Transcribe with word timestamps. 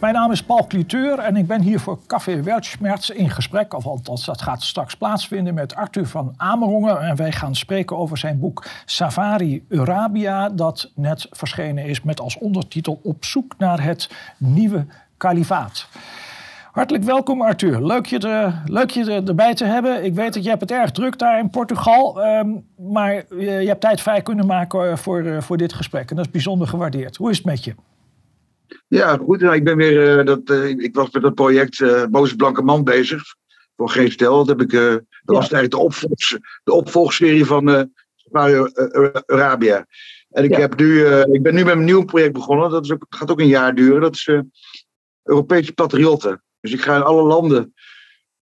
Mijn 0.00 0.14
naam 0.14 0.30
is 0.30 0.42
Paul 0.42 0.66
Cliteur 0.66 1.18
en 1.18 1.36
ik 1.36 1.46
ben 1.46 1.60
hier 1.60 1.80
voor 1.80 1.98
Café 2.06 2.42
Weltschmerz 2.42 3.08
in 3.08 3.30
gesprek, 3.30 3.74
of 3.74 3.86
althans 3.86 4.24
dat 4.24 4.42
gaat 4.42 4.62
straks 4.62 4.96
plaatsvinden 4.96 5.54
met 5.54 5.74
Arthur 5.74 6.06
van 6.06 6.34
Amerongen. 6.36 7.00
En 7.00 7.16
wij 7.16 7.32
gaan 7.32 7.54
spreken 7.54 7.96
over 7.96 8.18
zijn 8.18 8.38
boek 8.38 8.64
Safari 8.84 9.64
Arabia, 9.70 10.48
dat 10.48 10.90
net 10.94 11.26
verschenen 11.30 11.84
is 11.84 12.02
met 12.02 12.20
als 12.20 12.38
ondertitel 12.38 13.00
Op 13.02 13.24
zoek 13.24 13.54
naar 13.58 13.82
het 13.82 14.10
nieuwe 14.36 14.86
kalifaat. 15.16 15.88
Hartelijk 16.72 17.04
welkom 17.04 17.42
Arthur. 17.42 17.86
Leuk 17.86 18.06
je, 18.06 18.18
er, 18.18 18.62
leuk 18.64 18.90
je 18.90 19.12
er, 19.12 19.28
erbij 19.28 19.54
te 19.54 19.64
hebben. 19.64 20.04
Ik 20.04 20.14
weet 20.14 20.34
dat 20.34 20.42
je 20.42 20.48
hebt 20.48 20.60
het 20.60 20.70
erg 20.70 20.90
druk 20.90 21.18
daar 21.18 21.38
in 21.38 21.50
Portugal. 21.50 22.26
Um, 22.26 22.66
maar 22.76 23.14
je, 23.14 23.24
je, 23.38 23.68
hebt 23.68 23.80
tijd 23.80 24.00
vrij 24.00 24.22
kunnen 24.22 24.46
maken 24.46 24.98
voor, 24.98 25.22
uh, 25.22 25.40
voor 25.40 25.56
dit 25.56 25.72
gesprek. 25.72 26.10
En 26.10 26.16
dat 26.16 26.24
is 26.24 26.30
bijzonder 26.30 26.68
gewaardeerd. 26.68 27.16
Hoe 27.16 27.30
is 27.30 27.36
het 27.36 27.46
met 27.46 27.64
je? 27.64 27.74
Ja, 28.88 29.16
goed. 29.16 29.40
Nou, 29.40 29.54
ik 29.54 29.64
ben 29.64 29.76
weer. 29.76 30.18
Uh, 30.18 30.24
dat, 30.24 30.50
uh, 30.50 30.68
ik 30.68 30.94
was 30.94 31.10
met 31.10 31.22
dat 31.22 31.34
project 31.34 31.84
Boze 32.10 32.36
Blanke 32.36 32.62
Man 32.62 32.84
bezig. 32.84 33.22
Voor 33.76 33.88
geen 33.90 34.10
stel. 34.10 34.44
Dat, 34.44 34.48
heb 34.48 34.60
ik, 34.60 34.70
dat 34.70 35.00
ja. 35.00 35.02
was 35.24 35.50
eigenlijk 35.50 35.70
de, 35.70 35.78
opvolgs, 35.78 36.38
de 36.64 36.72
opvolgserie 36.72 37.44
van 37.44 37.92
Arabia. 39.26 39.86
En 40.30 40.44
ik, 40.44 40.50
ja. 40.50 40.58
heb 40.58 40.78
nu, 40.78 41.06
ik 41.06 41.42
ben 41.42 41.54
nu 41.54 41.64
met 41.64 41.76
een 41.76 41.84
nieuw 41.84 42.04
project 42.04 42.32
begonnen. 42.32 42.70
Dat 42.70 42.84
is 42.84 42.92
ook, 42.92 43.06
gaat 43.08 43.30
ook 43.30 43.40
een 43.40 43.46
jaar 43.46 43.74
duren. 43.74 44.00
Dat 44.00 44.14
is 44.14 44.30
Europese 45.22 45.72
Patriotten. 45.72 46.42
Dus 46.60 46.72
ik 46.72 46.82
ga 46.82 46.96
in 46.96 47.02
alle 47.02 47.22
landen 47.22 47.74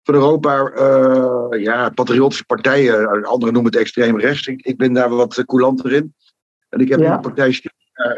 van 0.03 0.13
Europa, 0.13 0.71
uh, 0.75 1.63
ja, 1.63 1.89
patriotische 1.89 2.45
partijen, 2.45 3.25
anderen 3.25 3.53
noemen 3.53 3.71
het 3.71 3.81
extreem 3.81 4.19
rechts. 4.19 4.47
Ik, 4.47 4.61
ik 4.61 4.77
ben 4.77 4.93
daar 4.93 5.09
wat 5.09 5.43
coulanter 5.45 5.91
in. 5.93 6.13
En 6.69 6.79
ik 6.79 6.89
heb 6.89 6.99
ja. 6.99 7.15
de 7.15 7.21
partij 7.21 7.51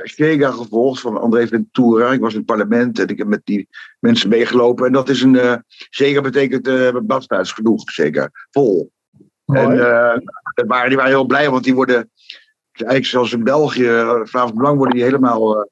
Stega 0.03 0.52
gevolgd 0.52 1.02
van 1.02 1.21
André 1.21 1.48
Ventura. 1.48 2.11
Ik 2.11 2.19
was 2.19 2.31
in 2.31 2.38
het 2.38 2.47
parlement 2.47 3.00
en 3.00 3.08
ik 3.08 3.17
heb 3.17 3.28
met 3.28 3.42
die 3.44 3.67
mensen 4.00 4.30
meegelopen. 4.30 4.86
En 4.86 4.92
dat 4.92 5.09
is 5.09 5.22
een, 5.22 5.33
uh, 5.33 6.22
betekent 6.22 6.67
uh, 6.67 6.97
badhuis 7.03 7.52
genoeg, 7.52 7.91
zeker, 7.91 8.47
vol. 8.52 8.91
Mooi. 9.45 9.66
En 9.66 9.73
uh, 9.73 10.66
waren, 10.67 10.88
die 10.88 10.97
waren 10.97 11.11
heel 11.11 11.25
blij, 11.25 11.50
want 11.50 11.64
die 11.64 11.75
worden, 11.75 12.11
eigenlijk 12.72 13.06
zoals 13.06 13.33
in 13.33 13.44
België, 13.44 14.22
Vlaams 14.23 14.53
Belang, 14.53 14.78
worden 14.78 14.95
die 14.95 15.03
helemaal 15.03 15.69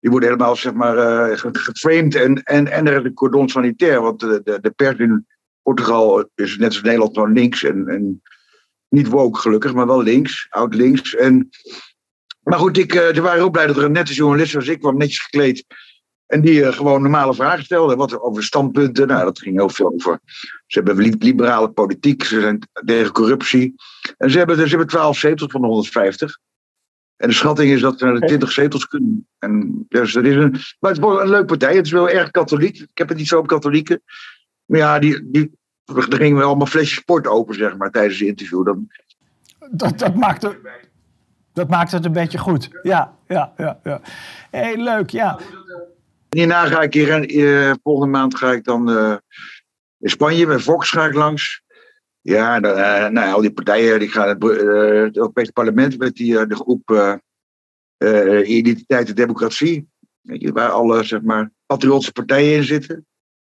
die 0.00 0.10
worden 0.10 0.28
helemaal 0.28 0.56
zeg 0.56 0.72
maar, 0.72 0.96
geframed 1.38 2.14
en, 2.14 2.42
en, 2.42 2.68
en 2.68 2.86
er 2.86 2.98
is 2.98 3.04
een 3.04 3.14
cordon 3.14 3.48
sanitair. 3.48 4.00
Want 4.00 4.20
de, 4.20 4.40
de, 4.44 4.58
de 4.60 4.70
pers 4.70 4.98
in 4.98 5.26
Portugal 5.62 6.28
is 6.34 6.56
net 6.56 6.68
als 6.68 6.82
Nederland 6.82 7.14
gewoon 7.14 7.32
links. 7.32 7.64
En, 7.64 7.88
en 7.88 8.22
niet 8.88 9.08
woke 9.08 9.38
gelukkig, 9.38 9.74
maar 9.74 9.86
wel 9.86 10.02
links, 10.02 10.46
oud 10.50 10.74
links. 10.74 11.14
En, 11.14 11.48
maar 12.48 12.58
goed, 12.58 12.78
ik, 12.78 12.94
uh, 12.94 13.14
ze 13.14 13.20
waren 13.20 13.44
ook 13.44 13.52
blij 13.52 13.66
dat 13.66 13.76
er 13.76 13.84
een 13.84 13.92
nette 13.92 14.14
journalist 14.14 14.50
zoals 14.50 14.68
ik 14.68 14.80
kwam, 14.80 14.96
netjes 14.96 15.18
gekleed. 15.18 15.64
En 16.26 16.40
die 16.40 16.60
uh, 16.60 16.72
gewoon 16.72 17.02
normale 17.02 17.34
vragen 17.34 17.64
stelde. 17.64 17.96
Wat 17.96 18.20
over 18.20 18.42
standpunten. 18.42 19.06
Nou, 19.06 19.24
dat 19.24 19.38
ging 19.38 19.56
heel 19.56 19.68
veel 19.68 19.92
over. 19.92 20.20
Ze 20.66 20.78
hebben 20.82 21.16
liberale 21.18 21.70
politiek. 21.70 22.24
Ze 22.24 22.40
zijn 22.40 22.68
tegen 22.84 23.12
corruptie. 23.12 23.74
En 24.16 24.30
ze 24.30 24.38
hebben, 24.38 24.56
ze 24.56 24.68
hebben 24.68 24.86
12 24.86 25.18
zetels 25.18 25.50
van 25.50 25.60
de 25.60 25.66
150. 25.66 26.38
En 27.16 27.28
de 27.28 27.34
schatting 27.34 27.72
is 27.72 27.80
dat 27.80 27.98
ze 27.98 28.04
naar 28.04 28.20
de 28.20 28.26
20 28.26 28.52
zetels 28.52 28.86
kunnen. 28.86 29.28
En 29.38 29.84
dus 29.88 30.12
dat 30.12 30.24
is 30.24 30.34
een, 30.34 30.50
maar 30.78 30.90
het 30.90 31.00
is 31.00 31.04
een 31.04 31.28
leuke 31.28 31.44
partij. 31.44 31.76
Het 31.76 31.86
is 31.86 31.92
wel 31.92 32.08
erg 32.08 32.30
katholiek. 32.30 32.78
Ik 32.78 32.98
heb 32.98 33.08
het 33.08 33.18
niet 33.18 33.28
zo 33.28 33.38
op 33.38 33.46
katholieken. 33.46 34.02
Maar 34.64 34.78
ja, 34.78 34.98
die, 34.98 35.30
die, 35.30 35.50
er 35.84 36.02
gingen 36.02 36.36
wel 36.36 36.46
allemaal 36.46 36.66
flesjes 36.66 36.98
sport 36.98 37.26
open, 37.26 37.54
zeg 37.54 37.76
maar, 37.76 37.90
tijdens 37.90 38.18
het 38.18 38.28
interview. 38.28 38.64
Dan... 38.64 38.88
Dat, 39.70 39.98
dat, 39.98 40.14
maakt 40.14 40.42
het, 40.42 40.58
dat 41.58 41.68
maakt 41.68 41.92
het 41.92 42.04
een 42.04 42.12
beetje 42.12 42.38
goed. 42.38 42.68
Ja, 42.82 43.16
ja, 43.26 43.52
ja. 43.56 43.80
ja. 43.82 44.00
Leuk, 44.76 45.10
ja. 45.10 45.38
Hierna 46.28 46.66
ga 46.66 46.80
ik 46.80 46.94
hier, 46.94 47.30
uh, 47.30 47.74
volgende 47.82 48.12
maand 48.12 48.36
ga 48.36 48.52
ik 48.52 48.64
dan 48.64 48.90
uh, 48.90 49.16
in 49.98 50.10
Spanje 50.10 50.46
met 50.46 50.62
Vox 50.62 50.90
ga 50.90 51.06
ik 51.06 51.14
langs. 51.14 51.62
Ja, 52.20 52.60
dan, 52.60 53.18
uh, 53.18 53.32
al 53.32 53.40
die 53.40 53.52
partijen 53.52 53.98
die 53.98 54.08
gaan 54.08 54.28
het, 54.28 54.42
het 54.42 55.16
Europese 55.16 55.52
parlement 55.52 55.98
met 55.98 56.14
die, 56.14 56.46
de 56.46 56.54
groep 56.54 57.20
Identiteit 58.44 59.08
en 59.08 59.14
Democratie. 59.14 59.88
Weet 60.20 60.40
je, 60.40 60.52
waar 60.52 60.70
alle 60.70 61.04
zeg 61.04 61.22
maar, 61.22 61.50
patriotische 61.66 62.12
partijen 62.12 62.56
in 62.56 62.64
zitten. 62.64 63.06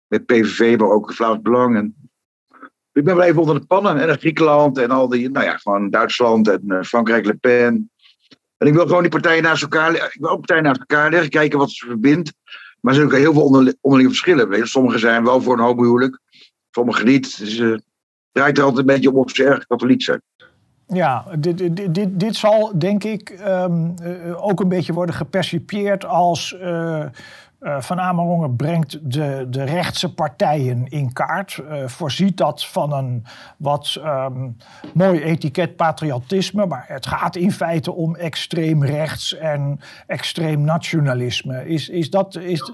Met 0.07 0.25
PVV, 0.25 0.80
maar 0.80 0.90
ook 0.90 1.13
Vlaams 1.13 1.41
Belang. 1.41 1.75
En, 1.75 1.96
ik 2.91 3.03
ben 3.03 3.16
wel 3.16 3.25
even 3.25 3.41
onder 3.41 3.59
de 3.59 3.66
pannen. 3.66 4.00
En 4.00 4.18
Griekenland 4.18 4.78
en 4.78 4.90
al 4.90 5.07
die, 5.07 5.30
nou 5.30 5.46
ja, 5.46 5.57
gewoon 5.57 5.90
Duitsland 5.90 6.47
en 6.47 6.85
Frankrijk, 6.85 7.25
Le 7.25 7.35
Pen. 7.35 7.90
En 8.58 8.68
ik 8.68 8.74
wil 8.74 8.86
gewoon 8.86 9.02
die 9.02 9.12
partijen 9.12 9.44
naast 9.44 9.62
elkaar, 9.62 9.96
ik 9.96 10.18
wil 10.20 10.30
ook 10.30 10.38
partijen 10.38 10.64
naast 10.64 10.80
elkaar 10.80 11.12
leggen, 11.12 11.30
kijken 11.30 11.60
wat 11.60 11.72
ze 11.72 11.86
verbindt. 11.86 12.34
Maar 12.82 12.94
er 12.94 13.00
zijn 13.00 13.12
ook 13.12 13.18
heel 13.18 13.34
veel 13.34 13.76
onderlinge 13.82 14.10
verschillen. 14.10 14.68
Sommigen 14.68 15.00
zijn 15.00 15.24
wel 15.24 15.42
voor 15.42 15.54
een 15.54 15.64
homohuwelijk, 15.64 16.20
sommigen 16.72 17.06
niet. 17.06 17.40
Dus, 17.40 17.82
draait 18.32 18.58
er 18.58 18.64
altijd 18.64 18.88
een 18.88 18.94
beetje 18.94 19.10
om 19.10 19.18
of 19.18 19.32
ze 19.32 19.44
erg 19.44 19.68
katholiek 19.68 20.02
zijn. 20.02 20.22
Ja, 20.88 21.26
dit, 21.40 21.58
dit, 21.58 21.96
dit, 21.96 22.20
dit 22.20 22.36
zal 22.36 22.80
denk 22.80 23.04
ik 23.04 23.40
um, 23.48 23.94
uh, 24.02 24.46
ook 24.46 24.60
een 24.60 24.68
beetje 24.68 24.94
worden 24.94 25.16
gepercipieerd 25.16 26.06
als 26.06 26.56
uh, 26.62 27.06
uh, 27.66 27.81
Van 27.81 28.00
Amerongen 28.00 28.56
brengt 28.56 29.12
de, 29.12 29.46
de 29.50 29.64
rechtse 29.64 30.14
partijen 30.14 30.88
in 30.88 31.14
kaart. 31.14 31.62
voorziet 31.86 32.38
dat 32.38 32.66
van 32.66 32.94
een 32.94 33.26
wat 33.58 33.98
um, 34.03 34.58
mooi 34.94 35.22
etiket 35.22 35.75
patriotisme, 35.75 36.66
maar 36.66 36.86
het 36.88 37.08
gaat 37.08 37.36
in 37.36 37.52
feite 37.52 37.92
om 37.92 38.16
extreem 38.16 38.84
rechts 38.84 39.36
en 39.36 39.80
extreem 40.08 40.62
nationalisme. 40.62 41.68
Is, 41.68 41.90
is 41.90 42.09
dat. 42.09 42.36
Is... 42.36 42.74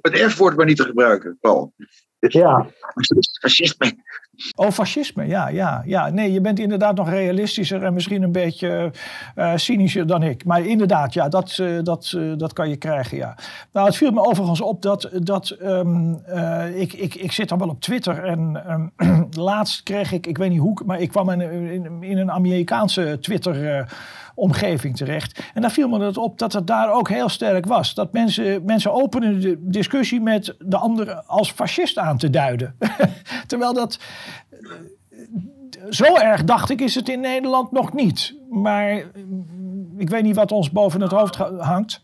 Het 0.00 0.32
F-woord 0.32 0.56
maar 0.56 0.66
niet 0.66 0.76
te 0.76 0.84
gebruiken, 0.84 1.38
Paul. 1.40 1.72
Ja. 2.18 2.66
Fascisme. 3.40 3.96
Oh, 4.56 4.70
fascisme, 4.70 5.26
ja, 5.26 5.48
ja, 5.48 5.82
ja. 5.86 6.10
Nee, 6.10 6.32
je 6.32 6.40
bent 6.40 6.58
inderdaad 6.58 6.96
nog 6.96 7.08
realistischer 7.08 7.82
en 7.82 7.94
misschien 7.94 8.22
een 8.22 8.32
beetje 8.32 8.92
uh, 9.36 9.52
cynischer 9.56 10.06
dan 10.06 10.22
ik. 10.22 10.44
Maar 10.44 10.66
inderdaad, 10.66 11.14
ja, 11.14 11.28
dat, 11.28 11.58
uh, 11.60 11.82
dat, 11.82 12.12
uh, 12.16 12.32
dat 12.36 12.52
kan 12.52 12.68
je 12.68 12.76
krijgen, 12.76 13.16
ja. 13.16 13.36
Nou, 13.72 13.86
het 13.86 13.96
viel 13.96 14.10
me 14.10 14.26
overigens 14.26 14.60
op 14.60 14.82
dat, 14.82 15.10
dat 15.12 15.56
um, 15.62 16.22
ik, 16.74 16.92
ik, 16.92 17.14
ik 17.14 17.32
zit 17.32 17.48
dan 17.48 17.58
wel 17.58 17.68
op 17.68 17.80
Twitter 17.80 18.24
en 18.24 18.62
um, 18.70 19.28
laatst 19.50 19.82
kreeg 19.82 20.12
ik, 20.12 20.26
ik 20.26 20.38
weet 20.38 20.50
niet 20.50 20.60
hoe, 20.60 20.82
maar 20.86 21.00
ik 21.00 21.08
kwam 21.08 21.30
in, 21.30 21.40
in, 21.70 22.02
in 22.02 22.18
een 22.18 22.30
Amerikaanse 22.30 23.18
Twitter 23.20 23.86
omgeving 24.34 24.96
terecht. 24.96 25.42
En 25.54 25.60
daar 25.60 25.70
viel 25.70 25.88
me 25.88 26.00
het 26.00 26.16
op 26.16 26.38
dat 26.38 26.52
het 26.52 26.66
daar 26.66 26.92
ook 26.92 27.08
heel 27.08 27.28
sterk 27.28 27.66
was. 27.66 27.94
Dat 27.94 28.12
mensen, 28.12 28.64
mensen 28.64 28.92
openen 28.92 29.40
de 29.40 29.56
discussie 29.60 30.20
met 30.20 30.54
de 30.58 30.76
ander 30.76 31.14
als 31.14 31.52
fascist 31.52 31.98
aan 31.98 32.18
te 32.18 32.30
duiden. 32.30 32.76
Terwijl 33.46 33.72
dat. 33.72 33.98
Zo 35.90 36.16
erg 36.16 36.44
dacht 36.44 36.70
ik 36.70 36.80
is 36.80 36.94
het 36.94 37.08
in 37.08 37.20
Nederland 37.20 37.72
nog 37.72 37.92
niet. 37.92 38.34
Maar 38.50 38.92
ik 39.96 40.08
weet 40.08 40.22
niet 40.22 40.36
wat 40.36 40.52
ons 40.52 40.70
boven 40.70 41.00
het 41.00 41.12
hoofd 41.12 41.36
hangt. 41.58 42.02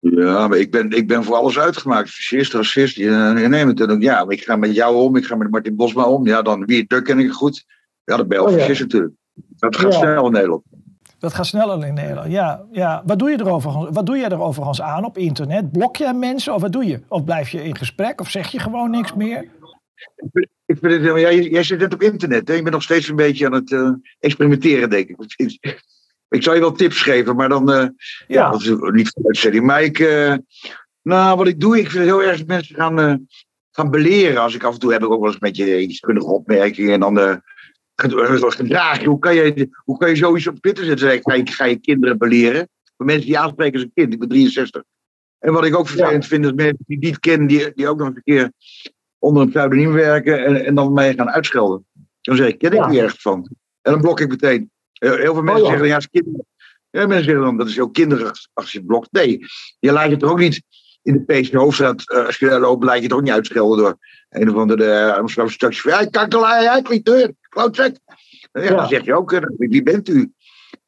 Ja, 0.00 0.48
maar 0.48 0.58
ik 0.58 0.70
ben, 0.70 0.90
ik 0.90 1.08
ben 1.08 1.24
voor 1.24 1.34
alles 1.34 1.58
uitgemaakt. 1.58 2.10
Fascist, 2.10 2.52
racist. 2.52 2.96
Je, 2.96 3.46
neemt 3.48 3.78
het 3.78 3.90
ook. 3.90 4.02
Ja, 4.02 4.24
ik 4.28 4.42
ga 4.42 4.56
met 4.56 4.74
jou 4.74 4.96
om. 4.96 5.16
Ik 5.16 5.24
ga 5.24 5.36
met 5.36 5.50
Martin 5.50 5.76
Bosma 5.76 6.04
om. 6.04 6.26
Ja, 6.26 6.42
dan 6.42 6.64
wie 6.64 6.84
het 6.88 7.02
ken 7.02 7.18
ik 7.18 7.30
goed. 7.30 7.64
Ja, 8.04 8.16
dat 8.16 8.28
ben 8.28 8.40
je 8.40 8.46
oh, 8.46 8.58
ja. 8.58 8.68
natuurlijk. 8.68 9.14
Dat 9.56 9.76
gaat 9.76 9.92
ja. 9.92 9.98
snel 9.98 10.26
in 10.26 10.32
Nederland. 10.32 10.62
Dat 11.18 11.34
gaat 11.34 11.46
sneller 11.46 11.86
in 11.86 11.94
Nederland. 11.94 12.32
Ja, 12.32 12.64
ja. 12.72 13.02
Wat 13.06 13.18
doe 13.18 13.30
je 13.30 13.36
er 13.36 13.50
overigens, 13.50 13.88
wat 13.90 14.06
doe 14.06 14.16
je 14.16 14.24
er 14.24 14.40
overigens 14.40 14.80
aan 14.80 15.04
op 15.04 15.18
internet? 15.18 15.72
Blok 15.72 15.96
je 15.96 16.12
mensen 16.12 16.54
of 16.54 16.60
wat 16.60 16.72
doe 16.72 16.86
je? 16.86 17.00
Of 17.08 17.24
blijf 17.24 17.48
je 17.48 17.64
in 17.64 17.76
gesprek 17.76 18.20
of 18.20 18.30
zeg 18.30 18.48
je 18.48 18.58
gewoon 18.58 18.90
niks 18.90 19.14
meer? 19.14 19.48
Ik 20.66 20.78
vind 20.80 20.92
het, 20.92 21.02
ja, 21.02 21.32
jij 21.32 21.62
zit 21.62 21.78
net 21.78 21.94
op 21.94 22.02
internet. 22.02 22.48
Hè? 22.48 22.54
Je 22.54 22.62
bent 22.62 22.74
nog 22.74 22.82
steeds 22.82 23.08
een 23.08 23.16
beetje 23.16 23.46
aan 23.46 23.52
het 23.52 23.70
uh, 23.70 23.90
experimenteren, 24.18 24.90
denk 24.90 25.08
ik. 25.08 25.16
Ik 26.28 26.42
zou 26.42 26.54
je 26.54 26.62
wel 26.62 26.72
tips 26.72 27.02
geven, 27.02 27.36
maar 27.36 27.48
dan. 27.48 27.70
Uh, 27.70 27.76
ja. 27.76 27.90
ja. 28.26 28.50
dat 28.50 28.60
is 28.60 28.68
niet 28.68 29.10
voor 29.14 29.26
uitzending. 29.26 29.64
Maar 29.64 29.82
ik. 29.82 29.98
Uh, 29.98 30.34
nou, 31.02 31.36
wat 31.36 31.46
ik 31.46 31.60
doe, 31.60 31.78
ik 31.78 31.90
vind 31.90 32.04
het 32.04 32.14
heel 32.14 32.22
erg 32.22 32.38
dat 32.38 32.46
mensen 32.46 32.74
gaan, 32.74 33.26
gaan 33.70 33.90
beleren. 33.90 34.42
Als 34.42 34.54
ik 34.54 34.64
af 34.64 34.74
en 34.74 34.80
toe 34.80 34.92
heb 34.92 35.02
ik 35.02 35.10
ook 35.10 35.18
wel 35.18 35.26
eens 35.26 35.34
een 35.40 35.52
beetje 35.52 35.80
iets 35.80 36.00
kunnige 36.00 36.26
opmerkingen. 36.26 36.92
En 36.92 37.00
dan 37.00 37.42
gedrag. 38.02 39.04
Hoe 39.04 39.18
kan, 39.18 39.34
je, 39.34 39.68
hoe 39.84 39.98
kan 39.98 40.08
je 40.08 40.16
zoiets 40.16 40.46
op 40.46 40.60
Twitter 40.60 40.84
zetten? 40.84 41.20
Ga 41.22 41.34
je, 41.34 41.46
ga 41.46 41.64
je 41.64 41.76
kinderen 41.76 42.18
beleren? 42.18 42.68
Voor 42.96 43.06
mensen 43.06 43.26
die 43.26 43.38
aanspreken 43.38 43.74
als 43.74 43.82
een 43.82 43.92
kind. 43.94 44.12
Ik 44.12 44.18
ben 44.18 44.28
63. 44.28 44.82
En 45.38 45.52
wat 45.52 45.64
ik 45.64 45.76
ook 45.76 45.88
vervelend 45.88 46.22
ja. 46.22 46.28
vind, 46.28 46.44
is 46.44 46.52
mensen 46.52 46.84
die 46.86 46.98
niet 46.98 47.18
kennen, 47.18 47.48
die, 47.48 47.72
die 47.74 47.88
ook 47.88 47.98
nog 47.98 48.08
een 48.08 48.22
keer 48.22 48.52
onder 49.18 49.42
een 49.42 49.48
pseudoniem 49.48 49.92
werken 49.92 50.44
en, 50.44 50.64
en 50.64 50.74
dan 50.74 50.92
mij 50.92 51.14
gaan 51.14 51.30
uitschelden. 51.30 51.86
Dan 52.20 52.36
zeg 52.36 52.48
ik, 52.48 52.58
ken 52.58 52.72
ik 52.72 52.78
ja. 52.78 52.88
niet 52.88 52.98
ergens 52.98 53.22
van. 53.22 53.48
En 53.82 53.92
dan 53.92 54.00
blok 54.00 54.20
ik 54.20 54.28
meteen. 54.28 54.70
Heel 54.92 55.34
veel 55.34 55.42
mensen 55.42 55.54
oh, 55.54 55.62
ja. 55.62 55.68
zeggen, 55.68 55.86
ja, 55.88 55.96
is 55.96 56.08
kinderen. 56.08 56.46
Ja, 56.90 57.06
mensen 57.06 57.24
zeggen 57.24 57.44
dan, 57.44 57.56
dat 57.56 57.68
is 57.68 57.74
heel 57.74 57.90
kinderig 57.90 58.32
als 58.52 58.72
je 58.72 58.84
blokt. 58.84 59.12
Nee, 59.12 59.38
je 59.78 59.92
laat 59.92 60.10
je 60.10 60.16
toch 60.16 60.30
ook 60.30 60.38
niet 60.38 60.62
in 61.08 61.24
de 61.26 61.40
PC 61.40 61.52
Hoofdstraat, 61.52 62.04
uh, 62.06 62.26
als 62.26 62.38
je 62.38 62.48
daar 62.48 62.60
loopt, 62.60 62.84
laat 62.84 62.96
je 62.96 63.02
het 63.02 63.12
ook 63.12 63.22
niet 63.22 63.32
uitschelden 63.32 63.78
door 63.78 63.98
een 64.28 64.50
of 64.50 64.56
andere 64.56 64.84
uh, 64.84 65.16
Amsterdamse 65.16 65.54
stukje. 65.54 65.90
Ja, 65.90 66.04
kakkelaar, 66.04 66.62
jij 66.62 66.82
kliteur, 66.82 67.32
klootzak. 67.48 67.96
Ja, 68.52 68.62
ja, 68.62 68.74
dan 68.74 68.88
zeg 68.88 69.04
je 69.04 69.14
ook, 69.14 69.32
uh, 69.32 69.40
wie 69.56 69.82
bent 69.82 70.08
u? 70.08 70.32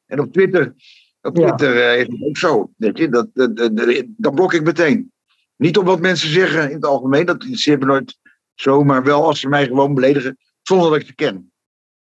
En 0.05 0.19
op 0.19 0.33
Twitter, 0.33 0.73
op 1.21 1.35
Twitter 1.35 1.77
ja. 1.77 1.91
is 1.91 2.07
het 2.07 2.23
ook 2.27 2.37
zo. 2.37 2.71
Weet 2.77 2.97
je, 2.97 3.09
dat, 3.09 3.27
dat, 3.33 3.55
dat, 3.57 4.03
dan 4.07 4.35
blok 4.35 4.53
ik 4.53 4.63
meteen. 4.63 5.11
Niet 5.55 5.77
om 5.77 5.85
wat 5.85 5.99
mensen 5.99 6.29
zeggen 6.29 6.69
in 6.69 6.75
het 6.75 6.85
algemeen, 6.85 7.25
dat 7.25 7.41
interesseert 7.41 7.79
me 7.79 7.85
nooit 7.85 8.17
zo, 8.53 8.83
maar 8.83 9.03
wel 9.03 9.25
als 9.25 9.39
ze 9.39 9.47
mij 9.47 9.65
gewoon 9.65 9.93
beledigen 9.93 10.37
zonder 10.61 10.89
dat 10.89 10.99
ik 10.99 11.05
ze 11.05 11.15
ken. 11.15 11.51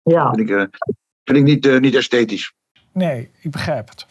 Ja. 0.01 0.33
Vind 0.33 0.49
ik, 0.49 0.55
uh, 0.55 0.65
vind 1.23 1.37
ik 1.37 1.43
niet, 1.43 1.65
uh, 1.65 1.79
niet 1.79 1.95
esthetisch. 1.95 2.53
Nee, 2.93 3.31
ik 3.41 3.51
begrijp 3.51 3.89
het. 3.89 4.05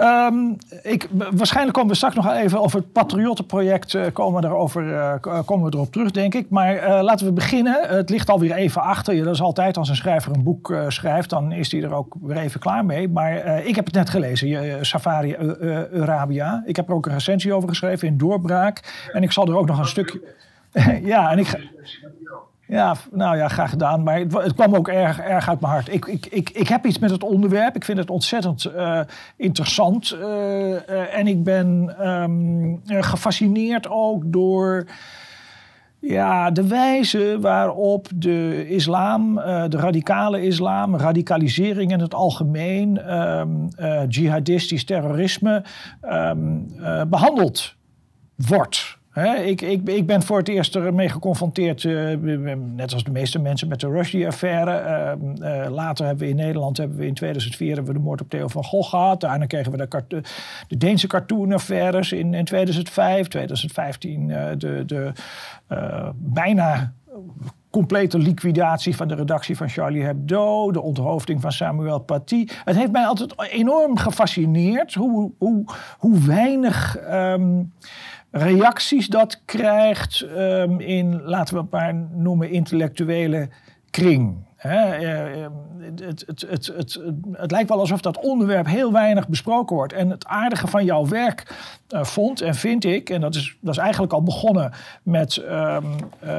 Um, 0.00 0.56
ik, 0.82 1.08
waarschijnlijk 1.12 1.76
komen 1.76 1.90
we 1.90 1.96
straks 1.96 2.14
nog 2.14 2.32
even 2.32 2.60
over 2.60 2.78
het 2.78 2.92
Patriottenproject. 2.92 3.94
Uh, 3.94 4.06
komen, 4.12 4.40
we 4.40 4.46
erover, 4.46 4.84
uh, 4.84 5.14
komen 5.44 5.70
we 5.70 5.76
erop 5.76 5.92
terug, 5.92 6.10
denk 6.10 6.34
ik. 6.34 6.50
Maar 6.50 7.02
laten 7.02 7.26
we 7.26 7.32
beginnen. 7.32 7.88
Het 7.88 8.10
ligt 8.10 8.30
alweer 8.30 8.52
even 8.52 8.82
achter 8.82 9.14
je. 9.14 9.22
Dat 9.22 9.34
is 9.34 9.42
altijd 9.42 9.76
als 9.76 9.88
een 9.88 9.96
schrijver 9.96 10.34
een 10.34 10.42
boek 10.42 10.74
schrijft, 10.88 11.30
dan 11.30 11.52
is 11.52 11.72
hij 11.72 11.82
er 11.82 11.94
ook 11.94 12.14
weer 12.20 12.36
even 12.36 12.60
klaar 12.60 12.84
mee. 12.84 13.08
Maar 13.08 13.64
ik 13.66 13.74
heb 13.74 13.84
het 13.84 13.94
net 13.94 14.10
gelezen, 14.10 14.86
Safari 14.86 15.36
Arabia. 15.94 16.62
Ik 16.66 16.76
heb 16.76 16.88
er 16.88 16.94
ook 16.94 17.06
een 17.06 17.12
recensie 17.12 17.52
over 17.52 17.68
geschreven 17.68 18.08
in 18.08 18.18
Doorbraak. 18.18 19.08
En 19.12 19.22
ik 19.22 19.32
zal 19.32 19.46
er 19.46 19.56
ook 19.56 19.66
nog 19.66 19.78
een 19.78 19.86
stukje. 19.86 20.20
ja, 21.02 21.30
en 21.30 21.38
ik. 21.38 21.56
Ja, 22.68 22.96
nou 23.10 23.36
ja, 23.36 23.48
graag 23.48 23.70
gedaan. 23.70 24.02
Maar 24.02 24.18
het, 24.18 24.32
het, 24.32 24.54
kwam 24.54 24.74
ook 24.74 24.88
erg, 24.88 25.20
erg 25.20 25.48
uit 25.48 25.60
mijn 25.60 25.72
hart. 25.72 25.92
Ik, 25.92 26.06
ik, 26.06 26.26
ik, 26.26 26.50
ik 26.50 26.68
heb 26.68 26.86
iets 26.86 26.98
met 26.98 27.10
het 27.10 27.22
onderwerp. 27.22 27.76
Ik 27.76 27.84
vind 27.84 27.98
het 27.98 28.10
ontzettend 28.10 28.64
uh, 28.76 29.00
interessant. 29.36 30.14
Uh, 30.14 30.20
uh, 30.20 31.16
en 31.16 31.26
ik 31.26 31.44
ben 31.44 31.96
um, 32.08 32.80
gefascineerd 32.86 33.88
ook 33.88 34.22
door 34.26 34.86
ja, 35.98 36.50
de 36.50 36.66
wijze 36.66 37.38
waarop 37.40 38.08
de 38.14 38.68
islam, 38.68 39.34
de 39.34 39.76
radicale 39.76 40.42
islam, 40.42 40.96
radicalisering 40.96 41.92
in 41.92 42.00
het 42.00 42.14
algemeen, 42.14 43.18
um, 43.18 43.68
jihadistisch 44.08 44.84
terrorisme 44.84 45.64
um, 46.02 46.66
behandeld 47.08 47.74
wordt 48.34 48.97
ik, 49.24 49.60
ik, 49.60 49.88
ik, 49.88 50.06
ben 50.06 50.22
voor 50.22 50.38
het 50.38 50.48
eerst 50.48 50.76
ermee 50.76 51.08
geconfronteerd, 51.08 51.82
uh, 51.82 52.16
net 52.74 52.92
als 52.92 53.04
de 53.04 53.10
meeste 53.10 53.38
mensen, 53.38 53.68
met 53.68 53.80
de 53.80 53.88
Rushdie-affaire. 53.88 54.82
Uh, 55.40 55.62
uh, 55.64 55.70
later 55.70 56.06
hebben 56.06 56.24
we 56.24 56.30
in 56.30 56.36
Nederland, 56.36 56.76
hebben 56.76 56.98
we 56.98 57.06
in 57.06 57.14
2004 57.14 57.74
hebben 57.74 57.92
we 57.92 57.98
de 57.98 58.04
moord 58.04 58.20
op 58.20 58.30
Theo 58.30 58.48
van 58.48 58.64
Gogh 58.64 58.88
gehad. 58.90 59.20
Daarna 59.20 59.46
kregen 59.46 59.72
we 59.72 59.88
de, 60.08 60.22
de 60.68 60.76
Deense 60.76 61.06
cartoon-affaires 61.06 62.12
in, 62.12 62.34
in 62.34 62.44
2005. 62.44 63.28
2015 63.28 64.26
de, 64.58 64.82
de 64.86 65.12
bijna 66.14 66.92
complete 67.70 68.18
liquidatie 68.18 68.96
van 68.96 69.08
de 69.08 69.14
redactie 69.14 69.56
van 69.56 69.68
Charlie 69.68 70.02
Hebdo, 70.02 70.70
de 70.70 70.80
onthoofding 70.80 71.40
van 71.40 71.52
Samuel 71.52 71.98
Paty. 71.98 72.46
Het 72.64 72.76
heeft 72.76 72.92
mij 72.92 73.04
altijd 73.06 73.34
enorm 73.50 73.96
gefascineerd 73.96 74.94
hoe, 74.94 75.32
hoe, 75.38 75.64
hoe 75.98 76.18
weinig. 76.18 76.98
Um, 77.10 77.72
reacties 78.30 79.06
dat 79.06 79.40
krijgt 79.44 80.20
um, 80.36 80.80
in, 80.80 81.22
laten 81.22 81.54
we 81.54 81.60
het 81.60 81.70
maar 81.70 81.94
noemen, 81.94 82.50
intellectuele 82.50 83.48
kring. 83.90 84.46
Eh, 84.58 85.42
ehm, 85.42 85.52
het, 85.96 86.24
het, 86.26 86.70
het, 86.76 87.00
het, 87.32 87.50
lijkt 87.50 87.68
wel 87.68 87.78
alsof 87.78 88.00
dat 88.00 88.18
onderwerp 88.18 88.66
heel 88.66 88.92
weinig 88.92 89.28
besproken 89.28 89.76
wordt. 89.76 89.92
En 89.92 90.10
het 90.10 90.26
aardige 90.26 90.66
van 90.66 90.84
jouw 90.84 91.06
werk 91.06 91.54
uh, 91.94 92.04
vond 92.04 92.40
en 92.40 92.54
vind 92.54 92.84
ik, 92.84 93.10
en 93.10 93.20
dat 93.20 93.34
is, 93.34 93.56
dat 93.60 93.74
is 93.74 93.80
eigenlijk 93.80 94.12
al 94.12 94.22
begonnen 94.22 94.72
met 95.02 95.36
um, 95.36 95.84
uh, 96.24 96.30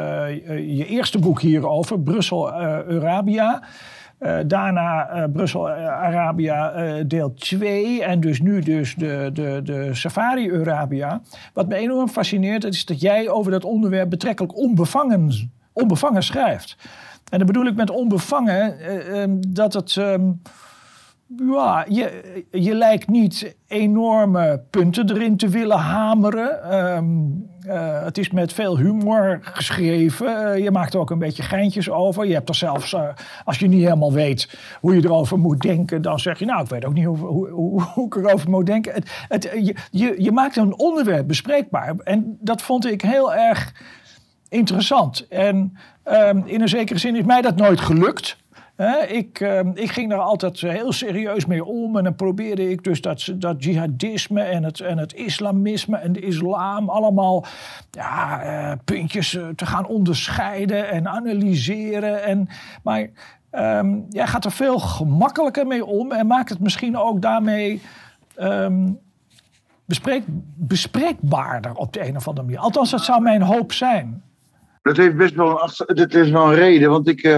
je 0.78 0.86
eerste 0.86 1.20
boek 1.20 1.42
hierover, 1.42 2.00
Brussel 2.00 2.52
Arabia. 2.52 3.62
Uh, 4.20 4.38
daarna 4.46 5.16
uh, 5.16 5.24
Brussel-Arabia 5.34 6.76
uh, 6.76 7.04
deel 7.08 7.34
2 7.34 8.04
en 8.04 8.20
dus 8.20 8.42
nu 8.42 8.62
dus 8.62 8.96
de, 8.96 9.30
de, 9.34 9.60
de 9.64 9.90
Safari-Arabia. 9.94 11.22
Wat 11.54 11.68
me 11.68 11.76
enorm 11.76 12.10
fascineert 12.10 12.64
is 12.64 12.86
dat 12.86 13.02
jij 13.02 13.30
over 13.30 13.52
dat 13.52 13.64
onderwerp 13.64 14.10
betrekkelijk 14.10 14.58
onbevangen, 14.58 15.52
onbevangen 15.74 16.24
schrijft. 16.24 16.78
En 17.30 17.38
dan 17.38 17.48
bedoel 17.48 17.66
ik 17.66 17.76
met 17.76 17.90
onbevangen 17.90 18.80
ehm, 18.80 19.36
dat 19.48 19.74
het... 19.74 19.96
Um, 19.96 20.42
ja, 21.38 21.86
je, 21.90 22.24
je 22.52 22.74
lijkt 22.74 23.08
niet 23.08 23.56
enorme 23.68 24.64
punten 24.70 25.10
erin 25.10 25.38
te 25.38 25.48
willen 25.48 25.78
hameren. 25.78 26.76
Um, 26.96 27.50
uh, 27.70 28.04
het 28.04 28.18
is 28.18 28.30
met 28.30 28.54
veel 28.54 28.78
humor 28.78 29.40
geschreven. 29.42 30.28
Uh, 30.28 30.64
je 30.64 30.72
maakt 30.72 30.94
er 30.94 31.00
ook 31.00 31.10
een 31.10 31.20
beetje 31.20 31.44
geintjes 31.44 31.90
over. 31.90 32.26
Je 32.26 32.34
hebt 32.34 32.50
er 32.50 32.56
zelfs, 32.56 32.94
uh, 32.94 33.04
als 33.46 33.60
je 33.60 33.68
niet 33.68 33.84
helemaal 33.84 34.14
weet 34.14 34.58
hoe 34.80 34.96
je 34.96 35.04
erover 35.04 35.40
moet 35.40 35.62
denken, 35.62 36.02
dan 36.02 36.20
zeg 36.20 36.40
je, 36.40 36.46
nou, 36.46 36.62
ik 36.62 36.70
weet 36.70 36.86
ook 36.86 36.94
niet 36.94 37.06
hoe, 37.06 37.18
hoe, 37.18 37.82
hoe, 37.82 38.06
ik 38.06 38.16
erover 38.16 38.50
moet 38.50 38.66
denken. 38.66 38.94
Het, 38.94 39.10
het, 39.28 39.44
je, 39.44 39.76
je, 39.92 40.16
je 40.18 40.32
maakt 40.32 40.58
een 40.58 40.78
onderwerp 40.78 41.28
bespreekbaar. 41.28 41.96
En 42.04 42.38
dat 42.42 42.62
vond 42.62 42.86
ik 42.86 43.02
heel 43.02 43.34
erg 43.34 43.74
interessant. 44.50 45.28
En 45.28 45.78
um, 46.06 46.44
in 46.46 46.62
een 46.62 46.70
zekere 46.70 47.00
zin 47.00 47.16
is 47.16 47.26
mij 47.26 47.42
dat 47.42 47.56
nooit 47.56 47.80
gelukt 47.80 48.38
ik, 49.08 49.40
ehm, 49.40 49.72
ik 49.74 49.92
ging 49.92 50.10
daar 50.10 50.20
altijd 50.20 50.60
heel 50.60 50.92
serieus 50.92 51.46
mee 51.46 51.66
om. 51.66 51.98
En 51.98 52.04
dan 52.04 52.16
probeerde 52.16 52.70
ik 52.70 52.84
dus 52.84 53.02
dat, 53.02 53.32
dat 53.36 53.64
jihadisme 53.64 54.42
en 54.42 54.64
het, 54.64 54.80
en 54.80 54.98
het 54.98 55.14
islamisme 55.14 55.98
en 55.98 56.14
de 56.14 56.20
islam 56.20 56.90
allemaal 56.90 57.46
ja, 57.92 58.44
uh, 58.44 58.78
puntjes 58.86 59.36
eh, 59.36 59.48
te 59.56 59.66
gaan 59.66 59.88
onderscheiden 59.88 60.90
en 60.90 61.08
analyseren. 61.08 62.24
En, 62.24 62.50
maar 62.84 63.08
um, 63.52 64.06
jij 64.10 64.28
gaat 64.28 64.46
er 64.46 64.52
veel 64.52 64.80
gemakkelijker 64.80 65.68
mee 65.68 65.86
om 65.86 66.12
en 66.12 66.28
maakt 66.28 66.50
het 66.50 66.60
misschien 66.60 66.98
ook 66.98 67.22
daarmee. 67.22 67.82
Um, 68.42 69.00
bespreek, 69.86 70.24
bespreekbaarder 70.56 71.74
op 71.74 71.94
de 71.94 72.08
een 72.08 72.16
of 72.16 72.28
andere 72.28 72.46
manier. 72.46 72.62
Althans, 72.62 72.92
dat 72.92 73.04
zou 73.04 73.22
mijn 73.22 73.42
hoop 73.42 73.74
zijn. 73.74 74.24
Dat 74.82 74.98
heeft 74.98 75.16
best 75.16 75.36
wel 75.36 75.64
een, 75.64 75.96
dat 75.96 76.14
is 76.14 76.30
wel 76.30 76.50
een 76.50 76.56
reden, 76.56 76.90
want 76.90 77.08
ik, 77.08 77.24
uh, 77.24 77.38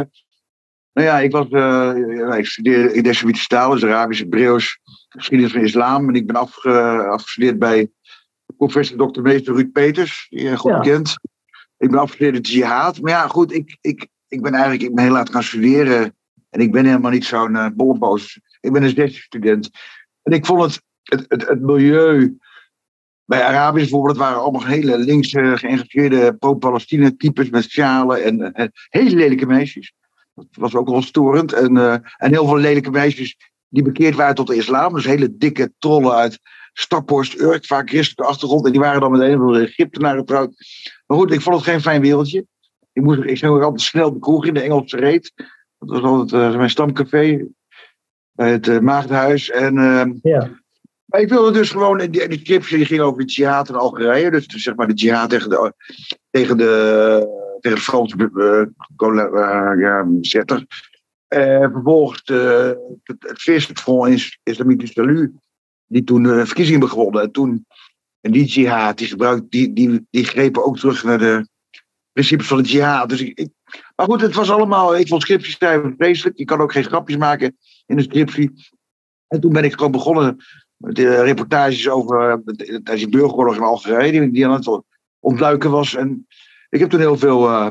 nou 0.93 1.07
ja, 1.07 1.19
ik 1.19 1.31
was, 1.31 1.47
uh, 1.49 2.37
ik 2.37 2.45
studeerde 2.45 3.09
Islamitische 3.09 3.47
talen, 3.47 3.79
dus 3.79 3.89
Arabisch, 3.89 4.19
Hebreeuws, 4.19 4.79
geschiedenis 5.09 5.51
van 5.51 5.61
islam. 5.61 6.07
En 6.07 6.15
ik 6.15 6.27
ben 6.27 6.35
afge, 6.35 6.71
afgestudeerd 7.07 7.59
bij 7.59 7.91
professor 8.57 9.11
Dr. 9.11 9.21
Meester 9.21 9.53
Ruud 9.53 9.71
Peters, 9.71 10.27
die 10.29 10.43
je 10.43 10.57
goed 10.57 10.71
ja. 10.71 10.79
kent. 10.79 11.19
Ik 11.77 11.89
ben 11.89 11.99
afgestudeerd 11.99 12.47
in 12.47 12.53
jihad. 12.53 13.01
Maar 13.01 13.11
ja, 13.11 13.27
goed, 13.27 13.53
ik, 13.53 13.77
ik, 13.81 14.07
ik 14.27 14.41
ben 14.41 14.53
eigenlijk 14.53 14.83
ik 14.83 14.95
ben 14.95 15.03
heel 15.03 15.13
laat 15.13 15.31
gaan 15.31 15.43
studeren. 15.43 16.15
En 16.49 16.59
ik 16.59 16.71
ben 16.71 16.85
helemaal 16.85 17.11
niet 17.11 17.25
zo'n 17.25 17.55
uh. 17.55 17.67
Ik 18.59 18.71
ben 18.71 18.83
een 18.83 19.11
student. 19.11 19.69
En 20.23 20.33
ik 20.33 20.45
vond 20.45 20.61
het, 20.61 20.81
het, 21.03 21.25
het, 21.27 21.47
het 21.47 21.61
milieu 21.61 22.37
bij 23.25 23.43
Arabisch 23.43 23.89
bijvoorbeeld, 23.89 24.17
het 24.17 24.25
waren 24.25 24.41
allemaal 24.41 24.65
hele 24.65 24.97
linkse 24.97 25.57
geëngageerde 25.57 26.33
pro-Palestina-types 26.33 27.49
met 27.49 27.63
sjalen 27.63 28.23
en, 28.23 28.53
en 28.53 28.71
hele 28.89 29.15
lelijke 29.15 29.45
meisjes. 29.45 29.93
Dat 30.33 30.45
was 30.51 30.75
ook 30.75 30.89
wel 30.89 31.01
storend. 31.01 31.53
En, 31.53 31.75
uh, 31.75 31.93
en 32.17 32.31
heel 32.31 32.47
veel 32.47 32.57
lelijke 32.57 32.91
meisjes 32.91 33.37
die 33.67 33.83
bekeerd 33.83 34.15
waren 34.15 34.35
tot 34.35 34.47
de 34.47 34.55
islam. 34.55 34.93
Dus 34.93 35.05
hele 35.05 35.37
dikke 35.37 35.73
trollen 35.77 36.13
uit 36.13 36.39
Staphorst, 36.73 37.39
Urk, 37.39 37.65
vaak 37.65 37.89
christelijke 37.89 38.31
achtergrond. 38.31 38.65
En 38.65 38.71
die 38.71 38.81
waren 38.81 39.01
dan 39.01 39.11
met 39.11 39.21
een 39.21 39.37
van 39.37 39.53
de 39.53 39.59
Egyptenaren 39.59 40.19
getrouwd. 40.19 40.53
Maar 41.05 41.17
goed, 41.17 41.31
ik 41.31 41.41
vond 41.41 41.55
het 41.55 41.65
geen 41.65 41.81
fijn 41.81 42.01
wereldje. 42.01 42.45
Ik, 42.93 43.03
moest, 43.03 43.19
ik 43.19 43.37
ging 43.37 43.51
ook 43.51 43.61
altijd 43.61 43.81
snel 43.81 44.13
de 44.13 44.19
kroeg 44.19 44.45
in 44.45 44.53
de 44.53 44.61
Engelse 44.61 44.97
reet. 44.97 45.33
Dat 45.79 45.89
was 45.89 46.01
altijd 46.01 46.51
uh, 46.51 46.57
mijn 46.57 46.69
stamcafé. 46.69 47.47
Bij 48.31 48.51
het 48.51 48.67
uh, 48.67 48.79
Maagdenhuis. 48.79 49.49
En, 49.49 49.75
uh, 49.75 50.03
ja. 50.21 50.59
Maar 51.05 51.21
ik 51.21 51.29
wilde 51.29 51.51
dus 51.51 51.69
gewoon, 51.69 51.97
die, 51.97 52.27
die 52.27 52.39
scriptie 52.39 52.85
ging 52.85 53.01
over 53.01 53.25
de 53.25 53.31
jihad 53.31 53.69
in 53.69 53.75
Algerije. 53.75 54.31
Dus 54.31 54.45
zeg 54.45 54.75
maar 54.75 54.87
de 54.87 54.93
jihad 54.93 55.29
tegen 55.29 55.49
de, 55.49 55.73
tegen 56.29 56.57
de 56.57 57.40
tegen 57.61 57.77
de 57.77 57.83
Franse 57.83 58.29
uh, 58.97 59.79
ja, 59.79 60.07
zetter. 60.21 60.65
Uh, 61.35 61.71
vervolgens 61.71 62.21
het, 63.03 63.15
het 63.19 63.41
Front 63.41 63.79
Front 63.79 64.39
Islamitisch 64.43 64.93
Salut, 64.93 65.31
die 65.87 66.03
toen 66.03 66.23
de 66.23 66.45
verkiezingen 66.45 66.79
hebben 66.79 66.97
gewonnen. 66.97 67.21
En 67.21 67.31
toen, 67.31 67.65
en 68.21 68.31
die 68.31 68.45
jihad, 68.45 68.97
die, 68.97 69.07
gebruikt, 69.07 69.51
die, 69.51 69.73
die, 69.73 70.07
die 70.09 70.25
grepen 70.25 70.65
ook 70.65 70.77
terug 70.77 71.03
naar 71.03 71.19
de 71.19 71.47
principes 72.11 72.47
van 72.47 72.57
het 72.57 72.69
jihad. 72.69 73.09
Dus 73.09 73.21
ik, 73.21 73.49
maar 73.95 74.05
goed, 74.05 74.21
het 74.21 74.35
was 74.35 74.49
allemaal, 74.49 74.97
ik 74.97 75.07
vond 75.07 75.21
scriptie 75.21 75.53
schrijven 75.53 75.93
vreselijk. 75.97 76.37
Je 76.37 76.45
kan 76.45 76.61
ook 76.61 76.71
geen 76.71 76.83
grapjes 76.83 77.17
maken 77.17 77.57
in 77.85 77.97
een 77.97 78.03
scriptie. 78.03 78.51
En 79.27 79.39
toen 79.39 79.53
ben 79.53 79.63
ik 79.63 79.73
gewoon 79.73 79.91
begonnen 79.91 80.37
met 80.77 80.95
de 80.95 81.21
reportages 81.21 81.89
over 81.89 82.41
tijdens 82.55 82.95
die 82.95 83.09
burgeroorlog 83.09 83.55
in 83.55 83.61
Algerije, 83.61 84.11
die, 84.11 84.31
die 84.31 84.47
aan 84.47 84.53
het 84.53 84.81
ontluiken 85.19 85.71
was. 85.71 85.95
En 85.95 86.27
ik 86.71 86.79
heb 86.79 86.89
toen 86.89 86.99
heel 86.99 87.17
veel. 87.17 87.49
Uh, 87.49 87.69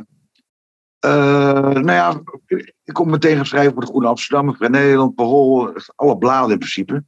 uh, 1.06 1.72
nou 1.72 1.92
ja, 1.92 2.22
Ik 2.90 2.96
kon 2.96 3.10
meteen 3.10 3.36
gaan 3.36 3.46
schrijven 3.46 3.72
voor 3.72 3.82
de 3.82 3.88
Groene 3.88 4.06
Amsterdam, 4.06 4.54
Vrij 4.54 4.68
Nederland, 4.68 5.14
Parool, 5.14 5.72
alle 5.96 6.18
bladen 6.18 6.50
in 6.50 6.58
principe. 6.58 7.04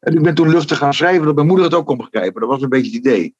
En 0.00 0.14
ik 0.14 0.22
ben 0.22 0.34
toen 0.34 0.48
luchtig 0.48 0.78
gaan 0.78 0.94
schrijven 0.94 1.24
dat 1.24 1.34
mijn 1.34 1.46
moeder 1.46 1.64
het 1.64 1.74
ook 1.74 1.86
kon 1.86 1.96
begrijpen. 1.96 2.40
Dat 2.40 2.50
was 2.50 2.62
een 2.62 2.68
beetje 2.68 2.96
het 2.96 3.06
idee. 3.06 3.34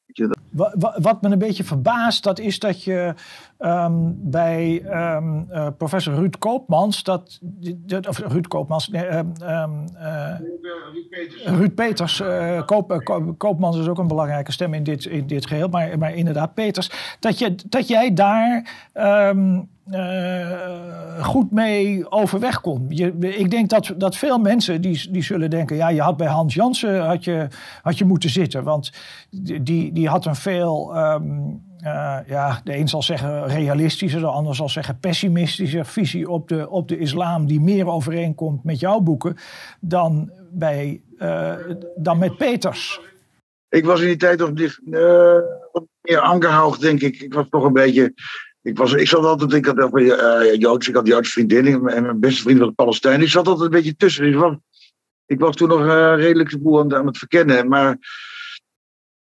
Wat 1.01 1.21
me 1.21 1.29
een 1.29 1.39
beetje 1.39 1.63
verbaast, 1.63 2.23
dat 2.23 2.39
is 2.39 2.59
dat 2.59 2.83
je 2.83 3.13
ehm, 3.57 3.93
bij 4.15 4.83
um, 5.15 5.47
uh, 5.51 5.67
professor 5.77 6.13
Ruud 6.13 6.37
Koopmans, 6.39 7.03
dat, 7.03 7.39
dat, 7.41 8.07
of 8.07 8.17
Ruud 8.17 8.47
Koopmans, 8.47 8.87
nee, 8.87 9.07
um, 9.07 9.33
uh, 9.41 10.39
Ruud 10.91 11.09
Peters, 11.09 11.45
Ruud 11.45 11.75
Peters 11.75 12.19
uh, 12.19 12.65
Koop, 12.65 13.01
Koopmans 13.37 13.77
is 13.77 13.87
ook 13.87 13.97
een 13.97 14.07
belangrijke 14.07 14.51
stem 14.51 14.73
in 14.73 14.83
dit, 14.83 15.05
in 15.05 15.27
dit 15.27 15.45
geheel, 15.45 15.67
maar, 15.67 15.97
maar 15.97 16.15
inderdaad 16.15 16.53
Peters, 16.53 17.17
dat, 17.19 17.39
je, 17.39 17.55
dat 17.69 17.87
jij 17.87 18.13
daar 18.13 18.69
uh, 18.93 19.59
goed 21.21 21.51
mee 21.51 21.70
overweg 22.09 22.61
kon. 22.61 22.85
Je, 22.89 23.17
ik 23.19 23.51
denk 23.51 23.69
dat, 23.69 23.93
dat 23.97 24.15
veel 24.15 24.37
mensen 24.37 24.81
die, 24.81 25.11
die 25.11 25.23
zullen 25.23 25.49
denken... 25.49 25.75
ja, 25.75 25.89
je 25.89 26.01
had 26.01 26.17
bij 26.17 26.27
Hans 26.27 26.53
Jansen 26.53 27.05
had 27.05 27.23
je, 27.23 27.47
had 27.81 27.97
je 27.97 28.05
moeten 28.05 28.29
zitten. 28.29 28.63
Want 28.63 28.91
die, 29.61 29.91
die 29.91 30.07
had 30.07 30.25
een 30.25 30.35
veel... 30.35 30.97
Um, 30.97 31.69
uh, 31.83 32.17
ja, 32.27 32.61
de 32.63 32.77
een 32.77 32.87
zal 32.87 33.03
zeggen 33.03 33.47
realistischer, 33.47 34.19
de 34.19 34.27
ander 34.27 34.55
zal 34.55 34.69
zeggen 34.69 34.99
pessimistischer 34.99 35.85
visie 35.85 36.29
op 36.29 36.47
de, 36.47 36.69
op 36.69 36.87
de 36.87 36.97
islam, 36.97 37.47
die 37.47 37.61
meer 37.61 37.87
overeenkomt 37.87 38.63
met 38.63 38.79
jouw 38.79 38.99
boeken 38.99 39.37
dan, 39.79 40.31
bij, 40.51 41.01
uh, 41.17 41.53
dan 41.95 42.17
met 42.17 42.37
Peters. 42.37 42.99
Ik 43.69 43.85
was 43.85 44.01
in 44.01 44.07
die 44.07 44.17
tijd 44.17 44.39
nog 44.39 44.51
wat 45.71 45.83
meer 46.01 46.19
aangehouden, 46.19 46.81
denk 46.81 47.01
ik. 47.01 47.21
Ik 47.21 47.33
was 47.33 47.49
toch 47.49 47.63
een 47.63 47.73
beetje 47.73 48.13
ik, 48.61 48.77
was, 48.77 48.93
ik 48.93 49.07
zat 49.07 49.25
altijd, 49.25 49.53
ik 49.53 49.65
had 49.65 49.99
uh, 49.99 50.55
Joods, 50.55 50.87
ik 50.87 50.95
had 50.95 51.07
Joodse 51.07 51.31
vriendin 51.31 51.65
en 51.67 52.01
mijn 52.01 52.19
beste 52.19 52.41
vriend 52.41 52.59
was 52.59 52.71
Palestijn. 52.75 53.21
Ik 53.21 53.29
zat 53.29 53.47
altijd 53.47 53.65
een 53.65 53.77
beetje 53.77 53.95
tussen. 53.95 54.23
Dus 54.23 54.35
was, 54.35 54.55
ik 55.25 55.39
was 55.39 55.55
toen 55.55 55.67
nog 55.67 55.79
uh, 55.79 56.13
redelijk 56.15 56.49
de 56.49 56.59
boel 56.59 56.93
aan, 56.93 57.07
het 57.07 57.17
verkennen. 57.17 57.67
Maar 57.67 57.97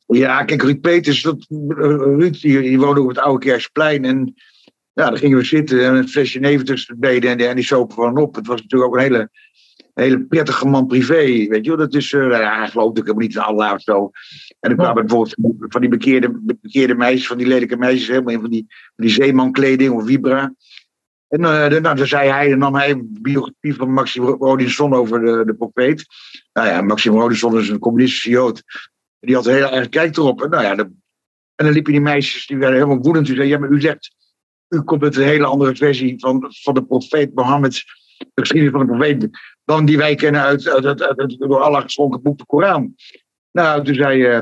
ja, 0.05 0.43
kijk, 0.43 0.61
Ruud 0.61 0.81
Peters, 0.81 1.21
dat, 1.21 1.47
uh, 1.49 1.67
Ruud 1.95 2.41
die, 2.41 2.61
die, 2.61 2.79
woonde 2.79 3.01
op 3.01 3.07
het 3.07 3.17
Oude 3.17 3.45
Kerksplein. 3.45 4.05
En 4.05 4.33
ja, 4.93 5.09
daar 5.09 5.17
gingen 5.17 5.37
we 5.37 5.43
zitten 5.43 5.85
en 5.85 5.95
een 5.95 6.09
flesje 6.09 6.63
tussen 6.63 6.93
de 6.93 6.99
benen 6.99 7.29
en, 7.29 7.49
en 7.49 7.55
die 7.55 7.65
sopen 7.65 7.95
van 7.95 8.17
op. 8.17 8.35
Het 8.35 8.47
was 8.47 8.61
natuurlijk 8.61 8.91
ook 8.91 8.97
een 8.97 9.03
hele 9.03 9.29
hele 9.93 10.23
prettige 10.23 10.67
man 10.67 10.87
privé. 10.87 11.47
Weet 11.47 11.65
je 11.65 11.67
wel, 11.67 11.77
dat 11.77 11.93
is. 11.93 12.11
Uh, 12.11 12.57
hij 12.57 12.67
gelooft 12.67 12.89
ook 12.89 12.97
helemaal 12.97 13.27
niet 13.27 13.35
in 13.35 13.41
Allah 13.41 13.73
of 13.73 13.81
zo. 13.81 14.11
En 14.59 14.69
dan 14.69 14.75
kwamen 14.75 15.05
bijvoorbeeld 15.05 15.35
van 15.59 15.81
die 15.81 15.89
bekeerde, 15.89 16.57
bekeerde 16.61 16.95
meisjes, 16.95 17.27
van 17.27 17.37
die 17.37 17.47
lelijke 17.47 17.77
meisjes, 17.77 18.07
helemaal 18.07 18.33
in 18.33 18.41
van 18.41 18.49
die, 18.49 18.65
van 18.67 19.05
die 19.05 19.13
zeemankleding 19.13 19.93
of 19.93 20.05
vibra. 20.05 20.53
En 21.27 21.39
uh, 21.41 21.67
nou, 21.67 21.95
dan 21.95 22.07
zei 22.07 22.29
hij, 22.29 22.49
dan 22.49 22.59
nam 22.59 22.75
hij 22.75 22.89
een 22.89 23.17
biografie 23.21 23.75
van 23.75 23.93
Maxim 23.93 24.23
Rodinson 24.23 24.93
over 24.93 25.19
de, 25.19 25.43
de 25.45 25.53
profeet. 25.53 26.05
Nou 26.53 26.67
ja, 26.67 26.81
Maxim 26.81 27.13
Rodinson 27.13 27.57
is 27.57 27.69
een 27.69 27.79
communistische 27.79 28.29
jood. 28.29 28.63
Die 29.19 29.35
had 29.35 29.45
een 29.45 29.53
heel 29.53 29.71
erg 29.71 29.89
kijk 29.89 30.17
erop. 30.17 30.41
En, 30.41 30.49
nou 30.49 30.63
ja, 30.63 30.75
de, 30.75 30.83
en 31.55 31.65
dan 31.65 31.71
liepen 31.71 31.91
die 31.91 32.01
meisjes, 32.01 32.47
die 32.47 32.57
werden 32.57 32.75
helemaal 32.75 33.03
woedend. 33.03 33.25
Die 33.25 33.35
zeiden, 33.35 33.55
ja, 33.55 33.61
maar 33.61 33.77
u 33.77 33.81
zegt, 33.81 34.15
u 34.69 34.81
komt 34.81 35.01
met 35.01 35.15
een 35.15 35.23
hele 35.23 35.45
andere 35.45 35.75
versie 35.75 36.19
van, 36.19 36.45
van 36.61 36.73
de 36.73 36.83
profeet 36.83 37.35
Mohammed, 37.35 37.83
de 38.17 38.41
geschiedenis 38.41 38.71
van 38.71 38.85
de 38.85 38.93
profeet 38.93 39.29
dan 39.65 39.85
die 39.85 39.97
wij 39.97 40.15
kennen 40.15 40.41
uit, 40.41 40.67
uit, 40.67 40.85
uit, 40.85 41.19
uit 41.19 41.35
door 41.39 41.61
Allah 41.61 41.81
geschonken 41.81 42.21
boek 42.21 42.37
de 42.37 42.45
Koran. 42.45 42.95
Nou, 43.51 43.83
toen 43.83 43.95
zei, 43.95 44.35
uh, 44.35 44.39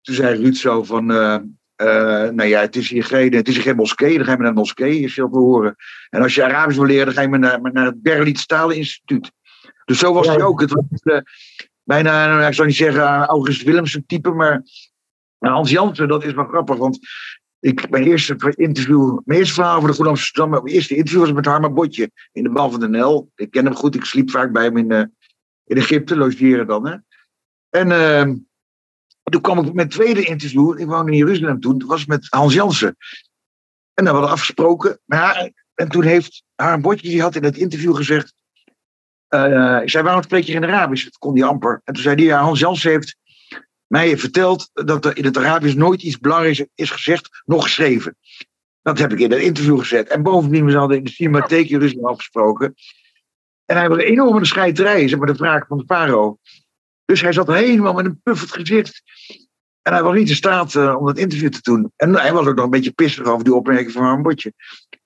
toen 0.00 0.14
zei 0.14 0.42
Ruud 0.42 0.54
zo 0.54 0.82
van, 0.82 1.10
uh, 1.10 1.38
uh, 1.76 2.28
nou 2.28 2.44
ja, 2.44 2.60
het 2.60 2.76
is 2.76 2.90
hier 2.90 3.04
geen, 3.04 3.34
het 3.34 3.48
is 3.48 3.54
hier 3.54 3.62
geen 3.62 3.76
moskee, 3.76 4.16
dan 4.16 4.24
ga 4.24 4.32
je 4.32 4.38
naar 4.38 4.48
de 4.48 4.58
moskee, 4.58 5.00
je 5.00 5.08
zult 5.08 5.34
horen. 5.34 5.76
En 6.08 6.22
als 6.22 6.34
je 6.34 6.44
Arabisch 6.44 6.78
wil 6.78 6.86
leren, 6.86 7.04
dan 7.04 7.14
ga 7.14 7.20
je 7.20 7.28
naar, 7.28 7.72
naar 7.72 7.86
het 7.86 8.02
Berlitz 8.02 8.46
Instituut. 8.68 9.32
Dus 9.84 9.98
zo 9.98 10.12
was 10.12 10.26
hij 10.26 10.42
ook. 10.42 10.60
Het 10.60 10.72
was 10.72 11.22
bijna, 11.82 12.26
nou, 12.26 12.46
ik 12.46 12.54
zou 12.54 12.66
niet 12.66 12.76
zeggen 12.76 13.24
August 13.24 13.62
Willemsen 13.62 14.06
type, 14.06 14.30
maar 14.30 14.62
Hans 15.38 15.70
Jansen, 15.70 16.08
dat 16.08 16.24
is 16.24 16.32
wel 16.32 16.44
grappig, 16.44 16.76
want 16.76 16.98
ik, 17.60 17.90
mijn 17.90 18.04
eerste 18.04 18.54
interview, 18.56 19.18
mijn 19.24 19.38
eerste 19.38 19.54
verhaal 19.54 19.78
voor 19.78 19.88
de 19.88 19.94
Goede 19.94 20.10
Amsterdam, 20.10 20.50
mijn 20.50 20.66
eerste 20.66 20.96
interview 20.96 21.20
was 21.20 21.32
met 21.32 21.44
Harma 21.44 21.70
Botje 21.70 22.10
in 22.32 22.42
de 22.42 22.50
Bal 22.50 22.70
van 22.70 22.80
de 22.80 22.88
Nel. 22.88 23.30
Ik 23.34 23.50
ken 23.50 23.64
hem 23.64 23.74
goed, 23.74 23.94
ik 23.94 24.04
sliep 24.04 24.30
vaak 24.30 24.52
bij 24.52 24.64
hem 24.64 24.76
in, 24.76 24.92
uh, 24.92 25.04
in 25.64 25.76
Egypte, 25.76 26.16
logeren 26.16 26.66
dan. 26.66 26.86
Hè. 26.86 26.96
En 27.70 27.88
uh, 27.90 28.34
toen 29.22 29.40
kwam 29.40 29.58
ik 29.58 29.64
met 29.64 29.74
mijn 29.74 29.88
tweede 29.88 30.24
interview, 30.24 30.80
ik 30.80 30.86
woonde 30.86 31.12
in 31.12 31.18
Jeruzalem 31.18 31.60
toen, 31.60 31.78
dat 31.78 31.88
was 31.88 32.06
met 32.06 32.26
Hans 32.28 32.54
Jansen. 32.54 32.96
En 33.94 34.04
dan 34.04 34.14
hadden 34.14 34.30
we 34.30 34.36
afgesproken. 34.36 35.00
Maar, 35.04 35.50
en 35.74 35.88
toen 35.88 36.02
heeft 36.02 36.42
Harma 36.54 36.80
Botje, 36.80 37.08
die 37.08 37.22
had 37.22 37.34
in 37.34 37.44
het 37.44 37.56
interview 37.56 37.96
gezegd, 37.96 38.34
uh, 39.34 39.80
zei, 39.84 40.04
waarom 40.04 40.22
spreek 40.22 40.44
je 40.44 40.52
in 40.52 40.64
Arabisch? 40.64 41.04
Dat 41.04 41.18
kon 41.18 41.38
hij 41.38 41.48
amper. 41.48 41.80
En 41.84 41.94
toen 41.94 42.02
zei 42.02 42.14
hij, 42.14 42.24
ja, 42.24 42.40
Hans 42.40 42.60
Jansen 42.60 42.90
heeft 42.90 43.16
mij 43.90 44.18
verteld 44.18 44.70
dat 44.72 45.04
er 45.04 45.16
in 45.16 45.24
het 45.24 45.36
Arabisch 45.36 45.74
nooit 45.74 46.02
iets 46.02 46.18
belangrijks 46.18 46.64
is 46.74 46.90
gezegd, 46.90 47.42
nog 47.44 47.62
geschreven. 47.62 48.16
Dat 48.82 48.98
heb 48.98 49.12
ik 49.12 49.18
in 49.18 49.32
een 49.32 49.42
interview 49.42 49.78
gezet. 49.78 50.08
En 50.08 50.22
bovendien, 50.22 50.64
we 50.64 50.76
hadden 50.76 50.96
in 50.96 51.04
de 51.04 51.10
Cinematheek 51.10 51.68
Jeruzalem 51.68 52.06
afgesproken. 52.06 52.74
En 53.64 53.76
hij 53.76 53.88
was 53.88 53.98
een 53.98 54.04
enorme 54.04 54.44
scheiterij, 54.44 55.08
zeg 55.08 55.18
maar, 55.18 55.26
de 55.26 55.34
vraag 55.34 55.66
van 55.66 55.78
de 55.78 55.84
Faro. 55.84 56.38
Dus 57.04 57.20
hij 57.20 57.32
zat 57.32 57.46
helemaal 57.46 57.92
met 57.92 58.04
een 58.04 58.20
puffend 58.22 58.52
gezicht. 58.52 59.02
En 59.82 59.92
hij 59.92 60.02
was 60.02 60.14
niet 60.14 60.28
in 60.28 60.34
staat 60.34 60.74
uh, 60.74 60.96
om 60.98 61.06
dat 61.06 61.18
interview 61.18 61.50
te 61.50 61.62
doen. 61.62 61.92
En 61.96 62.14
hij 62.14 62.32
was 62.32 62.46
ook 62.46 62.56
nog 62.56 62.64
een 62.64 62.70
beetje 62.70 62.92
pissig 62.92 63.26
over 63.26 63.44
die 63.44 63.54
opmerking 63.54 63.92
van 63.92 64.04
een 64.04 64.22
Botje. 64.22 64.52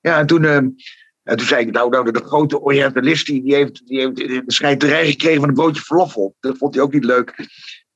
Ja, 0.00 0.18
en 0.18 0.26
toen, 0.26 0.42
uh, 0.42 0.56
en 0.56 0.76
toen 1.22 1.46
zei 1.46 1.66
ik, 1.66 1.72
nou, 1.72 1.90
nou 1.90 2.12
de 2.12 2.24
grote 2.24 2.60
Orientalist, 2.60 3.26
die 3.26 3.54
heeft, 3.54 3.86
die 3.86 4.00
heeft 4.00 4.16
de 4.16 4.42
scheiterij 4.46 5.06
gekregen 5.06 5.40
van 5.40 5.48
een 5.48 5.54
bootje 5.54 5.82
verlof 5.82 6.14
Dat 6.40 6.58
vond 6.58 6.74
hij 6.74 6.82
ook 6.82 6.92
niet 6.92 7.04
leuk. 7.04 7.48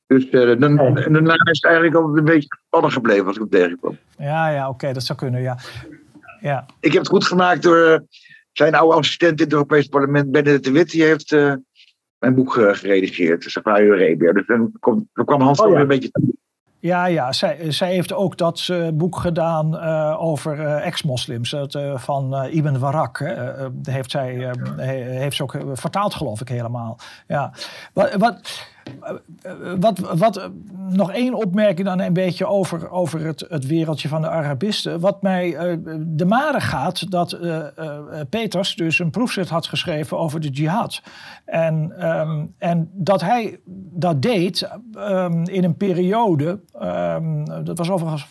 Dus 0.09 0.25
uh, 0.31 0.61
dan, 0.61 0.77
daarna 0.77 1.35
is 1.35 1.61
het 1.61 1.65
eigenlijk 1.65 1.95
altijd 1.95 2.19
een 2.19 2.25
beetje 2.25 2.49
gespannen 2.49 2.93
gebleven 2.93 3.27
als 3.27 3.37
ik 3.37 3.41
hem 3.41 3.50
tegenkwam. 3.50 3.97
Ja, 4.19 4.49
ja, 4.49 4.69
oké, 4.69 4.93
dat 4.93 5.03
zou 5.03 5.19
kunnen, 5.19 5.41
ja. 5.41 5.59
ja. 6.41 6.67
Ik 6.81 6.93
heb 6.93 7.03
het 7.03 7.11
goed 7.11 7.25
gemaakt 7.25 7.62
door 7.62 7.77
uh, 7.77 7.99
zijn 8.53 8.75
oude 8.75 8.97
assistent 8.97 9.38
in 9.38 9.45
het 9.45 9.53
Europees 9.53 9.87
Parlement, 9.87 10.31
Benedict 10.31 10.65
de 10.65 10.71
Wit. 10.71 10.91
Die 10.91 11.03
heeft 11.03 11.33
uh, 11.33 11.55
mijn 12.19 12.35
boek 12.35 12.53
geredigeerd, 12.53 13.43
Safari 13.43 13.93
Arabia. 13.93 14.33
Dus 14.33 14.47
dan, 14.47 14.73
kom, 14.81 15.09
dan 15.12 15.25
kwam 15.25 15.41
Hans 15.41 15.61
oh, 15.61 15.73
ja. 15.73 15.81
een 15.81 15.87
beetje 15.87 16.11
toe. 16.11 16.37
Ja, 16.81 17.07
ja 17.07 17.33
zij, 17.33 17.73
zij 17.73 17.93
heeft 17.93 18.12
ook 18.12 18.37
dat 18.37 18.71
boek 18.95 19.17
gedaan 19.17 19.75
uh, 19.75 20.17
over 20.23 20.59
uh, 20.59 20.87
ex-moslims 20.87 21.53
uh, 21.53 21.99
van 21.99 22.45
Ibn 22.45 22.79
Warak. 22.79 23.19
heeft, 23.83 24.11
zij, 24.11 24.53
heeft 24.77 25.37
ze 25.37 25.43
ook 25.43 25.57
vertaald, 25.73 26.15
geloof 26.15 26.41
ik, 26.41 26.49
helemaal. 26.49 26.99
Ja. 27.27 27.53
Wat, 27.93 28.15
wat, 28.15 28.67
wat, 29.78 29.99
wat, 29.99 30.50
nog 30.88 31.12
één 31.12 31.35
opmerking 31.35 31.87
dan 31.87 32.00
een 32.00 32.12
beetje 32.12 32.47
over, 32.47 32.90
over 32.90 33.26
het, 33.26 33.45
het 33.49 33.66
wereldje 33.66 34.09
van 34.09 34.21
de 34.21 34.28
Arabisten. 34.28 35.00
Wat 35.00 35.23
mij 35.23 35.49
uh, 35.49 35.76
de 36.07 36.25
mare 36.25 36.61
gaat, 36.61 37.11
dat 37.11 37.38
uh, 37.42 37.57
uh, 37.78 37.99
Peters 38.30 38.75
dus 38.75 38.99
een 38.99 39.11
proefschrift 39.11 39.50
had 39.50 39.66
geschreven 39.66 40.18
over 40.18 40.40
de 40.40 40.49
jihad. 40.49 41.02
En, 41.45 42.07
um, 42.09 42.54
en 42.59 42.90
dat 42.92 43.21
hij 43.21 43.61
dat 43.90 44.23
deed 44.23 44.68
um, 44.97 45.45
in 45.45 45.64
een 45.64 45.76
periode, 45.76 46.61
um, 46.83 47.64
dat 47.64 47.78
was 47.78 47.90
overigens 47.90 48.26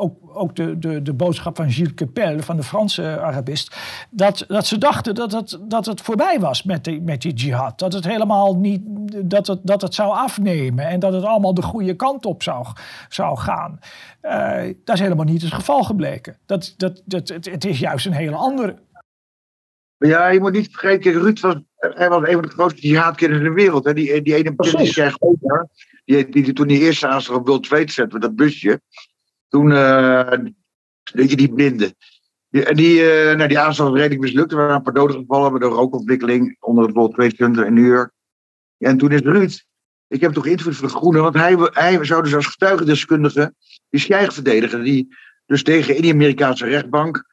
ook, 0.00 0.36
ook 0.36 0.56
de, 0.56 0.78
de, 0.78 1.02
de 1.02 1.12
boodschap 1.12 1.56
van 1.56 1.70
Gilles 1.70 1.94
Kepel, 1.94 2.40
van 2.40 2.56
de 2.56 2.62
Franse 2.62 3.20
Arabist, 3.20 3.76
dat, 4.10 4.44
dat 4.48 4.66
ze 4.66 4.78
dachten 4.78 5.14
dat 5.14 5.32
het, 5.32 5.58
dat 5.62 5.86
het 5.86 6.00
voorbij 6.00 6.40
was 6.40 6.62
met 6.62 6.84
die, 6.84 7.00
met 7.00 7.22
die 7.22 7.32
jihad. 7.32 7.78
Dat 7.78 7.92
het 7.92 8.04
helemaal 8.04 8.56
niet, 8.56 8.82
dat 9.24 9.46
het, 9.46 9.60
dat 9.62 9.82
het 9.82 9.94
zou 9.94 10.12
afnemen 10.12 10.86
en 10.86 11.00
dat 11.00 11.12
het 11.12 11.24
allemaal 11.24 11.54
de 11.54 11.62
goede 11.62 11.96
kant 11.96 12.26
op 12.26 12.42
zou, 12.42 12.66
zou 13.08 13.38
gaan. 13.38 13.78
Uh, 14.22 14.74
dat 14.84 14.94
is 14.94 15.00
helemaal 15.00 15.24
niet 15.24 15.42
het 15.42 15.52
geval 15.52 15.82
gebleken. 15.82 16.38
Dat, 16.46 16.74
dat, 16.76 17.02
dat, 17.04 17.28
het, 17.28 17.50
het 17.50 17.64
is 17.64 17.78
juist 17.78 18.06
een 18.06 18.12
hele 18.12 18.36
andere. 18.36 18.78
Ja, 19.96 20.28
je 20.28 20.40
moet 20.40 20.52
niet 20.52 20.68
vergeten, 20.70 21.12
Ruud 21.12 21.40
was, 21.40 21.54
hij 21.76 22.08
was 22.08 22.28
een 22.28 22.32
van 22.32 22.42
de 22.42 22.48
grootste 22.48 22.86
jihadkenners 22.86 23.42
in 23.42 23.48
de 23.48 23.54
wereld. 23.54 23.84
Hè? 23.84 23.94
Die, 23.94 24.22
die 24.22 24.34
ene 24.34 24.54
president, 24.54 25.16
die, 26.04 26.28
die, 26.28 26.42
die 26.42 26.52
toen 26.52 26.66
die 26.66 26.80
eerste 26.80 27.06
aanslag 27.06 27.38
op 27.38 27.46
World 27.46 27.62
Trade 27.62 27.90
Center, 27.90 28.12
met 28.12 28.22
dat 28.22 28.36
busje, 28.36 28.80
toen, 29.50 29.70
uh, 29.70 30.32
weet 31.12 31.30
je, 31.30 31.36
die 31.36 31.52
blinden. 31.52 31.94
Die, 32.48 32.64
en 32.64 32.76
die, 32.76 33.00
uh, 33.00 33.36
nou, 33.36 33.48
die 33.48 33.58
aanslag 33.58 33.92
redelijk 33.92 34.20
mislukt. 34.20 34.50
Er 34.50 34.56
waren 34.56 34.74
een 34.74 34.82
paar 34.82 34.94
doden 34.94 35.16
gevallen 35.16 35.50
bij 35.50 35.68
de 35.68 35.74
rookontwikkeling 35.74 36.56
onder 36.60 36.84
het 36.84 36.94
World 36.94 37.14
Trade 37.14 37.34
Center 37.34 37.66
in 37.66 37.74
New 37.74 37.86
York. 37.86 38.12
En 38.78 38.96
toen 38.96 39.12
is 39.12 39.20
Ruud, 39.20 39.64
ik 40.08 40.20
heb 40.20 40.32
toch 40.32 40.44
geïnterviewd 40.44 40.76
voor 40.76 40.88
de 40.88 40.94
Groenen, 40.94 41.22
want 41.22 41.34
hij, 41.34 41.56
hij 41.58 42.04
zou 42.04 42.22
dus 42.22 42.34
als 42.34 42.46
getuigendeskundige 42.46 43.54
die 43.90 44.00
schijg 44.00 44.32
verdedigen. 44.32 44.82
Die 44.82 45.16
dus 45.46 45.62
tegen 45.62 45.96
in 45.96 46.02
die 46.02 46.12
Amerikaanse 46.12 46.66
rechtbank 46.66 47.24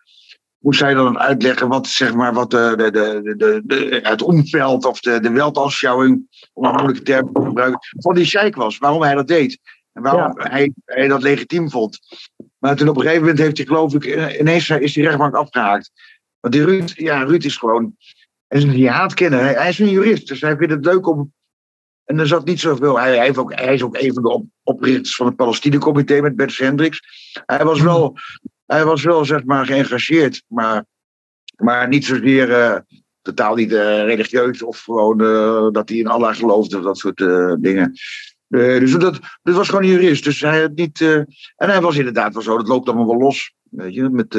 moest 0.58 0.80
hij 0.80 0.94
dan 0.94 1.20
uitleggen 1.20 1.68
wat, 1.68 1.88
zeg 1.88 2.14
maar, 2.14 2.34
wat 2.34 2.52
de, 2.52 2.74
de, 2.78 2.92
de, 2.92 3.36
de, 3.36 3.62
de 3.66 4.00
het 4.04 4.22
omveld 4.22 4.86
of 4.86 5.00
de, 5.00 5.20
de 5.20 5.30
weltanschouwing, 5.30 6.28
om 6.54 6.66
een 6.66 6.76
moeilijke 6.76 7.02
term 7.02 7.34
te 7.34 7.42
gebruiken, 7.42 7.80
van 7.90 8.16
die 8.16 8.26
sheik 8.26 8.56
was. 8.56 8.78
Waarom 8.78 9.02
hij 9.02 9.16
dat 9.16 9.28
deed. 9.28 9.60
En 9.98 10.04
waarom 10.04 10.34
hij, 10.38 10.72
hij, 10.86 11.08
dat 11.08 11.22
legitiem 11.22 11.70
vond. 11.70 12.00
Maar 12.58 12.76
toen 12.76 12.88
op 12.88 12.96
een 12.96 13.02
gegeven 13.02 13.22
moment 13.22 13.40
heeft 13.40 13.58
hij, 13.58 13.66
geloof 13.66 13.94
ik, 13.94 14.06
ineens 14.40 14.70
is 14.70 14.94
die 14.94 15.04
rechtbank 15.04 15.36
afgehaakt. 15.36 15.92
Want 16.40 16.54
die 16.54 16.66
Ruud, 16.66 16.92
ja, 16.96 17.24
Ruud 17.24 17.44
is 17.44 17.58
gewoon. 17.58 17.96
En 18.48 18.62
ze 18.62 18.68
die 18.68 18.90
haat 18.90 19.14
kennen. 19.14 19.40
Hij, 19.40 19.54
hij, 19.54 19.70
is 19.70 19.80
een 19.80 19.90
jurist, 19.90 20.28
dus 20.28 20.42
hij 20.42 20.58
vindt 20.58 20.74
het 20.74 20.86
leuk 20.86 21.08
om. 21.08 21.34
En 22.04 22.20
er 22.20 22.28
zat 22.28 22.46
niet 22.46 22.60
zoveel. 22.60 23.00
Hij, 23.00 23.16
hij, 23.16 23.26
heeft 23.26 23.38
ook, 23.38 23.54
hij 23.54 23.74
is 23.74 23.82
ook 23.82 23.98
een 23.98 24.14
van 24.14 24.24
de 24.24 24.30
op, 24.30 24.46
oprichters 24.64 25.16
van 25.16 25.26
het 25.26 25.36
Palestina-comité 25.36 26.22
met 26.22 26.36
Bert 26.36 26.58
Hendricks. 26.58 27.02
Hij 27.46 27.66
was 27.66 27.82
wel, 27.82 28.18
hij 28.66 28.86
was 28.86 29.04
wel 29.04 29.26
zeg 29.26 29.44
maar, 29.44 29.66
geëngageerd, 29.66 30.44
maar, 30.48 30.86
maar 31.56 31.88
niet 31.88 32.06
zozeer. 32.06 32.50
Uh, 32.50 32.78
totaal 33.22 33.56
niet 33.56 33.72
uh, 33.72 34.04
religieus 34.04 34.64
of 34.64 34.80
gewoon 34.80 35.22
uh, 35.22 35.68
dat 35.72 35.90
hij 35.90 35.98
in 35.98 36.08
Allah 36.08 36.36
geloofde 36.36 36.78
of 36.78 36.84
dat 36.84 36.98
soort 36.98 37.18
dingen. 37.62 37.94
Dus 38.48 38.92
dat, 38.92 39.20
was 39.42 39.70
gewoon 39.70 39.84
een 39.84 39.90
jurist. 39.90 40.24
Dus 40.24 40.42
hij 40.42 40.62
had 40.62 40.76
niet. 40.76 41.02
en 41.02 41.70
hij 41.70 41.82
was 41.82 41.98
inderdaad 41.98 42.34
wel 42.34 42.44
zo, 42.44 42.58
dat 42.58 42.68
loopt 42.68 42.88
allemaal 42.88 43.08
wel 43.08 43.18
los. 43.18 43.54
Weet 43.70 43.94
je, 43.94 44.10
met, 44.10 44.34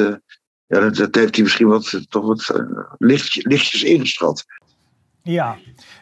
ja, 0.67 0.89
dat, 0.89 1.15
heeft 1.15 1.35
hij 1.35 1.43
misschien 1.43 1.67
wat, 1.67 2.01
toch 2.09 2.25
wat 2.25 2.65
lichtjes, 2.97 3.43
lichtjes 3.43 3.83
ingeschat. 3.83 4.45
Ja, 5.23 5.57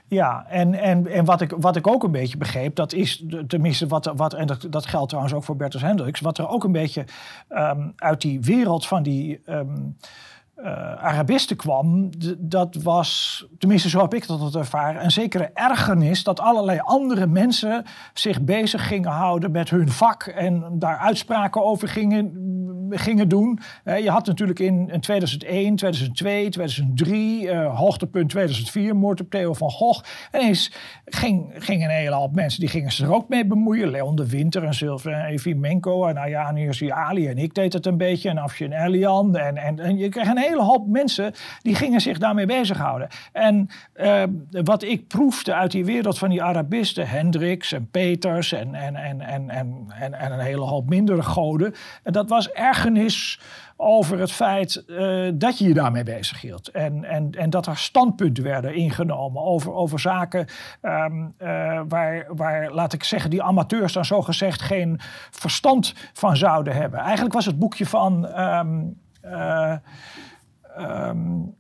ja, 0.08 0.46
en, 0.50 0.74
en, 0.74 1.08
en 1.08 1.26
wat, 1.26 1.42
ik, 1.42 1.54
wat 1.58 1.76
ik 1.76 1.88
ook 1.88 2.04
een 2.04 2.12
beetje 2.12 2.38
begreep, 2.38 2.76
dat 2.76 2.94
is 2.94 3.26
tenminste 3.48 3.88
wat, 3.88 4.12
wat 4.16 4.34
en 4.34 4.48
dat, 4.48 4.68
dat 4.70 4.86
geldt 4.86 5.08
trouwens 5.08 5.36
ook 5.36 5.44
voor 5.44 5.56
Bertus 5.56 5.82
Hendricks, 5.82 6.20
wat 6.20 6.38
er 6.38 6.48
ook 6.48 6.64
een 6.64 6.72
beetje 6.72 7.06
um, 7.50 7.94
uit 7.96 8.22
die 8.22 8.42
wereld 8.42 8.88
van 8.88 9.04
die 9.04 9.42
uh, 9.46 9.60
Arabisten 10.64 11.56
kwam, 11.56 12.10
dat 12.38 12.76
was, 12.76 13.46
tenminste 13.58 13.90
zo 13.90 14.02
heb 14.02 14.14
ik 14.14 14.28
dat 14.28 14.56
ervaren, 14.56 15.04
een 15.04 15.12
zekere 15.12 15.52
ergernis 15.54 16.24
dat 16.24 16.40
allerlei 16.40 16.80
andere 16.80 17.28
mensen 17.28 17.86
zich 18.14 18.42
bezig 18.42 18.88
gingen 18.88 19.12
houden 19.12 19.52
met 19.52 19.70
hun 19.70 19.90
vak 19.90 20.24
en 20.24 20.66
daar 20.80 20.98
uitspraken 20.98 21.64
over 21.64 21.88
gingen, 21.88 22.32
gingen 22.90 23.30
doen. 23.30 23.60
Uh, 23.84 24.00
je 24.00 24.10
had 24.10 24.26
natuurlijk 24.26 24.60
in, 24.60 24.90
in 24.90 25.00
2001, 25.00 25.76
2002, 25.76 26.50
2003, 26.50 27.44
uh, 27.44 27.78
hoogtepunt 27.78 28.30
2004, 28.30 28.96
moord 28.96 29.22
op 29.22 29.30
Theo 29.30 29.54
van 29.54 29.72
Gogh. 29.72 30.04
En 30.32 30.42
eens 30.42 30.72
ging, 31.06 31.54
gingen 31.58 31.90
een 31.90 31.96
hele 31.96 32.16
hoop 32.16 32.36
mensen, 32.36 32.60
die 32.60 32.70
gingen 32.70 32.92
zich 32.92 33.08
er 33.08 33.14
ook 33.14 33.30
mee 33.30 33.46
bemoeien. 33.46 33.90
Leon 33.90 34.16
de 34.16 34.30
Winter 34.30 34.64
en 34.64 34.74
Sylvain 34.74 35.26
Evimenko 35.26 36.06
en 36.06 36.18
Ayani 36.18 36.90
Ali 36.90 37.28
en 37.28 37.38
ik 37.38 37.54
deed 37.54 37.74
het 37.74 37.86
een 37.86 37.98
beetje 37.98 38.30
en 38.30 38.38
Afshin 38.38 38.72
Elian. 38.72 39.36
En, 39.36 39.58
en, 39.58 39.80
en 39.80 39.98
je 39.98 40.10
kreeg 40.10 40.28
een 40.28 40.38
hele 40.48 40.62
hoop 40.62 40.88
mensen 40.88 41.34
die 41.62 41.75
gingen 41.75 42.01
zich 42.01 42.18
daarmee 42.18 42.46
bezighouden. 42.46 43.08
En 43.32 43.70
uh, 43.96 44.24
wat 44.50 44.84
ik 44.84 45.08
proefde 45.08 45.54
uit 45.54 45.72
die 45.72 45.86
wereld 45.86 46.18
van 46.18 46.30
die 46.30 46.44
Arabisten, 46.44 47.08
Hendricks 47.08 47.72
en 47.72 47.89
Peters 47.92 48.51
en, 48.51 48.75
en, 48.75 48.96
en, 48.96 49.22
en, 49.22 49.50
en, 49.50 50.13
en, 50.13 50.32
een 50.32 50.39
hele 50.39 50.66
hoop 50.66 50.89
mindere 50.89 51.24
goden, 51.24 51.74
dat 52.04 52.30
was 52.30 52.51
ergernis 52.51 53.39
over 53.77 54.20
het 54.20 54.32
feit 54.32 54.84
uh, 54.88 55.32
dat 55.34 55.58
je 55.58 55.68
je 55.68 55.74
daarmee 55.74 56.04
bezig 56.04 56.42
hield. 56.42 56.68
En, 56.68 57.04
en, 57.04 57.32
en 57.32 57.50
dat 57.50 57.68
er 57.68 57.77
standpunten 57.77 58.44
werden 58.44 58.75
ingenomen 58.75 59.42
over, 59.42 59.74
over 59.74 60.00
zaken 60.00 60.48
um, 60.82 61.34
uh, 61.42 61.82
waar, 61.88 62.25
waar, 62.36 62.72
laat 62.72 62.94
ik 62.94 63.04
zeggen, 63.04 63.30
die 63.30 63.44
amateurs 63.44 63.94
dan 63.94 64.06
zo 64.06 64.22
gezegd 64.22 64.62
geen 64.62 65.00
verstand 65.32 65.94
van 66.13 66.38
zouden 66.38 66.75
hebben. 66.75 67.00
Eigenlijk 67.00 67.34
was 67.34 67.46
het 67.46 67.60
boekje 67.60 67.86
van. 67.86 68.27
Uh, 69.25 69.74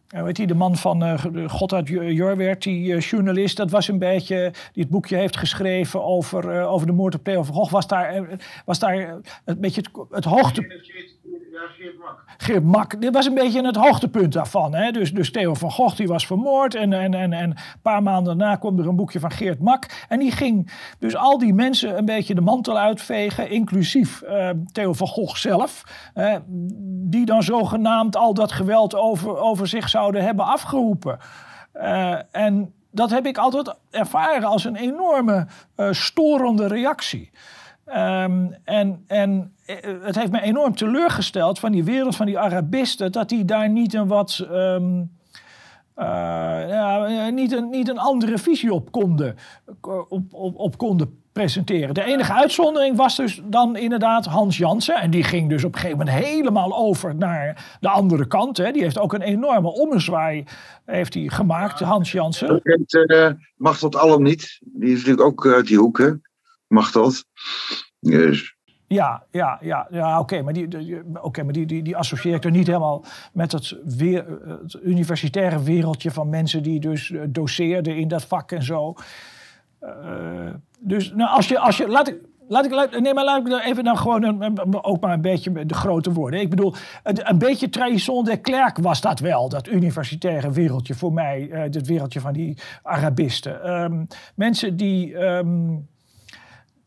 Weet 0.07 0.37
je, 0.37 0.47
de 0.47 0.53
man 0.53 0.75
van 0.75 1.03
uh, 1.03 1.47
God 1.47 1.73
uit 1.73 1.87
Jorwert, 1.87 2.63
die 2.63 2.93
uh, 2.93 2.99
journalist, 2.99 3.57
dat 3.57 3.71
was 3.71 3.87
een 3.87 3.99
beetje, 3.99 4.53
die 4.73 4.83
het 4.83 4.91
boekje 4.91 5.15
heeft 5.15 5.37
geschreven 5.37 6.03
over, 6.03 6.55
uh, 6.55 6.71
over 6.71 6.87
de 6.87 6.93
moord 6.93 7.15
op 7.15 7.23
Theo 7.23 7.43
van 7.43 7.67
was 7.69 7.87
daar, 7.87 8.27
was 8.65 8.79
daar 8.79 9.19
een 9.45 9.59
beetje 9.59 9.81
het, 9.81 10.07
het 10.11 10.25
hoogte... 10.25 10.81
Geert 11.77 11.97
Mak. 11.97 12.23
Geert 12.37 12.63
Mak, 12.63 13.01
dit 13.01 13.13
was 13.13 13.25
een 13.25 13.33
beetje 13.33 13.65
het 13.65 13.75
hoogtepunt 13.75 14.33
daarvan. 14.33 14.73
Hè? 14.73 14.91
Dus, 14.91 15.13
dus 15.13 15.31
Theo 15.31 15.53
van 15.53 15.71
Gogh 15.71 15.95
die 15.95 16.07
was 16.07 16.25
vermoord 16.25 16.75
en, 16.75 16.93
en, 16.93 17.13
en, 17.13 17.33
en 17.33 17.49
een 17.49 17.57
paar 17.81 18.03
maanden 18.03 18.37
daarna 18.37 18.55
kwam 18.55 18.79
er 18.79 18.87
een 18.87 18.95
boekje 18.95 19.19
van 19.19 19.31
Geert 19.31 19.59
Mak. 19.59 20.05
En 20.09 20.19
die 20.19 20.31
ging 20.31 20.71
dus 20.99 21.15
al 21.15 21.37
die 21.37 21.53
mensen 21.53 21.97
een 21.97 22.05
beetje 22.05 22.35
de 22.35 22.41
mantel 22.41 22.77
uitvegen, 22.77 23.49
inclusief 23.49 24.21
uh, 24.23 24.49
Theo 24.71 24.93
van 24.93 25.07
Gogh 25.07 25.35
zelf. 25.35 25.83
Uh, 26.15 26.35
die 27.09 27.25
dan 27.25 27.43
zogenaamd 27.43 28.15
al 28.15 28.33
dat 28.33 28.51
geweld 28.51 28.95
over, 28.95 29.37
over 29.37 29.67
zich 29.67 29.89
zouden 29.89 30.23
hebben 30.23 30.45
afgeroepen. 30.45 31.19
Uh, 31.75 32.15
en 32.31 32.73
dat 32.91 33.09
heb 33.09 33.25
ik 33.25 33.37
altijd 33.37 33.75
ervaren 33.89 34.47
als 34.47 34.65
een 34.65 34.75
enorme 34.75 35.47
storende 35.91 36.67
reactie. 36.67 37.31
Um, 37.95 38.55
en, 38.63 39.03
en 39.07 39.53
eh, 39.55 39.56
het 40.01 40.15
heeft 40.15 40.31
me 40.31 40.41
enorm 40.41 40.75
teleurgesteld 40.75 41.59
van 41.59 41.71
die 41.71 41.83
wereld 41.83 42.15
van 42.15 42.25
die 42.25 42.39
Arabisten, 42.39 43.11
dat 43.11 43.29
die 43.29 43.45
daar 43.45 43.69
niet 43.69 43.93
een 43.93 44.07
wat. 44.07 44.47
Um, 44.51 45.15
uh, 45.95 46.05
ja, 46.69 47.29
niet, 47.29 47.51
een, 47.51 47.69
niet 47.69 47.89
een 47.89 47.97
andere 47.97 48.37
visie 48.37 48.73
op 48.73 48.91
konden, 48.91 49.35
op, 50.09 50.33
op, 50.33 50.57
op 50.57 50.77
konden 50.77 51.21
presenteren. 51.31 51.93
De 51.93 52.03
enige 52.03 52.33
uitzondering 52.33 52.95
was 52.95 53.15
dus 53.15 53.41
dan 53.43 53.75
inderdaad 53.75 54.25
Hans 54.25 54.57
Jansen. 54.57 54.95
En 54.95 55.11
die 55.11 55.23
ging 55.23 55.49
dus 55.49 55.63
op 55.63 55.73
een 55.73 55.79
gegeven 55.79 56.05
moment 56.05 56.25
helemaal 56.25 56.77
over 56.77 57.15
naar 57.15 57.77
de 57.79 57.89
andere 57.89 58.27
kant. 58.27 58.57
Hè. 58.57 58.71
Die 58.71 58.81
heeft 58.81 58.99
ook 58.99 59.13
een 59.13 59.21
enorme 59.21 59.69
ommezwaai 59.69 60.43
heeft 60.85 61.13
hij 61.13 61.27
gemaakt, 61.27 61.79
Hans 61.79 62.11
Jansen. 62.11 62.61
Kent, 62.61 62.93
uh, 62.93 63.29
mag 63.55 63.79
dat 63.79 63.95
allemaal 63.95 64.21
niet. 64.21 64.59
Die 64.61 64.89
is 64.89 64.97
natuurlijk 64.97 65.27
ook 65.27 65.47
uit 65.47 65.67
die 65.67 65.77
hoeken 65.77 66.21
mag 66.67 66.91
dat. 66.91 67.25
Dus. 67.99 68.56
Ja, 68.87 69.23
ja, 69.31 69.57
ja, 69.61 69.87
ja 69.89 70.19
oké, 70.19 70.41
maar, 70.41 70.53
die, 70.53 70.67
maar 71.43 71.53
die, 71.53 71.65
die, 71.65 71.83
die 71.83 71.97
associeer 71.97 72.35
ik 72.35 72.43
er 72.43 72.51
niet 72.51 72.67
helemaal 72.67 73.03
met 73.33 73.51
het, 73.51 73.75
weer, 73.83 74.25
universitaire 74.83 75.63
wereldje 75.63 76.11
van 76.11 76.29
mensen 76.29 76.63
die 76.63 76.79
dus 76.79 77.11
eh, 77.11 77.21
doseerden 77.27 77.95
in 77.95 78.07
dat 78.07 78.25
vak 78.25 78.51
en 78.51 78.63
zo. 78.63 78.95
Uh, 79.83 79.89
dus 80.79 81.13
nou, 81.13 81.35
als 81.35 81.47
je, 81.47 81.59
als 81.59 81.77
je, 81.77 81.87
laat 81.87 82.07
ik, 82.07 82.17
Laat 82.49 82.65
ik, 82.65 82.99
nee, 82.99 83.13
maar 83.13 83.23
laat 83.23 83.47
ik 83.47 83.63
even 83.65 83.83
dan 83.83 83.97
gewoon 83.97 84.83
ook 84.83 85.01
maar 85.01 85.13
een 85.13 85.21
beetje 85.21 85.65
de 85.65 85.73
grote 85.73 86.11
woorden. 86.11 86.39
Ik 86.39 86.49
bedoel, 86.49 86.73
een 87.03 87.37
beetje 87.37 87.69
tradition 87.69 88.23
de 88.23 88.37
Klerk 88.37 88.77
was 88.77 89.01
dat 89.01 89.19
wel, 89.19 89.49
dat 89.49 89.67
universitaire 89.67 90.51
wereldje 90.51 90.93
voor 90.93 91.13
mij, 91.13 91.47
uh, 91.51 91.61
dit 91.69 91.87
wereldje 91.87 92.19
van 92.19 92.33
die 92.33 92.57
Arabisten. 92.83 93.81
Um, 93.81 94.07
mensen 94.35 94.77
die 94.77 95.15
um, 95.15 95.87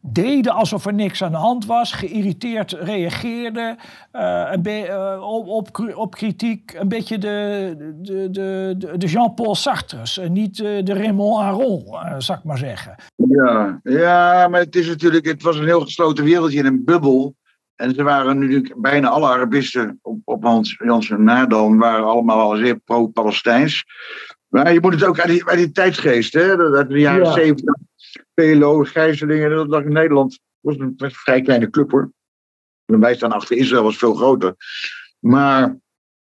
deden 0.00 0.52
alsof 0.52 0.86
er 0.86 0.94
niks 0.94 1.22
aan 1.22 1.30
de 1.30 1.36
hand 1.36 1.66
was, 1.66 1.92
geïrriteerd 1.92 2.72
reageerden 2.72 3.76
uh, 4.12 4.52
uh, 4.64 5.46
op, 5.46 5.94
op, 5.94 6.14
kritiek. 6.14 6.74
Een 6.78 6.88
beetje 6.88 7.18
de, 7.18 7.74
de, 8.02 8.28
de, 8.30 8.74
de 8.96 9.06
Jean-Paul 9.06 9.54
Sartres 9.54 10.18
en 10.18 10.32
niet 10.32 10.56
de 10.56 10.94
Raymond 10.94 11.40
Aron, 11.40 11.84
uh, 11.86 12.14
zou 12.18 12.38
ik 12.38 12.44
maar 12.44 12.58
zeggen. 12.58 12.94
Ja, 13.14 13.80
ja, 13.82 14.48
maar 14.48 14.60
het 14.60 14.76
is 14.76 14.88
natuurlijk, 14.88 15.26
het 15.26 15.42
was 15.42 15.56
een 15.56 15.64
heel 15.64 15.80
gesloten 15.80 16.24
wereldje 16.24 16.58
in 16.58 16.66
een 16.66 16.84
bubbel. 16.84 17.34
En 17.76 17.94
ze 17.94 18.02
waren 18.02 18.38
natuurlijk 18.38 18.80
bijna 18.80 19.08
alle 19.08 19.28
Arabisten 19.28 19.98
op, 20.02 20.18
op 20.24 20.44
Hans 20.44 20.76
Nadal 21.16 21.76
waren 21.76 22.04
allemaal 22.04 22.40
al 22.50 22.56
zeer 22.56 22.76
pro-Palestijns. 22.76 23.84
Maar 24.48 24.72
je 24.72 24.80
moet 24.80 24.92
het 24.92 25.04
ook 25.04 25.20
aan 25.20 25.30
die, 25.30 25.50
aan 25.50 25.56
die 25.56 25.72
tijdsgeest, 25.72 26.32
hè, 26.32 26.56
dat 26.56 26.88
de 26.88 26.98
jaren 26.98 27.32
zeventig. 27.32 27.74
PLO, 28.40 28.84
gijzelingen. 28.84 29.50
Dat 29.50 29.68
lag 29.68 29.82
in 29.82 29.92
Nederland. 29.92 30.40
was 30.60 30.78
een, 30.78 30.94
was 30.96 31.12
een 31.12 31.18
vrij 31.18 31.40
kleine 31.40 31.70
club 31.70 31.90
hoor. 31.90 32.12
En 32.86 33.00
wij 33.00 33.14
staan 33.14 33.32
achter 33.32 33.56
Israël, 33.56 33.82
was 33.82 33.96
veel 33.96 34.14
groter. 34.14 34.54
Maar 35.18 35.78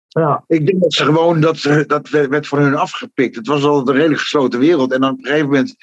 ja, 0.08 0.44
ik 0.46 0.66
denk 0.66 0.82
dat 0.82 0.92
ze 0.92 1.04
gewoon, 1.04 1.40
dat, 1.40 1.84
dat 1.86 2.08
werd 2.08 2.46
van 2.46 2.58
hun 2.58 2.74
afgepikt. 2.74 3.36
Het 3.36 3.46
was 3.46 3.64
altijd 3.64 3.88
een 3.88 3.94
redelijk 3.94 4.20
gesloten 4.20 4.58
wereld. 4.58 4.92
En 4.92 5.00
dan 5.00 5.12
op 5.12 5.18
een 5.18 5.24
gegeven 5.24 5.46
moment 5.46 5.74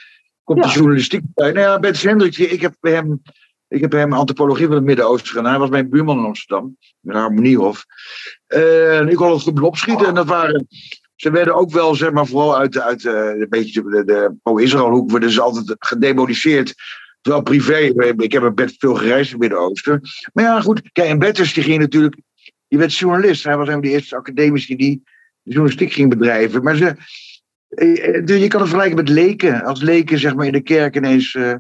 komt 0.44 0.64
de 0.64 0.70
journalistiek 0.70 1.22
bij. 1.34 1.52
Nou 1.52 1.66
ja, 1.66 1.80
Bert 1.80 2.02
Hendrik, 2.02 2.38
ik 2.38 2.62
heb 2.62 2.76
bij 2.80 2.92
hem, 2.92 3.22
ik 3.68 3.82
heb 3.82 3.92
hem 3.92 4.14
antropologie 4.14 4.66
van 4.66 4.76
het 4.76 4.84
Midden-Oosten 4.84 5.36
gedaan. 5.36 5.50
Hij 5.50 5.60
was 5.60 5.70
mijn 5.70 5.90
buurman 5.90 6.18
in 6.18 6.26
Amsterdam, 6.26 6.78
in 7.02 7.12
Harmoniehof. 7.12 7.86
En 8.48 9.10
ik 9.10 9.16
kon 9.16 9.32
het 9.32 9.42
goed 9.42 9.62
opschieten. 9.62 10.08
En 10.08 10.16
dat 10.16 10.28
waren 10.28 10.68
ze 11.24 11.32
werden 11.32 11.56
ook 11.56 11.72
wel, 11.72 11.96
zeg 11.96 12.12
maar, 12.12 12.26
vooral 12.26 12.58
uit, 12.58 12.80
uit 12.80 13.04
uh, 13.04 13.14
een 13.14 13.50
beetje 13.50 13.84
de, 13.84 14.04
de 14.06 14.36
pro-Israël-hoek, 14.42 15.12
werden 15.12 15.32
ze 15.32 15.42
altijd 15.42 15.76
gedemoniseerd. 15.80 16.74
Terwijl 17.22 17.44
privé, 17.44 17.78
ik 18.18 18.32
heb 18.32 18.44
een 18.44 18.56
bed 18.56 18.76
veel 18.78 18.96
gereisd 18.96 19.26
in 19.26 19.40
het 19.40 19.40
Midden-Oosten. 19.40 20.02
Maar 20.34 20.44
ja, 20.44 20.62
goed, 20.62 20.92
kijk, 20.92 21.10
en 21.10 21.20
Betters 21.20 21.54
die 21.54 21.64
ging 21.64 21.80
natuurlijk, 21.80 22.16
die 22.68 22.80
werd 22.80 22.96
journalist. 22.96 23.44
Hij 23.44 23.58
was 23.58 23.68
een 23.68 23.74
van 23.74 23.82
de 23.82 23.90
eerste 23.90 24.16
academici 24.16 24.76
die 24.76 25.02
de 25.42 25.52
journalistiek 25.52 25.92
ging 25.92 26.10
bedrijven. 26.10 26.64
Maar 26.64 26.76
ze, 26.76 26.96
eh, 27.70 28.16
eh, 28.16 28.42
je 28.42 28.48
kan 28.48 28.60
het 28.60 28.70
vergelijken 28.70 28.96
met 28.96 29.10
leken. 29.10 29.64
Als 29.64 29.82
leken, 29.82 30.20
zeg 30.20 30.36
maar, 30.36 30.46
in 30.46 30.52
de 30.52 30.62
kerk 30.62 30.96
ineens 30.96 31.34
uh, 31.34 31.56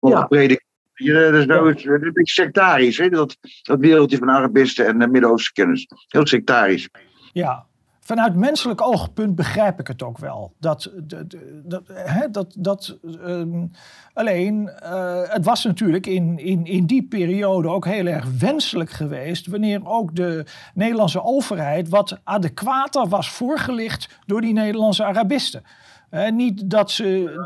ja. 0.00 0.26
prediken. 0.26 0.66
dat 0.94 1.34
is 1.34 1.46
nou 1.46 1.74
ja. 1.74 1.90
een 1.90 2.00
beetje 2.00 2.42
sectarisch, 2.42 2.98
hè? 2.98 3.08
Dat, 3.08 3.36
dat 3.62 3.78
wereldje 3.78 4.16
van 4.16 4.30
Arabisten 4.30 4.86
en 4.86 5.10
Midden-Oosten 5.10 5.52
kennis. 5.52 5.86
Heel 6.08 6.26
sectarisch. 6.26 6.88
Ja, 7.32 7.66
vanuit 8.12 8.36
menselijk 8.36 8.80
oogpunt 8.80 9.34
begrijp 9.34 9.80
ik 9.80 9.86
het 9.86 10.02
ook 10.02 10.18
wel. 10.18 10.54
Dat, 10.58 10.90
dat, 10.96 11.36
dat, 11.64 11.82
hè, 11.92 12.30
dat, 12.30 12.54
dat 12.58 12.98
ehm, 13.24 13.66
alleen, 14.12 14.70
uh, 14.82 15.22
het 15.22 15.44
was 15.44 15.64
natuurlijk 15.64 16.06
in, 16.06 16.38
in, 16.38 16.64
in 16.66 16.86
die 16.86 17.02
periode 17.02 17.68
ook 17.68 17.84
heel 17.84 18.06
erg 18.06 18.26
wenselijk 18.38 18.90
geweest. 18.90 19.46
wanneer 19.46 19.80
ook 19.84 20.16
de 20.16 20.44
Nederlandse 20.74 21.22
overheid 21.24 21.88
wat 21.88 22.20
adequater 22.24 23.08
was 23.08 23.30
voorgelicht 23.30 24.08
door 24.26 24.40
die 24.40 24.52
Nederlandse 24.52 25.04
Arabisten. 25.04 25.62
niet 26.30 26.70
dat 26.70 26.90
ze. 26.90 27.40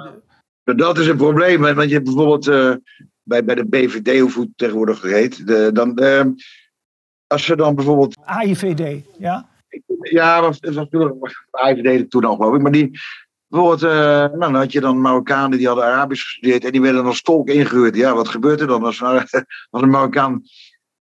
Dat 0.65 0.99
is 0.99 1.07
een 1.07 1.17
probleem, 1.17 1.61
want 1.61 1.89
je 1.89 1.95
hebt 1.95 2.05
bijvoorbeeld 2.05 2.47
uh, 2.47 2.75
bij, 3.23 3.45
bij 3.45 3.55
de 3.55 3.67
BVD, 3.67 4.21
hoe 4.21 4.43
het 4.43 4.51
tegenwoordig 4.57 5.03
heet, 5.03 5.47
de, 5.47 5.71
dan. 5.73 6.03
Uh, 6.03 6.21
als 7.27 7.45
ze 7.45 7.57
dan 7.57 7.75
bijvoorbeeld. 7.75 8.17
AIVD, 8.25 9.05
ja? 9.19 9.49
Ja, 10.01 10.41
dat 10.41 10.59
was 10.61 10.75
natuurlijk 10.75 11.45
AIVD 11.51 12.11
toen 12.11 12.25
al, 12.25 12.37
geloof 12.37 12.55
ik. 12.55 12.63
Maar 12.63 12.73
die, 12.73 12.99
bijvoorbeeld, 13.47 13.83
uh, 13.83 13.91
nou, 13.99 14.39
dan 14.39 14.55
had 14.55 14.73
je 14.73 14.81
dan 14.81 15.01
Marokkanen 15.01 15.59
die 15.59 15.67
hadden 15.67 15.85
Arabisch 15.85 16.25
gestudeerd 16.25 16.65
en 16.65 16.73
die 16.73 16.81
werden 16.81 17.05
als 17.05 17.23
tolk 17.23 17.49
ingehuurd. 17.49 17.97
Ja, 17.97 18.15
wat 18.15 18.29
gebeurt 18.29 18.61
er 18.61 18.67
dan 18.67 18.85
als, 18.85 19.03
als 19.71 19.83
een 19.83 19.91
Marokkaan 19.91 20.43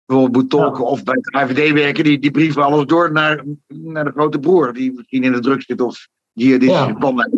bijvoorbeeld 0.05 0.41
moet 0.41 0.49
tolken 0.49 0.85
of 0.85 1.03
bij 1.03 1.17
het 1.21 1.33
AIVD 1.33 1.73
werken? 1.73 2.03
Die, 2.03 2.19
die 2.19 2.31
brieven 2.31 2.63
alles 2.63 2.85
door 2.85 3.11
naar, 3.11 3.43
naar 3.67 4.05
de 4.05 4.11
grote 4.11 4.39
broer, 4.39 4.73
die 4.73 4.93
misschien 4.93 5.23
in 5.23 5.31
de 5.31 5.39
druk 5.39 5.61
zit 5.61 5.81
of 5.81 6.07
jihadistische 6.31 6.87
ja. 6.87 6.93
plan 6.93 7.29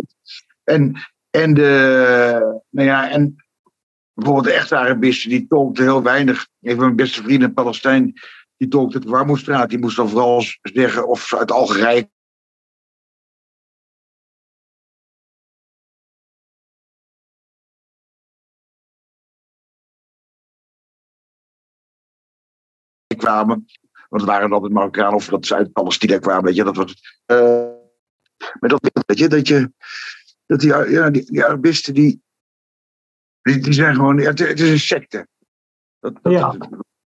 En, 0.63 0.95
en, 1.29 1.53
de, 1.53 2.61
nou 2.69 2.87
ja, 2.87 3.09
en 3.09 3.35
bijvoorbeeld 4.13 4.45
de 4.45 4.53
echte 4.53 4.75
Arabisten, 4.75 5.29
die 5.29 5.47
tolkten 5.47 5.83
heel 5.83 6.03
weinig. 6.03 6.47
Een 6.61 6.75
van 6.75 6.83
mijn 6.85 6.95
beste 6.95 7.23
vrienden 7.23 7.47
in 7.47 7.53
Palestijn 7.53 8.13
die 8.63 8.71
tolkte 8.71 8.99
de 8.99 9.10
Warmoestraat. 9.10 9.69
Die 9.69 9.80
moest 9.80 9.95
dan 9.95 10.10
vooral 10.10 10.43
zeggen 10.62 11.08
of 11.08 11.21
ze 11.26 11.38
uit 11.38 11.52
Algerije 11.52 12.10
kwamen. 23.17 23.65
Want 24.10 24.21
het 24.21 24.32
waren 24.32 24.52
altijd 24.52 24.73
Marokkanen 24.73 25.13
of 25.13 25.28
dat 25.28 25.45
ze 25.45 25.56
uit 25.56 25.71
Palestina 25.71 26.17
kwamen. 26.17 26.43
Weet 26.43 26.56
je, 26.56 26.63
dat 26.63 26.76
was 26.76 26.91
het. 26.91 27.21
Uh, 27.26 27.38
maar 28.60 28.69
dat 28.69 29.04
weet 29.06 29.17
je, 29.17 29.28
dat 29.28 29.47
je. 29.47 29.73
Dat 30.45 30.60
die, 30.60 30.69
ja, 30.69 31.10
die, 31.10 31.26
die 31.26 31.43
Arabisten 31.43 31.93
die, 31.93 32.23
die, 33.41 33.60
die 33.60 33.73
zijn 33.73 33.95
gewoon. 33.95 34.19
Het, 34.19 34.39
het, 34.39 34.60
is 34.60 34.69
een 34.69 34.80
secte. 34.80 35.28
Dat, 35.99 36.19
dat, 36.21 36.34
ja 36.34 36.58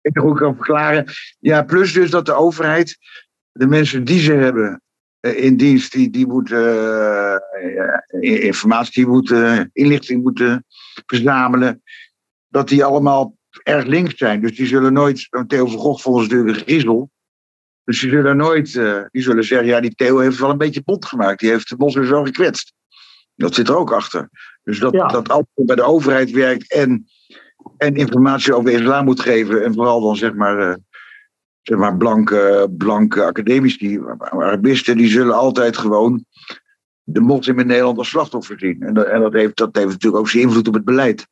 ik 0.06 0.22
ook 0.22 0.36
kan 0.36 0.54
verklaren. 0.54 1.04
Ja, 1.38 1.62
plus 1.62 1.92
dus 1.92 2.10
dat 2.10 2.26
de 2.26 2.32
overheid 2.32 2.98
de 3.52 3.66
mensen 3.66 4.04
die 4.04 4.20
ze 4.20 4.32
hebben 4.32 4.82
eh, 5.20 5.44
in 5.44 5.56
dienst, 5.56 5.92
die, 5.92 6.10
die 6.10 6.26
moeten 6.26 6.58
uh, 8.20 8.42
informatie 8.44 9.06
moeten, 9.06 9.70
inlichting 9.72 10.22
moeten 10.22 10.64
verzamelen, 11.06 11.82
dat 12.48 12.68
die 12.68 12.84
allemaal 12.84 13.36
erg 13.62 13.84
links 13.84 14.16
zijn. 14.16 14.40
Dus 14.40 14.56
die 14.56 14.66
zullen 14.66 14.92
nooit, 14.92 15.28
Theo 15.46 15.66
van 15.66 15.78
Gogh 15.78 16.02
volgens 16.02 16.30
een 16.30 16.54
griezel, 16.54 17.10
dus 17.84 18.00
die 18.00 18.10
zullen 18.10 18.36
nooit, 18.36 18.74
uh, 18.74 19.02
die 19.10 19.22
zullen 19.22 19.44
zeggen, 19.44 19.68
ja 19.68 19.80
die 19.80 19.94
Theo 19.94 20.18
heeft 20.18 20.38
wel 20.38 20.50
een 20.50 20.58
beetje 20.58 20.82
bot 20.82 21.04
gemaakt, 21.04 21.40
die 21.40 21.50
heeft 21.50 21.68
de 21.68 21.76
bos 21.76 21.94
weer 21.94 22.04
zo 22.04 22.22
gekwetst. 22.22 22.72
Dat 23.34 23.54
zit 23.54 23.68
er 23.68 23.76
ook 23.76 23.92
achter. 23.92 24.28
Dus 24.62 24.78
dat, 24.78 24.92
ja. 24.92 25.06
dat 25.06 25.28
altijd 25.28 25.66
bij 25.66 25.76
de 25.76 25.82
overheid 25.82 26.30
werkt 26.30 26.72
en 26.72 27.06
en 27.76 27.94
informatie 27.94 28.54
over 28.54 28.72
islam 28.72 29.04
moet 29.04 29.20
geven. 29.20 29.64
En 29.64 29.74
vooral 29.74 30.00
dan 30.00 30.16
zeg 30.16 30.34
maar, 30.34 30.58
uh, 30.58 30.74
zeg 31.62 31.78
maar 31.78 31.96
blanke, 31.96 32.68
blanke 32.76 33.24
academici, 33.24 34.00
Arabisten, 34.18 34.96
die 34.96 35.08
zullen 35.08 35.34
altijd 35.34 35.76
gewoon 35.76 36.24
de 37.02 37.20
moslim 37.20 37.58
in 37.58 37.66
Nederland 37.66 37.98
als 37.98 38.08
slachtoffer 38.08 38.58
zien. 38.58 38.82
En, 38.82 38.94
dat, 38.94 39.06
en 39.06 39.20
dat, 39.20 39.32
heeft, 39.32 39.56
dat 39.56 39.76
heeft 39.76 39.88
natuurlijk 39.88 40.22
ook 40.22 40.28
zijn 40.28 40.42
invloed 40.42 40.68
op 40.68 40.74
het 40.74 40.84
beleid. 40.84 41.26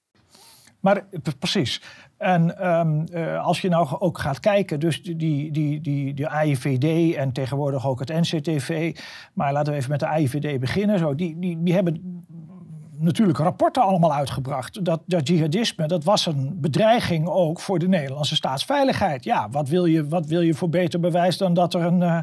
Maar 0.80 1.06
precies. 1.38 1.82
En 2.16 2.68
um, 2.68 3.06
uh, 3.12 3.44
als 3.44 3.60
je 3.60 3.68
nou 3.68 3.88
ook 3.98 4.18
gaat 4.18 4.40
kijken, 4.40 4.80
dus 4.80 5.02
die, 5.02 5.16
die, 5.16 5.80
die, 5.80 6.14
die 6.14 6.28
AIVD 6.28 7.14
en 7.16 7.32
tegenwoordig 7.32 7.86
ook 7.86 7.98
het 7.98 8.08
NCTV, 8.08 8.96
maar 9.34 9.52
laten 9.52 9.72
we 9.72 9.78
even 9.78 9.90
met 9.90 10.00
de 10.00 10.06
AIVD 10.06 10.60
beginnen. 10.60 10.98
Zo, 10.98 11.14
die, 11.14 11.38
die, 11.38 11.62
die 11.62 11.74
hebben 11.74 12.24
natuurlijk 13.04 13.38
rapporten 13.38 13.82
allemaal 13.82 14.14
uitgebracht. 14.14 14.84
Dat, 14.84 15.02
dat 15.06 15.28
jihadisme, 15.28 15.86
dat 15.86 16.04
was 16.04 16.26
een 16.26 16.60
bedreiging 16.60 17.28
ook 17.28 17.60
voor 17.60 17.78
de 17.78 17.88
Nederlandse 17.88 18.34
staatsveiligheid. 18.34 19.24
Ja, 19.24 19.48
wat 19.50 19.68
wil 19.68 19.84
je, 19.84 20.08
wat 20.08 20.26
wil 20.26 20.40
je 20.40 20.54
voor 20.54 20.68
beter 20.68 21.00
bewijs 21.00 21.38
dan 21.38 21.54
dat 21.54 21.74
er 21.74 21.82
een... 21.82 22.00
Uh, 22.00 22.18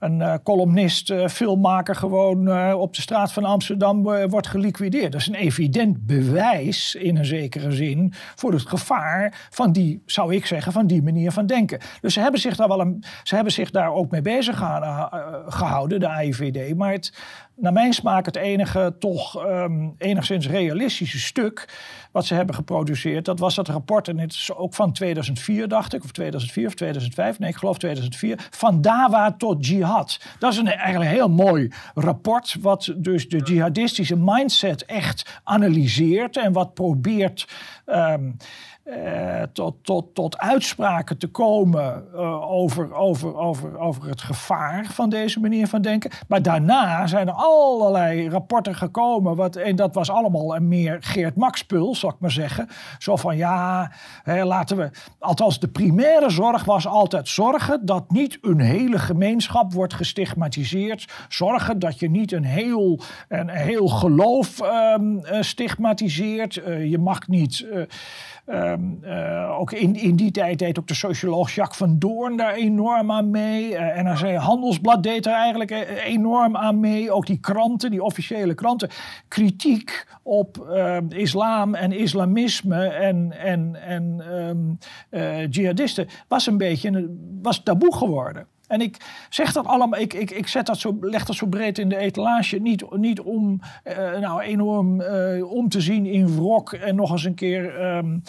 een 0.00 0.20
uh, 0.20 0.34
columnist, 0.42 1.10
uh, 1.10 1.28
filmmaker 1.28 1.94
gewoon 1.94 2.72
op 2.74 2.94
de 2.94 3.00
straat 3.00 3.32
van 3.32 3.44
Amsterdam 3.44 4.02
wordt 4.28 4.46
geliquideerd. 4.46 5.12
Dat 5.12 5.20
is 5.20 5.26
een 5.26 5.34
evident 5.34 6.06
bewijs 6.06 6.94
in 6.94 7.16
een 7.16 7.24
zekere 7.24 7.72
zin 7.72 8.12
voor 8.34 8.52
het 8.52 8.68
gevaar 8.68 9.48
van 9.50 9.72
die, 9.72 10.02
zou 10.06 10.34
ik 10.34 10.46
zeggen, 10.46 10.72
van 10.72 10.86
die 10.86 11.02
manier 11.02 11.32
van 11.32 11.46
denken. 11.46 11.80
Dus 12.00 12.14
ze 12.14 12.20
hebben 12.20 12.40
zich 12.40 12.56
daar 12.56 12.68
wel 12.68 12.80
een, 12.80 13.04
ze 13.22 13.34
hebben 13.34 13.52
zich 13.52 13.70
daar 13.70 13.92
ook 13.92 14.10
mee 14.10 14.22
bezig 14.22 14.56
gehouden, 15.46 16.00
de 16.00 16.08
AIVD. 16.08 16.76
Maar 16.76 16.92
het, 16.92 17.12
naar 17.60 17.72
mijn 17.72 17.92
smaak 17.92 18.26
het 18.26 18.36
enige 18.36 18.94
toch 18.98 19.46
um, 19.46 19.94
enigszins 19.98 20.48
realistische 20.48 21.18
stuk 21.18 21.68
wat 22.12 22.26
ze 22.26 22.34
hebben 22.34 22.54
geproduceerd. 22.54 23.24
Dat 23.24 23.38
was 23.38 23.54
dat 23.54 23.68
rapport, 23.68 24.08
en 24.08 24.18
het 24.18 24.32
is 24.32 24.52
ook 24.54 24.74
van 24.74 24.92
2004 24.92 25.68
dacht 25.68 25.94
ik, 25.94 26.04
of 26.04 26.10
2004 26.10 26.66
of 26.66 26.74
2005, 26.74 27.38
nee 27.38 27.50
ik 27.50 27.56
geloof 27.56 27.78
2004. 27.78 28.48
Van 28.50 28.80
Dawa 28.80 29.32
tot 29.32 29.66
jihad. 29.66 30.20
Dat 30.38 30.52
is 30.52 30.58
een 30.58 30.66
eigenlijk 30.66 31.10
heel 31.10 31.28
mooi 31.28 31.72
rapport 31.94 32.56
wat 32.60 32.94
dus 32.96 33.28
de 33.28 33.38
jihadistische 33.38 34.16
mindset 34.16 34.84
echt 34.84 35.40
analyseert 35.44 36.36
en 36.36 36.52
wat 36.52 36.74
probeert... 36.74 37.48
Um, 37.86 38.36
uh, 38.90 39.42
tot, 39.52 39.74
tot, 39.82 40.14
tot 40.14 40.38
uitspraken 40.38 41.18
te 41.18 41.26
komen 41.26 42.04
uh, 42.14 42.50
over, 42.50 42.94
over, 42.94 43.36
over, 43.36 43.78
over 43.78 44.08
het 44.08 44.22
gevaar 44.22 44.84
van 44.84 45.10
deze 45.10 45.40
manier 45.40 45.66
van 45.66 45.82
denken. 45.82 46.10
Maar 46.28 46.42
daarna 46.42 47.06
zijn 47.06 47.28
er 47.28 47.34
allerlei 47.34 48.28
rapporten 48.28 48.74
gekomen. 48.74 49.36
Wat, 49.36 49.56
en 49.56 49.76
dat 49.76 49.94
was 49.94 50.10
allemaal 50.10 50.56
een 50.56 50.68
meer 50.68 50.96
Geert 51.00 51.36
Max-pul, 51.36 51.94
zal 51.94 52.10
ik 52.10 52.16
maar 52.18 52.30
zeggen. 52.30 52.68
Zo 52.98 53.16
van 53.16 53.36
ja, 53.36 53.90
hè, 54.22 54.44
laten 54.44 54.76
we. 54.76 54.90
Althans, 55.18 55.60
de 55.60 55.68
primaire 55.68 56.30
zorg 56.30 56.64
was 56.64 56.86
altijd 56.86 57.28
zorgen 57.28 57.86
dat 57.86 58.10
niet 58.10 58.38
een 58.42 58.60
hele 58.60 58.98
gemeenschap 58.98 59.72
wordt 59.72 59.94
gestigmatiseerd. 59.94 61.12
Zorgen 61.28 61.78
dat 61.78 61.98
je 61.98 62.10
niet 62.10 62.32
een 62.32 62.44
heel, 62.44 63.00
een 63.28 63.48
heel 63.48 63.88
geloof 63.88 64.60
um, 64.60 65.20
stigmatiseert. 65.40 66.56
Uh, 66.56 66.90
je 66.90 66.98
mag 66.98 67.28
niet. 67.28 67.66
Um, 68.52 68.98
uh, 69.04 69.58
ook 69.60 69.72
in, 69.72 69.94
in 69.94 70.16
die 70.16 70.30
tijd 70.30 70.58
deed 70.58 70.78
ook 70.78 70.86
de 70.86 70.94
socioloog 70.94 71.54
Jacques 71.54 71.76
van 71.76 71.98
Doorn 71.98 72.36
daar 72.36 72.54
enorm 72.54 73.12
aan 73.12 73.30
mee. 73.30 73.70
Uh, 73.70 74.02
NRC 74.02 74.34
Handelsblad 74.34 75.02
deed 75.02 75.26
er 75.26 75.32
eigenlijk 75.32 75.70
uh, 75.70 76.04
enorm 76.04 76.56
aan 76.56 76.80
mee. 76.80 77.12
Ook 77.12 77.26
die 77.26 77.40
kranten, 77.40 77.90
die 77.90 78.02
officiële 78.02 78.54
kranten. 78.54 78.88
Kritiek 79.28 80.06
op 80.22 80.68
ehm, 80.68 81.06
islam 81.08 81.74
en 81.74 81.92
islamisme 81.92 82.84
en, 82.86 83.32
en, 83.38 83.82
en 83.82 84.20
um, 84.32 84.78
jihadisten 85.50 86.08
was 86.28 86.46
een 86.46 86.58
beetje 86.58 87.16
was 87.42 87.62
taboe 87.62 87.96
geworden. 87.96 88.46
En 88.70 88.80
ik 88.80 88.96
zeg 89.28 89.52
dat 89.52 89.66
allemaal, 89.66 90.00
ik, 90.00 90.14
ik, 90.14 90.30
ik 90.30 90.46
zet 90.46 90.66
dat 90.66 90.78
zo, 90.78 90.96
leg 91.00 91.24
dat 91.24 91.36
zo 91.36 91.46
breed 91.46 91.78
in 91.78 91.88
de 91.88 91.96
etalage. 91.96 92.56
Niet, 92.56 92.96
niet 92.96 93.20
om 93.20 93.60
uh, 93.84 94.18
nou 94.18 94.40
enorm 94.40 95.00
uh, 95.00 95.52
om 95.52 95.68
te 95.68 95.80
zien 95.80 96.06
in 96.06 96.36
wrok 96.36 96.72
en 96.72 96.94
nog 96.94 97.10
eens 97.10 97.24
een 97.24 97.34
keer 97.34 97.94
um, 97.96 98.22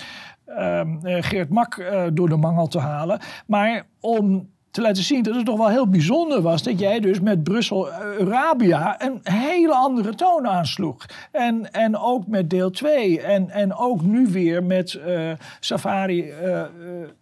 um, 0.48 1.00
Geert 1.02 1.50
Mak 1.50 1.92
door 2.14 2.30
de 2.30 2.36
mangel 2.36 2.68
te 2.68 2.80
halen. 2.80 3.20
Maar 3.46 3.86
om 4.00 4.50
te 4.72 4.82
laten 4.82 5.04
zien 5.04 5.24
dat 5.24 5.36
het 5.36 5.46
toch 5.46 5.58
wel 5.58 5.70
heel 5.70 5.88
bijzonder 5.88 6.42
was 6.42 6.64
dat 6.64 6.80
jij 6.80 7.00
dus 7.00 7.20
met 7.20 7.44
Brussel-Arabia 7.44 9.02
een 9.02 9.20
hele 9.24 9.74
andere 9.74 10.16
toon 10.16 10.48
aansloeg. 10.48 11.06
En, 11.32 11.74
en 11.74 11.98
ook 11.98 12.28
met 12.28 12.50
deel 12.50 12.70
2 12.70 13.22
en, 13.22 13.50
en 13.50 13.76
ook 13.76 14.02
nu 14.02 14.28
weer 14.28 14.64
met 14.64 15.00
uh, 15.08 15.32
Safari 15.60 16.34
uh, 16.44 16.64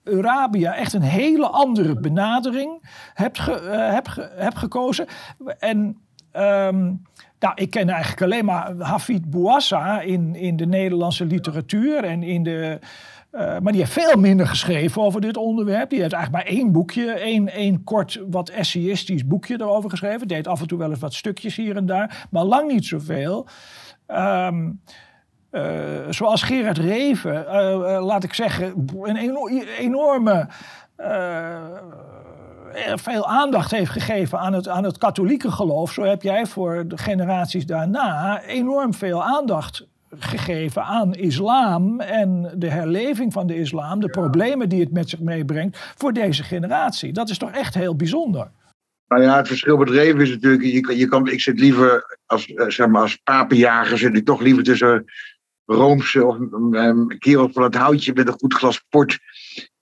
Arabia 0.04 0.76
echt 0.76 0.94
een 0.94 1.02
hele 1.02 1.48
andere 1.48 2.00
benadering 2.00 2.82
hebt, 3.14 3.40
ge, 3.40 3.52
heb, 3.94 4.08
ge, 4.08 4.30
heb 4.36 4.56
gekozen. 4.56 5.06
En 5.60 5.78
um, 6.34 7.02
nou, 7.40 7.54
ik 7.56 7.70
ken 7.70 7.90
eigenlijk 7.90 8.22
alleen 8.22 8.46
maar 8.46 8.74
Hafid 8.78 9.30
Bouassa 9.30 10.02
in, 10.02 10.36
in 10.36 10.56
de 10.56 10.66
Nederlandse 10.66 11.26
literatuur 11.26 12.04
en 12.04 12.24
in 12.24 12.44
de 12.44 12.80
uh, 13.32 13.42
maar 13.42 13.72
die 13.72 13.82
heeft 13.82 13.94
veel 13.94 14.20
minder 14.20 14.48
geschreven 14.48 15.02
over 15.02 15.22
dit 15.22 15.38
onderwerp. 15.38 15.90
Die 15.90 16.02
heeft 16.02 16.14
eigenlijk 16.14 16.46
maar 16.46 16.56
één 16.56 16.72
boekje, 16.72 17.12
één, 17.12 17.50
één 17.50 17.84
kort, 17.84 18.22
wat 18.30 18.50
essayistisch 18.50 19.28
boekje 19.28 19.62
erover 19.62 19.90
geschreven. 19.90 20.28
Deed 20.28 20.48
af 20.48 20.62
en 20.62 20.68
toe 20.68 20.78
wel 20.78 20.90
eens 20.90 21.00
wat 21.00 21.14
stukjes 21.14 21.56
hier 21.56 21.76
en 21.76 21.86
daar, 21.86 22.28
maar 22.30 22.44
lang 22.44 22.72
niet 22.72 22.86
zoveel. 22.86 23.48
Um, 24.08 24.82
uh, 25.52 25.62
zoals 26.10 26.42
Gerard 26.42 26.78
Reven, 26.78 27.46
uh, 27.48 28.06
laat 28.06 28.24
ik 28.24 28.34
zeggen, 28.34 28.88
een 29.02 29.18
enorme 29.78 30.48
veel 32.96 33.28
aandacht 33.28 33.72
heeft 33.72 33.92
gegeven 33.92 34.40
aan 34.40 34.54
het, 34.54 34.68
aan 34.68 34.84
het 34.84 34.98
katholieke 34.98 35.52
geloof, 35.52 35.92
zo 35.92 36.04
heb 36.04 36.22
jij 36.22 36.46
voor 36.46 36.88
de 36.88 36.98
generaties 36.98 37.66
daarna 37.66 38.42
enorm 38.42 38.94
veel 38.94 39.24
aandacht 39.24 39.88
gegeven 40.18 40.84
aan 40.84 41.14
islam 41.14 42.00
en 42.00 42.54
de 42.58 42.70
herleving 42.70 43.34
van 43.34 43.48
de 43.48 43.56
islam, 43.56 44.00
de 44.00 44.10
problemen 44.10 44.70
die 44.70 44.80
het 44.80 44.92
met 44.92 45.10
zich 45.10 45.20
meebrengt 45.20 45.94
voor 45.98 46.14
deze 46.14 46.44
generatie. 46.44 47.14
Dat 47.14 47.30
is 47.30 47.38
toch 47.38 47.52
echt 47.52 47.74
heel 47.74 47.96
bijzonder. 47.96 48.52
Nou 49.08 49.22
ja, 49.22 49.38
het 49.38 49.48
verschil 49.48 49.78
met 49.78 49.90
Reven 49.90 50.22
is 50.22 50.30
natuurlijk, 50.30 50.64
je, 50.64 50.98
je 50.98 51.08
kan, 51.08 51.28
ik 51.28 51.42
zit 51.42 51.60
liever 51.60 52.18
als, 52.26 52.54
eh, 52.54 52.68
zeg 52.68 52.88
maar, 52.88 53.02
als 53.02 53.16
papenjager, 53.16 53.98
zit 53.98 54.18
ik 54.18 54.26
toch 54.26 54.42
liever 54.42 54.64
tussen 54.64 55.06
Roomse 55.66 56.26
of 56.26 56.38
um, 56.72 57.18
kerels 57.18 57.52
van 57.52 57.64
het 57.64 57.76
houtje 57.76 58.14
met 58.14 58.28
een 58.28 58.40
goed 58.40 58.54
glas 58.54 58.84
port. 58.90 59.20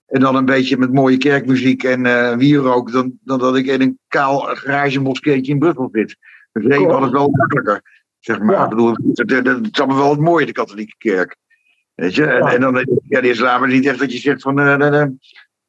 En 0.06 0.20
dan 0.20 0.36
een 0.36 0.44
beetje 0.44 0.76
met 0.76 0.92
mooie 0.92 1.16
kerkmuziek 1.16 1.82
en 1.82 2.04
uh, 2.04 2.36
wierook, 2.36 2.92
dan, 2.92 3.18
dan 3.24 3.38
dat 3.38 3.56
ik 3.56 3.66
in 3.66 3.80
een 3.80 3.98
kaal 4.08 4.40
garagemoskeetje 4.40 5.52
in 5.52 5.58
Brussel 5.58 5.88
zit. 5.92 6.16
Dus 6.52 6.64
Reven 6.64 6.90
had 6.90 7.02
het 7.02 7.12
wel 7.12 7.30
makkelijker. 7.30 7.82
Zeg 8.28 8.40
maar. 8.40 8.62
Ik 8.62 8.68
bedoel, 8.68 8.96
dat, 9.02 9.44
dat, 9.44 9.58
is 9.72 9.80
allemaal 9.80 9.96
wel 9.96 10.10
het 10.10 10.20
mooie, 10.20 10.46
de 10.46 10.52
katholieke 10.52 10.94
kerk. 10.98 11.36
Weet 11.94 12.14
je? 12.14 12.26
En, 12.26 12.46
en 12.46 12.60
dan, 12.60 13.00
ja, 13.08 13.20
de 13.20 13.28
islam 13.28 13.64
is 13.64 13.72
niet 13.72 13.86
echt 13.86 13.98
dat 13.98 14.12
je 14.12 14.18
zegt 14.18 14.42
van 14.42 14.60
uh, 14.60 15.04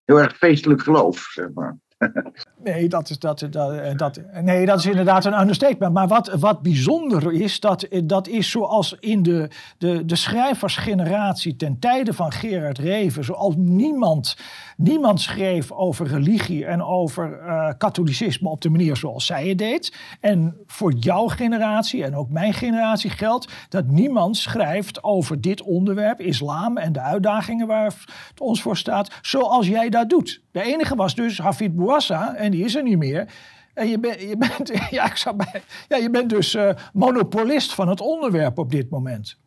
heel 0.05 0.19
erg 0.19 0.37
feestelijk 0.37 0.81
geloof, 0.81 1.19
zeg 1.19 1.49
maar. 1.53 1.77
Nee, 2.63 2.89
dat 2.89 3.09
is, 3.09 3.19
dat, 3.19 3.47
dat, 3.49 3.97
dat, 3.97 4.21
nee, 4.41 4.65
dat 4.65 4.79
is 4.79 4.85
inderdaad 4.85 5.25
een 5.25 5.39
understatement. 5.39 5.93
Maar 5.93 6.07
wat, 6.07 6.27
wat 6.27 6.61
bijzonder 6.61 7.33
is, 7.33 7.59
dat, 7.59 7.87
dat 8.03 8.27
is 8.27 8.49
zoals 8.49 8.95
in 8.99 9.23
de, 9.23 9.49
de, 9.77 10.05
de 10.05 10.15
schrijversgeneratie 10.15 11.55
ten 11.55 11.79
tijde 11.79 12.13
van 12.13 12.31
Gerard 12.31 12.77
Reven, 12.77 13.23
zoals 13.23 13.55
niemand, 13.57 14.37
niemand 14.77 15.21
schreef 15.21 15.71
over 15.71 16.07
religie 16.07 16.65
en 16.65 16.83
over 16.83 17.39
uh, 17.45 17.69
katholicisme 17.77 18.49
op 18.49 18.61
de 18.61 18.69
manier 18.69 18.95
zoals 18.95 19.25
zij 19.25 19.47
het 19.47 19.57
deed. 19.57 19.95
En 20.19 20.57
voor 20.65 20.93
jouw 20.93 21.27
generatie 21.27 22.03
en 22.03 22.15
ook 22.15 22.29
mijn 22.29 22.53
generatie 22.53 23.09
geldt 23.09 23.51
dat 23.69 23.87
niemand 23.87 24.37
schrijft 24.37 25.03
over 25.03 25.41
dit 25.41 25.61
onderwerp, 25.61 26.21
islam 26.21 26.77
en 26.77 26.93
de 26.93 27.01
uitdagingen 27.01 27.67
waar 27.67 27.83
het 28.29 28.39
ons 28.39 28.61
voor 28.61 28.77
staat, 28.77 29.19
zoals 29.21 29.67
jij 29.67 29.89
dat 29.89 30.09
doet. 30.09 30.41
De 30.51 30.61
enige 30.61 30.95
was 30.95 31.15
dus 31.15 31.37
Hafid 31.37 31.75
Bouassa 31.75 32.35
en 32.35 32.51
die 32.51 32.63
is 32.63 32.75
er 32.75 32.83
niet 32.83 32.97
meer. 32.97 33.27
En 33.73 33.87
je, 33.87 33.99
ben, 33.99 34.27
je, 34.27 34.37
bent, 34.37 34.71
ja, 34.89 35.05
ik 35.05 35.15
zou 35.15 35.35
bij, 35.35 35.61
ja, 35.87 35.97
je 35.97 36.09
bent 36.09 36.29
dus 36.29 36.55
uh, 36.55 36.69
monopolist 36.93 37.73
van 37.73 37.87
het 37.87 38.01
onderwerp 38.01 38.57
op 38.57 38.71
dit 38.71 38.89
moment. 38.89 39.37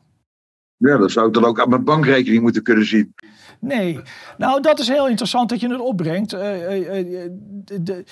Ja, 0.77 0.97
dat 0.97 1.11
zou 1.11 1.27
ik 1.27 1.35
dan 1.35 1.45
ook 1.45 1.61
aan 1.61 1.69
mijn 1.69 1.85
bankrekening 1.85 2.43
moeten 2.43 2.62
kunnen 2.62 2.87
zien. 2.87 3.15
Nee, 3.59 4.01
nou 4.38 4.61
dat 4.61 4.79
is 4.79 4.88
heel 4.88 5.09
interessant 5.09 5.49
dat 5.49 5.61
je 5.61 5.69
het 5.69 5.81
opbrengt. 5.81 6.35
Uh, 6.35 6.79
uh, 6.79 7.31
de, 7.81 8.05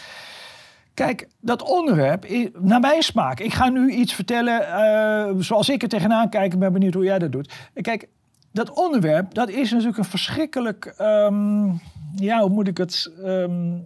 Kijk, 0.94 1.28
dat 1.40 1.62
onderwerp, 1.62 2.26
naar 2.58 2.80
mijn 2.80 3.02
smaak. 3.02 3.40
Ik 3.40 3.52
ga 3.52 3.68
nu 3.68 3.90
iets 3.90 4.14
vertellen 4.14 5.44
zoals 5.44 5.68
ik 5.68 5.82
er 5.82 5.88
tegenaan 5.88 6.28
kijk. 6.28 6.52
Ik 6.52 6.58
ben 6.58 6.72
benieuwd 6.72 6.94
hoe 6.94 7.04
jij 7.04 7.18
dat 7.18 7.32
doet. 7.32 7.52
Kijk, 7.74 8.08
dat 8.52 8.70
onderwerp, 8.70 9.34
dat 9.34 9.48
is 9.48 9.70
natuurlijk 9.70 9.98
een 9.98 10.04
verschrikkelijk. 10.04 10.94
Um, 11.00 11.80
ja, 12.14 12.40
hoe 12.40 12.50
moet 12.50 12.68
ik 12.68 12.76
het. 12.76 13.12
Um, 13.18 13.84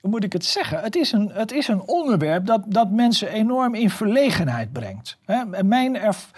hoe 0.00 0.12
moet 0.12 0.24
ik 0.24 0.32
het 0.32 0.44
zeggen? 0.44 0.80
Het 0.80 0.96
is 0.96 1.12
een, 1.12 1.30
het 1.32 1.52
is 1.52 1.68
een 1.68 1.80
onderwerp 1.80 2.46
dat, 2.46 2.64
dat 2.66 2.90
mensen 2.90 3.28
enorm 3.28 3.74
in 3.74 3.90
verlegenheid 3.90 4.72
brengt. 4.72 5.18
Mijn 5.62 5.96
erf, 5.96 6.30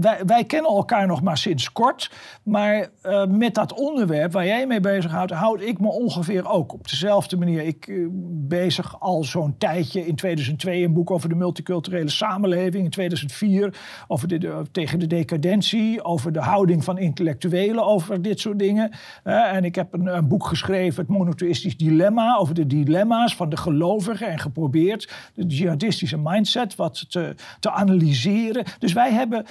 wij, 0.00 0.20
wij, 0.26 0.44
kennen 0.44 0.70
elkaar 0.70 1.06
nog 1.06 1.22
maar 1.22 1.38
sinds 1.38 1.72
kort. 1.72 2.10
Maar 2.42 2.88
uh, 3.02 3.26
met 3.26 3.54
dat 3.54 3.72
onderwerp 3.72 4.32
waar 4.32 4.46
jij 4.46 4.66
mee 4.66 4.80
bezighoudt, 4.80 5.32
houd 5.32 5.60
ik 5.60 5.80
me 5.80 5.88
ongeveer 5.88 6.48
ook 6.48 6.72
op 6.72 6.88
dezelfde 6.88 7.36
manier. 7.36 7.62
Ik 7.62 7.86
uh, 7.86 8.08
bezig 8.48 9.00
al 9.00 9.24
zo'n 9.24 9.54
tijdje. 9.58 10.06
In 10.06 10.16
2002 10.16 10.84
een 10.84 10.92
boek 10.92 11.10
over 11.10 11.28
de 11.28 11.34
multiculturele 11.34 12.10
samenleving. 12.10 12.84
In 12.84 12.90
2004 12.90 13.74
over 14.08 14.28
tegen 14.72 14.98
de 14.98 15.06
decadentie. 15.06 16.04
Over 16.04 16.32
de 16.32 16.40
houding 16.40 16.84
van 16.84 16.98
intellectuelen 16.98 17.84
over 17.84 18.22
dit 18.22 18.40
soort 18.40 18.58
dingen. 18.58 18.90
En 19.22 19.64
ik 19.64 19.74
heb 19.74 19.92
een, 19.92 20.06
een, 20.16 20.28
boek 20.28 20.46
geschreven, 20.46 21.00
Het 21.00 21.10
Monotheïstisch 21.10 21.76
Dilemma. 21.76 22.36
Over 22.36 22.54
de 22.54 22.66
dilemma's 22.66 23.36
van 23.36 23.48
de 23.48 23.56
gelovigen. 23.56 24.28
En 24.28 24.38
geprobeerd 24.38 25.12
de 25.34 25.46
jihadistische 25.46 26.18
mindset 26.18 26.76
wat 26.76 27.10
te, 27.10 27.34
te 27.60 27.70
analyseren. 27.70 28.64
Dus 28.78 28.92
wij 28.92 29.12
hebben 29.12 29.46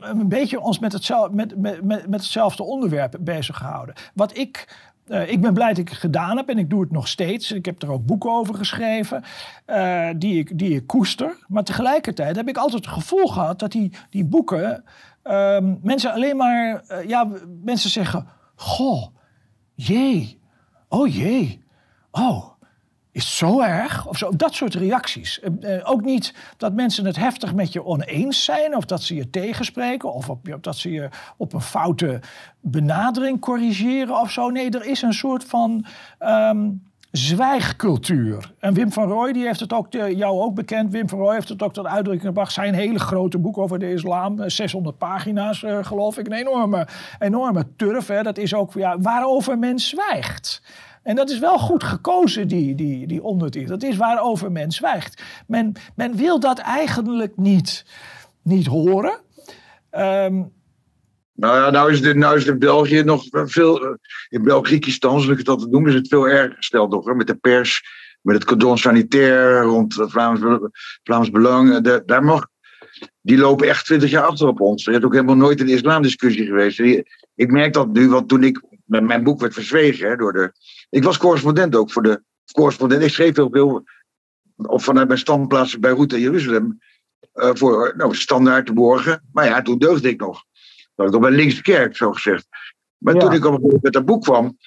een 0.00 0.28
beetje 0.28 0.60
ons 0.60 0.78
met, 0.78 0.92
hetzelfde, 0.92 1.34
met, 1.34 1.56
met, 1.56 1.82
met, 1.82 2.20
hetzelfde 2.20 2.62
onderwerp 2.62 3.16
bezig 3.20 3.56
gehouden. 3.56 3.94
Wat 4.14 4.36
ik 4.36 4.82
uh, 5.06 5.30
ik 5.30 5.40
ben 5.40 5.54
blij 5.54 5.68
dat 5.68 5.78
ik 5.78 5.88
het 5.88 5.98
gedaan 5.98 6.36
heb 6.36 6.48
en 6.48 6.58
ik 6.58 6.70
doe 6.70 6.80
het 6.80 6.90
nog 6.90 7.08
steeds. 7.08 7.52
Ik 7.52 7.64
heb 7.64 7.82
er 7.82 7.90
ook 7.90 8.06
boeken 8.06 8.30
over 8.30 8.54
geschreven 8.54 9.24
die, 10.18 10.38
ik, 10.38 10.58
die 10.58 10.74
ik 10.76 10.86
koester. 10.86 11.36
Maar 11.48 11.64
tegelijkertijd 11.64 12.36
heb 12.36 12.48
ik 12.48 12.56
altijd 12.56 12.84
het 12.84 12.94
gevoel 12.94 13.26
gehad 13.26 13.58
dat 13.58 13.72
die, 13.72 13.92
die 14.10 14.24
boeken 14.24 14.84
uh, 15.24 15.58
mensen 15.82 16.12
alleen 16.12 16.36
maar, 16.36 16.84
ja, 17.06 17.28
mensen 17.64 17.90
zeggen: 17.90 18.26
Goh, 18.54 19.06
jee, 19.74 20.40
oh 20.88 21.14
jee, 21.14 21.64
oh 22.10 22.53
is 23.14 23.36
zo 23.36 23.60
erg? 23.60 24.06
Of 24.06 24.18
zo, 24.18 24.30
dat 24.36 24.54
soort 24.54 24.74
reacties. 24.74 25.40
Eh, 25.40 25.76
eh, 25.76 25.90
ook 25.90 26.04
niet 26.04 26.34
dat 26.56 26.72
mensen 26.72 27.06
het 27.06 27.16
heftig 27.16 27.54
met 27.54 27.72
je 27.72 27.84
oneens 27.84 28.44
zijn, 28.44 28.76
of 28.76 28.84
dat 28.84 29.02
ze 29.02 29.14
je 29.14 29.30
tegenspreken, 29.30 30.12
of 30.12 30.30
dat 30.60 30.76
ze 30.76 30.90
je 30.90 31.08
op 31.36 31.52
een 31.52 31.60
foute 31.60 32.20
benadering 32.60 33.40
corrigeren 33.40 34.20
of 34.20 34.30
zo. 34.30 34.50
Nee, 34.50 34.70
er 34.70 34.86
is 34.86 35.02
een 35.02 35.14
soort 35.14 35.44
van 35.44 35.84
um, 36.20 36.82
zwijgcultuur. 37.10 38.52
En 38.58 38.74
Wim 38.74 38.92
van 38.92 39.08
Rooij, 39.08 39.32
die 39.32 39.46
heeft 39.46 39.60
het 39.60 39.72
ook, 39.72 39.92
jou 39.92 40.40
ook 40.40 40.54
bekend. 40.54 40.92
Wim 40.92 41.08
van 41.08 41.18
Rooij 41.18 41.34
heeft 41.34 41.48
het 41.48 41.62
ook 41.62 41.72
tot 41.72 41.86
uitdrukking 41.86 42.26
gebracht. 42.26 42.52
Zijn 42.52 42.74
hele 42.74 42.98
grote 42.98 43.38
boek 43.38 43.58
over 43.58 43.78
de 43.78 43.92
islam, 43.92 44.50
600 44.50 44.94
eh, 44.94 45.08
pagina's 45.08 45.64
geloof 45.80 46.18
ik. 46.18 46.26
Een 46.26 46.32
enorme, 46.32 46.86
enorme 47.18 47.66
turf. 47.76 48.06
Hè. 48.06 48.22
Dat 48.22 48.38
is 48.38 48.54
ook 48.54 48.72
ja, 48.72 48.98
waarover 48.98 49.58
men 49.58 49.78
zwijgt. 49.78 50.62
En 51.04 51.16
dat 51.16 51.30
is 51.30 51.38
wel 51.38 51.58
goed 51.58 51.84
gekozen, 51.84 52.48
die, 52.48 52.74
die, 52.74 53.06
die. 53.06 53.66
Dat 53.66 53.82
is 53.82 53.96
waarover 53.96 54.52
men 54.52 54.70
zwijgt. 54.70 55.22
Men, 55.46 55.72
men 55.96 56.16
wil 56.16 56.40
dat 56.40 56.58
eigenlijk 56.58 57.36
niet, 57.36 57.84
niet 58.42 58.66
horen. 58.66 59.20
Um, 59.90 60.52
nou 61.34 61.60
ja, 61.60 61.70
nou 61.70 61.92
is, 61.92 62.00
het, 62.00 62.16
nou 62.16 62.36
is 62.36 62.44
het 62.44 62.52
in 62.52 62.58
België 62.58 63.02
nog 63.02 63.24
veel. 63.30 63.98
In 64.28 64.42
Belgiekistan, 64.42 65.20
zoals 65.20 65.38
ik 65.38 65.44
dat 65.44 65.70
noemen, 65.70 65.90
is 65.90 65.96
het 65.96 66.08
veel 66.08 66.28
erger 66.28 66.56
gesteld 66.56 66.90
nog. 66.90 67.14
Met 67.14 67.26
de 67.26 67.34
pers, 67.34 67.82
met 68.20 68.34
het 68.34 68.44
cordon 68.44 68.78
sanitair 68.78 69.62
rond 69.62 69.96
het 69.96 70.10
Vlaams, 70.10 70.40
Vlaams 71.02 71.30
Belang. 71.30 71.80
De, 71.80 72.02
daar 72.06 72.24
mag, 72.24 72.46
die 73.20 73.38
lopen 73.38 73.68
echt 73.68 73.84
twintig 73.84 74.10
jaar 74.10 74.26
achter 74.26 74.48
op 74.48 74.60
ons. 74.60 74.86
Er 74.86 74.94
is 74.94 75.02
ook 75.02 75.12
helemaal 75.12 75.36
nooit 75.36 75.60
een 75.60 75.68
islamdiscussie 75.68 76.46
geweest. 76.46 76.78
Ik 77.34 77.50
merk 77.50 77.72
dat 77.72 77.92
nu, 77.92 78.08
want 78.08 78.28
toen 78.28 78.42
ik. 78.44 78.62
Mijn 78.84 79.22
boek 79.22 79.40
werd 79.40 79.54
verzwegen 79.54 80.08
hè, 80.08 80.16
door 80.16 80.32
de 80.32 80.52
ik 80.90 81.04
was 81.04 81.18
correspondent 81.18 81.76
ook 81.76 81.92
voor 81.92 82.02
de 82.02 82.22
correspondent. 82.52 83.02
Ik 83.02 83.10
schreef 83.10 83.36
heel 83.36 83.50
veel 83.50 83.84
of 84.56 84.84
vanuit 84.84 85.06
mijn 85.06 85.18
standplaats 85.18 85.78
bij 85.78 85.90
Route 85.92 86.16
in 86.16 86.22
Jeruzalem. 86.22 86.78
Uh, 87.34 87.50
voor 87.52 87.94
nou, 87.96 88.14
standaard 88.14 88.66
te 88.66 88.72
borgen. 88.72 89.28
Maar 89.32 89.44
ja, 89.44 89.62
toen 89.62 89.78
deugde 89.78 90.08
ik 90.08 90.20
nog. 90.20 90.44
Dat 90.94 91.06
ik 91.06 91.12
nog 91.12 91.20
bij 91.20 91.30
links 91.30 91.54
de 91.54 91.62
kerk, 91.62 91.96
zo 91.96 92.12
gezegd. 92.12 92.46
Maar 92.98 93.14
toen 93.14 93.32
ik 93.32 93.44
op 93.44 93.62
een 93.62 93.78
met 93.82 93.92
dat 93.92 94.04
boek 94.04 94.22
kwam. 94.22 94.58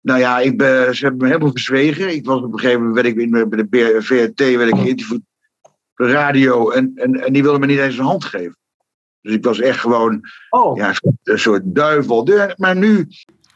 Nou 0.00 0.18
ja, 0.18 0.38
ik 0.38 0.58
ben, 0.58 0.94
ze 0.94 1.04
hebben 1.04 1.22
me 1.22 1.32
helemaal 1.32 1.52
verzwegen. 1.52 2.14
Ik 2.14 2.26
was 2.26 2.42
op 2.42 2.52
een 2.52 2.58
gegeven 2.58 2.78
moment 2.78 2.94
werd 2.94 3.06
ik 3.06 3.70
bij 3.70 3.92
de 3.92 4.02
VRT 4.02 4.38
werd 4.38 4.68
ik 4.68 4.76
geïnterviewd 4.76 5.22
op 5.62 5.72
de 5.94 6.10
radio. 6.10 6.70
En, 6.70 6.92
en, 6.94 7.14
en 7.14 7.32
die 7.32 7.42
wilden 7.42 7.60
me 7.60 7.66
niet 7.66 7.78
eens 7.78 7.98
een 7.98 8.04
hand 8.04 8.24
geven. 8.24 8.56
Dus 9.20 9.34
ik 9.34 9.44
was 9.44 9.60
echt 9.60 9.78
gewoon 9.78 10.20
oh. 10.50 10.76
ja, 10.76 10.94
een 11.22 11.38
soort 11.38 11.62
duivel. 11.64 12.28
Maar 12.56 12.76
nu, 12.76 13.08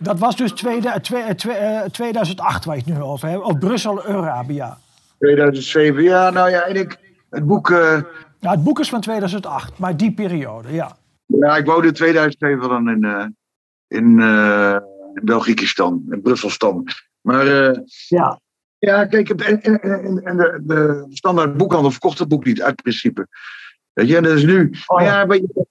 dat 0.04 0.18
was 0.18 0.36
dus 0.36 0.52
tweede, 0.52 1.00
twee, 1.00 1.34
twee, 1.34 1.90
2008 1.90 2.64
waar 2.64 2.76
je 2.76 2.82
het 2.84 2.94
nu 2.94 3.02
over 3.02 3.28
hebt. 3.28 3.42
Of 3.42 3.58
Brussel, 3.58 4.06
Eurabia. 4.06 4.78
2007, 5.18 6.02
ja, 6.02 6.30
nou 6.30 6.50
ja, 6.50 6.62
en 6.62 6.76
ik, 6.76 6.98
het 7.30 7.46
boek... 7.46 7.68
Uh... 7.68 8.00
Ja, 8.40 8.50
het 8.50 8.64
boek 8.64 8.80
is 8.80 8.88
van 8.88 9.00
2008, 9.00 9.78
maar 9.78 9.96
die 9.96 10.12
periode, 10.12 10.72
ja. 10.72 10.96
Ja, 11.26 11.56
ik 11.56 11.66
woonde 11.66 11.86
in 11.86 11.92
2007 11.92 12.68
dan 12.68 12.88
in, 12.88 13.04
uh, 13.04 13.24
in, 13.88 14.18
uh, 14.18 14.76
in 15.14 15.24
Belgiekistan, 15.24 16.04
in 16.10 16.22
Brusselstan. 16.22 16.86
Maar 17.20 17.46
ja. 18.08 18.40
Ja, 18.78 19.04
kijk, 19.06 19.28
en, 19.28 19.62
en, 19.62 20.22
en 20.24 20.36
de, 20.36 20.60
de 20.62 21.06
standaard 21.08 21.56
boekhandel 21.56 21.90
verkocht 21.90 22.18
het 22.18 22.28
boek 22.28 22.44
niet, 22.44 22.62
uit 22.62 22.82
principe. 22.82 23.26
Weet 23.94 24.08
je, 24.08 24.16
en 24.16 24.22
dat 24.22 24.32
is 24.32 24.44
nu. 24.44 24.70
Oh, 24.86 25.00
ja. 25.00 25.26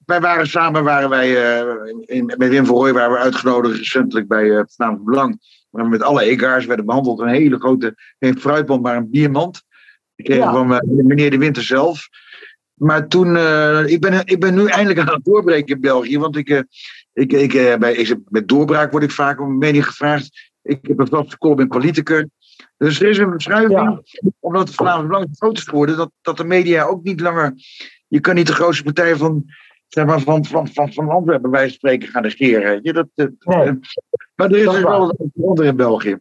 wij, 0.06 0.22
waren 0.22 0.48
samen, 0.48 0.84
waren 0.84 1.10
wij, 1.10 1.30
uh, 1.30 1.94
in, 2.06 2.26
met 2.26 2.50
Wim 2.50 2.66
van 2.66 2.76
Rooij 2.76 2.94
waren 2.94 3.12
we 3.12 3.18
uitgenodigd 3.18 3.78
recentelijk 3.78 4.28
bij 4.28 4.44
uh, 4.44 4.62
Vlaams 4.66 5.04
Belang. 5.04 5.42
Waar 5.70 5.84
we 5.84 5.90
met 5.90 6.02
alle 6.02 6.24
egaars 6.24 6.66
werden 6.66 6.86
behandeld. 6.86 7.20
Een 7.20 7.28
hele 7.28 7.58
grote, 7.58 7.96
geen 8.20 8.40
fruitmand, 8.40 8.82
maar 8.82 8.96
een 8.96 9.10
biermand. 9.10 9.64
Ik 10.16 10.26
kreeg 10.26 10.44
van 10.44 10.72
uh, 10.72 10.80
meneer 10.82 11.32
De 11.32 11.38
Winter 11.38 11.64
zelf. 11.64 12.08
Maar 12.74 13.08
toen, 13.08 13.38
ik, 13.88 14.02
ben, 14.02 14.26
ik 14.26 14.40
ben 14.40 14.54
nu 14.56 14.66
eindelijk 14.66 15.00
aan 15.00 15.14
het 15.14 15.26
doorbreken 15.26 15.76
in 15.76 15.82
België. 15.82 16.20
Want 16.20 16.36
ik, 16.36 16.66
ik, 17.14 17.32
ik, 17.32 17.80
bij, 17.80 17.94
ik, 17.94 18.18
met 18.30 18.48
doorbraak 18.48 18.92
word 18.92 19.04
ik 19.04 19.12
vaak 19.12 19.42
om 19.42 19.58
mening 19.58 19.86
gevraagd. 19.86 20.52
Ik 20.62 20.80
heb 20.82 21.00
een 21.00 21.08
vaste 21.08 21.38
column 21.38 21.60
in 21.60 21.68
Politicus. 21.68 22.26
Dus 22.78 23.02
er 23.02 23.10
is 23.10 23.18
een 23.18 23.32
verschuiving, 23.32 24.02
omdat 24.40 24.68
het 24.68 24.76
vanavond 24.76 25.06
belangrijk 25.08 25.38
groot 25.38 25.58
is 25.58 25.64
geworden, 25.64 25.98
dat, 25.98 26.12
dat 26.22 26.38
de 26.38 26.44
media 26.44 26.84
ook 26.84 27.04
niet 27.04 27.20
langer. 27.20 27.54
Je 28.14 28.20
kan 28.20 28.36
niet 28.36 28.48
de 28.48 28.54
grootste 28.54 28.84
partij 28.84 29.16
van, 29.16 29.44
zeg 29.88 30.06
maar, 30.06 30.22
van, 30.22 30.46
van, 30.46 30.68
van, 30.68 30.94
van 30.94 31.10
Antwerpen 31.10 31.52
bij 31.52 31.70
spreken 31.70 32.08
gaan 32.10 32.22
negeren. 32.22 32.80
Je, 32.84 32.94
dat, 32.94 33.08
dat, 33.16 33.32
maar 34.36 34.52
er 34.52 34.58
is 34.58 34.70
dus 34.70 34.82
wel 34.82 35.16
een 35.18 35.32
onder 35.34 35.66
in 35.66 35.76
België. 35.76 36.18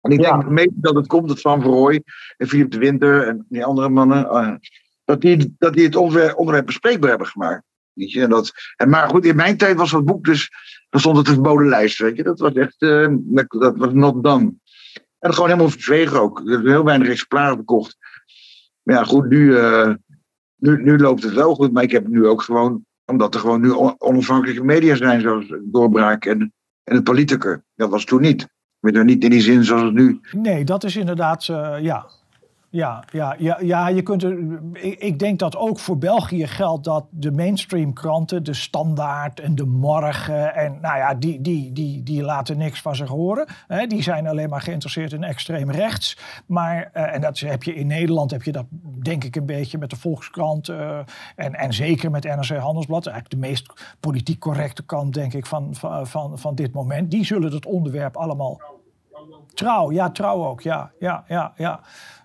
En 0.00 0.10
ik 0.10 0.20
denk 0.20 0.48
mede 0.48 0.72
dat 0.74 0.94
het 0.94 1.06
komt 1.06 1.28
dat 1.28 1.40
Van 1.40 1.60
Verrooy 1.60 2.02
en 2.36 2.48
Philip 2.48 2.70
de 2.70 2.78
Winter 2.78 3.26
en 3.26 3.46
die 3.48 3.64
andere 3.64 3.88
mannen, 3.88 4.24
uh, 4.24 4.54
dat, 5.04 5.20
die, 5.20 5.54
dat 5.58 5.74
die 5.74 5.84
het 5.84 5.96
onderwerp, 5.96 6.36
onderwerp 6.36 6.66
bespreekbaar 6.66 7.08
hebben 7.08 7.26
gemaakt. 7.26 7.62
Weet 7.92 8.12
je? 8.12 8.22
En 8.22 8.30
dat, 8.30 8.52
en 8.76 8.88
maar 8.88 9.08
goed, 9.08 9.24
in 9.24 9.36
mijn 9.36 9.56
tijd 9.56 9.76
was 9.76 9.90
dat 9.90 10.04
boek 10.04 10.24
dus, 10.24 10.50
dan 10.90 11.00
stond 11.00 11.16
het 11.16 11.26
een 11.28 11.34
verboden 11.34 11.68
lijst. 11.68 11.98
Weet 11.98 12.16
je? 12.16 12.22
Dat 12.22 12.38
was 12.38 12.52
echt, 12.52 12.82
uh, 12.82 13.14
dat 13.48 13.76
was 13.76 13.92
not 13.92 14.24
done. 14.24 14.54
En 15.18 15.32
gewoon 15.32 15.48
helemaal 15.48 15.70
verzwegen 15.70 16.20
ook. 16.20 16.38
Er 16.38 16.52
zijn 16.52 16.66
heel 16.66 16.84
weinig 16.84 17.08
exemplaren 17.08 17.56
verkocht. 17.56 17.96
Maar 18.82 18.96
ja, 18.96 19.04
goed, 19.04 19.28
nu, 19.28 19.38
uh, 19.38 19.94
nu, 20.64 20.82
nu 20.82 20.98
loopt 20.98 21.22
het 21.22 21.34
wel 21.34 21.54
goed. 21.54 21.72
Maar 21.72 21.82
ik 21.82 21.90
heb 21.90 22.08
nu 22.08 22.26
ook 22.26 22.42
gewoon, 22.42 22.84
omdat 23.04 23.34
er 23.34 23.40
gewoon 23.40 23.60
nu 23.60 23.72
onafhankelijke 23.98 24.64
media 24.64 24.96
zijn, 24.96 25.20
zoals 25.20 25.54
Doorbraak 25.62 26.24
en, 26.24 26.52
en 26.84 26.94
het 26.94 27.04
Politicus. 27.04 27.58
Dat 27.74 27.90
was 27.90 28.04
toen 28.04 28.20
niet. 28.20 28.48
Maar 28.80 29.04
niet 29.04 29.24
in 29.24 29.30
die 29.30 29.40
zin 29.40 29.64
zoals 29.64 29.82
het 29.82 29.92
nu. 29.92 30.20
Nee, 30.32 30.64
dat 30.64 30.84
is 30.84 30.96
inderdaad, 30.96 31.48
uh, 31.48 31.76
ja, 31.80 32.06
ja, 32.74 33.04
ja, 33.12 33.34
ja, 33.38 33.58
ja, 33.60 33.88
je 33.88 34.02
kunt 34.02 34.22
er, 34.22 34.38
ik, 34.98 35.18
denk 35.18 35.38
dat 35.38 35.56
ook 35.56 35.78
voor 35.78 35.98
België 35.98 36.46
geldt 36.46 36.84
dat 36.84 37.04
de 37.10 37.32
mainstream 37.32 37.92
kranten, 37.92 38.44
de 38.44 38.54
Standaard 38.54 39.40
en 39.40 39.54
de 39.54 39.64
Morgen, 39.64 40.54
en 40.54 40.78
nou 40.80 40.96
ja, 40.96 41.14
die, 41.14 41.40
die, 41.40 41.72
die, 41.72 42.02
die 42.02 42.22
laten 42.22 42.56
niks 42.58 42.80
van 42.80 42.96
zich 42.96 43.08
horen. 43.08 43.46
Hè. 43.66 43.86
Die 43.86 44.02
zijn 44.02 44.28
alleen 44.28 44.48
maar 44.48 44.60
geïnteresseerd 44.60 45.12
in 45.12 45.24
extreem 45.24 45.70
rechts. 45.70 46.18
Maar, 46.46 46.90
uh, 46.94 47.14
en 47.14 47.20
dat 47.20 47.38
heb 47.38 47.62
je 47.62 47.74
in 47.74 47.86
Nederland, 47.86 48.30
heb 48.30 48.42
je 48.42 48.52
dat 48.52 48.66
denk 49.02 49.24
ik 49.24 49.36
een 49.36 49.46
beetje 49.46 49.78
met 49.78 49.90
de 49.90 49.96
Volkskrant 49.96 50.68
uh, 50.68 50.98
en, 51.36 51.54
en 51.54 51.72
zeker 51.72 52.10
met 52.10 52.24
NRC 52.24 52.56
Handelsblad. 52.56 53.06
Eigenlijk 53.06 53.40
de 53.40 53.48
meest 53.48 53.72
politiek 54.00 54.38
correcte 54.38 54.84
kant, 54.84 55.14
denk 55.14 55.32
ik, 55.32 55.46
van, 55.46 55.74
van, 55.74 56.06
van, 56.06 56.38
van 56.38 56.54
dit 56.54 56.72
moment. 56.72 57.10
Die 57.10 57.24
zullen 57.24 57.52
het 57.52 57.66
onderwerp 57.66 58.16
allemaal. 58.16 58.60
Trouw, 59.54 59.92
ja, 59.92 60.10
trouw 60.10 60.44
ook, 60.44 60.60
ja, 60.60 60.90
ja, 60.98 61.24
ja, 61.26 61.52
ja. 61.56 61.80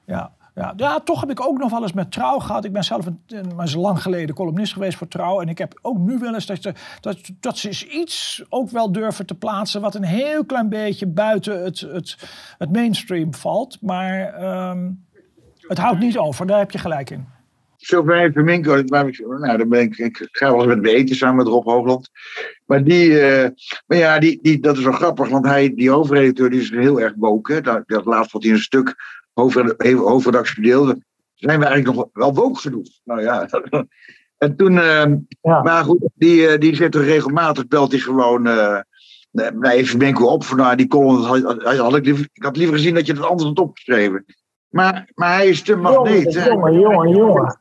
ja. 0.05 0.37
Ja, 0.75 0.99
toch 0.99 1.19
heb 1.19 1.29
ik 1.29 1.41
ook 1.41 1.57
nog 1.57 1.71
wel 1.71 1.81
eens 1.81 1.93
met 1.93 2.11
Trouw 2.11 2.39
gehad. 2.39 2.65
Ik 2.65 2.71
ben 2.71 2.83
zelf 2.83 3.05
een, 3.05 3.21
is 3.63 3.75
lang 3.75 4.01
geleden 4.01 4.35
columnist 4.35 4.73
geweest 4.73 4.97
voor 4.97 5.07
Trouw. 5.07 5.41
En 5.41 5.49
ik 5.49 5.57
heb 5.57 5.79
ook 5.81 5.97
nu 5.97 6.17
wel 6.17 6.33
eens 6.33 6.45
dat, 6.45 6.61
ze, 6.61 6.73
dat, 7.01 7.17
dat 7.39 7.57
ze 7.57 7.89
iets 7.89 8.43
ook 8.49 8.69
wel 8.69 8.91
durven 8.91 9.25
te 9.25 9.35
plaatsen... 9.35 9.81
wat 9.81 9.95
een 9.95 10.03
heel 10.03 10.45
klein 10.45 10.69
beetje 10.69 11.07
buiten 11.07 11.63
het, 11.63 11.79
het, 11.79 12.17
het 12.57 12.71
mainstream 12.71 13.33
valt. 13.33 13.77
Maar 13.81 14.43
um, 14.69 15.05
het 15.67 15.77
houdt 15.77 15.99
niet 15.99 16.17
over, 16.17 16.47
daar 16.47 16.59
heb 16.59 16.71
je 16.71 16.77
gelijk 16.77 17.09
in. 17.09 17.27
Verminko, 17.77 18.83
waar 18.85 19.07
ik, 19.07 19.19
nou, 19.39 19.57
dan 19.57 19.69
ben 19.69 19.81
ik, 19.81 19.97
ik 19.97 20.27
ga 20.31 20.51
wel 20.51 20.71
eens 20.71 20.81
met 20.81 20.81
me 20.81 21.15
samen 21.15 21.35
met 21.35 21.47
Rob 21.47 21.65
Hoogland. 21.65 22.09
Maar, 22.65 22.83
die, 22.83 23.09
uh, 23.09 23.47
maar 23.87 23.97
ja, 23.97 24.19
die, 24.19 24.39
die, 24.41 24.59
dat 24.59 24.77
is 24.77 24.83
wel 24.83 24.93
grappig, 24.93 25.29
want 25.29 25.45
hij, 25.45 25.73
die 25.75 25.89
hoofdredacteur 25.89 26.49
die 26.49 26.61
is 26.61 26.69
heel 26.69 27.01
erg 27.01 27.15
boken. 27.15 27.63
Dat, 27.63 27.83
dat 27.85 28.05
laatst 28.05 28.31
wat 28.31 28.43
hij 28.43 28.51
een 28.51 28.59
stuk 28.59 28.95
hoofdredactie 29.95 30.63
deelde, 30.63 31.01
zijn 31.33 31.59
we 31.59 31.65
eigenlijk 31.65 31.97
nog 31.97 32.09
wel 32.13 32.33
woke 32.33 32.59
genoeg. 32.59 32.87
Nou 33.03 33.21
ja. 33.21 33.47
En 34.39 34.55
toen, 34.55 34.73
ja. 34.73 35.61
maar 35.63 35.83
goed, 35.83 36.09
die, 36.15 36.41
uh, 36.41 36.57
die 36.57 36.75
zit 36.75 36.95
er 36.95 37.03
regelmatig, 37.03 37.67
belt 37.67 37.91
hij 37.91 37.99
gewoon. 37.99 38.47
Uh, 38.47 38.79
nee, 39.31 39.71
even 39.71 39.99
denken 39.99 40.29
op 40.29 40.43
van 40.43 40.57
nou, 40.57 40.75
die 40.75 40.87
column 40.87 41.23
had, 41.23 41.77
had, 41.77 41.95
ik, 41.95 42.05
liever, 42.05 42.29
ik 42.33 42.43
had 42.43 42.57
liever 42.57 42.75
gezien 42.75 42.93
dat 42.93 43.05
je 43.05 43.13
het 43.13 43.21
anders 43.21 43.47
had 43.47 43.59
opgeschreven. 43.59 44.25
Maar, 44.69 45.09
maar 45.15 45.33
hij 45.33 45.47
is 45.47 45.61
te 45.61 45.75
magneet. 45.75 46.33
Jongen, 46.33 46.79
jongen, 46.79 47.09
jongen. 47.09 47.59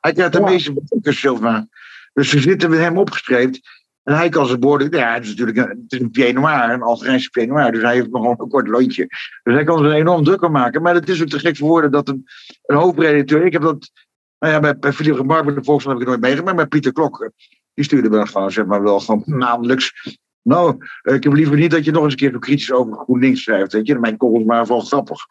Hij 0.00 0.12
krijgt 0.12 0.32
de 0.32 0.38
ja. 0.38 0.44
meeste 0.44 0.72
boeken, 0.72 1.70
Dus 2.12 2.30
ze 2.30 2.40
zitten 2.40 2.70
met 2.70 2.78
hem 2.78 2.98
opgeschreven. 2.98 3.60
En 4.02 4.16
hij 4.16 4.28
kan 4.28 4.46
zijn 4.46 4.60
woorden, 4.60 4.90
ja, 4.90 5.14
het 5.14 5.24
is 5.24 5.28
natuurlijk 5.28 5.58
een, 5.58 5.68
het 5.68 5.92
is 5.92 6.00
een 6.00 6.10
pied 6.10 6.34
noir, 6.34 6.70
een 6.70 6.82
Algerijnse 6.82 7.30
pied 7.30 7.48
noir, 7.48 7.72
dus 7.72 7.82
hij 7.82 7.94
heeft 7.94 8.10
nog 8.10 8.38
een 8.38 8.48
kort 8.48 8.68
lontje. 8.68 9.06
Dus 9.42 9.54
hij 9.54 9.64
kan 9.64 9.84
er 9.84 9.92
enorm 9.92 10.24
druk 10.24 10.48
maken. 10.48 10.82
Maar 10.82 10.94
het 10.94 11.08
is 11.08 11.22
ook 11.22 11.28
te 11.28 11.38
gek 11.38 11.56
voor 11.56 11.68
woorden 11.68 11.90
dat 11.90 12.08
een, 12.08 12.24
een 12.62 12.76
hoofdredacteur, 12.76 13.46
ik 13.46 13.52
heb 13.52 13.62
dat, 13.62 13.90
nou 14.38 14.52
ja, 14.52 14.60
bij, 14.60 14.78
bij 14.78 14.92
Philippe 14.92 15.20
Remarque, 15.20 15.44
bij 15.44 15.54
de 15.54 15.64
Volkskrant 15.64 15.98
heb 15.98 16.08
ik 16.08 16.12
het 16.12 16.22
nooit 16.22 16.32
meegemaakt, 16.32 16.56
maar 16.56 16.68
Pieter 16.68 16.92
Klok, 16.92 17.30
die 17.74 17.84
stuurde 17.84 18.08
me 18.08 18.16
dan 18.16 18.28
gewoon, 18.28 18.52
zeg 18.52 18.66
maar, 18.66 18.82
wel 18.82 19.00
gewoon 19.00 19.22
maandelijks. 19.26 20.18
Nou, 20.42 20.76
ik 21.02 21.22
heb 21.22 21.32
liever 21.32 21.56
niet 21.56 21.70
dat 21.70 21.84
je 21.84 21.90
nog 21.90 22.02
eens 22.02 22.12
een 22.12 22.18
keer 22.18 22.32
zo 22.32 22.38
kritisch 22.38 22.72
over 22.72 22.96
GroenLinks 22.96 23.42
schrijft, 23.42 23.72
weet 23.72 23.86
je. 23.86 23.98
Mijn 23.98 24.16
columns 24.16 24.46
waren 24.46 24.66
wel 24.66 24.80
grappig. 24.80 25.26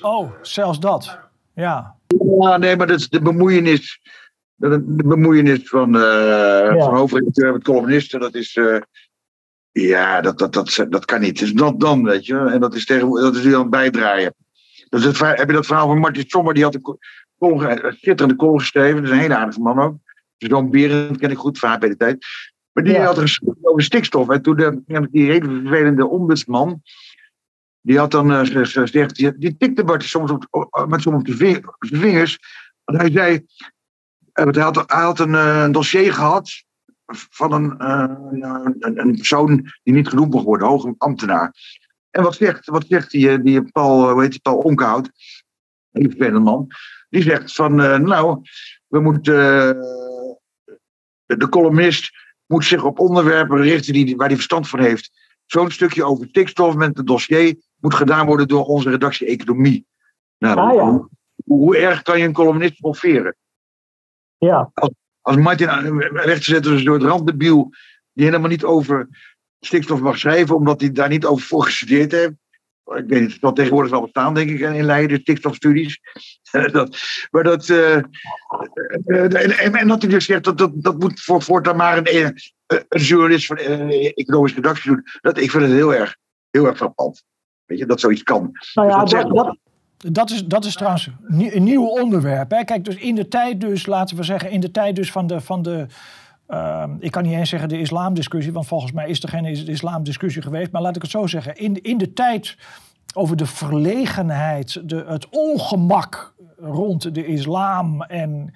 Oh, 0.00 0.32
zelfs 0.42 0.80
dat, 0.80 1.18
ja. 1.54 1.96
Ja, 2.40 2.56
nee, 2.56 2.76
maar 2.76 2.86
dat 2.86 2.98
is 2.98 3.08
de 3.08 3.20
bemoeienis 3.20 4.00
de, 4.68 4.82
bemoeienis 5.04 5.68
van, 5.68 5.96
uh, 5.96 6.02
ja. 6.02 6.78
van 6.78 6.96
hoofdredacteur 6.96 7.52
met 7.52 7.64
columnisten, 7.64 8.20
dat 8.20 8.34
is. 8.34 8.56
Uh, 8.56 8.80
ja, 9.72 10.20
dat, 10.20 10.38
dat, 10.38 10.52
dat, 10.52 10.86
dat 10.88 11.04
kan 11.04 11.20
niet. 11.20 11.40
Is 11.40 11.52
dat 11.52 11.80
dan, 11.80 12.04
weet 12.04 12.26
je. 12.26 12.36
En 12.36 12.60
dat 12.60 12.74
is, 12.74 12.84
tegen, 12.86 13.10
dat 13.10 13.36
is 13.36 13.44
nu 13.44 13.54
aan 13.54 13.60
het 13.60 13.70
bijdraaien. 13.70 14.34
Dus 14.88 15.04
het, 15.04 15.18
heb 15.18 15.46
je 15.46 15.52
dat 15.52 15.66
verhaal 15.66 15.86
van 15.86 15.98
Martin 15.98 16.24
Sommer, 16.26 16.54
die 16.54 16.62
had 16.62 16.74
een, 16.74 16.98
column, 17.38 17.86
een 17.86 17.92
schitterende 17.92 18.36
column 18.36 18.60
geschreven. 18.60 18.96
Dat 18.96 19.04
is 19.04 19.10
een 19.10 19.18
hele 19.18 19.36
aardige 19.36 19.60
man 19.60 19.78
ook. 19.78 19.96
Zo'n 20.36 20.70
Berend 20.70 21.18
ken 21.18 21.30
ik 21.30 21.36
goed 21.36 21.58
van 21.58 21.78
bij 21.78 21.88
de 21.88 21.96
tijd. 21.96 22.26
Maar 22.72 22.84
die 22.84 22.92
ja. 22.92 23.04
had 23.04 23.18
geschreven 23.18 23.58
over 23.62 23.82
stikstof. 23.82 24.28
En 24.28 24.42
toen 24.42 24.56
de, 24.56 25.08
die 25.10 25.30
hele 25.30 25.60
vervelende 25.62 26.06
ombudsman, 26.06 26.82
die 27.80 27.98
had 27.98 28.10
dan 28.10 28.30
uh, 28.30 28.40
gezegd, 28.42 29.16
die, 29.16 29.38
die 29.38 29.56
tikte 29.56 29.84
Martin 29.84 30.08
soms 30.08 30.30
op, 30.30 30.86
met 30.88 31.00
soms 31.00 31.16
op 31.16 31.26
de 31.26 31.60
vingers. 31.78 32.38
Want 32.84 33.00
hij 33.00 33.10
zei, 33.10 33.46
hij 34.48 34.62
had, 34.62 34.84
hij 34.86 35.02
had 35.02 35.18
een, 35.18 35.32
een, 35.32 35.72
dossier 35.72 36.12
gehad 36.12 36.50
van 37.30 37.52
een, 37.52 37.74
uh, 37.78 38.64
een, 38.78 39.00
een, 39.00 39.14
persoon 39.16 39.72
die 39.82 39.94
niet 39.94 40.08
genoemd 40.08 40.32
mocht 40.32 40.44
worden, 40.44 40.68
hoge 40.68 40.94
ambtenaar. 40.98 41.54
En 42.10 42.22
wat 42.22 42.34
zegt, 42.34 42.66
wat 42.66 42.84
zegt 42.88 43.10
die, 43.10 43.42
die 43.42 43.62
Paul, 43.62 44.10
hoe 44.10 44.22
heet 44.22 44.30
die, 44.30 44.40
Paul 44.40 44.58
Onkoud, 44.58 45.10
een 45.92 46.10
vervelende 46.10 46.38
man, 46.38 46.66
die 47.08 47.22
zegt 47.22 47.54
van, 47.54 47.74
nou, 48.04 48.40
we 48.86 49.00
moeten, 49.00 49.36
de 51.26 51.48
columnist 51.48 52.10
moet 52.46 52.64
zich 52.64 52.84
op 52.84 52.98
onderwerpen 52.98 53.62
richten 53.62 53.92
die, 53.92 54.16
waar 54.16 54.26
hij 54.26 54.36
verstand 54.36 54.68
van 54.68 54.80
heeft. 54.80 55.10
Zo'n 55.46 55.70
stukje 55.70 56.04
over 56.04 56.26
stikstof 56.28 56.74
met 56.74 56.96
het 56.96 57.06
dossier 57.06 57.56
moet 57.76 57.94
gedaan 57.94 58.26
worden 58.26 58.48
door 58.48 58.64
onze 58.64 58.90
redactie 58.90 59.26
Economie. 59.26 59.86
Nou, 60.38 60.58
ah, 60.58 60.74
ja. 60.74 60.84
hoe, 60.84 61.08
hoe, 61.44 61.76
erg 61.76 62.02
kan 62.02 62.18
je 62.18 62.24
een 62.24 62.32
columnist 62.32 62.80
proferen? 62.80 63.36
Ja. 64.40 64.70
Als, 64.74 64.90
als 65.20 65.36
Martin 65.36 65.68
recht 66.12 66.44
te 66.44 66.50
zetten 66.50 66.84
door 66.84 66.94
het 66.94 67.04
randdebiel, 67.04 67.70
die 68.12 68.24
helemaal 68.24 68.48
niet 68.48 68.64
over 68.64 69.08
stikstof 69.60 70.00
mag 70.00 70.18
schrijven, 70.18 70.56
omdat 70.56 70.80
hij 70.80 70.92
daar 70.92 71.08
niet 71.08 71.24
over 71.24 71.46
voor 71.46 71.64
gestudeerd 71.64 72.12
heeft. 72.12 72.32
Ik 72.84 73.04
weet 73.06 73.20
niet, 73.20 73.40
dat 73.40 73.56
tegenwoordig 73.56 73.90
wel 73.90 74.02
bestaan, 74.02 74.34
denk 74.34 74.50
ik, 74.50 74.60
in 74.60 74.84
Leiden, 74.84 75.20
stikstofstudies. 75.20 76.00
dat, 76.72 76.98
maar 77.30 77.42
dat. 77.42 77.68
Uh, 77.68 77.96
en, 79.06 79.74
en 79.74 79.88
dat 79.88 80.02
hij 80.02 80.10
dus 80.10 80.24
zegt 80.24 80.44
dat 80.44 80.58
dat, 80.58 80.72
dat 80.74 80.98
moet 80.98 81.20
voor, 81.20 81.42
voortaan 81.42 81.76
maar 81.76 81.98
een, 81.98 82.40
een 82.66 83.00
journalist 83.00 83.46
van 83.46 83.58
uh, 83.58 84.12
economische 84.14 84.56
redactie 84.56 84.90
doen. 84.90 85.04
Dat, 85.20 85.38
ik 85.38 85.50
vind 85.50 85.62
het 85.62 85.72
heel 85.72 85.94
erg, 85.94 86.16
heel 86.50 86.66
erg 86.66 86.76
frappant. 86.76 87.22
Weet 87.64 87.78
je, 87.78 87.86
dat 87.86 88.00
zoiets 88.00 88.22
kan. 88.22 88.50
Nou 88.74 88.88
ja, 88.88 89.02
dus 89.02 89.10
dat, 89.10 89.22
dat, 89.22 89.34
dat 89.34 89.58
is, 90.24 90.46
dat 90.46 90.64
is 90.64 90.74
trouwens 90.74 91.10
een 91.28 91.64
nieuw 91.64 91.86
onderwerp. 91.86 92.50
Hè. 92.50 92.64
Kijk, 92.64 92.84
dus 92.84 92.96
in 92.96 93.14
de 93.14 93.28
tijd 93.28 93.60
dus, 93.60 93.86
laten 93.86 94.16
we 94.16 94.22
zeggen, 94.22 94.50
in 94.50 94.60
de 94.60 94.70
tijd 94.70 94.96
dus 94.96 95.12
van 95.12 95.26
de, 95.26 95.40
van 95.40 95.62
de 95.62 95.86
uh, 96.48 96.84
ik 96.98 97.10
kan 97.10 97.22
niet 97.22 97.32
eens 97.32 97.48
zeggen 97.48 97.68
de 97.68 97.80
islamdiscussie, 97.80 98.52
want 98.52 98.66
volgens 98.66 98.92
mij 98.92 99.08
is 99.08 99.22
er 99.22 99.28
geen 99.28 99.44
islamdiscussie 99.44 100.42
geweest. 100.42 100.72
Maar 100.72 100.82
laat 100.82 100.96
ik 100.96 101.02
het 101.02 101.10
zo 101.10 101.26
zeggen, 101.26 101.56
in, 101.56 101.82
in 101.82 101.98
de 101.98 102.12
tijd 102.12 102.56
over 103.14 103.36
de 103.36 103.46
verlegenheid, 103.46 104.88
de, 104.88 105.04
het 105.06 105.28
ongemak 105.28 106.34
rond 106.58 107.14
de 107.14 107.26
islam. 107.26 108.02
En 108.02 108.52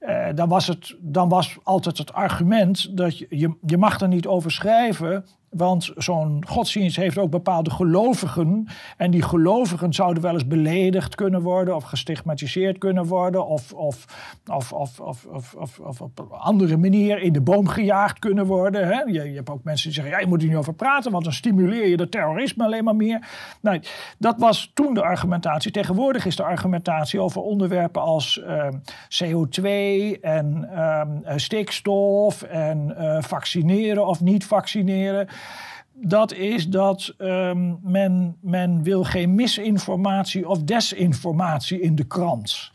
uh, 0.00 0.26
dan, 0.34 0.48
was 0.48 0.66
het, 0.66 0.96
dan 1.00 1.28
was 1.28 1.56
altijd 1.62 1.98
het 1.98 2.12
argument 2.12 2.96
dat 2.96 3.18
je, 3.18 3.26
je, 3.30 3.54
je 3.66 3.76
mag 3.76 4.00
er 4.00 4.08
niet 4.08 4.26
over 4.26 4.50
schrijven 4.50 5.24
want 5.50 5.92
zo'n 5.96 6.44
godsdienst 6.48 6.96
heeft 6.96 7.18
ook 7.18 7.30
bepaalde 7.30 7.70
gelovigen. 7.70 8.68
En 8.96 9.10
die 9.10 9.22
gelovigen 9.22 9.92
zouden 9.92 10.22
wel 10.22 10.32
eens 10.32 10.46
beledigd 10.46 11.14
kunnen 11.14 11.42
worden 11.42 11.76
of 11.76 11.84
gestigmatiseerd 11.84 12.78
kunnen 12.78 13.04
worden. 13.06 13.46
Of, 13.46 13.72
of, 13.72 14.06
of, 14.46 14.72
of, 14.72 15.00
of, 15.80 16.00
op 16.00 16.18
een 16.18 16.30
andere 16.30 16.76
manier 16.76 17.18
in 17.18 17.32
de 17.32 17.40
boom 17.40 17.68
gejaagd 17.68 18.18
kunnen 18.18 18.46
worden. 18.46 18.86
Hè? 18.86 19.00
Je, 19.00 19.12
je, 19.12 19.34
hebt 19.34 19.50
ook 19.50 19.64
mensen 19.64 19.86
die 19.86 19.94
zeggen, 19.94 20.14
ja, 20.14 20.20
je 20.20 20.26
moet 20.26 20.42
er 20.42 20.48
niet 20.48 20.56
over 20.56 20.74
praten, 20.74 21.12
want 21.12 21.24
dan 21.24 21.32
stimuleer 21.32 21.88
je 21.88 21.96
de 21.96 22.08
terrorisme 22.08 22.64
alleen 22.64 22.84
maar 22.84 22.96
meer. 22.96 23.28
Nee, 23.60 23.80
dat 24.18 24.34
was 24.38 24.70
toen 24.74 24.94
de 24.94 25.02
argumentatie. 25.02 25.70
Tegenwoordig 25.70 26.26
is 26.26 26.36
de 26.36 26.42
argumentatie 26.42 27.20
over 27.20 27.40
onderwerpen 27.40 28.02
als 28.02 28.42
uh, 28.46 28.68
CO2 29.22 29.64
en 30.20 30.68
uh, 30.72 31.02
stikstof 31.36 32.42
en 32.42 32.94
uh, 32.98 33.22
vaccineren 33.22 34.06
of 34.06 34.20
niet 34.20 34.44
vaccineren 34.44 35.28
dat 35.92 36.32
is 36.32 36.68
dat 36.68 37.14
ehm, 37.18 37.74
men, 37.82 38.36
men 38.40 38.82
wil 38.82 39.04
geen 39.04 39.34
misinformatie 39.34 40.48
of 40.48 40.62
desinformatie 40.62 41.80
in 41.80 41.94
de 41.94 42.04
krant. 42.04 42.74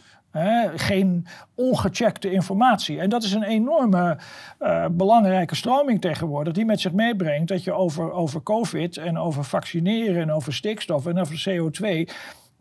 Geen 0.76 1.28
ongecheckte 1.56 2.32
informatie. 2.32 3.00
En 3.00 3.10
dat 3.10 3.24
is 3.24 3.34
een 3.34 3.44
enorme 3.44 4.18
uh, 4.60 4.86
belangrijke 4.92 5.56
stroming 5.56 6.02
tegenwoordig, 6.02 6.54
die 6.54 6.66
met 6.66 6.80
zich 6.80 6.92
meebrengt 6.92 7.48
dat 7.48 7.64
je 7.64 7.72
over, 7.72 8.12
over 8.12 8.44
COVID 8.44 8.98
en 8.98 9.18
over 9.18 9.44
vaccineren 9.44 10.22
en 10.22 10.32
over 10.32 10.54
stikstof 10.54 11.06
en 11.06 11.20
over 11.20 11.44
CO2 11.50 12.12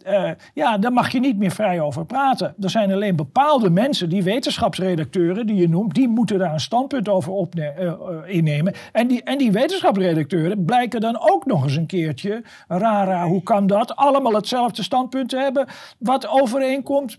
uh, 0.06 0.30
ja, 0.54 0.78
daar 0.78 0.92
mag 0.92 1.12
je 1.12 1.20
niet 1.20 1.38
meer 1.38 1.50
vrij 1.50 1.80
over 1.80 2.04
praten. 2.06 2.54
Er 2.60 2.70
zijn 2.70 2.92
alleen 2.92 3.16
bepaalde 3.16 3.70
mensen, 3.70 4.08
die 4.08 4.22
wetenschapsredacteuren 4.22 5.46
die 5.46 5.56
je 5.56 5.68
noemt, 5.68 5.94
die 5.94 6.08
moeten 6.08 6.38
daar 6.38 6.52
een 6.52 6.60
standpunt 6.60 7.08
over 7.08 7.48
uh, 7.54 7.92
innemen. 8.26 8.74
En 8.92 9.06
die, 9.06 9.22
en 9.22 9.38
die 9.38 9.52
wetenschapsredacteuren 9.52 10.64
blijken 10.64 11.00
dan 11.00 11.18
ook 11.20 11.46
nog 11.46 11.64
eens 11.64 11.76
een 11.76 11.86
keertje, 11.86 12.42
rara, 12.68 13.26
hoe 13.26 13.42
kan 13.42 13.66
dat, 13.66 13.96
allemaal 13.96 14.34
hetzelfde 14.34 14.82
standpunt 14.82 15.28
te 15.28 15.36
hebben, 15.36 15.66
wat 15.98 16.28
overeenkomt 16.28 17.18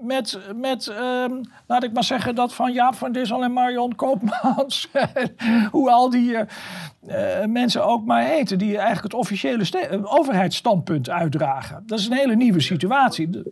met, 0.00 0.38
met 0.56 0.86
um, 0.86 1.40
laat 1.66 1.84
ik 1.84 1.92
maar 1.92 2.04
zeggen, 2.04 2.34
dat 2.34 2.54
van 2.54 2.72
Jaap 2.72 2.94
van 2.94 3.12
Dissel 3.12 3.42
en 3.42 3.52
Marion 3.52 3.94
Koopmans. 3.94 4.88
hoe 5.70 5.90
al 5.90 6.10
die 6.10 6.32
uh, 6.32 7.44
mensen 7.44 7.84
ook 7.84 8.04
maar 8.04 8.24
heten, 8.24 8.58
die 8.58 8.76
eigenlijk 8.76 9.02
het 9.02 9.14
officiële 9.14 9.64
overheidsstandpunt 10.02 11.10
uitdragen. 11.10 11.82
Dat 11.86 11.98
is 11.98 12.06
een 12.06 12.16
hele 12.16 12.36
nieuwe 12.36 12.60
situatie. 12.60 13.42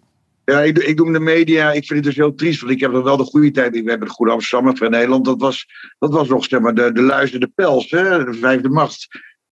Ja, 0.45 0.61
ik, 0.61 0.79
ik 0.79 0.97
doe 0.97 1.13
de 1.13 1.21
media, 1.21 1.73
ik 1.73 1.87
vind 1.87 1.99
het 1.99 2.03
dus 2.05 2.17
heel 2.17 2.35
triest, 2.35 2.61
want 2.61 2.73
ik 2.73 2.81
heb 2.81 2.93
nog 2.93 3.05
wel 3.05 3.17
de 3.17 3.25
goede 3.25 3.51
tijd. 3.51 3.73
We 3.73 3.91
hebben 3.91 4.09
de 4.09 4.15
Goede 4.15 4.33
Amsterdam 4.33 4.77
van 4.77 4.91
Nederland, 4.91 5.25
dat 5.25 5.41
was, 5.41 5.67
dat 5.99 6.13
was 6.13 6.29
nog 6.29 6.45
zeg 6.45 6.61
maar, 6.61 6.75
de, 6.75 6.93
de 6.93 7.03
luister, 7.03 7.49
pels, 7.55 7.91
hè, 7.91 8.25
de 8.25 8.35
vijfde 8.35 8.69
macht. 8.69 9.07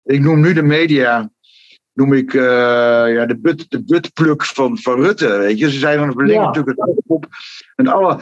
Ik 0.04 0.20
noem 0.20 0.40
nu 0.40 0.52
de 0.52 0.62
media 0.62 1.30
noem 1.92 2.12
ik 2.12 2.32
uh, 2.32 2.42
ja, 3.14 3.26
de, 3.26 3.38
but, 3.38 3.66
de 3.68 3.84
buttpluk 3.84 4.44
van, 4.44 4.78
van 4.78 5.02
Rutte. 5.02 5.38
Weet 5.38 5.58
je? 5.58 5.70
Ze 5.70 5.78
zijn 5.78 5.98
dan 5.98 6.26
ja. 6.26 6.44
natuurlijk 6.44 6.78
het 6.78 7.02
op. 7.06 7.26
En 7.76 7.86
alle, 7.86 8.18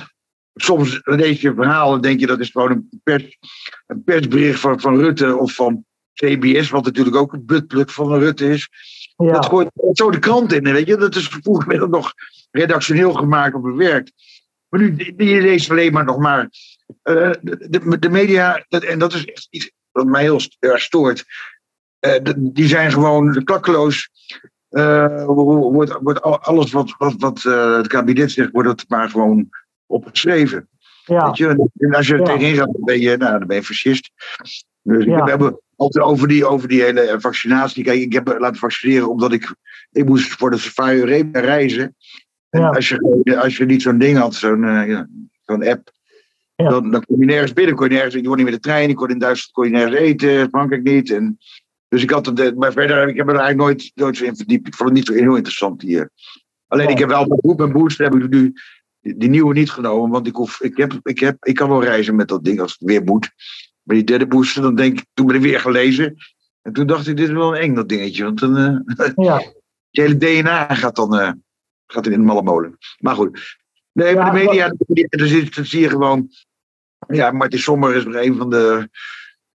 soms 0.55 1.01
lees 1.05 1.41
je 1.41 1.55
en 1.55 2.01
denk 2.01 2.21
je 2.21 2.27
dat 2.27 2.41
is 2.41 2.51
gewoon 2.51 2.71
een, 2.71 3.01
pers, 3.03 3.39
een 3.87 4.05
persbericht 4.05 4.61
van, 4.61 4.81
van 4.81 4.97
Rutte 4.97 5.37
of 5.37 5.53
van 5.53 5.85
CBS, 6.15 6.71
wat 6.71 6.85
natuurlijk 6.85 7.17
ook 7.17 7.33
een 7.33 7.47
buttpluk 7.47 7.91
van 7.91 8.19
Rutte 8.19 8.49
is. 8.49 8.69
Ja. 9.17 9.33
Dat 9.33 9.47
gooit 9.47 9.71
zo 9.93 10.11
de 10.11 10.19
krant 10.19 10.53
in. 10.53 10.63
Weet 10.63 10.87
je? 10.87 10.97
Dat 10.97 11.15
is 11.15 11.29
vroeger 11.29 11.89
nog 11.89 12.13
redactioneel 12.51 13.13
gemaakt 13.13 13.55
of 13.55 13.63
bewerkt. 13.63 14.13
Maar 14.69 14.81
nu 14.81 14.97
je 15.17 15.41
leest 15.41 15.71
alleen 15.71 15.93
maar 15.93 16.05
nog 16.05 16.19
maar. 16.19 16.49
Uh, 17.05 17.31
de, 17.41 17.99
de, 17.99 18.09
media, 18.09 18.65
en 18.69 18.99
dat 18.99 19.13
is 19.13 19.25
echt 19.25 19.47
iets 19.51 19.71
wat 19.91 20.07
mij 20.07 20.23
heel 20.23 20.41
stoort. 20.61 21.25
Uh, 22.01 22.35
die 22.37 22.67
zijn 22.67 22.93
gewoon 22.93 23.45
klakkeloos. 23.45 24.09
Uh, 24.71 25.25
wordt, 25.25 25.99
wordt 26.01 26.23
alles 26.23 26.73
wat, 26.73 26.95
wat, 26.99 27.15
wat 27.19 27.45
uh, 27.47 27.77
het 27.77 27.87
kabinet 27.87 28.31
zegt, 28.31 28.51
wordt 28.51 28.69
het 28.69 28.85
maar 28.89 29.11
gewoon 29.11 29.49
opgeschreven. 29.87 30.69
Ja. 31.05 31.27
Weet 31.27 31.37
je? 31.37 31.71
En 31.77 31.95
als 31.95 32.07
je 32.07 32.13
er 32.13 32.19
ja. 32.19 32.25
tegenin 32.25 32.55
gaat, 32.55 32.73
dan 32.73 32.85
ben 32.85 33.01
je, 33.01 33.17
nou, 33.17 33.39
dan 33.39 33.47
ben 33.47 33.57
je 33.57 33.63
fascist. 33.63 34.11
Dus 34.83 35.05
ja. 35.05 35.25
we 35.25 35.31
hebben 35.31 35.61
altijd 35.77 36.05
over 36.05 36.29
die, 36.29 36.47
over 36.47 36.69
die 36.69 36.83
hele 36.83 37.17
vaccinatie. 37.19 37.85
Kijk, 37.85 38.01
ik 38.01 38.13
heb 38.13 38.39
laten 38.39 38.57
vaccineren 38.57 39.11
omdat 39.11 39.33
ik, 39.33 39.55
ik 39.93 40.05
moest 40.05 40.33
voor 40.33 40.51
de 40.51 40.59
Safari 40.59 41.29
reizen. 41.33 41.97
En 42.51 42.61
ja. 42.61 42.69
als, 42.69 42.89
je, 42.89 43.39
als 43.41 43.57
je 43.57 43.65
niet 43.65 43.83
zo'n 43.83 43.99
ding 43.99 44.19
had, 44.19 44.35
zo'n 44.35 44.63
uh, 44.63 45.01
zo'n 45.43 45.67
app, 45.67 45.91
dan, 46.57 46.91
dan 46.91 47.05
kom 47.05 47.21
je 47.21 47.27
nergens 47.27 47.53
binnen. 47.53 47.75
Kon 47.75 47.89
je, 47.89 47.95
nergens, 47.95 48.15
je 48.15 48.23
kon 48.23 48.37
niet 48.37 48.45
met 48.45 48.55
de 48.55 48.61
trein, 48.61 48.89
ik 48.89 48.97
kon 48.97 49.11
in 49.11 49.19
Duitsland 49.19 49.53
kon 49.53 49.65
je 49.65 49.71
nergens 49.71 49.97
eten, 49.97 50.49
Frankrijk 50.49 50.83
niet. 50.83 51.11
En 51.11 51.39
dus 51.89 52.03
ik 52.03 52.11
had 52.11 52.27
het, 52.27 52.57
maar 52.57 52.73
verder, 52.73 53.09
ik 53.09 53.17
heb 53.17 53.29
er 53.29 53.37
eigenlijk 53.37 53.59
nooit, 53.59 53.91
nooit 53.95 54.17
zo 54.17 54.25
in 54.25 54.37
verdiept. 54.37 54.67
Ik 54.67 54.75
vond 54.75 54.89
het 54.89 54.99
niet 54.99 55.07
zo 55.07 55.13
heel 55.13 55.35
interessant 55.35 55.83
hier. 55.83 56.11
Alleen 56.67 56.89
ik 56.89 56.99
heb 56.99 57.09
wel 57.09 57.27
mijn 57.27 57.41
boek 57.41 57.61
en 57.61 57.73
booster 57.73 58.05
heb 58.05 58.15
ik 58.15 58.29
nu 58.29 58.53
die 59.01 59.29
nieuwe 59.29 59.55
niet 59.55 59.71
genomen, 59.71 60.11
want 60.11 60.27
ik, 60.27 60.35
hoef, 60.35 60.61
ik, 60.61 60.77
heb, 60.77 61.01
ik, 61.03 61.19
heb, 61.19 61.45
ik 61.45 61.55
kan 61.55 61.69
wel 61.69 61.83
reizen 61.83 62.17
met 62.17 62.29
dat 62.29 62.45
ding 62.45 62.61
als 62.61 62.73
het 62.73 62.89
weer 62.89 63.05
moet. 63.05 63.31
Maar 63.83 63.97
die 63.97 64.05
derde 64.05 64.27
booster, 64.27 64.63
dan 64.63 64.75
denk 64.75 64.99
ik, 64.99 65.07
toen 65.15 65.27
ben 65.27 65.37
ik 65.37 65.43
weer 65.43 65.61
gelezen. 65.61 66.17
En 66.63 66.73
toen 66.73 66.87
dacht 66.87 67.07
ik, 67.07 67.17
dit 67.17 67.29
is 67.29 67.35
wel 67.35 67.57
een 67.57 67.61
eng 67.61 67.75
dat 67.75 67.89
dingetje. 67.89 68.25
Want 68.25 68.39
dan, 68.39 68.59
uh, 68.59 69.09
ja. 69.27 69.43
je 69.91 70.01
hele 70.01 70.17
DNA 70.17 70.75
gaat 70.75 70.97
dan 70.97 71.15
uh, 71.15 71.33
gaat 71.87 72.07
in 72.07 72.13
de 72.13 72.19
malle 72.19 72.43
molen. 72.43 72.79
Maar 72.99 73.15
goed. 73.15 73.57
Nee, 73.93 74.15
ja, 74.15 74.31
de 74.31 74.45
media, 74.45 74.75
dat 75.49 75.67
zie 75.67 75.81
je 75.81 75.89
gewoon. 75.89 76.31
Ja, 77.09 77.31
Martin 77.31 77.59
Sommer 77.59 77.95
is 77.95 78.05
nog 78.05 78.15
een 78.15 78.37
van 78.37 78.51
de 78.51 78.89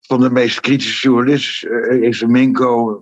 van 0.09 0.19
de 0.19 0.29
meest 0.29 0.59
kritische 0.59 1.07
journalisten, 1.07 1.93
uh, 1.93 2.07
is 2.07 2.25
Minko. 2.25 3.01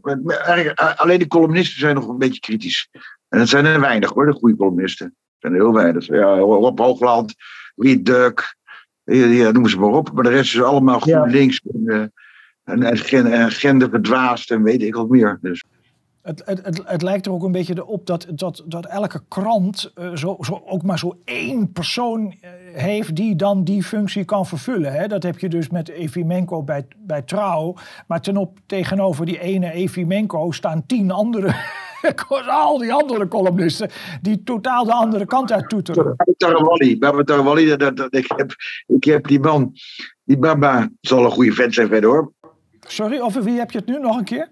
Alleen 0.95 1.20
de 1.20 1.28
columnisten 1.28 1.80
zijn 1.80 1.95
nog 1.95 2.08
een 2.08 2.18
beetje 2.18 2.39
kritisch. 2.39 2.89
En 3.30 3.39
dat 3.39 3.47
zijn 3.47 3.66
er 3.66 3.80
weinig 3.80 4.10
hoor, 4.10 4.26
de 4.26 4.34
goede 4.34 4.55
columnisten. 4.55 5.05
Dat 5.05 5.36
zijn 5.38 5.53
er 5.53 5.60
heel 5.60 5.74
weinig. 5.74 6.05
Ja, 6.05 6.38
Rob 6.38 6.80
Hoogland, 6.80 7.36
Reed 7.76 8.05
Duck, 8.05 8.55
ja, 9.03 9.51
noem 9.51 9.68
ze 9.68 9.80
maar 9.80 9.89
op. 9.89 10.12
Maar 10.14 10.24
de 10.24 10.30
rest 10.30 10.53
is 10.53 10.62
allemaal 10.62 10.99
goed 10.99 11.12
ja. 11.12 11.24
links. 11.24 11.62
En, 11.74 12.14
en, 12.64 12.84
en, 12.84 13.26
en 13.32 13.51
genderverdwaasd 13.51 14.51
en 14.51 14.64
weet 14.64 14.84
ik 14.84 14.95
wat 14.95 15.10
meer. 15.10 15.38
Dus. 15.41 15.64
Het, 16.28 16.41
het, 16.45 16.65
het, 16.65 16.82
het, 16.86 17.01
lijkt 17.01 17.25
er 17.25 17.32
ook 17.32 17.43
een 17.43 17.51
beetje 17.51 17.86
op 17.86 18.05
dat, 18.05 18.28
dat, 18.30 18.63
dat 18.65 18.86
elke 18.86 19.21
krant 19.28 19.91
uh, 19.95 20.15
zo, 20.15 20.38
zo, 20.39 20.61
ook 20.65 20.84
maar 20.84 20.99
zo 20.99 21.17
één 21.25 21.71
persoon 21.71 22.21
uh, 22.21 22.49
heeft 22.73 23.15
die 23.15 23.36
dan 23.36 23.63
die 23.63 23.84
functie 23.84 24.25
kan 24.25 24.45
vervullen. 24.45 24.93
Hè? 24.93 25.07
Dat 25.07 25.23
heb 25.23 25.39
je 25.39 25.49
dus 25.49 25.69
met 25.69 25.89
Evimenko 25.89 26.63
bij, 26.63 26.88
bij 26.97 27.21
Trouw. 27.21 27.75
Maar 28.07 28.21
ten 28.21 28.38
op, 28.38 28.57
tegenover 28.65 29.25
die 29.25 29.39
ene 29.39 29.71
Evimenko 29.71 30.51
staan 30.51 30.86
tien 30.86 31.11
andere. 31.11 31.55
al 32.47 32.78
die 32.78 32.93
andere 32.93 33.28
columnisten 33.28 33.89
die 34.21 34.43
totaal 34.43 34.86
de 34.86 34.93
andere 34.93 35.25
kant 35.25 35.51
uit 35.51 35.69
toeteren. 35.69 36.15
Tarawali, 36.38 36.97
Baba 36.97 37.23
Tarawali, 37.23 37.78
dat, 37.78 37.97
dat, 37.97 38.15
ik, 38.15 38.34
heb, 38.36 38.55
ik 38.88 39.03
heb 39.03 39.28
die 39.28 39.39
man, 39.39 39.73
die 40.23 40.38
Baba 40.38 40.89
zal 41.01 41.25
een 41.25 41.32
goede 41.32 41.51
vent 41.51 41.73
zijn 41.73 41.88
verder 41.88 42.09
hoor. 42.09 42.32
Sorry, 42.80 43.19
over 43.19 43.43
wie 43.43 43.57
heb 43.57 43.71
je 43.71 43.78
het 43.78 43.88
nu 43.88 43.99
nog 43.99 44.17
een 44.17 44.23
keer? 44.23 44.49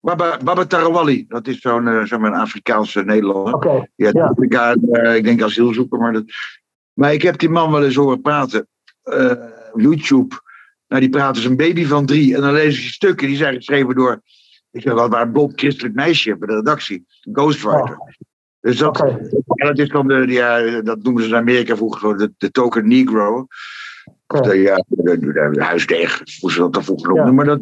Baba, 0.00 0.38
Baba 0.44 0.66
Tarawali, 0.66 1.24
dat 1.28 1.46
is 1.46 1.60
zo'n 1.60 1.86
uh, 1.86 2.40
Afrikaanse 2.40 3.02
Nederlander. 3.02 3.54
Okay, 3.54 3.90
ja, 3.96 4.10
ja. 4.12 4.24
Afrika, 4.24 4.76
uh, 4.92 5.16
ik 5.16 5.24
denk 5.24 5.42
asielzoeker, 5.42 5.98
maar 5.98 6.12
dat... 6.12 6.24
Maar 6.92 7.12
ik 7.12 7.22
heb 7.22 7.38
die 7.38 7.48
man 7.48 7.72
wel 7.72 7.84
eens 7.84 7.94
horen 7.94 8.20
praten. 8.20 8.68
Uh, 9.04 9.32
YouTube. 9.74 10.34
Nou, 10.88 11.00
die 11.00 11.10
praat 11.10 11.34
dus 11.34 11.44
een 11.44 11.56
baby 11.56 11.84
van 11.84 12.06
drie. 12.06 12.34
En 12.34 12.40
dan 12.40 12.52
lees 12.52 12.74
ik 12.74 12.80
die 12.80 12.90
stukken, 12.90 13.26
die 13.26 13.36
zijn 13.36 13.54
geschreven 13.54 13.94
door... 13.94 14.22
Ik 14.70 14.82
zeg 14.82 14.94
wel, 14.94 15.08
waar 15.08 15.22
een 15.22 15.32
blond 15.32 15.52
christelijk 15.60 15.94
meisje 15.94 16.36
bij 16.36 16.48
de 16.48 16.54
redactie. 16.54 17.06
Ghostwriter. 17.32 17.98
Oh. 17.98 18.08
Dus 18.60 18.78
dat, 18.78 19.00
okay. 19.00 19.18
dat 19.54 19.78
is 19.78 19.88
dan 19.88 20.08
de, 20.08 20.26
ja, 20.26 20.80
dat 20.80 21.02
noemen 21.02 21.22
ze 21.22 21.28
in 21.28 21.34
Amerika 21.34 21.76
vroeger 21.76 22.16
de, 22.16 22.32
de 22.38 22.50
token 22.50 22.88
negro. 22.88 23.46
Okay. 24.26 24.58
Ja, 24.58 24.84
de, 24.88 25.18
de, 25.18 25.50
de 25.52 25.64
huisdeeg, 25.64 26.22
hoe 26.40 26.52
ze 26.52 26.58
dat 26.58 26.72
dan 26.72 26.84
vroeger 26.84 27.08
noemden. 27.08 27.26
Ja. 27.26 27.32
Maar, 27.32 27.44
dat, 27.44 27.60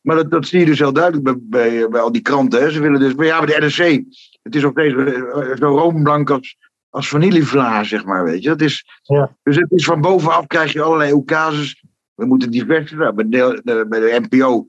maar 0.00 0.16
dat, 0.16 0.30
dat 0.30 0.46
zie 0.46 0.58
je 0.58 0.66
dus 0.66 0.78
heel 0.78 0.92
duidelijk 0.92 1.24
bij, 1.24 1.36
bij, 1.40 1.88
bij 1.88 2.00
al 2.00 2.12
die 2.12 2.22
kranten. 2.22 2.60
Hè. 2.60 2.70
Ze 2.70 2.80
willen 2.80 3.00
dus, 3.00 3.14
maar 3.14 3.26
ja, 3.26 3.44
bij 3.44 3.60
de 3.60 3.66
NRC, 3.66 4.04
het 4.42 4.54
is 4.54 4.64
ook 4.64 4.74
deze 4.74 5.56
zo 5.58 5.76
roomblank 5.78 6.30
als, 6.30 6.56
als 6.88 7.08
vanillevla, 7.08 7.84
zeg 7.84 8.04
maar, 8.04 8.24
weet 8.24 8.42
je. 8.42 8.48
Dat 8.48 8.60
is, 8.60 8.84
ja. 9.02 9.36
Dus 9.42 9.56
het 9.56 9.72
is 9.72 9.84
van 9.84 10.00
bovenaf 10.00 10.46
krijg 10.46 10.72
je 10.72 10.82
allerlei 10.82 11.12
ocases. 11.12 11.84
We 12.14 12.26
moeten 12.26 12.50
divers 12.50 12.90
nou, 12.92 13.12
bij, 13.14 13.28
de, 13.28 13.60
de, 13.64 13.86
bij 13.88 14.00
de 14.00 14.26
NPO. 14.28 14.66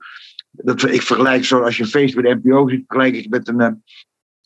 Dat, 0.52 0.84
ik 0.84 1.02
vergelijk 1.02 1.46
zo, 1.46 1.62
als 1.62 1.78
je 1.78 1.84
een 1.84 1.90
feest 1.90 2.16
bij 2.16 2.24
de 2.24 2.40
NPO 2.44 2.70
ziet, 2.70 2.84
vergelijk 2.88 3.16
ik 3.16 3.30
met 3.30 3.48
een 3.48 3.84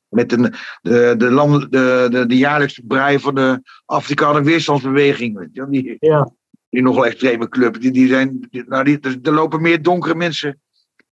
met 0.10 0.32
een, 0.32 0.54
de, 0.82 1.16
de, 1.18 1.32
land, 1.32 1.72
de, 1.72 2.08
de, 2.10 2.26
de 2.26 2.38
jaarlijkse 2.38 2.84
brei 2.88 3.20
van 3.20 3.36
de 3.36 3.62
Afrikaanse 3.86 4.44
weerstandsbeweging. 4.44 5.38
Weet 5.38 5.50
je, 5.52 5.68
die, 5.70 5.98
ja 6.00 6.32
die 6.76 6.84
nogal 6.84 7.06
extreme 7.06 7.50
club, 7.50 7.82
die, 7.82 7.92
die 7.92 8.08
zijn, 8.08 8.48
die, 8.50 8.64
nou, 8.68 8.84
die, 8.84 9.00
er 9.00 9.34
lopen 9.34 9.62
meer 9.62 9.82
donkere 9.82 10.16
mensen 10.16 10.60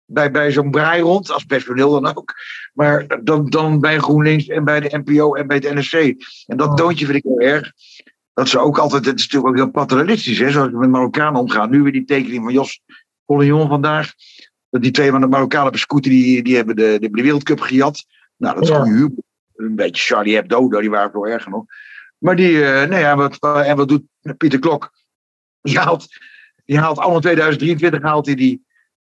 bij, 0.06 0.30
bij 0.30 0.52
zo'n 0.52 0.70
braai 0.70 1.02
rond, 1.02 1.30
als 1.30 1.44
personeel 1.44 2.00
dan 2.00 2.16
ook. 2.16 2.34
Maar 2.72 3.22
dan, 3.22 3.46
dan 3.46 3.80
bij 3.80 3.98
GroenLinks 3.98 4.46
en 4.46 4.64
bij 4.64 4.80
de 4.80 5.02
NPO 5.04 5.34
en 5.34 5.46
bij 5.46 5.56
het 5.56 5.74
NSC. 5.74 5.94
En 6.46 6.56
dat 6.56 6.76
toontje 6.76 7.04
vind 7.04 7.16
ik 7.16 7.24
heel 7.24 7.40
erg. 7.40 7.72
Dat 8.32 8.48
ze 8.48 8.58
ook 8.58 8.78
altijd, 8.78 9.04
het 9.04 9.18
is 9.18 9.22
natuurlijk 9.22 9.52
ook 9.52 9.56
heel 9.56 9.70
paternalistisch, 9.70 10.38
hè, 10.38 10.50
zoals 10.50 10.70
we 10.70 10.78
met 10.78 10.90
Marokkanen 10.90 11.40
omgaan. 11.40 11.70
Nu 11.70 11.82
weer 11.82 11.92
die 11.92 12.04
tekening 12.04 12.44
van 12.44 12.52
Jos 12.52 12.80
Collignon 13.24 13.68
vandaag. 13.68 14.12
Dat 14.70 14.82
die 14.82 14.90
twee 14.90 15.10
van 15.10 15.20
de 15.20 15.26
Marokkanen 15.26 15.68
op 15.68 15.76
scooter, 15.76 16.10
die, 16.10 16.42
die 16.42 16.56
hebben 16.56 16.76
de, 16.76 16.96
de 17.00 17.08
Wereldcup 17.10 17.60
gejat. 17.60 18.04
Nou, 18.36 18.54
dat 18.54 18.62
is 18.62 18.68
ja. 18.68 18.84
humor. 18.84 19.10
Een 19.54 19.74
beetje 19.74 20.02
Charlie 20.02 20.34
Hebdo, 20.34 20.80
die 20.80 20.90
waren 20.90 21.10
veel 21.10 21.26
erger 21.26 21.50
nog. 21.50 21.64
Maar 22.18 22.36
die, 22.36 22.52
uh, 22.52 22.84
nee, 22.84 23.00
ja, 23.00 23.16
wat, 23.16 23.38
en 23.64 23.76
wat 23.76 23.88
doet 23.88 24.02
Pieter 24.36 24.58
Klok? 24.58 24.92
Die 25.60 25.78
haalt, 25.78 26.06
die 26.64 26.78
haalt 26.78 26.98
allemaal 26.98 27.20
2023 27.20 28.02
haalt 28.02 28.26
hij 28.26 28.34
die, 28.34 28.48
die 28.48 28.65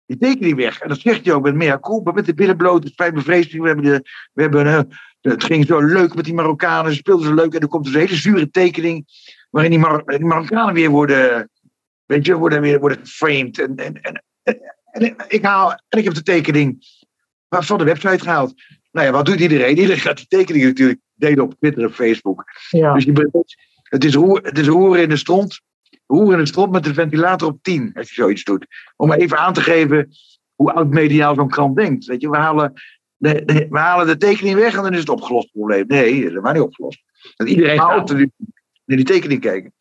tekening 0.05 0.55
weg. 0.55 0.79
En 0.79 0.89
dat 0.89 0.99
zegt 0.99 1.25
hij 1.25 1.33
ook 1.33 1.43
met 1.43 1.55
meer 1.55 1.79
culpa, 1.79 2.11
met 2.11 2.25
de 2.25 2.33
billen 2.33 2.57
bloot, 2.57 2.87
spijt 2.87 3.13
bevreesd. 3.13 3.51
We 3.51 3.67
hebben, 3.67 3.85
de, 3.85 4.09
we 4.33 4.41
hebben 4.41 4.89
het 5.21 5.43
ging 5.43 5.65
zo 5.65 5.79
leuk 5.79 6.15
met 6.15 6.25
die 6.25 6.33
Marokkanen, 6.33 6.91
ze 6.91 6.97
speelden 6.97 7.27
zo 7.27 7.33
leuk. 7.33 7.53
En 7.53 7.59
er 7.59 7.67
komt 7.67 7.83
dus 7.83 7.93
een 7.93 7.99
hele 7.99 8.15
zure 8.15 8.49
tekening, 8.49 9.05
waarin 9.49 9.71
die, 9.71 9.79
Mar 9.79 10.05
die 10.05 10.25
Marokkanen 10.25 10.73
weer 10.73 10.89
worden, 10.89 11.49
weet 12.05 12.25
je, 12.25 12.35
worden 12.35 12.61
weer 12.61 12.79
worden 12.79 12.97
geframed. 12.97 13.59
En, 13.59 13.75
en, 13.75 14.01
en, 14.01 14.23
En 14.93 15.15
ik, 15.27 15.43
haal, 15.43 15.71
en 15.89 15.99
ik 15.99 16.03
heb 16.03 16.13
de 16.13 16.23
tekening 16.23 16.85
van 17.49 17.77
de 17.77 17.83
website 17.83 18.23
gehaald. 18.23 18.53
Nou 18.91 19.07
ja, 19.07 19.11
wat 19.11 19.25
doet 19.25 19.39
iedereen? 19.39 19.77
Iedereen 19.77 19.99
gaat 19.99 20.17
die 20.17 20.27
tekeningen 20.27 20.67
natuurlijk 20.67 20.99
delen 21.13 21.43
op 21.43 21.55
Twitter 21.59 21.83
en 21.83 21.93
Facebook. 21.93 22.43
Ja. 22.69 22.93
Dus 22.93 23.03
je, 23.03 23.45
het, 23.83 24.03
is 24.03 24.13
roer, 24.13 24.39
het 24.43 24.57
is 24.57 24.67
roeren 24.67 25.01
in 25.01 25.09
de 25.09 25.17
stront. 25.17 25.61
Roeren 26.07 26.31
in 26.33 26.39
de 26.39 26.45
stront 26.45 26.71
met 26.71 26.83
de 26.83 26.93
ventilator 26.93 27.47
op 27.49 27.59
10, 27.61 27.91
als 27.93 28.07
je 28.09 28.13
zoiets 28.13 28.43
doet. 28.43 28.67
Om 28.95 29.11
even 29.11 29.37
aan 29.37 29.53
te 29.53 29.61
geven 29.61 30.09
hoe 30.55 30.73
oud-mediaal 30.73 31.35
zo'n 31.35 31.49
krant 31.49 31.75
denkt. 31.75 32.05
Weet 32.05 32.21
je, 32.21 32.29
we 32.29 32.37
halen, 32.37 32.73
de, 33.17 33.45
de- 33.45 33.67
we 33.69 33.77
halen 33.79 34.07
de 34.07 34.17
tekening 34.17 34.55
weg 34.55 34.75
en 34.75 34.83
dan 34.83 34.93
is 34.93 34.99
het 34.99 35.09
opgelost 35.09 35.43
het 35.43 35.53
probleem. 35.53 35.85
Nee, 35.87 36.05
dat 36.11 36.21
is 36.21 36.27
helemaal 36.27 36.53
niet 36.53 36.61
opgelost. 36.61 37.03
Want 37.35 37.49
iedereen 37.49 37.77
Maar 37.77 37.97
gaat 37.97 38.09
er 38.09 38.15
nu 38.15 38.31
naar 38.85 38.97
die 38.97 39.05
tekening 39.05 39.41
kijken. 39.41 39.73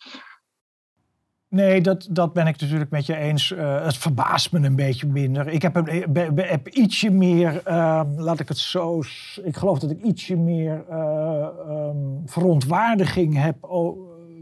Nee, 1.48 1.80
dat, 1.80 2.08
dat 2.10 2.32
ben 2.32 2.46
ik 2.46 2.60
natuurlijk 2.60 2.90
met 2.90 3.06
je 3.06 3.16
eens. 3.16 3.52
Eh, 3.52 3.84
het 3.84 3.96
verbaast 3.96 4.52
me 4.52 4.66
een 4.66 4.76
beetje 4.76 5.06
minder. 5.06 5.48
Ik 5.48 5.62
heb, 5.62 5.76
een, 5.76 5.84
be- 6.12 6.32
be- 6.32 6.42
heb 6.42 6.68
ietsje 6.68 7.10
meer, 7.10 7.60
eh, 7.64 8.02
laat 8.16 8.40
ik 8.40 8.48
het 8.48 8.58
zo... 8.58 9.02
Ik 9.44 9.56
geloof 9.56 9.78
dat 9.78 9.90
ik 9.90 10.02
ietsje 10.02 10.36
meer 10.36 10.84
eh, 10.88 11.48
ehm, 11.68 11.96
verontwaardiging 12.26 13.36
heb... 13.42 13.56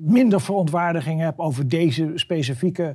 minder 0.01 0.41
verontwaardiging 0.41 1.21
heb 1.21 1.39
over 1.39 1.69
deze 1.69 2.11
specifieke 2.15 2.95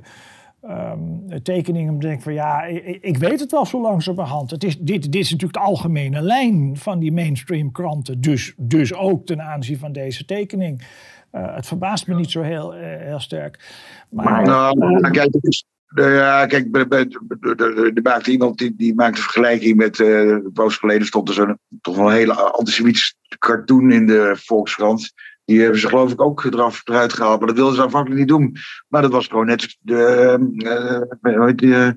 ehm, 0.62 0.98
tekeningen. 1.42 1.88
Omdat 1.88 2.02
ik 2.04 2.08
denk 2.10 2.22
van 2.22 2.32
ja, 2.34 2.62
ik, 2.64 2.98
ik 3.00 3.16
weet 3.16 3.40
het 3.40 3.50
wel 3.50 3.66
zo 3.66 3.80
langzamerhand. 3.80 4.50
Het 4.50 4.64
is, 4.64 4.78
dit, 4.78 5.02
dit 5.12 5.14
is 5.14 5.30
natuurlijk 5.30 5.58
de 5.58 5.64
algemene 5.64 6.20
lijn 6.20 6.76
van 6.76 6.98
die 6.98 7.12
mainstream 7.12 7.72
kranten. 7.72 8.20
Dus, 8.20 8.54
dus 8.56 8.94
ook 8.94 9.26
ten 9.26 9.42
aanzien 9.42 9.78
van 9.78 9.92
deze 9.92 10.24
tekening. 10.24 10.82
Eh, 11.30 11.54
het 11.54 11.66
verbaast 11.66 12.06
me 12.06 12.14
niet 12.14 12.30
zo 12.30 12.42
heel, 12.42 12.74
eh, 12.74 13.06
heel 13.06 13.20
sterk. 13.20 13.74
Maar, 14.10 14.42
Nou, 14.42 14.78
nou, 14.78 15.10
kijk, 15.10 15.30
nou 15.88 16.10
ja, 16.12 16.46
kijk, 16.46 16.70
bij- 16.70 16.88
bij- 16.88 17.08
er- 17.56 18.00
maakte 18.02 18.30
iemand 18.30 18.58
die, 18.58 18.74
die 18.76 18.94
maakte 18.94 19.16
een 19.16 19.22
vergelijking 19.22 19.76
met. 19.76 20.00
eh 20.00 20.20
een 20.20 20.50
poos 20.52 20.76
geleden 20.76 21.06
stond 21.06 21.28
er 21.28 21.34
zo'n 21.34 21.58
toch 21.80 21.96
wel 21.96 22.06
een 22.10 22.16
hele 22.16 22.34
antisemitische 22.34 23.14
cartoon 23.38 23.92
in 23.92 24.06
de 24.06 24.32
Volkskrant. 24.38 25.12
Die 25.46 25.60
hebben 25.60 25.80
ze 25.80 25.88
geloof 25.88 26.12
ik 26.12 26.20
ook 26.20 26.44
eraf, 26.44 26.82
eruit 26.84 27.12
gehaald. 27.12 27.38
Maar 27.38 27.48
dat 27.48 27.56
wilden 27.56 27.74
ze 27.74 27.82
aanvankelijk 27.82 28.20
niet 28.20 28.28
doen. 28.28 28.56
Maar 28.88 29.02
dat 29.02 29.10
was 29.12 29.26
gewoon 29.26 29.46
net 29.46 29.76
de, 29.80 30.02
eh, 31.22 31.46
die, 31.54 31.74
eh, 31.74 31.90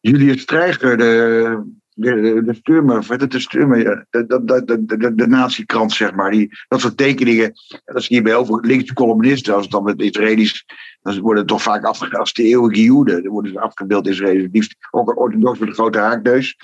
Julius 0.00 0.40
Streicher, 0.40 0.96
de, 0.96 1.62
de, 1.94 2.42
de 2.44 2.96
of 2.98 3.06
de 3.06 3.16
de, 3.26 4.84
de, 4.84 4.96
de, 4.96 5.14
de, 5.14 5.26
nazi-krant, 5.26 5.92
zeg 5.92 6.14
maar. 6.14 6.30
Die, 6.30 6.50
dat 6.68 6.80
soort 6.80 6.96
tekeningen. 6.96 7.44
En 7.84 7.94
dat 7.94 8.02
zie 8.02 8.16
je 8.16 8.22
bij 8.22 8.32
heel 8.32 8.46
veel 8.46 8.60
linkse 8.60 8.94
columnisten. 8.94 9.54
Als 9.54 9.62
het 9.62 9.72
dan 9.72 9.84
met 9.84 10.00
Israëli's 10.00 10.64
dan 11.02 11.20
worden 11.20 11.46
toch 11.46 11.62
vaak 11.62 11.84
afgebeeld 11.84 12.20
als 12.20 12.32
de 12.32 12.42
eeuwige 12.42 12.82
Joden. 12.82 13.22
Dan 13.22 13.32
worden 13.32 13.52
ze 13.52 13.60
afgebeeld 13.60 14.06
Israëli's. 14.06 14.48
Liefst 14.52 14.76
ook 14.90 15.18
orthodox 15.20 15.58
met 15.58 15.68
een 15.68 15.74
grote 15.74 15.98
haakneus. 15.98 16.56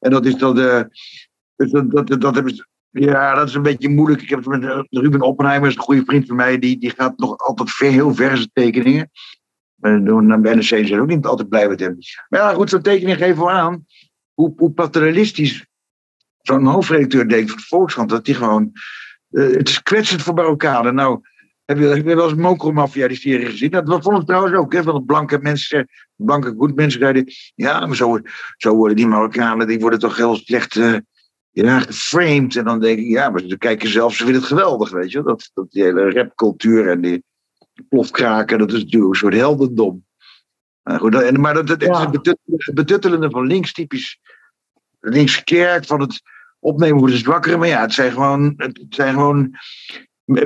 En 0.00 0.10
dat 0.10 0.26
is 0.26 0.36
dan 0.36 0.54
de. 0.54 0.88
dus 1.56 1.70
dat, 1.70 1.90
dat, 1.90 2.20
dat 2.20 2.34
hebben 2.34 2.54
ze- 2.54 2.66
ja, 2.90 3.34
dat 3.34 3.48
is 3.48 3.54
een 3.54 3.62
beetje 3.62 3.88
moeilijk. 3.88 4.22
Ik 4.22 4.28
heb 4.28 4.38
het 4.38 4.48
met 4.48 4.64
eh, 4.64 4.80
Ruben 4.90 5.20
Oppenheimer, 5.20 5.68
is 5.68 5.74
een 5.76 5.82
goede 5.82 6.04
vriend 6.04 6.26
van 6.26 6.36
mij. 6.36 6.58
Die, 6.58 6.78
die 6.78 6.90
gaat 6.90 7.18
nog 7.18 7.38
altijd 7.38 7.70
heel 7.76 8.14
ver 8.14 8.30
in 8.30 8.36
zijn 8.36 8.50
tekeningen. 8.52 9.10
En 9.80 10.04
de 10.04 10.38
NRC 10.54 10.62
zijn 10.62 11.00
ook 11.00 11.06
niet 11.06 11.26
altijd 11.26 11.48
blij 11.48 11.68
met 11.68 11.80
hem. 11.80 11.96
Maar 12.28 12.40
ja, 12.40 12.52
goed, 12.52 12.70
zo'n 12.70 12.82
tekening 12.82 13.18
geeft 13.18 13.38
wel 13.38 13.50
aan 13.50 13.86
hoe, 14.34 14.52
hoe 14.56 14.72
paternalistisch 14.72 15.66
zo'n 16.42 16.66
hoofdredacteur 16.66 17.28
denkt 17.28 17.50
van 17.50 17.58
de 17.58 17.66
Volkskrant. 17.66 18.08
Dat 18.08 18.24
die 18.24 18.34
gewoon. 18.34 18.72
eh, 19.30 19.50
het 19.50 19.68
is 19.68 19.82
kwetsend 19.82 20.22
voor 20.22 20.34
Marokkanen. 20.34 20.94
Nou, 20.94 21.20
heb 21.64 21.78
je, 21.78 21.84
heb 21.84 22.04
wel 22.04 22.28
eens 22.28 22.38
Mokromafia 22.38 23.08
die 23.08 23.16
serie 23.16 23.46
gezien? 23.46 23.70
Dat 23.70 24.02
vond 24.02 24.20
ik 24.20 24.26
trouwens 24.26 24.54
ook. 24.54 24.72
Hè, 24.72 24.82
van 24.82 24.94
de 24.94 25.02
blanke 25.02 25.38
mensen, 25.38 25.88
blanke 26.16 26.54
goed 26.56 26.74
mensen. 26.74 27.26
Ja, 27.54 27.86
maar 27.86 27.96
zo, 27.96 28.20
zo 28.56 28.74
worden 28.74 28.96
die 28.96 29.06
Marokkanen, 29.06 29.66
die 29.66 29.78
worden 29.78 29.98
toch 29.98 30.16
heel 30.16 30.36
slecht 30.36 30.76
eh, 30.76 30.96
ja, 31.64 31.80
geframed. 31.80 32.56
En 32.56 32.64
dan 32.64 32.80
denk 32.80 32.98
ik, 32.98 33.06
ja, 33.06 33.30
maar 33.30 33.40
ze 33.46 33.58
kijken 33.58 33.88
zelf, 33.88 34.14
ze 34.14 34.22
vinden 34.24 34.40
het 34.40 34.50
geweldig, 34.50 34.90
weet 34.90 35.10
je. 35.10 35.22
Dat, 35.22 35.50
dat 35.54 35.70
die 35.70 35.82
hele 35.82 36.10
rapcultuur 36.10 36.88
en 36.90 37.00
die 37.00 37.24
plofkraken, 37.88 38.58
dat 38.58 38.72
is 38.72 38.82
natuurlijk 38.82 39.12
een 39.12 39.18
soort 39.18 39.34
heldendom. 39.34 40.06
Maar, 40.82 40.98
goed, 41.00 41.14
en, 41.14 41.40
maar 41.40 41.54
dat, 41.54 41.68
het 41.68 41.82
is 41.82 41.88
Ja. 41.88 42.10
betuttelende, 42.74 43.30
van 43.30 43.46
links, 43.46 43.72
typisch 43.72 44.18
links 45.00 45.44
kerk, 45.44 45.84
van 45.84 46.00
het 46.00 46.20
opnemen 46.58 46.98
voor 46.98 47.08
de 47.08 47.16
zwakkeren. 47.16 47.58
Maar 47.58 47.68
ja, 47.68 47.80
het 47.80 47.92
zijn 47.92 48.12
gewoon, 48.12 48.54
het 48.56 48.84
zijn 48.88 49.14
gewoon 49.14 49.54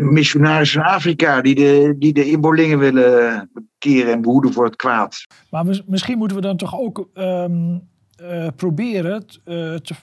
missionarissen 0.00 0.82
van 0.82 0.90
Afrika 0.92 1.40
die 1.40 1.54
de, 1.54 1.94
die 1.98 2.12
de 2.12 2.24
inboorlingen 2.30 2.78
willen 2.78 3.50
keren 3.78 4.12
en 4.12 4.20
behoeden 4.22 4.52
voor 4.52 4.64
het 4.64 4.76
kwaad. 4.76 5.26
maar 5.50 5.64
mis- 5.64 5.84
misschien 5.86 6.18
moeten 6.18 6.36
we 6.36 6.42
dan 6.42 6.56
toch 6.56 6.78
ook 6.78 7.08
ehm, 7.14 7.78
eh, 8.16 8.48
proberen 8.56 9.26
t- 9.26 9.40
eh, 9.44 9.74
te, 9.74 9.94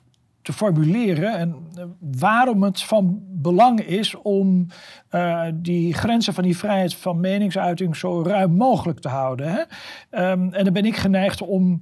formuleren 0.54 1.38
en 1.38 1.56
eh, 1.76 1.84
waarom 2.00 2.64
het 2.64 2.82
van 2.82 3.20
belang 3.30 3.80
is 3.82 4.16
om 4.16 4.68
eh, 5.10 5.46
die 5.54 5.94
grenzen 5.94 6.34
van 6.34 6.44
die 6.44 6.58
vrijheid 6.58 6.96
van 6.96 7.20
meningsuiting 7.20 7.96
zo 7.96 8.24
ruim 8.24 8.52
mogelijk 8.52 9.00
te 9.00 9.10
houden. 9.10 9.52
Hè? 9.52 9.62
Ehm, 10.10 10.54
en 10.54 10.64
dan 10.64 10.74
ben 10.74 10.86
ik 10.86 10.96
geneigd 10.98 11.42
om 11.42 11.80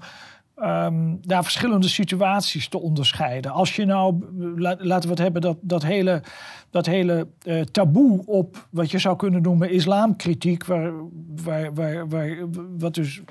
ehm, 0.55 1.15
daar 1.21 1.43
verschillende 1.43 1.87
situaties 1.87 2.67
te 2.69 2.79
onderscheiden. 2.79 3.51
Als 3.51 3.75
je 3.75 3.85
nou, 3.85 4.23
la- 4.55 4.75
laten 4.79 5.03
we 5.09 5.15
het 5.15 5.23
hebben, 5.23 5.41
dat, 5.41 5.57
dat 5.61 5.83
hele, 5.83 6.21
dat 6.69 6.85
hele 6.85 7.27
eh, 7.41 7.61
taboe 7.61 8.25
op 8.25 8.67
wat 8.69 8.91
je 8.91 8.99
zou 8.99 9.15
kunnen 9.15 9.41
noemen 9.41 9.71
islamkritiek, 9.71 10.65
waar, 10.65 10.91
waar, 11.43 11.73
waar, 11.73 12.07
waar, 12.09 12.35
wat 12.77 12.93
dus 12.93 13.21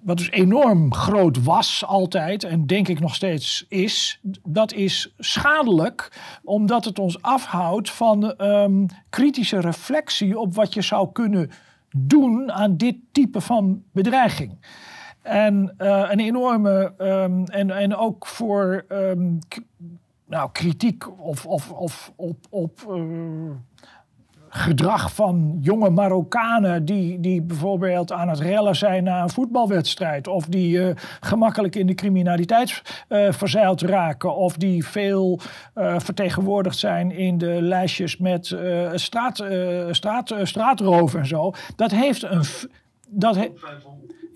wat 0.00 0.16
dus 0.16 0.30
enorm 0.30 0.94
groot 0.94 1.42
was 1.42 1.84
altijd 1.86 2.44
en 2.44 2.66
denk 2.66 2.88
ik 2.88 3.00
nog 3.00 3.14
steeds 3.14 3.64
is, 3.68 4.20
dat 4.44 4.72
is 4.72 5.14
schadelijk 5.18 6.20
omdat 6.44 6.84
het 6.84 6.98
ons 6.98 7.22
afhoudt 7.22 7.90
van 7.90 8.32
ehm, 8.32 8.86
kritische 9.10 9.60
reflectie 9.60 10.38
op 10.38 10.54
wat 10.54 10.74
je 10.74 10.82
zou 10.82 11.12
kunnen 11.12 11.50
doen 11.96 12.52
aan 12.52 12.76
dit 12.76 12.96
type 13.12 13.40
van 13.40 13.82
bedreiging. 13.92 14.58
En 15.22 15.74
eh, 15.76 16.06
een 16.10 16.20
enorme, 16.20 16.94
ehm, 16.98 17.44
en, 17.44 17.70
en 17.70 17.96
ook 17.96 18.26
voor 18.26 18.84
ehm, 18.88 19.36
nou, 20.26 20.50
kritiek 20.52 21.20
of, 21.20 21.46
of, 21.46 21.72
of 21.72 22.12
op, 22.16 22.46
op 22.50 22.80
eh, 22.88 23.50
gedrag 24.58 25.14
van 25.14 25.58
jonge 25.60 25.90
Marokkanen 25.90 26.84
die, 26.84 27.20
die 27.20 27.42
bijvoorbeeld 27.42 28.12
aan 28.12 28.28
het 28.28 28.38
rellen 28.38 28.76
zijn 28.76 29.04
na 29.04 29.22
een 29.22 29.30
voetbalwedstrijd. 29.30 30.26
Of 30.26 30.46
die 30.46 30.82
eh, 30.82 30.94
gemakkelijk 31.20 31.76
in 31.76 31.86
de 31.86 31.94
criminaliteit 31.94 32.82
eh, 33.08 33.32
verzeild 33.32 33.80
raken. 33.80 34.36
Of 34.36 34.56
die 34.56 34.86
veel 34.86 35.40
eh, 35.74 35.98
vertegenwoordigd 35.98 36.78
zijn 36.78 37.10
in 37.10 37.38
de 37.38 37.62
lijstjes 37.62 38.16
met 38.16 38.56
straat, 38.94 39.44
straat, 39.90 40.34
straatroof 40.42 41.14
en 41.14 41.26
zo. 41.26 41.52
Dat 41.76 41.90
heeft 41.90 42.22
een... 42.22 42.44
Dat 43.10 43.36
he- 43.36 43.52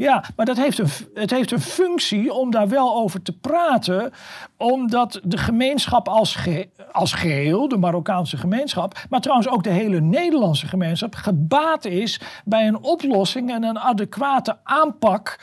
ja, 0.02 0.24
maar 0.36 0.46
dat 0.46 0.56
heeft 0.56 0.78
een, 0.78 0.88
het 1.14 1.30
heeft 1.30 1.50
een 1.50 1.60
functie 1.60 2.32
om 2.32 2.50
daar 2.50 2.68
wel 2.68 2.94
over 2.94 3.22
te 3.22 3.32
praten. 3.32 4.12
Omdat 4.56 5.20
de 5.24 5.36
gemeenschap 5.38 6.08
als, 6.08 6.34
ge- 6.34 6.68
als 6.92 7.12
geheel, 7.12 7.68
de 7.68 7.76
Marokkaanse 7.76 8.36
gemeenschap. 8.36 8.98
maar 9.10 9.20
trouwens 9.20 9.48
ook 9.48 9.62
de 9.62 9.70
hele 9.70 10.00
Nederlandse 10.00 10.66
gemeenschap. 10.66 11.14
gebaat 11.14 11.84
is 11.84 12.20
bij 12.44 12.66
een 12.66 12.82
oplossing 12.82 13.50
en 13.50 13.62
een 13.64 13.78
adequate 13.78 14.58
aanpak 14.64 15.38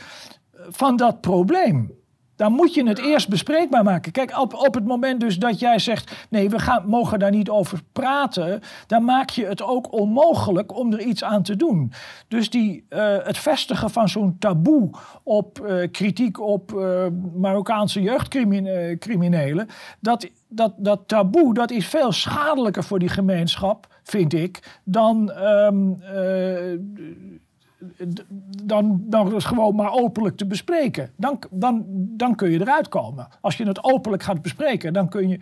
van 0.69 0.95
dat 0.95 1.21
probleem. 1.21 1.98
Dan 2.39 2.53
moet 2.53 2.73
je 2.73 2.87
het 2.87 2.99
eerst 2.99 3.29
bespreekbaar 3.29 3.83
maken. 3.83 4.11
Kijk, 4.11 4.39
op, 4.39 4.53
op 4.53 4.73
het 4.73 4.85
moment 4.85 5.19
dus 5.19 5.37
dat 5.37 5.59
jij 5.59 5.79
zegt... 5.79 6.27
nee, 6.29 6.49
we 6.49 6.59
gaan, 6.59 6.87
mogen 6.87 7.19
daar 7.19 7.31
niet 7.31 7.49
over 7.49 7.81
praten... 7.91 8.61
dan 8.87 9.03
maak 9.03 9.29
je 9.29 9.45
het 9.45 9.61
ook 9.61 9.93
onmogelijk 9.93 10.75
om 10.77 10.93
er 10.93 11.01
iets 11.01 11.23
aan 11.23 11.43
te 11.43 11.55
doen. 11.55 11.91
Dus 12.27 12.49
die, 12.49 12.85
eh, 12.89 13.17
het 13.23 13.37
vestigen 13.37 13.89
van 13.89 14.09
zo'n 14.09 14.35
taboe 14.39 14.89
op 15.23 15.59
eh, 15.59 15.91
kritiek 15.91 16.39
op 16.39 16.73
eh, 16.73 17.05
Marokkaanse 17.35 18.01
jeugdcriminelen... 18.01 19.67
Dat, 19.99 20.29
dat, 20.47 20.73
dat 20.77 21.07
taboe 21.07 21.53
dat 21.53 21.71
is 21.71 21.87
veel 21.87 22.11
schadelijker 22.11 22.83
voor 22.83 22.99
die 22.99 23.09
gemeenschap, 23.09 23.87
vind 24.03 24.33
ik... 24.33 24.79
dan... 24.83 25.31
ehm, 25.31 25.91
eh, 26.01 26.79
dan, 28.63 29.01
dan 29.05 29.35
is 29.35 29.45
gewoon 29.45 29.75
maar 29.75 29.91
openlijk 29.91 30.37
te 30.37 30.45
bespreken. 30.45 31.11
Dan, 31.15 31.39
dan, 31.51 31.83
dan 31.89 32.35
kun 32.35 32.51
je 32.51 32.59
eruit 32.59 32.87
komen. 32.87 33.27
Als 33.41 33.57
je 33.57 33.67
het 33.67 33.83
openlijk 33.83 34.23
gaat 34.23 34.41
bespreken, 34.41 34.93
dan 34.93 35.09
kun 35.09 35.29
je. 35.29 35.39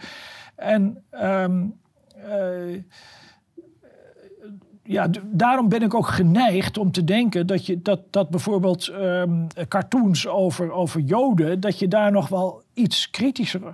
En 0.56 1.04
ehm, 1.10 1.66
eh, 2.16 2.82
ja, 4.84 5.10
daarom 5.24 5.70
ben 5.70 5.82
ik 5.82 5.94
ook 5.94 6.08
geneigd 6.08 6.78
om 6.78 6.92
te 6.92 7.04
denken 7.04 7.48
dat, 7.48 7.66
je, 7.66 7.82
dat, 7.82 8.02
dat 8.10 8.30
bijvoorbeeld 8.30 8.88
ehm, 8.88 9.48
cartoons 9.68 10.28
over, 10.28 10.72
over 10.72 11.02
Joden, 11.02 11.60
dat 11.60 11.80
je 11.80 11.88
daar 11.88 12.12
nog 12.12 12.30
wel 12.30 12.64
iets 12.74 13.10
kritischer 13.10 13.74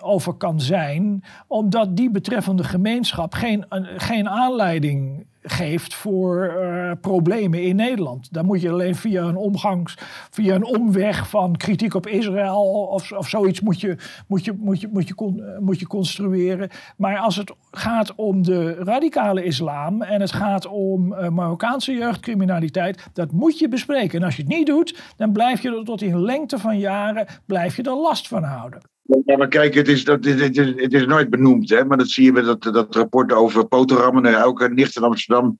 over 0.00 0.32
kan 0.32 0.60
zijn, 0.60 1.24
omdat 1.46 1.96
die 1.96 2.10
betreffende 2.10 2.64
gemeenschap 2.64 3.34
geen, 3.34 3.66
geen 3.96 4.28
aanleiding 4.28 5.26
geeft 5.50 5.94
voor 5.94 6.44
eh, 6.44 6.92
problemen 7.00 7.62
in 7.62 7.76
Nederland. 7.76 8.32
Dan 8.32 8.46
moet 8.46 8.60
je 8.60 8.70
alleen 8.70 8.94
via 8.94 9.22
een 9.22 9.36
omgangs, 9.36 9.94
via 10.30 10.54
een 10.54 10.64
omweg 10.64 11.28
van 11.28 11.56
kritiek 11.56 11.94
op 11.94 12.06
Israël 12.06 12.88
of, 12.90 13.12
of 13.12 13.28
zoiets 13.28 13.60
moet 13.60 13.80
je, 13.80 13.96
moet, 14.26 14.44
je, 14.44 14.52
moet, 14.58 14.80
je, 14.80 14.88
moet, 14.92 15.08
je 15.08 15.14
con, 15.14 15.42
moet 15.60 15.78
je 15.78 15.86
construeren. 15.86 16.68
Maar 16.96 17.18
als 17.18 17.36
het 17.36 17.52
gaat 17.70 18.14
om 18.14 18.42
de 18.42 18.74
radicale 18.74 19.44
islam 19.44 20.02
en 20.02 20.20
het 20.20 20.32
gaat 20.32 20.66
om 20.66 21.12
uh, 21.12 21.28
Marokkaanse 21.28 21.92
jeugdcriminaliteit, 21.92 23.08
dat 23.12 23.32
moet 23.32 23.58
je 23.58 23.68
bespreken. 23.68 24.18
En 24.18 24.24
als 24.24 24.36
je 24.36 24.42
het 24.42 24.50
niet 24.50 24.66
doet, 24.66 25.02
dan 25.16 25.32
blijf 25.32 25.62
je 25.62 25.76
er 25.76 25.84
tot 25.84 26.02
in 26.02 26.20
lengte 26.20 26.58
van 26.58 26.78
jaren 26.78 27.26
blijf 27.46 27.76
je 27.76 27.82
er 27.82 27.96
last 27.96 28.28
van 28.28 28.42
houden. 28.42 28.80
Ja, 29.24 29.36
maar 29.36 29.48
kijk, 29.48 29.74
het 29.74 29.88
is, 29.88 30.04
dat, 30.04 30.24
het, 30.24 30.58
is, 30.58 30.66
het 30.66 30.92
is 30.92 31.06
nooit 31.06 31.30
benoemd. 31.30 31.70
Hè? 31.70 31.84
Maar 31.84 31.98
dat 31.98 32.10
zie 32.10 32.32
je 32.32 32.42
dat, 32.42 32.62
dat 32.62 32.94
rapport 32.94 33.32
over 33.32 33.66
poterammen. 33.66 34.24
Elke 34.24 34.68
nicht 34.68 34.96
in 34.96 35.02
Amsterdam 35.02 35.58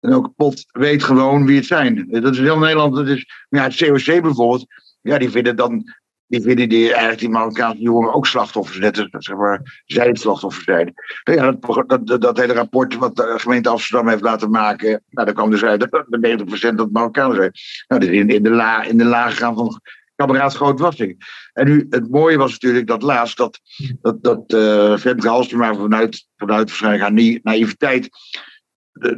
en 0.00 0.10
elke 0.10 0.28
pot 0.36 0.64
weet 0.66 1.02
gewoon 1.02 1.46
wie 1.46 1.56
het 1.56 1.66
zijn. 1.66 2.06
Dat 2.10 2.32
is 2.32 2.38
heel 2.38 2.58
Nederland. 2.58 2.94
Dat 2.94 3.08
is, 3.08 3.26
ja, 3.48 3.62
het 3.62 3.76
COC 3.76 4.22
bijvoorbeeld, 4.22 4.66
ja, 5.00 5.18
die 5.18 5.30
vinden 5.30 5.56
dan 5.56 5.84
die 6.28 6.40
vinden 6.40 6.68
die, 6.68 6.88
eigenlijk 6.88 7.18
die 7.18 7.28
Marokkaanse 7.28 7.82
jongeren 7.82 8.14
ook 8.14 8.26
slachtoffers, 8.26 8.78
net 8.78 8.98
als 8.98 9.24
zeg 9.24 9.36
maar, 9.36 9.82
zij 9.84 10.06
het 10.06 10.20
slachtoffer 10.20 10.62
zijn. 10.62 10.94
Nou 11.24 11.38
ja, 11.38 11.56
dat, 11.86 12.06
dat, 12.06 12.20
dat, 12.20 12.36
hele 12.36 12.52
rapport 12.52 12.96
wat 12.96 13.16
de 13.16 13.34
gemeente 13.36 13.68
Amsterdam 13.68 14.08
heeft 14.08 14.22
laten 14.22 14.50
maken, 14.50 14.88
nou, 14.88 15.26
daar 15.26 15.34
kwam 15.34 15.50
dus 15.50 15.64
uit 15.64 15.80
dat 15.80 16.70
90% 16.72 16.74
dat 16.74 16.90
Marokkanen 16.90 17.36
zijn. 17.36 17.52
Nou, 17.88 18.00
dus 18.00 18.10
in, 18.10 18.28
in, 18.28 18.42
de 18.42 18.50
la, 18.50 18.82
in 18.82 18.98
de 18.98 19.04
laag 19.04 19.36
gaan 19.36 19.54
van 19.54 19.80
kameraad 20.18 20.54
Grootwassing. 20.54 21.16
En 21.52 21.66
nu, 21.66 21.86
het 21.90 22.10
mooie 22.10 22.36
was 22.36 22.52
natuurlijk 22.52 22.86
dat 22.86 23.02
laatst 23.02 23.36
dat, 23.36 23.60
dat, 24.00 24.22
dat 24.22 24.52
uh, 24.52 24.96
Femke 24.96 25.28
Halsema 25.28 25.74
vanuit, 25.74 26.26
vanuit 26.36 26.68
waarschijnlijk 26.68 27.02
haar 27.02 27.40
naïviteit 27.42 28.08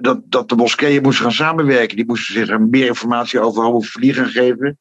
dat, 0.01 0.20
dat 0.24 0.48
de 0.48 0.57
moskeeën 0.57 1.03
moesten 1.03 1.24
gaan 1.24 1.32
samenwerken. 1.32 1.96
Die 1.96 2.07
moesten 2.07 2.34
zich 2.34 2.59
meer 2.59 2.86
informatie 2.86 3.40
over 3.40 3.62
homofilie 3.62 4.14
gaan 4.14 4.28
geven. 4.28 4.78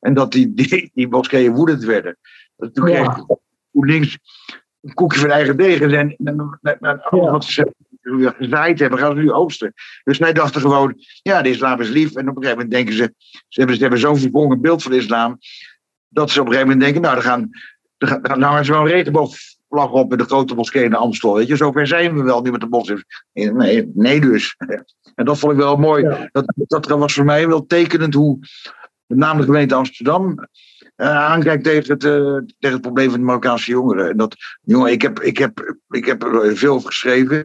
En 0.00 0.14
dat 0.14 0.32
die, 0.32 0.54
die, 0.54 0.90
die 0.94 1.08
moskeeën 1.08 1.52
woedend 1.52 1.84
werden. 1.84 2.16
Toen 2.56 2.84
kreeg 2.84 2.98
ja. 2.98 3.26
links 3.70 4.18
een 4.80 4.94
koekje 4.94 5.20
van 5.20 5.30
eigen 5.30 5.56
deeg. 5.56 5.80
En, 5.80 6.16
en, 6.16 7.02
alles 7.02 7.30
wat 7.30 7.44
ze 7.44 7.72
gezaaid 8.02 8.78
hebben, 8.78 8.98
gaan 8.98 9.14
ze 9.14 9.20
nu 9.20 9.30
oogsten. 9.30 9.72
Dus 10.04 10.18
wij 10.18 10.32
dachten 10.32 10.60
gewoon, 10.60 10.94
ja, 11.22 11.42
de 11.42 11.50
islam 11.50 11.80
is 11.80 11.88
lief. 11.88 12.14
En 12.14 12.28
op 12.28 12.36
een 12.36 12.42
gegeven 12.42 12.64
moment 12.64 12.70
denken 12.70 12.94
ze, 12.94 13.14
ze 13.48 13.58
hebben, 13.58 13.76
ze 13.76 13.82
hebben 13.82 14.00
zo'n 14.00 14.18
verborgen 14.18 14.60
beeld 14.60 14.82
van 14.82 14.92
de 14.92 14.98
islam. 14.98 15.38
Dat 16.08 16.30
ze 16.30 16.40
op 16.40 16.46
een 16.46 16.52
gegeven 16.52 16.72
moment 16.72 16.92
denken, 16.92 17.10
nou, 17.10 17.14
dan 17.14 17.24
gaan, 17.24 17.50
dan 18.22 18.42
hangen 18.42 18.64
ze 18.64 18.72
wel 18.72 18.80
een 18.80 18.86
regenboogvlag 18.86 19.90
op 19.90 20.12
in 20.12 20.18
de 20.18 20.24
grote 20.24 20.54
moskee 20.54 20.84
in 20.84 20.94
Amstel. 20.94 21.34
Weet 21.34 21.46
je, 21.46 21.56
zover 21.56 21.86
zijn 21.86 22.14
we 22.14 22.22
wel 22.22 22.42
nu 22.42 22.50
met 22.50 22.60
de 22.60 22.66
moslims. 22.66 23.04
Nee, 23.32 23.90
nee 23.94 24.20
dus. 24.20 24.54
En 25.14 25.24
dat 25.24 25.38
vond 25.38 25.52
ik 25.52 25.58
wel 25.58 25.76
mooi. 25.76 26.28
Dat, 26.32 26.44
dat 26.66 26.86
was 26.86 27.14
voor 27.14 27.24
mij 27.24 27.48
wel 27.48 27.66
tekenend 27.66 28.14
hoe, 28.14 28.38
met 29.06 29.18
name 29.18 29.38
de 29.38 29.44
gemeente 29.44 29.74
Amsterdam, 29.74 30.48
uh, 30.96 31.16
aankijkt 31.16 31.64
tegen 31.64 31.92
het, 31.92 32.04
uh, 32.04 32.36
tegen 32.58 32.76
het 32.76 32.80
probleem 32.80 33.10
van 33.10 33.18
de 33.18 33.24
Marokkaanse 33.24 33.70
jongeren. 33.70 34.10
En 34.10 34.16
dat, 34.16 34.36
jongen, 34.62 34.92
ik 34.92 35.02
heb, 35.02 35.20
ik 35.20 35.38
heb, 35.38 35.76
ik 35.88 36.04
heb 36.04 36.22
er 36.22 36.56
veel 36.56 36.74
over 36.74 36.88
geschreven. 36.88 37.44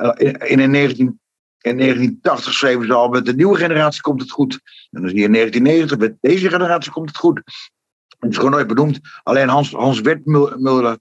Uh, 0.00 0.10
in, 0.16 0.60
in, 0.60 0.70
19, 0.70 1.20
in 1.60 1.76
1980 1.76 2.52
schreven 2.52 2.86
ze 2.86 2.92
al, 2.92 3.08
met 3.08 3.24
de 3.24 3.34
nieuwe 3.34 3.56
generatie 3.56 4.00
komt 4.00 4.20
het 4.20 4.30
goed. 4.30 4.60
En 4.90 5.00
dan 5.00 5.08
zie 5.08 5.18
je 5.18 5.24
in 5.24 5.32
1990, 5.32 5.98
met 5.98 6.16
deze 6.20 6.48
generatie 6.48 6.92
komt 6.92 7.08
het 7.08 7.18
goed. 7.18 7.42
Het 8.18 8.30
is 8.30 8.36
gewoon 8.36 8.50
nooit 8.50 8.66
benoemd. 8.66 9.00
Alleen 9.22 9.48
Hans, 9.48 9.72
Hans 9.72 10.00
Wertmuller, 10.00 10.98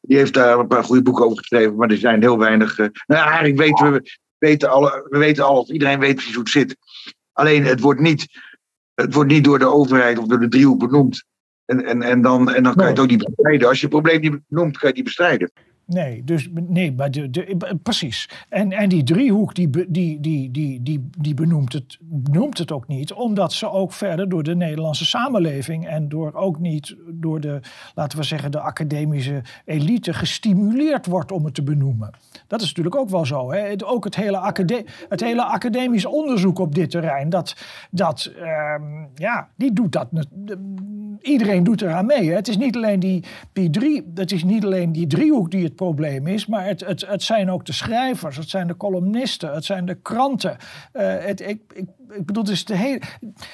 die 0.00 0.16
heeft 0.16 0.34
daar 0.34 0.58
een 0.58 0.66
paar 0.66 0.84
goede 0.84 1.02
boeken 1.02 1.24
over 1.24 1.38
geschreven, 1.38 1.76
maar 1.76 1.90
er 1.90 1.96
zijn 1.96 2.20
heel 2.20 2.38
weinig. 2.38 2.76
nou 2.76 2.90
ja, 3.06 3.24
eigenlijk 3.24 3.58
weten 3.58 3.92
we, 3.92 4.18
weten 4.38 4.70
alle, 4.70 5.06
we 5.08 5.18
weten 5.18 5.44
al, 5.44 5.58
of 5.58 5.68
iedereen 5.68 5.98
weet 5.98 6.14
precies 6.14 6.34
hoe 6.34 6.42
het 6.42 6.52
zit. 6.52 6.76
Alleen 7.32 7.64
het 7.64 7.80
wordt 7.80 8.00
niet 8.00 8.26
het 8.94 9.14
wordt 9.14 9.30
niet 9.30 9.44
door 9.44 9.58
de 9.58 9.72
overheid 9.72 10.18
of 10.18 10.26
door 10.26 10.40
de 10.40 10.48
driehoek 10.48 10.78
benoemd. 10.78 11.24
En, 11.64 11.84
en, 11.84 12.02
en, 12.02 12.22
dan, 12.22 12.52
en 12.52 12.62
dan 12.62 12.74
kan 12.74 12.84
je 12.84 12.90
het 12.90 13.00
ook 13.00 13.08
niet 13.08 13.24
bestrijden. 13.24 13.68
Als 13.68 13.80
je 13.80 13.86
het 13.86 13.94
probleem 13.94 14.20
niet 14.20 14.40
benoemt, 14.48 14.78
kan 14.78 14.80
je 14.80 14.86
het 14.86 14.96
niet 14.96 15.04
bestrijden. 15.04 15.52
Nee, 15.92 16.24
dus 16.24 16.48
nee, 16.52 16.92
maar 16.92 17.10
de, 17.10 17.30
de, 17.30 17.78
precies. 17.82 18.28
En, 18.48 18.72
en 18.72 18.88
die 18.88 19.04
driehoek 19.04 19.54
die, 19.54 19.70
die, 19.70 20.20
die, 20.20 20.50
die, 20.50 20.82
die, 20.82 21.08
die 21.18 21.34
benoemt, 21.34 21.72
het, 21.72 21.98
benoemt 22.00 22.58
het 22.58 22.72
ook 22.72 22.88
niet, 22.88 23.12
omdat 23.12 23.52
ze 23.52 23.70
ook 23.70 23.92
verder 23.92 24.28
door 24.28 24.42
de 24.42 24.56
Nederlandse 24.56 25.04
samenleving 25.04 25.86
en 25.86 26.08
door 26.08 26.34
ook 26.34 26.58
niet 26.58 26.96
door 27.08 27.40
de, 27.40 27.60
laten 27.94 28.18
we 28.18 28.24
zeggen, 28.24 28.50
de 28.50 28.60
academische 28.60 29.42
elite 29.64 30.12
gestimuleerd 30.12 31.06
wordt 31.06 31.32
om 31.32 31.44
het 31.44 31.54
te 31.54 31.62
benoemen. 31.62 32.10
Dat 32.46 32.60
is 32.60 32.66
natuurlijk 32.66 32.96
ook 32.96 33.08
wel 33.08 33.26
zo. 33.26 33.52
Hè? 33.52 33.74
Ook 33.84 34.04
het 34.04 34.16
hele, 34.16 34.52
het 35.08 35.20
hele 35.20 35.44
academisch 35.44 36.06
onderzoek 36.06 36.58
op 36.58 36.74
dit 36.74 36.90
terrein, 36.90 37.28
dat, 37.28 37.56
dat 37.90 38.32
ehm, 38.38 39.04
ja, 39.14 39.48
die 39.56 39.72
doet 39.72 39.92
dat. 39.92 40.08
Iedereen 41.20 41.64
doet 41.64 41.82
eraan 41.82 42.06
mee. 42.06 42.28
Hè? 42.28 42.34
Het 42.34 42.48
is 42.48 42.56
niet 42.56 42.76
alleen 42.76 43.00
die, 43.00 43.24
die 43.52 43.70
drie, 43.70 44.10
het 44.14 44.32
is 44.32 44.44
niet 44.44 44.64
alleen 44.64 44.92
die 44.92 45.06
driehoek 45.06 45.50
die 45.50 45.64
het 45.64 45.76
probleem 45.82 46.26
is, 46.26 46.46
maar 46.46 46.64
het, 46.64 46.80
het, 46.86 47.06
het 47.06 47.22
zijn 47.22 47.50
ook 47.50 47.64
de 47.64 47.72
schrijvers, 47.72 48.36
het 48.36 48.48
zijn 48.48 48.66
de 48.66 48.76
columnisten, 48.76 49.52
het 49.52 49.64
zijn 49.64 49.86
de 49.86 49.94
kranten. 49.94 50.56
Uh, 50.92 51.14
het, 51.18 51.40
ik, 51.40 51.60
ik, 51.74 51.86
ik 52.10 52.26
bedoel, 52.26 52.44
dus 52.44 52.64
de 52.64 52.76
hele, 52.76 53.00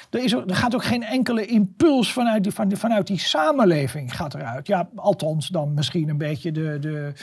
er, 0.09 0.23
is, 0.23 0.31
er 0.31 0.55
gaat 0.55 0.75
ook 0.75 0.83
geen 0.83 1.03
enkele 1.03 1.45
impuls 1.45 2.13
vanuit 2.13 2.43
die, 2.43 2.51
van, 2.51 2.75
vanuit 2.75 3.07
die 3.07 3.19
samenleving 3.19 4.15
gaat 4.15 4.33
eruit. 4.33 4.67
Ja, 4.67 4.89
althans 4.95 5.47
dan 5.47 5.73
misschien 5.73 6.09
een 6.09 6.17
beetje 6.17 6.51
de, 6.51 6.77
de 6.79 7.13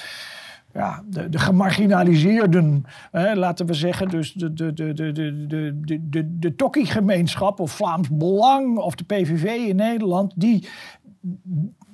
ja, 0.73 1.03
de, 1.07 1.29
de 1.29 1.39
gemarginaliseerden, 1.39 2.85
hè, 3.11 3.35
laten 3.35 3.67
we 3.67 3.75
zeggen, 3.75 4.09
dus 4.09 4.33
de, 4.33 4.53
de, 4.53 4.73
de, 4.73 4.93
de, 4.93 5.13
de, 5.13 5.47
de, 5.47 6.09
de, 6.09 6.39
de 6.39 6.55
Tokkie-gemeenschap 6.55 7.61
of 7.61 7.73
Vlaams 7.73 8.09
Belang 8.11 8.79
of 8.79 8.95
de 8.95 9.05
PVV 9.05 9.45
in 9.45 9.77
Nederland, 9.77 10.33
die, 10.37 10.69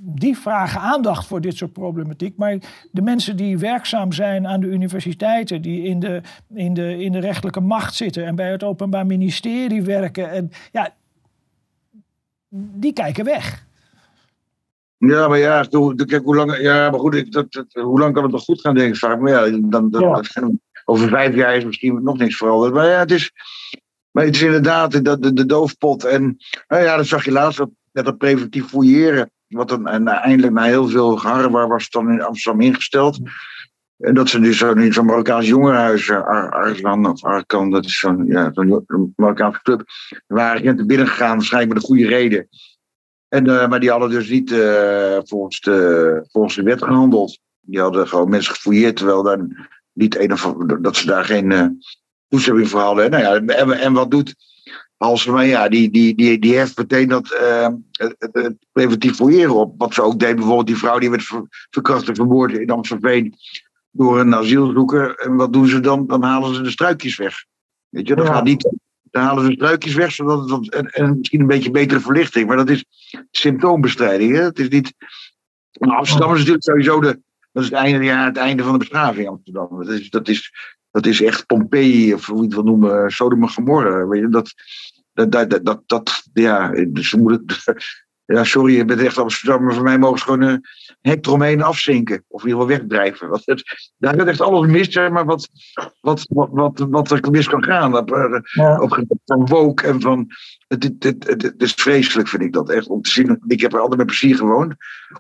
die 0.05 0.39
vragen 0.39 0.81
aandacht 0.81 1.27
voor 1.27 1.41
dit 1.41 1.57
soort 1.57 1.73
problematiek. 1.73 2.37
Maar 2.37 2.59
de 2.91 3.03
mensen 3.03 3.37
die 3.37 3.59
werkzaam 3.59 4.13
zijn 4.13 4.47
aan 4.47 4.61
de 4.61 4.67
universiteiten, 4.67 5.63
die 5.63 5.83
in 5.83 6.01
de, 6.01 6.21
in 6.55 6.75
de, 6.75 6.99
in 6.99 7.13
de 7.13 7.19
rechtelijke 7.19 7.61
macht 7.61 7.95
zitten 7.95 8.27
en 8.27 8.35
bij 8.35 8.51
het 8.51 8.63
Openbaar 8.63 9.07
Ministerie 9.07 9.83
werken, 9.83 10.31
en, 10.31 10.51
ja, 10.73 10.95
die 12.55 12.93
kijken 12.93 13.25
weg. 13.25 13.67
Ja, 14.97 15.29
maar 15.29 15.39
ja, 15.39 15.67
kijk, 16.07 16.25
hoe 16.25 16.37
lang, 16.37 16.59
ja, 16.59 16.91
maar 16.91 17.01
goed, 17.01 17.33
dat, 17.33 17.67
hoe 17.73 17.99
lang 17.99 18.15
kan 18.15 18.23
het 18.23 18.33
nog 18.33 18.45
goed 18.45 18.61
gaan, 18.61 18.75
denk 18.75 18.93
ik 18.93 18.99
vaak. 18.99 19.21
Maar 19.21 19.31
ja, 19.31 19.59
dan, 19.63 19.91
dat, 19.91 20.29
over 20.85 21.09
vijf 21.09 21.35
jaar 21.35 21.57
is 21.57 21.65
misschien 21.65 22.03
nog 22.03 22.19
niks 22.19 22.37
veranderd. 22.37 22.75
Maar 22.75 22.89
ja, 22.89 22.99
het 22.99 23.11
is, 23.11 23.33
maar 24.11 24.25
het 24.25 24.35
is 24.35 24.43
inderdaad 24.43 24.93
de, 24.93 25.19
de, 25.19 25.33
de 25.33 25.47
doofpot. 25.47 26.05
En 26.05 26.37
nou 26.69 26.83
ja, 26.83 26.97
dat 26.97 27.07
zag 27.07 27.25
je 27.25 27.33
laatst 27.33 27.65
met 27.93 28.05
dat 28.05 28.19
preventief 28.19 28.67
fouilleren. 28.67 29.31
Wat 29.53 29.69
dan 29.69 29.89
en 29.89 30.09
eindelijk 30.09 30.53
na 30.53 30.63
heel 30.63 30.89
veel 30.89 31.17
geharrewar 31.17 31.69
was 31.69 31.83
het 31.83 31.93
dan 31.93 32.11
in 32.11 32.23
Amsterdam 32.23 32.61
ingesteld. 32.61 33.19
En 33.99 34.15
dat 34.15 34.29
ze 34.29 34.39
nu 34.39 34.53
zo'n 34.53 34.93
zo 34.93 35.03
Marokkaans 35.03 35.47
jongerenhuis, 35.47 36.09
uh, 36.09 36.49
Arslan 36.49 37.07
of 37.07 37.25
Arkan, 37.25 37.71
dat 37.71 37.85
is 37.85 37.99
zo'n 37.99 38.27
ja, 38.27 38.53
Marokkaanse 39.17 39.63
club. 39.63 39.85
Waren 40.27 40.87
binnengegaan, 40.87 41.37
waarschijnlijk 41.37 41.73
met 41.73 41.83
een 41.83 41.89
goede 41.89 42.07
reden. 42.07 42.49
En, 43.29 43.49
uh, 43.49 43.69
maar 43.69 43.81
die 43.81 43.91
hadden 43.91 44.11
dus 44.11 44.29
niet 44.29 44.51
uh, 44.51 45.19
volgens, 45.23 45.61
de, 45.61 46.27
volgens 46.31 46.55
de 46.55 46.63
wet 46.63 46.83
gehandeld. 46.83 47.39
Die 47.61 47.81
hadden 47.81 48.09
gewoon 48.09 48.29
mensen 48.29 48.55
gefouilleerd, 48.55 48.97
terwijl 48.97 49.23
dan 49.23 49.57
niet 49.93 50.19
een 50.19 50.33
of, 50.33 50.55
dat 50.81 50.97
ze 50.97 51.07
daar 51.07 51.25
geen 51.25 51.51
uh, 51.51 51.67
toestemming 52.29 52.69
voor 52.69 52.81
hadden. 52.81 53.11
Nou 53.11 53.23
ja, 53.23 53.55
en, 53.55 53.71
en 53.71 53.93
wat 53.93 54.11
doet 54.11 54.35
Halsema? 55.03 55.41
Ja, 55.41 55.69
die, 55.69 55.91
die, 55.91 56.15
die, 56.15 56.39
die 56.39 56.57
heft 56.57 56.79
meteen 56.79 57.09
dat 57.09 57.29
het, 57.93 58.17
het, 58.33 58.57
preventief 58.73 59.17
fouilleren 59.17 59.55
op. 59.55 59.75
Wat 59.79 59.95
ze 59.95 60.03
ook 60.03 60.19
deed, 60.19 60.37
bijvoorbeeld 60.37 60.67
die 60.67 60.77
vrouw 60.77 60.99
die 60.99 61.11
werd 61.11 61.25
ver, 61.25 61.67
verkracht 61.71 62.09
en 62.09 62.15
vermoord 62.15 62.53
in 62.53 62.71
Amsterdam 62.71 63.31
door 63.91 64.21
een 64.21 64.35
asielzoeker. 64.35 65.15
En 65.17 65.37
wat 65.37 65.53
doen 65.53 65.67
ze 65.67 65.81
dan? 65.81 66.07
Dan 66.07 66.23
halen 66.23 66.55
ze 66.55 66.63
de 66.63 66.71
struikjes 66.71 67.17
weg. 67.17 67.45
Weet 67.89 68.09
je, 68.09 68.15
dat 68.15 68.27
ja. 68.27 68.33
gaat 68.33 68.45
niet 68.45 68.71
dan 69.13 69.23
halen 69.23 69.45
ze 69.45 69.53
struikjes 69.53 69.95
weg, 69.95 70.13
zodat 70.13 70.51
het, 70.51 70.75
en, 70.75 70.87
en, 70.87 71.19
misschien 71.19 71.41
een 71.41 71.47
beetje 71.47 71.71
betere 71.71 72.01
verlichting. 72.01 72.47
Maar 72.47 72.57
dat 72.57 72.71
is 72.71 72.85
symptoombestrijding. 73.31 74.35
Hè? 74.37 74.43
Het 74.43 74.59
is 74.59 74.69
niet. 74.69 74.95
Nou, 75.73 75.97
Amsterdam 75.97 76.33
is 76.33 76.39
natuurlijk 76.39 76.65
sowieso 76.65 77.01
de. 77.01 77.21
Dat 77.53 77.63
is 77.63 77.69
het 77.69 77.79
einde, 77.79 78.05
ja, 78.05 78.25
het 78.25 78.37
einde 78.37 78.63
van 78.63 78.73
de 78.73 78.79
beschaving 78.79 79.29
Amsterdam. 79.29 79.85
Dat 79.85 79.89
is, 79.89 80.11
dat 80.11 80.29
is, 80.29 80.53
dat 80.91 81.07
is 81.07 81.23
echt 81.23 81.47
Pompeii, 81.47 82.15
of 82.15 82.27
hoe 82.27 82.37
je 82.37 82.43
het 82.43 82.55
wil 82.55 82.63
noemen, 82.63 83.11
Sodom 83.11 83.43
en 83.43 83.49
Gomorra. 83.49 84.07
Weet 84.07 84.21
je, 84.21 84.29
dat, 84.29 84.53
dat, 85.13 85.33
dat, 85.33 85.65
dat, 85.65 85.83
dat, 85.87 86.23
ja, 86.33 86.75
ze 86.95 87.19
moeten, 87.19 87.57
ja, 88.35 88.45
sorry, 88.45 88.77
je 88.77 88.85
bent 88.85 89.01
echt 89.01 89.19
Amsterdam, 89.19 89.65
maar 89.65 89.75
voor 89.75 89.83
mij 89.83 89.99
mogen 89.99 90.19
ze 90.19 90.25
gewoon 90.25 90.43
een 90.43 90.65
hek 91.01 91.27
eromheen 91.27 91.63
afzinken. 91.63 92.25
Of 92.29 92.43
in 92.43 92.49
ieder 92.49 92.63
geval 92.63 92.79
wegdrijven. 92.79 93.29
Want 93.29 93.43
het, 93.45 93.93
daar 93.99 94.15
gaat 94.15 94.27
echt 94.27 94.41
alles 94.41 94.71
mis, 94.71 94.95
maar 94.95 95.25
wat, 95.25 95.49
wat, 96.01 96.27
wat, 96.29 96.49
wat, 96.51 96.79
wat 96.91 97.11
er 97.11 97.31
mis 97.31 97.49
kan 97.49 97.65
gaan. 97.65 97.97
Op, 97.97 98.13
eh, 98.13 98.41
ja. 98.53 98.81
op 98.81 99.05
van 99.25 99.47
woke 99.47 99.87
en 99.87 100.01
van. 100.01 100.27
Het, 100.69 100.83
het, 100.83 101.03
het, 101.05 101.43
het, 101.43 101.63
is 101.63 101.73
vreselijk, 101.73 102.29
vind 102.29 102.43
ik 102.43 102.53
dat 102.53 102.71
echt. 102.71 102.87
Om 102.87 103.03
te 103.03 103.11
zien. 103.11 103.43
Ik 103.47 103.61
heb 103.61 103.73
er 103.73 103.81
altijd 103.81 103.99
met 103.99 104.07
plezier 104.07 104.37
gewoond. 104.37 104.75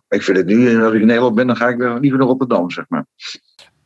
Ik 0.09 0.22
vind 0.22 0.36
het 0.36 0.47
nu, 0.47 0.84
als 0.84 0.95
ik 0.95 1.01
in 1.01 1.07
Nederland 1.07 1.34
ben, 1.34 1.47
dan 1.47 1.57
ga 1.57 1.68
ik 1.68 1.78
liever 2.01 2.18
naar 2.18 2.28
Rotterdam, 2.28 2.70
zeg 2.70 2.84
maar. 2.88 3.07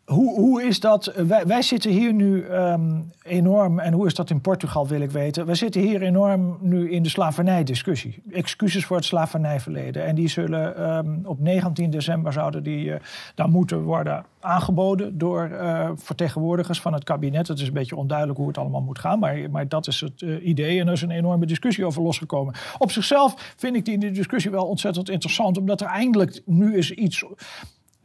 Hoe, 0.07 0.41
hoe 0.41 0.63
is 0.63 0.81
dat? 0.81 1.13
Wij, 1.47 1.63
zitten 1.63 1.91
hier 1.91 2.13
nu 2.13 2.43
ehm, 2.43 3.01
enorm, 3.23 3.79
en 3.79 3.93
hoe 3.93 4.07
is 4.07 4.15
dat 4.15 4.31
in 4.31 4.41
Portugal 4.41 4.89
wil 4.89 5.01
ik 5.01 5.11
weten. 5.11 5.47
Wij 5.47 5.55
zitten 5.55 5.81
hier 5.81 6.03
enorm 6.03 6.59
nu 6.61 6.91
in 6.91 7.03
de 7.03 7.09
slavernijdiscussie. 7.09 8.23
Excuses 8.33 8.85
voor 8.85 8.97
het 8.97 9.05
slavernijverleden. 9.05 10.05
En 10.05 10.15
die 10.15 10.29
zullen 10.29 10.91
um, 10.97 11.21
op 11.25 11.41
19 11.41 11.91
december 11.91 12.33
zouden 12.33 12.63
die 12.63 12.85
uh, 12.85 12.95
daar 13.35 13.49
moeten 13.49 13.83
worden 13.83 14.25
aangeboden 14.41 15.19
door 15.19 15.49
uh, 15.53 15.91
vertegenwoordigers 15.95 16.81
van 16.81 16.93
het 16.93 17.05
kabinet. 17.05 17.49
Het 17.49 17.59
is 17.59 17.67
een 17.67 17.73
beetje 17.73 17.97
onduidelijk 17.97 18.39
hoe 18.39 18.49
het 18.49 18.59
allemaal 18.59 18.83
moet 18.83 18.99
gaan, 18.99 19.19
maar, 19.19 19.51
maar 19.51 19.69
dat 19.69 19.87
is 19.87 20.01
het 20.01 20.21
uh, 20.21 20.47
idee. 20.47 20.81
En 20.81 20.87
er 20.87 20.93
is 20.93 21.03
een 21.03 21.11
enorme 21.11 21.47
discussie 21.47 21.85
over 21.85 22.03
losgekomen. 22.03 22.55
Op 22.79 22.91
zichzelf 22.91 23.55
vind 23.57 23.77
ik 23.77 23.85
die 23.85 24.11
discussie 24.11 24.51
wel 24.51 24.67
ontzettend 24.67 25.11
interessant, 25.11 25.59
omdat 25.59 25.81
er 25.81 25.87
eindelijk 25.87 26.43
nu 26.45 26.77
is 26.77 26.91
iets 26.91 27.25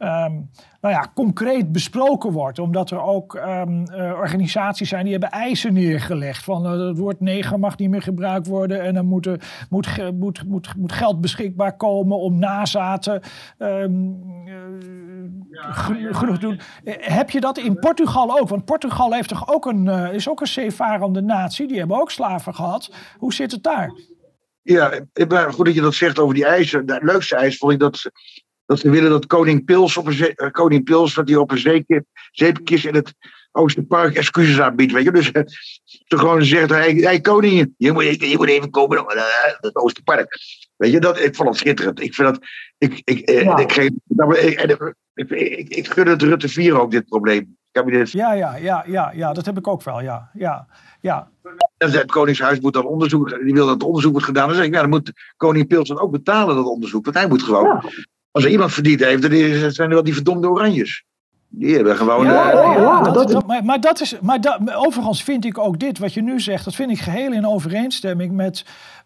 um, 0.02 0.50
nou 0.80 0.94
ja, 0.94 1.10
concreet 1.14 1.72
besproken 1.72 2.32
wordt. 2.32 2.58
Omdat 2.58 2.90
er 2.90 3.02
ook 3.02 3.34
um, 3.34 3.86
uh, 3.90 4.12
organisaties 4.16 4.88
zijn 4.88 5.02
die 5.02 5.12
hebben 5.12 5.30
eisen 5.30 5.72
neergelegd. 5.72 6.44
Van 6.44 6.66
uh, 6.66 6.86
het 6.86 6.98
woord 6.98 7.20
neger 7.20 7.58
mag 7.58 7.76
niet 7.76 7.90
meer 7.90 8.02
gebruikt 8.02 8.46
worden. 8.46 8.82
En 8.82 8.96
er 8.96 9.04
moet, 9.04 9.28
moet, 9.70 10.12
moet, 10.14 10.44
moet, 10.46 10.76
moet 10.76 10.92
geld 10.92 11.20
beschikbaar 11.20 11.76
komen 11.76 12.18
om 12.18 12.38
nazaten 12.38 13.22
um, 13.58 14.22
uh, 14.44 14.54
ja, 15.50 15.72
genoeg 16.12 16.34
te 16.34 16.38
doen. 16.38 16.60
Heb 16.84 17.30
je 17.30 17.40
dat 17.40 17.58
in 17.58 17.78
Portugal 17.78 18.40
ook? 18.40 18.48
Want 18.48 18.64
Portugal 18.64 19.12
heeft 19.12 19.28
toch 19.28 19.54
ook 19.54 19.66
een, 19.66 19.88
is 20.12 20.28
ook 20.28 20.40
een 20.40 20.46
zeevarende 20.46 21.22
natie. 21.22 21.68
Die 21.68 21.78
hebben 21.78 22.00
ook 22.00 22.10
slaven 22.10 22.54
gehad. 22.54 22.94
Hoe 23.18 23.32
zit 23.34 23.50
het 23.52 23.62
daar? 23.62 23.92
Ja, 24.62 24.90
goed 25.50 25.66
dat 25.66 25.74
je 25.74 25.80
dat 25.80 25.94
zegt 25.94 26.18
over 26.18 26.34
die 26.34 26.46
eisen. 26.46 26.86
De 26.86 26.98
leukste 27.02 27.36
eis 27.36 27.58
vond 27.58 27.72
ik 27.72 27.78
dat 27.78 28.10
dat 28.72 28.80
ze 28.80 28.90
willen 28.90 29.10
dat 29.10 29.26
koning 29.26 29.64
Pils, 29.64 29.96
op 29.96 30.06
een 30.06 30.34
uh, 30.36 30.50
koning 30.50 30.84
Pils 30.84 31.14
dat 31.14 31.28
hij 31.28 31.36
op 31.36 31.50
een 31.50 31.58
zeepje, 31.58 32.04
zeepkist 32.30 32.84
in 32.84 32.94
het 32.94 33.14
Oosterpark 33.52 34.14
excuses 34.14 34.60
aanbiedt. 34.60 34.92
Weet 34.92 35.04
je? 35.04 35.12
Dus 35.12 35.30
uh, 35.32 35.42
ze 35.86 36.18
gewoon 36.18 36.44
zegt, 36.44 36.70
hey, 36.70 36.92
hey 36.92 37.20
koning, 37.20 37.74
je 37.76 37.92
moet, 37.92 38.04
je 38.04 38.36
moet 38.36 38.48
even 38.48 38.70
komen 38.70 39.04
naar 39.04 39.16
uh, 39.16 39.52
het 39.60 39.76
Oosterpark. 39.76 40.38
Weet 40.76 40.92
je, 40.92 41.00
dat, 41.00 41.20
ik 41.20 41.36
vond 41.36 41.48
het 41.48 41.58
schitterend. 41.58 42.00
Ik 42.00 42.14
vind 42.14 42.28
dat, 42.28 42.38
ik, 42.78 43.00
ik, 43.04 43.30
ja. 43.30 43.56
ik, 43.56 43.72
geef, 43.72 43.90
ik, 44.40 44.60
ik, 45.14 45.30
ik, 45.30 45.68
ik 45.68 45.88
gun 45.88 46.06
het 46.06 46.22
Rutte 46.22 46.48
4 46.48 46.80
ook 46.80 46.90
dit 46.90 47.08
probleem. 47.08 47.56
Kabinet. 47.72 48.10
Ja, 48.10 48.32
ja, 48.32 48.56
ja, 48.56 48.84
ja, 48.86 49.12
ja, 49.14 49.32
dat 49.32 49.46
heb 49.46 49.58
ik 49.58 49.66
ook 49.66 49.82
wel, 49.82 50.00
ja. 50.00 50.30
ja, 50.32 50.66
ja. 51.00 51.30
het 51.78 52.10
Koningshuis 52.10 52.60
moet 52.60 52.72
dan 52.72 52.86
onderzoek, 52.86 53.28
die 53.28 53.54
wil 53.54 53.64
dat 53.66 53.74
het 53.74 53.82
onderzoek 53.82 54.12
wordt 54.12 54.26
gedaan. 54.26 54.46
Dan 54.46 54.56
zeg 54.56 54.66
ik, 54.66 54.74
ja, 54.74 54.80
dan 54.80 54.90
moet 54.90 55.12
koning 55.36 55.66
Pils 55.66 55.88
dan 55.88 56.00
ook 56.00 56.10
betalen 56.10 56.56
dat 56.56 56.66
onderzoek. 56.66 57.04
Want 57.04 57.16
hij 57.16 57.28
moet 57.28 57.42
gewoon 57.42 57.64
ja. 57.64 57.90
Als 58.32 58.44
er 58.44 58.50
iemand 58.50 58.72
verdiend 58.72 59.00
heeft, 59.00 59.22
dan 59.22 59.72
zijn 59.72 59.88
er 59.88 59.94
wel 59.94 60.04
die 60.04 60.14
verdomde 60.14 60.48
oranjes. 60.48 61.04
Die 61.54 61.74
hebben 61.74 61.96
gewoon. 61.96 62.24
Ja, 62.24 62.52
ja, 62.52 62.74
ja 62.74 63.00
dat, 63.00 63.28
dat, 63.28 63.46
maar, 63.46 63.64
maar, 63.64 63.80
dat 63.80 64.00
is. 64.00 64.20
Maar 64.20 64.40
dat, 64.40 64.74
overigens 64.74 65.22
vind 65.22 65.44
ik 65.44 65.58
ook 65.58 65.78
dit, 65.78 65.98
wat 65.98 66.14
je 66.14 66.22
nu 66.22 66.40
zegt, 66.40 66.64
dat 66.64 66.74
vind 66.74 66.90
ik 66.90 66.98
geheel 66.98 67.32
in 67.32 67.46
overeenstemming 67.46 68.32
met. 68.32 68.64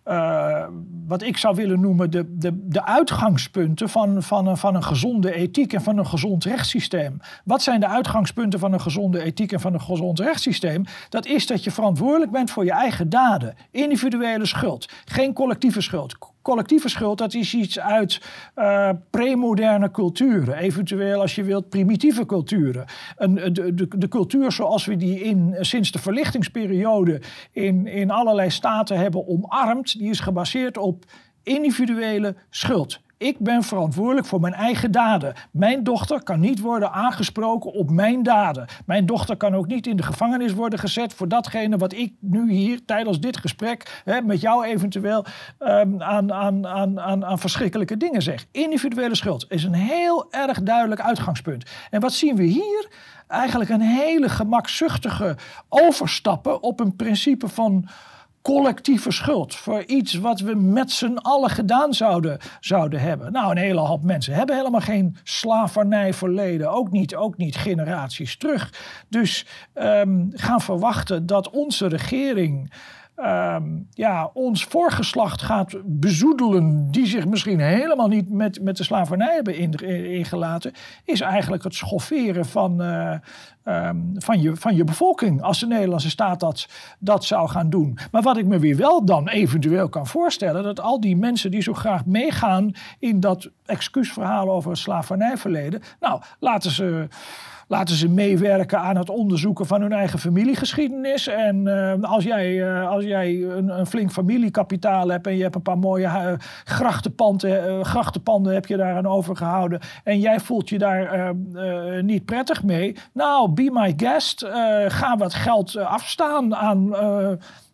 Uh, 0.08 0.64
wat 1.06 1.22
ik 1.22 1.36
zou 1.36 1.54
willen 1.54 1.80
noemen 1.80 2.10
de, 2.10 2.24
de, 2.38 2.66
de 2.68 2.84
uitgangspunten 2.84 3.88
van, 3.88 4.22
van, 4.22 4.46
een, 4.46 4.56
van 4.56 4.74
een 4.74 4.84
gezonde 4.84 5.34
ethiek 5.34 5.72
en 5.72 5.82
van 5.82 5.98
een 5.98 6.06
gezond 6.06 6.44
rechtssysteem. 6.44 7.16
Wat 7.44 7.62
zijn 7.62 7.80
de 7.80 7.88
uitgangspunten 7.88 8.58
van 8.58 8.72
een 8.72 8.80
gezonde 8.80 9.22
ethiek 9.22 9.52
en 9.52 9.60
van 9.60 9.74
een 9.74 9.80
gezond 9.80 10.20
rechtssysteem? 10.20 10.84
Dat 11.08 11.26
is 11.26 11.46
dat 11.46 11.64
je 11.64 11.70
verantwoordelijk 11.70 12.30
bent 12.30 12.50
voor 12.50 12.64
je 12.64 12.70
eigen 12.70 13.08
daden. 13.08 13.54
Individuele 13.70 14.46
schuld, 14.46 14.88
geen 15.04 15.32
collectieve 15.32 15.80
schuld 15.80 16.18
collectieve 16.46 16.88
schuld, 16.88 17.18
dat 17.18 17.34
is 17.34 17.54
iets 17.54 17.78
uit 17.78 18.20
uh, 18.56 18.90
premoderne 19.10 19.90
culturen. 19.90 20.56
Eventueel, 20.56 21.20
als 21.20 21.34
je 21.34 21.42
wilt, 21.42 21.68
primitieve 21.68 22.26
culturen. 22.26 22.84
Een, 23.16 23.34
de, 23.34 23.74
de, 23.74 23.88
de 23.96 24.08
cultuur 24.08 24.52
zoals 24.52 24.84
we 24.84 24.96
die 24.96 25.20
in, 25.20 25.56
sinds 25.60 25.90
de 25.92 25.98
verlichtingsperiode 25.98 27.20
in, 27.52 27.86
in 27.86 28.10
allerlei 28.10 28.50
staten 28.50 28.98
hebben 28.98 29.28
omarmd, 29.28 29.98
die 29.98 30.10
is 30.10 30.20
gebaseerd 30.20 30.78
op 30.78 31.04
individuele 31.42 32.36
schuld. 32.50 33.00
Ik 33.18 33.38
ben 33.38 33.62
verantwoordelijk 33.62 34.26
voor 34.26 34.40
mijn 34.40 34.54
eigen 34.54 34.90
daden. 34.90 35.34
Mijn 35.50 35.84
dochter 35.84 36.22
kan 36.22 36.40
niet 36.40 36.60
worden 36.60 36.92
aangesproken 36.92 37.72
op 37.72 37.90
mijn 37.90 38.22
daden. 38.22 38.66
Mijn 38.86 39.06
dochter 39.06 39.36
kan 39.36 39.54
ook 39.54 39.66
niet 39.66 39.86
in 39.86 39.96
de 39.96 40.02
gevangenis 40.02 40.52
worden 40.52 40.78
gezet 40.78 41.14
voor 41.14 41.28
datgene 41.28 41.76
wat 41.76 41.92
ik 41.92 42.12
nu 42.20 42.52
hier 42.52 42.84
tijdens 42.84 43.20
dit 43.20 43.36
gesprek 43.36 44.02
hè, 44.04 44.20
met 44.20 44.40
jou 44.40 44.64
eventueel 44.64 45.24
um, 45.58 46.02
aan, 46.02 46.32
aan, 46.32 46.66
aan, 46.66 47.00
aan, 47.00 47.24
aan 47.24 47.38
verschrikkelijke 47.38 47.96
dingen 47.96 48.22
zeg. 48.22 48.46
Individuele 48.50 49.14
schuld 49.14 49.46
is 49.48 49.64
een 49.64 49.74
heel 49.74 50.26
erg 50.30 50.62
duidelijk 50.62 51.00
uitgangspunt. 51.00 51.70
En 51.90 52.00
wat 52.00 52.12
zien 52.12 52.36
we 52.36 52.44
hier? 52.44 52.88
Eigenlijk 53.28 53.70
een 53.70 53.80
hele 53.80 54.28
gemakzuchtige 54.28 55.36
overstappen 55.68 56.62
op 56.62 56.80
een 56.80 56.96
principe 56.96 57.48
van 57.48 57.88
collectieve 58.46 59.10
schuld 59.10 59.54
voor 59.54 59.84
iets 59.84 60.14
wat 60.14 60.40
we 60.40 60.54
met 60.54 60.90
z'n 60.90 61.16
allen 61.16 61.50
gedaan 61.50 61.94
zouden, 61.94 62.38
zouden 62.60 63.00
hebben. 63.00 63.32
Nou, 63.32 63.50
een 63.50 63.56
hele 63.56 63.80
hoop 63.80 64.04
mensen 64.04 64.34
hebben 64.34 64.56
helemaal 64.56 64.80
geen 64.80 65.16
slavernijverleden, 65.22 66.70
ook 66.70 66.90
niet, 66.90 67.14
ook 67.14 67.36
niet 67.36 67.56
generaties 67.56 68.36
terug. 68.36 68.72
Dus 69.08 69.46
um, 69.74 70.28
gaan 70.32 70.60
verwachten 70.60 71.26
dat 71.26 71.50
onze 71.50 71.86
regering 71.86 72.72
um, 73.16 73.86
ja, 73.90 74.30
ons 74.32 74.64
voorgeslacht 74.64 75.42
gaat 75.42 75.76
bezoedelen, 75.84 76.90
die 76.90 77.06
zich 77.06 77.26
misschien 77.26 77.60
helemaal 77.60 78.08
niet 78.08 78.30
met, 78.30 78.62
met 78.62 78.76
de 78.76 78.84
slavernij 78.84 79.34
hebben 79.34 79.58
ingelaten, 80.10 80.72
is 81.04 81.20
eigenlijk 81.20 81.64
het 81.64 81.74
schofferen 81.74 82.46
van, 82.46 82.82
uh, 82.82 83.12
um, 83.64 84.12
van, 84.14 84.40
je, 84.40 84.56
van 84.56 84.76
je 84.76 84.84
bevolking. 84.84 85.42
Als 85.42 85.60
de 85.60 85.66
Nederlandse 85.66 86.10
staat 86.10 86.40
dat, 86.40 86.68
dat 86.98 87.24
zou 87.24 87.48
gaan 87.48 87.70
doen. 87.70 87.98
Maar 88.10 88.22
wat 88.22 88.36
ik 88.36 88.46
me 88.46 88.58
weer 88.58 88.76
wel 88.76 89.04
dan 89.04 89.28
eventueel 89.28 89.88
kan 89.88 90.06
voorstellen, 90.06 90.62
dat 90.62 90.80
al 90.80 91.00
die 91.00 91.16
mensen 91.16 91.50
die 91.50 91.62
zo 91.62 91.74
graag 91.74 92.06
meegaan 92.06 92.72
in 92.98 93.20
dat 93.20 93.50
excuusverhaal 93.66 94.50
over 94.50 94.70
het 94.70 94.78
slavernijverleden, 94.78 95.82
nou, 96.00 96.20
laten 96.38 96.70
ze 96.70 97.08
laten 97.66 97.94
ze 97.94 98.08
meewerken 98.08 98.80
aan 98.80 98.96
het 98.96 99.10
onderzoeken 99.10 99.66
van 99.66 99.80
hun 99.80 99.92
eigen 99.92 100.18
familiegeschiedenis. 100.18 101.26
En 101.26 101.66
uh, 101.66 101.94
als 102.02 102.24
jij, 102.24 102.52
uh, 102.52 102.88
als 102.88 103.04
jij 103.04 103.42
een, 103.42 103.78
een, 103.78 103.86
flink 103.86 104.12
familiekapitaal 104.12 105.08
hebt 105.08 105.26
en 105.26 105.36
je 105.36 105.42
hebt 105.42 105.54
een 105.54 105.62
paar 105.62 105.78
mooie 105.78 106.04
uh, 106.04 106.32
grachtenpanden, 106.64 107.84
grachtenpanden 107.84 108.54
heb 108.54 108.66
je 108.66 108.76
daar 108.76 108.96
aan 108.96 109.06
overgehouden 109.06 109.80
en 110.04 110.20
jij 110.20 110.40
voelt 110.40 110.68
je 110.68 110.78
daar 110.78 111.34
niet 112.02 112.24
prettig 112.24 112.62
mee. 112.62 112.96
Nou, 113.12 113.50
be 113.50 113.70
my 113.72 113.94
guest. 113.96 114.46
ga 114.88 115.16
wat 115.16 115.34
geld 115.34 115.76
afstaan 115.76 116.54
aan 116.54 116.94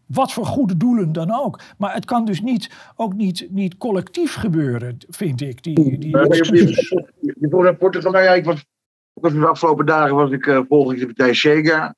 wat 0.07 0.33
voor 0.33 0.47
goede 0.47 0.77
doelen 0.77 1.13
dan 1.13 1.31
ook. 1.31 1.61
Maar 1.79 1.95
het 1.95 2.05
kan 2.05 2.25
dus 2.25 2.41
niet, 2.41 2.71
ook 2.97 3.15
niet, 3.15 3.47
niet 3.51 3.77
collectief 3.77 4.35
gebeuren, 4.35 4.97
vind 5.09 5.41
ik. 5.41 5.63
Die, 5.63 5.99
die 5.99 6.17
je, 6.17 7.77
Portugal, 7.79 8.13
nou 8.13 8.25
ja, 8.25 8.35
ik 8.35 8.45
was 8.45 8.65
was 9.13 9.33
de 9.33 9.47
afgelopen 9.47 9.87
dagen 9.87 10.15
was 10.15 10.31
ik 10.31 10.47
uh, 10.47 10.61
volgens 10.69 11.01
de 11.01 11.07
partij 11.07 11.35
Chega, 11.35 11.95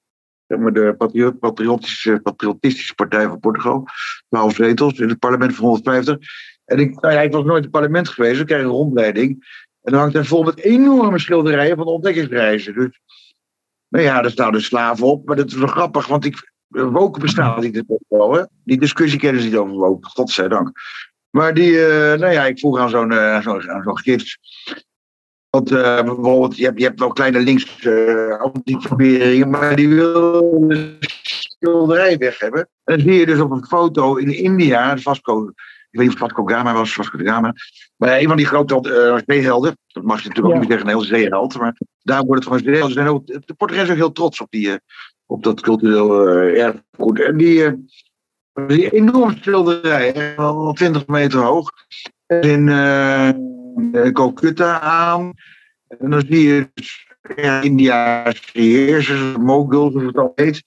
de 0.47 1.37
patriotische, 1.41 2.21
patriotische 2.23 2.95
partij 2.95 3.27
van 3.29 3.41
Portugal. 3.41 3.87
12 4.29 4.55
zetels 4.55 4.99
in 4.99 5.09
het 5.09 5.19
parlement 5.19 5.55
van 5.55 5.65
150. 5.65 6.19
En 6.65 6.79
ik, 6.79 7.01
nou 7.01 7.15
ja, 7.15 7.29
was 7.29 7.45
nooit 7.45 7.57
in 7.57 7.63
het 7.63 7.71
parlement 7.71 8.09
geweest, 8.09 8.41
ik 8.41 8.47
kreeg 8.47 8.63
een 8.63 8.67
rondleiding. 8.67 9.63
En 9.83 9.93
dan 9.93 10.01
hangt 10.01 10.15
er 10.15 10.27
vol 10.27 10.43
met 10.43 10.61
enorme 10.61 11.19
schilderijen 11.19 11.77
van 11.77 11.87
de 11.87 11.93
ontdekkingsreizen. 11.93 12.75
Dus, 12.75 13.01
nou 13.89 14.05
ja, 14.05 14.23
er 14.23 14.31
staan 14.31 14.53
de 14.53 14.61
slaven 14.61 15.07
op. 15.07 15.27
Maar 15.27 15.37
dat 15.37 15.47
is 15.47 15.55
wel 15.55 15.67
grappig, 15.67 16.07
want 16.07 16.25
ik, 16.25 16.53
woken 16.69 17.23
bestaat 17.23 17.61
niet 17.61 17.77
in 17.77 17.87
Portugal. 17.87 18.49
Die 18.65 18.79
discussie 18.79 19.19
kennen 19.19 19.43
ze 19.43 19.49
niet 19.49 19.57
over 19.57 19.75
woken, 19.75 20.11
godzijdank. 20.11 20.73
Maar 21.31 21.55
die, 21.55 21.71
uh, 21.71 22.13
nou 22.13 22.33
ja, 22.33 22.47
ik 22.47 22.59
vroeg 22.59 22.79
aan 22.79 22.91
zo'n 22.91 23.13
uh, 23.13 23.41
zo, 23.41 23.61
zo 23.61 23.93
gids. 23.93 24.39
Want 25.55 25.71
uh, 25.71 26.03
bijvoorbeeld, 26.03 26.57
je 26.57 26.65
hebt, 26.65 26.79
je 26.79 26.85
hebt 26.85 27.01
wel 27.01 27.13
kleine 27.13 27.41
links 27.41 27.85
uh, 27.85 28.41
antiformeringen, 28.41 29.51
maar 29.51 29.77
die 29.77 29.89
wil 29.89 30.69
de 30.69 30.97
schilderij 31.01 32.17
weg 32.17 32.39
hebben. 32.39 32.61
En 32.61 32.97
dan 32.97 33.01
zie 33.01 33.19
je 33.19 33.27
dus 33.27 33.41
op 33.41 33.51
een 33.51 33.67
foto 33.67 34.17
in 34.17 34.37
India, 34.37 34.97
Vasco, 34.97 35.49
ik 35.49 35.55
weet 35.91 36.07
niet 36.07 36.13
of 36.13 36.19
Vasco 36.19 36.45
Gama 36.45 36.73
was, 36.73 36.95
Vasco 36.95 37.19
Gama, 37.19 37.55
maar 37.97 38.19
een 38.19 38.29
van 38.29 38.37
die 38.37 38.47
grote 38.47 38.75
uh, 38.75 39.19
zeehelden, 39.27 39.79
dat 39.87 40.03
mag 40.03 40.23
je 40.23 40.29
natuurlijk 40.29 40.55
ook 40.55 40.61
niet 40.61 40.71
zeggen, 40.71 40.89
een 40.89 40.97
heel 40.97 41.07
zeeheld, 41.07 41.59
maar 41.59 41.77
daar 42.03 42.25
wordt 42.25 42.45
het 42.45 42.53
gewoon 42.53 42.65
zeehelden. 42.65 42.93
Ze 42.93 43.01
zijn 43.01 43.09
ook, 43.09 43.27
de 43.27 43.55
Portugezen 43.57 43.87
zijn 43.87 43.99
ook 43.99 44.05
heel 44.05 44.13
trots 44.13 44.41
op, 44.41 44.47
die, 44.51 44.81
op 45.27 45.43
dat 45.43 45.61
cultureel 45.61 46.29
erfgoed. 46.37 47.21
En 47.21 47.37
die, 47.37 47.87
die 48.67 48.91
enorme 48.91 49.37
schilderij, 49.41 50.37
al 50.37 50.73
20 50.73 51.07
meter 51.07 51.41
hoog, 51.41 51.71
in 52.27 52.67
uh, 52.67 53.31
Calcutta 54.13 54.81
aan. 54.81 55.33
En 55.99 56.11
dan 56.11 56.25
zie 56.29 56.49
je 56.49 56.69
ja, 57.37 57.61
India's 57.61 58.51
heersers, 58.53 59.37
moguls, 59.37 59.93
hoe 59.93 60.07
het 60.07 60.19
al 60.19 60.33
heet. 60.35 60.63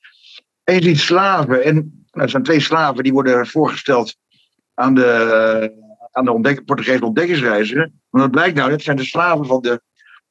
En 0.63 0.75
je 0.75 0.81
ziet 0.81 0.99
slaven. 0.99 1.63
En 1.63 1.75
nou, 1.75 2.23
er 2.25 2.29
zijn 2.29 2.43
twee 2.43 2.59
slaven 2.59 3.03
die 3.03 3.13
worden 3.13 3.47
voorgesteld 3.47 4.17
aan 4.73 4.95
de, 4.95 5.71
aan 6.11 6.25
de 6.25 6.61
Portugese 6.65 7.05
ontdekkingsreiziger. 7.05 7.91
Maar 8.09 8.21
dat 8.21 8.31
blijkt 8.31 8.55
nou, 8.55 8.69
dat 8.69 8.81
zijn 8.81 8.97
de 8.97 9.03
slaven 9.03 9.45
van 9.45 9.61
de, 9.61 9.81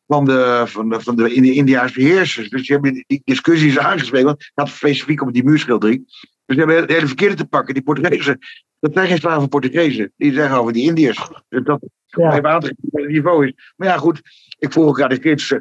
van 0.06 0.24
de, 0.24 0.62
van 0.66 0.88
de, 0.88 1.00
van 1.00 1.16
de, 1.16 1.34
in 1.34 1.42
de 1.42 1.52
Indiaanse 1.52 2.00
heersers. 2.00 2.48
Dus 2.48 2.66
ze 2.66 2.72
hebben 2.72 3.04
die 3.06 3.22
discussies 3.24 3.78
aangesproken. 3.78 4.26
Want 4.26 4.38
het 4.38 4.52
gaat 4.54 4.68
specifiek 4.68 5.22
om 5.22 5.32
die 5.32 5.44
muurschildering. 5.44 6.04
Dus 6.46 6.56
ze 6.56 6.62
hebben 6.62 6.76
het 6.76 6.90
hele 6.90 7.06
verkeerde 7.06 7.34
te 7.34 7.46
pakken. 7.46 7.74
Die 7.74 7.82
Portugezen, 7.82 8.38
dat 8.80 8.92
zijn 8.92 9.06
geen 9.08 9.18
slaven 9.18 9.48
Portugezen. 9.48 10.12
Die 10.16 10.32
zeggen 10.32 10.58
over 10.58 10.72
die 10.72 10.84
Indiërs. 10.88 11.28
Dat 11.48 11.80
Ja. 12.06 12.32
even 12.32 12.46
aan 12.50 12.60
te 12.60 12.66
geven 12.66 12.88
wat 12.90 13.02
het 13.02 13.10
niveau 13.10 13.46
is. 13.46 13.52
Maar 13.76 13.88
ja, 13.88 13.96
goed. 13.96 14.20
Ik 14.58 14.72
vroeg 14.72 14.86
ook 14.86 15.00
aan 15.00 15.08
de 15.08 15.18
kids. 15.18 15.50
eh, 15.52 15.60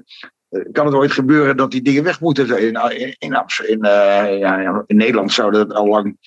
kan 0.71 0.85
het 0.85 0.95
ooit 0.95 1.11
gebeuren 1.11 1.57
dat 1.57 1.71
die 1.71 1.81
dingen 1.81 2.03
weg 2.03 2.19
moeten? 2.21 2.59
In, 2.59 2.91
in, 2.99 3.15
in, 3.17 3.35
Amst- 3.35 3.59
in, 3.61 3.81
eh, 3.81 4.39
ja, 4.39 4.83
in 4.87 4.97
Nederland 4.97 5.31
zouden 5.33 5.67
dat 5.67 5.77
al 5.77 5.87
lang. 5.87 6.17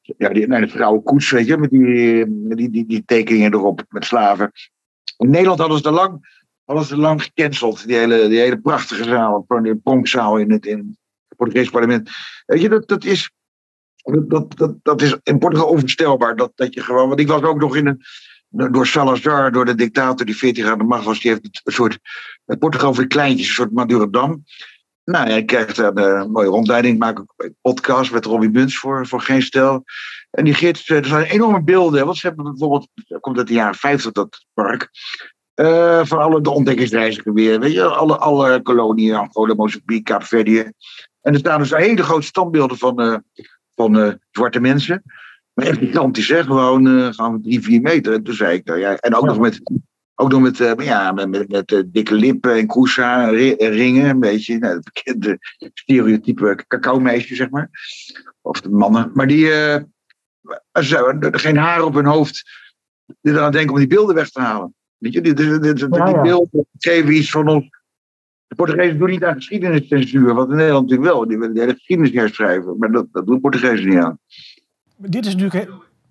Ja, 0.00 0.28
die, 0.28 0.46
nee, 0.46 0.60
de 0.60 0.68
vrouwen 0.68 1.02
koets, 1.02 1.30
weet 1.30 1.46
je, 1.46 1.56
met 1.56 1.70
die, 1.70 2.24
die, 2.56 2.70
die, 2.70 2.86
die 2.86 3.02
tekeningen 3.06 3.52
erop 3.52 3.84
met 3.88 4.04
slaven. 4.04 4.52
In 5.16 5.30
Nederland 5.30 5.58
hadden 5.58 5.78
ze 5.78 5.84
er 5.84 5.92
lang, 5.92 6.40
hadden 6.64 6.84
ze 6.84 6.96
lang 6.96 7.22
gecanceld. 7.22 7.86
Die 7.86 7.96
hele, 7.96 8.28
die 8.28 8.38
hele 8.38 8.58
prachtige 8.60 9.04
zaal, 9.04 9.44
die 9.62 9.76
pronkzaal 9.76 10.38
in 10.38 10.50
het, 10.50 10.66
in 10.66 10.78
het 11.28 11.36
Portugese 11.38 11.70
parlement. 11.70 12.10
Weet 12.46 12.60
je, 12.60 12.68
dat, 12.68 12.88
dat 12.88 13.04
is. 13.04 13.30
Dat, 14.28 14.76
dat, 14.82 15.02
is 15.02 15.16
in 15.22 15.38
Portugal 15.38 15.68
onvoorstelbaar. 15.68 16.36
Dat, 16.36 16.52
dat 16.54 16.74
je 16.74 16.82
gewoon. 16.82 17.08
Want 17.08 17.20
ik 17.20 17.28
was 17.28 17.42
ook 17.42 17.60
nog 17.60 17.76
in 17.76 17.86
een. 17.86 18.02
Door 18.48 18.86
Salazar, 18.86 19.52
door 19.52 19.64
de 19.64 19.74
dictator 19.74 20.26
die 20.26 20.36
40 20.36 20.62
jaar 20.64 20.72
aan 20.72 20.78
de 20.78 20.84
macht 20.84 21.04
was, 21.04 21.20
die 21.20 21.30
heeft 21.30 21.60
een 21.64 21.72
soort. 21.72 21.98
Portugal 22.58 22.94
voor 22.94 23.06
kleintjes, 23.06 23.48
een 23.48 23.54
soort 23.54 23.72
Madurodam. 23.72 24.44
Nou, 25.06 25.28
ja, 25.28 25.36
ik 25.36 25.76
daar 25.76 25.96
een 25.96 26.30
mooie 26.30 26.48
rondleiding. 26.48 26.94
Ik 26.94 27.00
maak 27.00 27.18
een 27.36 27.56
podcast 27.60 28.12
met 28.12 28.24
Robbie 28.24 28.50
Muns 28.50 28.78
voor, 28.78 29.06
voor 29.06 29.20
Geen 29.20 29.42
Stel. 29.42 29.84
En 30.30 30.44
die 30.44 30.54
gids, 30.54 30.86
eh, 30.86 30.96
er 30.96 31.04
zijn 31.04 31.24
enorme 31.24 31.62
beelden. 31.62 32.04
Want 32.04 32.16
ze 32.16 32.26
hebben 32.26 32.44
bijvoorbeeld, 32.44 32.88
dat 32.94 33.20
komt 33.20 33.38
uit 33.38 33.46
de 33.46 33.54
jaren 33.54 33.74
50 33.74 34.12
dat 34.12 34.46
park. 34.54 34.90
eh, 35.54 36.04
van 36.04 36.18
alle 36.18 36.40
de 36.40 36.50
ontdekkingsreizigen 36.50 37.34
weer. 37.34 37.60
Weet 37.60 37.72
je, 37.72 37.84
alle, 37.84 38.16
alle 38.16 38.62
koloniën, 38.62 39.14
Angola, 39.14 39.54
Mozambique, 39.54 40.02
Kaapverdië. 40.02 40.72
En 41.20 41.32
er 41.32 41.38
staan 41.38 41.60
dus 41.60 41.70
hele 41.70 42.02
grote 42.02 42.26
standbeelden 42.26 42.76
van, 42.76 43.00
eh, 43.00 43.16
van 43.76 43.98
eh, 43.98 44.12
zwarte 44.30 44.60
mensen. 44.60 45.02
Maar 45.52 45.66
echt 45.66 45.78
gigantisch, 45.78 46.28
hè? 46.28 46.42
Gewoon, 46.42 46.86
eh 46.86 47.12
gewoon 47.12 47.42
drie, 47.42 47.60
vier 47.60 47.80
meter. 47.80 48.12
En 48.12 48.22
toen 48.22 48.34
zei 48.34 48.56
ik, 48.56 48.64
nou 48.64 48.78
ja, 48.78 48.96
en 48.96 49.14
ook 49.14 49.22
Ja. 49.24 49.28
nog 49.28 49.38
met, 49.38 49.60
ook 50.14 50.30
nog 50.30 50.40
met, 50.40 50.60
eh, 50.60 50.72
ja, 50.86 51.12
met, 51.12 51.28
met, 51.28 51.48
met 51.48 51.84
dikke 51.86 52.14
lippen 52.14 52.54
en 52.54 52.66
koesa, 52.66 53.28
ri- 53.28 53.54
ringen, 53.58 54.08
een 54.08 54.20
beetje. 54.20 54.58
Nou, 54.58 54.74
het 54.74 54.84
bekende 54.92 55.38
stereotype 55.74 56.64
cacao-meisje, 56.66 57.34
zeg 57.34 57.50
maar. 57.50 57.70
Of 58.42 58.60
de 58.60 58.70
mannen. 58.70 59.10
Maar 59.14 59.26
die, 59.26 59.52
eh, 59.52 59.82
ze 60.82 60.96
hebben 60.96 61.38
geen 61.40 61.56
haar 61.56 61.82
op 61.82 61.94
hun 61.94 62.06
hoofd. 62.06 62.64
Die 63.20 63.32
eraan 63.32 63.52
denken 63.52 63.72
om 63.72 63.78
die 63.78 63.88
beelden 63.88 64.14
weg 64.14 64.30
te 64.30 64.40
halen. 64.40 64.74
Weet 64.96 65.12
je, 65.12 65.20
die, 65.20 65.34
die, 65.34 65.58
die, 65.58 65.88
beelden 66.22 66.66
geven 66.78 67.14
iets 67.16 67.30
van 67.30 67.48
ons. 67.48 67.68
De 68.46 68.54
Portugezen 68.54 68.98
doen 68.98 69.10
niet 69.10 69.24
aan 69.24 69.34
geschiedeniscensuur, 69.34 70.34
wat 70.34 70.50
in 70.50 70.56
Nederland 70.56 70.88
natuurlijk 70.88 71.14
wel. 71.14 71.28
Die 71.28 71.38
willen 71.38 71.54
de 71.54 71.60
hele 71.60 71.72
geschiedenis 71.72 72.12
herschrijven. 72.12 72.78
Maar 72.78 72.92
dat, 72.92 73.06
dat 73.12 73.26
doen 73.26 73.40
Portugezen 73.40 73.88
niet 73.88 73.98
aan. 73.98 74.18
Dit 74.96 75.26
is 75.26 75.36
natuurlijk. 75.36 75.70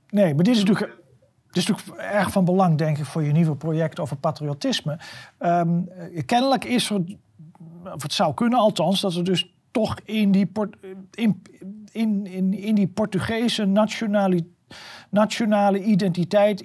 Nee, 0.09 0.35
maar 0.35 0.43
dit 0.43 0.55
is 0.55 0.63
natuurlijk. 0.63 1.03
Dit 1.47 1.63
is 1.63 1.67
natuurlijk 1.67 1.97
erg 2.13 2.31
van 2.31 2.45
belang, 2.45 2.77
denk 2.77 2.97
ik, 2.97 3.05
voor 3.05 3.23
je 3.23 3.31
nieuwe 3.31 3.55
project 3.55 3.99
over 3.99 4.17
patriotisme. 4.17 4.99
Ehm, 5.37 5.79
eh, 5.87 6.25
kennelijk 6.25 6.63
is 6.63 6.89
er, 6.89 7.01
of 7.93 8.01
het 8.01 8.13
zou 8.13 8.33
kunnen 8.33 8.59
althans, 8.59 9.01
dat 9.01 9.15
er 9.15 9.23
dus 9.23 9.53
toch 9.71 9.99
in 10.03 10.31
die, 10.31 10.51
in, 11.11 11.41
in, 11.91 12.25
in, 12.25 12.53
in 12.53 12.75
die 12.75 12.87
Portugese 12.87 13.65
nationali, 13.65 14.53
nationale 15.09 15.83
identiteit 15.83 16.61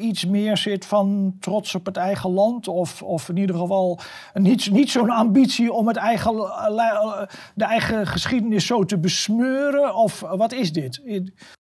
iets 0.00 0.26
meer 0.26 0.56
zit 0.56 0.86
van 0.86 1.36
trots 1.40 1.74
op 1.74 1.86
het 1.86 1.96
eigen 1.96 2.30
land. 2.30 2.68
Of, 2.68 3.02
of 3.02 3.28
in 3.28 3.36
ieder 3.36 3.56
geval 3.56 4.00
niet, 4.34 4.70
niet 4.70 4.90
zo'n 4.90 5.10
ambitie 5.10 5.72
om 5.72 5.88
het 5.88 5.96
eigen, 5.96 6.34
de 7.54 7.64
eigen 7.64 8.06
geschiedenis 8.06 8.66
zo 8.66 8.84
te 8.84 8.98
besmeuren. 8.98 9.94
Of 9.94 10.20
wat 10.20 10.52
is 10.52 10.72
dit? 10.72 11.00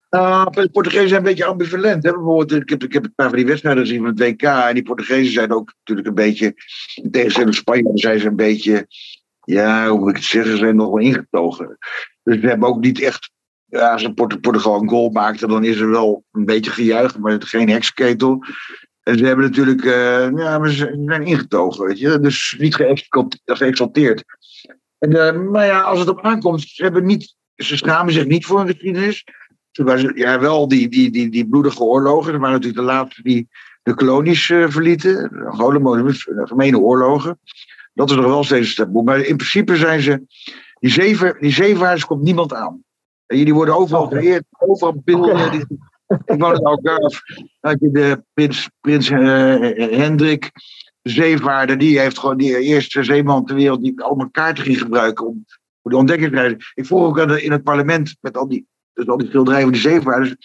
Nou, 0.10 0.52
de 0.52 0.70
Portugezen 0.70 1.08
zijn 1.08 1.20
een 1.20 1.28
beetje 1.28 1.46
ambivalent. 1.46 2.04
Hè? 2.04 2.12
Bijvoorbeeld, 2.12 2.52
ik, 2.52 2.70
heb, 2.70 2.84
ik 2.84 2.94
heb 2.94 3.10
paar 3.16 3.30
van 3.30 3.38
die 3.38 3.46
wedstrijden 3.46 3.84
gezien 3.84 4.00
van 4.00 4.08
het 4.08 4.20
WK. 4.20 4.44
En 4.44 4.74
die 4.74 4.84
Portugezen 4.84 5.34
zijn 5.34 5.52
ook 5.52 5.74
natuurlijk 5.78 6.08
een 6.08 6.14
beetje. 6.14 6.54
In 6.96 7.12
tegenstelling 7.12 7.56
Spanje 7.56 7.92
zijn 7.94 8.20
ze 8.20 8.28
een 8.28 8.36
beetje. 8.36 8.88
Ja, 9.44 9.88
hoe 9.88 10.00
moet 10.00 10.10
ik 10.10 10.16
het 10.16 10.26
zeggen? 10.26 10.52
Ze 10.52 10.58
zijn 10.58 10.76
nog 10.76 10.88
wel 10.88 10.98
ingetogen. 10.98 11.78
Dus 12.24 12.38
we 12.38 12.48
hebben 12.48 12.68
ook 12.68 12.80
niet 12.80 13.02
echt. 13.02 13.32
Ja, 13.70 13.92
als 13.92 14.08
Port- 14.14 14.42
Portugal 14.42 14.82
een 14.82 14.90
goal 14.90 15.10
maakte, 15.10 15.48
dan 15.48 15.64
is 15.64 15.80
er 15.80 15.90
wel 15.90 16.24
een 16.32 16.46
beetje 16.46 16.72
gejuich, 16.72 17.18
maar 17.18 17.42
geen 17.42 17.70
heksenketel. 17.70 18.44
En 19.04 19.18
ze 19.18 19.26
hebben 19.26 19.46
natuurlijk. 19.46 19.84
eh, 19.84 20.30
ja, 20.36 20.66
ze 20.66 21.04
zijn 21.06 21.24
ingetogen, 21.24 21.86
weet 21.86 22.00
je. 22.00 22.20
Dus 22.20 22.56
niet 22.60 22.76
geëxalteerd. 23.46 24.24
En, 24.98 25.28
eh, 25.28 25.42
maar 25.42 25.66
ja, 25.66 25.82
als 25.82 26.00
het 26.00 26.10
op 26.10 26.22
aankomt, 26.22 26.62
ze, 26.62 26.84
hebben 26.84 27.06
niet, 27.06 27.36
ze 27.56 27.78
schamen 27.78 28.14
zich 28.14 28.26
niet 28.26 28.46
voor 28.46 28.58
hun 28.58 28.68
geschiedenis. 28.68 29.24
Ze 29.72 30.12
ja, 30.16 30.40
wel 30.40 30.68
die, 30.68 30.90
die, 30.90 31.12
die, 31.12 31.30
die 31.30 31.48
bloedige 31.48 31.84
oorlogen. 31.84 32.32
Dat 32.32 32.42
waren 32.42 32.56
natuurlijk 32.56 32.88
de 32.88 32.94
laatste 32.94 33.22
die 33.22 33.48
de 33.84 33.94
kolonies 33.94 34.50
eh, 34.50 34.66
verlieten. 34.70 35.32
Mozambique, 35.82 36.48
gemene 36.48 36.80
oorlogen. 36.80 37.40
Dat 37.94 38.10
is 38.10 38.16
nog 38.16 38.26
wel 38.26 38.44
steeds 38.44 38.76
taboe. 38.76 39.04
Maar 39.04 39.20
in 39.20 39.36
principe 39.36 39.76
zijn 39.76 40.02
ze. 40.02 40.22
Die, 40.80 40.92
zeven, 40.92 41.38
die 41.40 41.52
zeevaarders 41.52 42.06
komt 42.06 42.24
niemand 42.24 42.54
aan. 42.54 42.84
En 43.30 43.46
die 43.46 43.54
worden 43.54 43.76
overal 43.76 44.08
geëerd, 44.08 44.44
overal 44.58 45.02
beelden. 45.06 45.52
Die- 45.52 45.66
ik 46.26 46.40
woon 46.40 46.56
in 46.56 46.64
Algarve. 46.64 47.22
Dan 47.62 47.72
had 47.72 47.80
je 47.80 47.92
de 47.92 48.24
prins, 48.34 48.70
prins 48.80 49.10
eh, 49.10 49.20
Hendrik, 49.98 50.52
de 51.02 51.10
zeevaarder. 51.10 51.78
Die 51.78 52.00
heeft 52.00 52.20
gewoon 52.20 52.38
die 52.38 52.60
eerste 52.60 53.04
zeeman 53.04 53.46
ter 53.46 53.56
wereld 53.56 53.82
die 53.84 54.02
allemaal 54.02 54.30
kaarten 54.32 54.64
ging 54.64 54.78
gebruiken 54.80 55.28
om 55.28 55.46
voor 55.82 55.92
de 55.92 55.98
ontdekkingsreizen. 55.98 56.58
Ik 56.74 56.86
vroeg 56.86 57.02
ook 57.06 57.20
aan 57.20 57.28
de- 57.28 57.44
in 57.44 57.52
het 57.52 57.64
parlement 57.64 58.16
met 58.22 58.38
al 58.38 58.48
die, 58.48 58.68
dus 58.94 59.08
al 59.08 59.18
die 59.18 59.28
schilderijen 59.28 59.64
van 59.64 59.74
die 59.74 59.82
zeevaarders. 59.82 60.36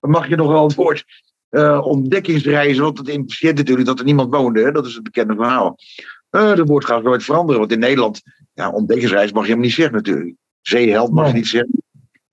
Mag 0.00 0.28
je 0.28 0.36
nog 0.36 0.48
wel 0.48 0.64
het 0.64 0.74
woord 0.74 1.04
eh, 1.48 1.80
ontdekkingsreizen. 1.86 2.82
Want 2.82 2.98
het 2.98 3.08
impliceert 3.08 3.56
natuurlijk 3.56 3.86
dat 3.86 3.98
er 3.98 4.04
niemand 4.04 4.34
woonde. 4.34 4.62
Hè? 4.62 4.72
Dat 4.72 4.86
is 4.86 4.94
het 4.94 5.02
bekende 5.02 5.34
verhaal. 5.34 5.76
Eh 6.30 6.54
dat 6.54 6.68
woord 6.68 6.84
gaat 6.84 7.02
nooit 7.02 7.24
veranderen. 7.24 7.60
Want 7.60 7.72
in 7.72 7.78
Nederland, 7.78 8.22
ja, 8.52 8.70
ontdekkingsreis 8.70 9.32
mag 9.32 9.46
je 9.46 9.52
hem 9.52 9.60
niet 9.60 9.72
zeggen 9.72 9.94
natuurlijk. 9.94 10.34
Zeeheld 10.62 11.12
mag 11.12 11.26
je 11.26 11.32
niet 11.32 11.46
zeggen. 11.46 11.84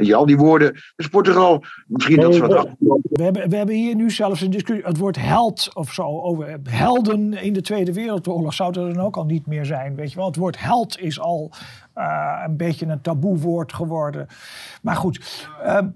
Weet 0.04 0.12
je, 0.12 0.18
al 0.18 0.26
die 0.26 0.38
woorden. 0.38 0.74
Dus 0.96 1.08
Portugal, 1.08 1.64
misschien 1.88 2.20
dat 2.20 2.36
ze 2.36 2.48
wat. 2.48 2.70
We 3.10 3.24
hebben, 3.24 3.50
we 3.50 3.56
hebben 3.56 3.76
hier 3.76 3.96
nu 3.96 4.12
zelfs 4.12 4.42
een 4.42 4.50
discussie. 4.52 4.86
Het 4.86 4.98
woord 4.98 5.16
held 5.20 5.70
of 5.74 5.94
zo. 5.94 6.04
Over 6.04 6.60
helden 6.64 7.34
in 7.34 7.54
de 7.54 7.62
Tweede 7.62 7.94
Wereldoorlog 7.94 8.54
zou 8.54 8.80
er 8.80 8.94
dan 8.94 9.04
ook 9.06 9.18
al 9.18 9.26
niet 9.26 9.46
meer 9.46 9.66
zijn. 9.66 9.96
Weet 9.96 10.10
je 10.10 10.16
wel? 10.16 10.26
Het 10.26 10.36
woord 10.36 10.60
held 10.60 11.00
is 11.00 11.20
al 11.20 11.52
eh, 11.94 12.44
een 12.48 12.58
beetje 12.58 12.86
een 12.86 13.02
taboewoord 13.02 13.74
geworden. 13.74 14.28
Maar 14.82 14.96
goed. 14.96 15.48
ehm, 15.64 15.90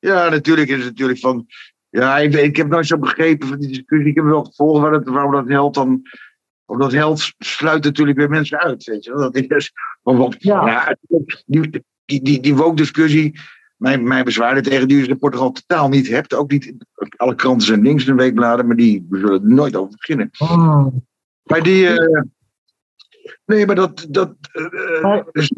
Ja, 0.00 0.28
natuurlijk 0.28 0.68
is 0.68 0.76
het 0.76 0.84
natuurlijk 0.84 1.18
van. 1.18 1.46
Ja, 1.88 2.18
ik, 2.18 2.34
ik 2.34 2.56
heb 2.56 2.68
nooit 2.68 2.86
zo 2.86 2.98
begrepen 2.98 3.48
van 3.48 3.58
die 3.58 3.68
discussie. 3.68 4.10
Ik 4.10 4.16
heb 4.16 4.24
wel 4.24 4.44
gevolgd 4.44 4.80
waarom 4.80 5.04
dat, 5.04 5.14
waarom 5.14 5.32
dat 5.32 5.48
held 5.48 5.74
dan. 5.74 6.02
Omdat 6.66 6.92
held 6.92 7.32
sluit 7.38 7.84
natuurlijk 7.84 8.18
weer 8.18 8.28
mensen 8.28 8.58
uit. 8.58 8.84
Weet 8.84 9.04
je 9.04 9.14
wel. 9.14 9.32
Dat 9.32 9.50
is, 9.50 9.72
want, 10.02 10.36
Ja. 10.38 10.66
ja, 10.66 10.96
die, 11.46 11.84
die, 12.10 12.22
die, 12.22 12.40
die 12.40 12.56
woke-discussie. 12.56 13.40
Mijn, 13.76 14.08
mijn 14.08 14.24
bezwaar 14.24 14.62
tegen 14.62 14.88
die 14.88 15.00
is 15.00 15.08
dat 15.08 15.18
Portugal 15.18 15.50
totaal 15.52 15.88
niet 15.88 16.08
hebt. 16.08 16.34
Ook 16.34 16.50
niet. 16.50 16.74
Alle 17.16 17.34
kranten 17.34 17.66
zijn 17.66 17.82
links 17.82 18.06
en 18.06 18.16
weekbladen, 18.16 18.66
maar 18.66 18.76
die 18.76 19.06
zullen 19.10 19.42
er 19.42 19.48
nooit 19.54 19.76
over 19.76 19.96
beginnen. 19.96 20.30
Hmm. 20.36 21.06
Maar 21.42 21.62
die. 21.62 21.88
eh, 21.88 22.22
nee, 23.46 23.66
maar 23.66 23.74
dat. 23.74 24.06
dat 24.10 24.34
eh, 24.52 25.18
dus- 25.32 25.52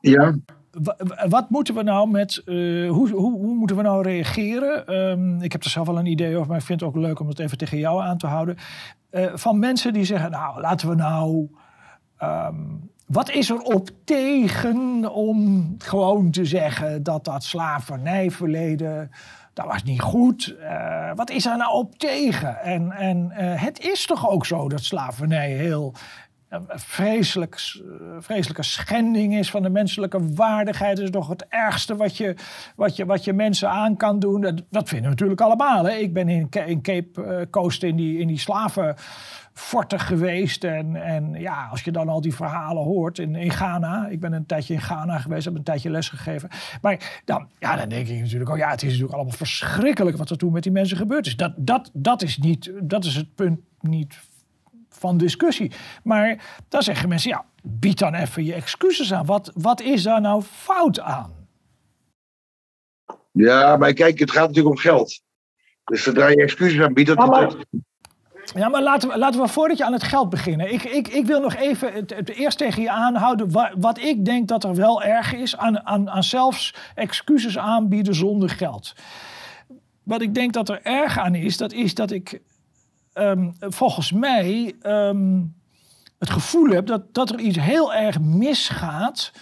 ja. 0.00 0.34
wa- 0.70 0.96
wa- 0.98 1.28
wat 1.28 1.50
moeten 1.50 1.74
we 1.74 1.82
nou 1.82 2.10
met. 2.10 2.42
eh, 2.44 2.54
hoe, 2.90 3.10
hoe, 3.10 3.32
hoe 3.32 3.54
moeten 3.54 3.76
we 3.76 3.82
nou 3.82 4.02
reageren? 4.02 4.86
Ehm, 4.86 5.42
ik 5.42 5.52
heb 5.52 5.64
er 5.64 5.70
zelf 5.70 5.86
wel 5.86 5.98
een 5.98 6.06
idee 6.06 6.36
over, 6.36 6.48
maar 6.48 6.58
ik 6.58 6.64
vind 6.64 6.80
het 6.80 6.88
ook 6.88 6.96
leuk 6.96 7.20
om 7.20 7.28
het 7.28 7.38
even 7.38 7.58
tegen 7.58 7.78
jou 7.78 8.02
aan 8.02 8.18
te 8.18 8.26
houden. 8.26 8.56
Van 9.34 9.58
mensen 9.58 9.92
die 9.92 10.04
zeggen: 10.04 10.30
Nou, 10.30 10.60
laten 10.60 10.88
we 10.88 10.94
nou. 10.94 11.48
ehm, 12.16 12.64
wat 13.12 13.30
is 13.30 13.50
er 13.50 13.60
op 13.60 13.88
tegen 14.04 15.12
om 15.12 15.74
gewoon 15.78 16.30
te 16.30 16.44
zeggen 16.44 17.02
dat 17.02 17.24
dat 17.24 17.44
slavernijverleden, 17.44 19.10
dat 19.52 19.66
was 19.66 19.82
niet 19.82 20.00
goed. 20.00 20.56
Eh, 20.60 21.10
wat 21.14 21.30
is 21.30 21.46
er 21.46 21.56
nou 21.56 21.72
op 21.72 21.98
tegen? 21.98 22.62
En, 22.62 22.90
en 22.92 23.30
eh, 23.30 23.62
het 23.62 23.80
is 23.80 24.06
toch 24.06 24.30
ook 24.30 24.46
zo 24.46 24.68
dat 24.68 24.82
slavernij 24.82 25.50
heel 25.50 25.94
een 26.52 26.66
vreselijk, 26.68 27.54
eh, 27.54 28.06
vreselijke 28.18 28.62
schending 28.62 29.34
is 29.34 29.50
van 29.50 29.62
de 29.62 29.70
menselijke 29.70 30.34
waardigheid. 30.34 30.98
Is 30.98 31.10
toch 31.10 31.28
het 31.28 31.46
ergste 31.48 31.96
wat 31.96 32.16
je, 32.16 32.34
wat 32.76 32.96
je, 32.96 33.06
wat 33.06 33.24
je 33.24 33.32
mensen 33.32 33.70
aan 33.70 33.96
kan 33.96 34.18
doen. 34.18 34.40
Dat, 34.40 34.62
dat 34.70 34.88
vinden 34.88 35.04
we 35.04 35.10
natuurlijk 35.10 35.40
allemaal. 35.40 35.84
Hè? 35.84 35.92
Ik 35.92 36.12
ben 36.12 36.28
in, 36.28 36.48
Ca- 36.48 36.64
in 36.64 36.82
Cape 36.82 37.24
eh, 37.24 37.46
Coast 37.50 37.82
in 37.82 37.96
die, 37.96 38.18
in 38.18 38.26
die 38.26 38.38
slavenforten 38.38 40.00
geweest. 40.00 40.64
En, 40.64 40.96
en 41.02 41.32
ja, 41.32 41.68
als 41.70 41.82
je 41.82 41.92
dan 41.92 42.08
al 42.08 42.20
die 42.20 42.34
verhalen 42.34 42.82
hoort 42.82 43.18
in, 43.18 43.34
in 43.34 43.50
Ghana. 43.50 44.06
Ik 44.08 44.20
ben 44.20 44.32
een 44.32 44.46
tijdje 44.46 44.74
in 44.74 44.80
Ghana 44.80 45.18
geweest, 45.18 45.44
heb 45.44 45.54
een 45.54 45.62
tijdje 45.62 45.90
lesgegeven. 45.90 46.48
Maar 46.82 47.22
dan, 47.24 47.48
ja, 47.58 47.76
dan 47.76 47.88
denk 47.88 48.08
ik 48.08 48.20
natuurlijk, 48.20 48.50
oh 48.50 48.56
ja, 48.56 48.70
het 48.70 48.82
is 48.82 48.88
natuurlijk 48.88 49.14
allemaal 49.14 49.36
verschrikkelijk 49.36 50.16
wat 50.16 50.30
er 50.30 50.38
toen 50.38 50.52
met 50.52 50.62
die 50.62 50.72
mensen 50.72 50.96
gebeurd 50.96 51.26
is. 51.26 51.36
Dat, 51.36 51.52
dat, 51.56 51.90
dat, 51.92 52.22
is, 52.22 52.38
niet, 52.38 52.72
dat 52.82 53.04
is 53.04 53.14
het 53.14 53.34
punt 53.34 53.60
niet 53.80 54.30
van 55.02 55.16
discussie. 55.18 55.72
Maar 56.02 56.44
dan 56.68 56.82
zeggen 56.82 57.08
mensen, 57.08 57.30
ja, 57.30 57.44
bied 57.62 57.98
dan 57.98 58.14
even 58.14 58.44
je 58.44 58.54
excuses 58.54 59.12
aan. 59.12 59.26
Wat, 59.26 59.50
wat 59.54 59.80
is 59.80 60.02
daar 60.02 60.20
nou 60.20 60.42
fout 60.42 61.00
aan? 61.00 61.32
Ja, 63.32 63.76
maar 63.76 63.92
kijk, 63.92 64.18
het 64.18 64.30
gaat 64.30 64.48
natuurlijk 64.48 64.74
om 64.74 64.80
geld. 64.80 65.20
Dus 65.84 66.02
zodra 66.02 66.28
je 66.28 66.42
excuses 66.42 66.80
aanbiedt, 66.80 67.08
dat, 67.08 67.16
Ja, 67.18 67.26
maar- 67.26 67.40
dat- 67.48 67.66
Ja, 68.54 68.68
maar 68.68 68.82
laten 68.82 69.08
we, 69.08 69.18
laten 69.18 69.40
we 69.40 69.48
voordat 69.48 69.78
je 69.78 69.84
aan 69.84 69.92
het 69.92 70.02
geld 70.02 70.28
beginnen. 70.30 70.72
Ik, 70.72 70.82
ik, 70.82 71.08
ik 71.08 71.26
wil 71.26 71.40
nog 71.40 71.54
even 71.54 71.92
het, 71.92 72.14
het 72.14 72.28
eerst 72.28 72.58
tegen 72.58 72.82
je 72.82 72.90
aanhouden. 72.90 73.50
Wa, 73.52 73.72
wat 73.78 73.98
ik 73.98 74.24
denk 74.24 74.48
dat 74.48 74.64
er 74.64 74.74
wel 74.74 75.02
erg 75.02 75.32
is 75.34 75.56
aan, 75.56 75.86
aan, 75.86 76.10
aan 76.10 76.22
zelfs 76.24 76.74
excuses 76.94 77.58
aanbieden 77.58 78.14
zonder 78.14 78.50
geld. 78.50 78.94
Wat 80.02 80.22
ik 80.22 80.34
denk 80.34 80.52
dat 80.52 80.68
er 80.68 80.80
erg 80.82 81.18
aan 81.18 81.34
is, 81.34 81.56
dat 81.56 81.72
is 81.72 81.94
dat 81.94 82.10
ik 82.10 82.40
ehm, 83.12 83.50
volgens 83.58 84.12
mij 84.12 84.74
ehm, 84.82 85.40
het 86.18 86.30
gevoel 86.30 86.68
heb 86.68 86.86
dat, 86.86 87.14
dat 87.14 87.30
er 87.30 87.40
iets 87.40 87.58
heel 87.58 87.94
erg 87.94 88.20
misgaat. 88.20 89.32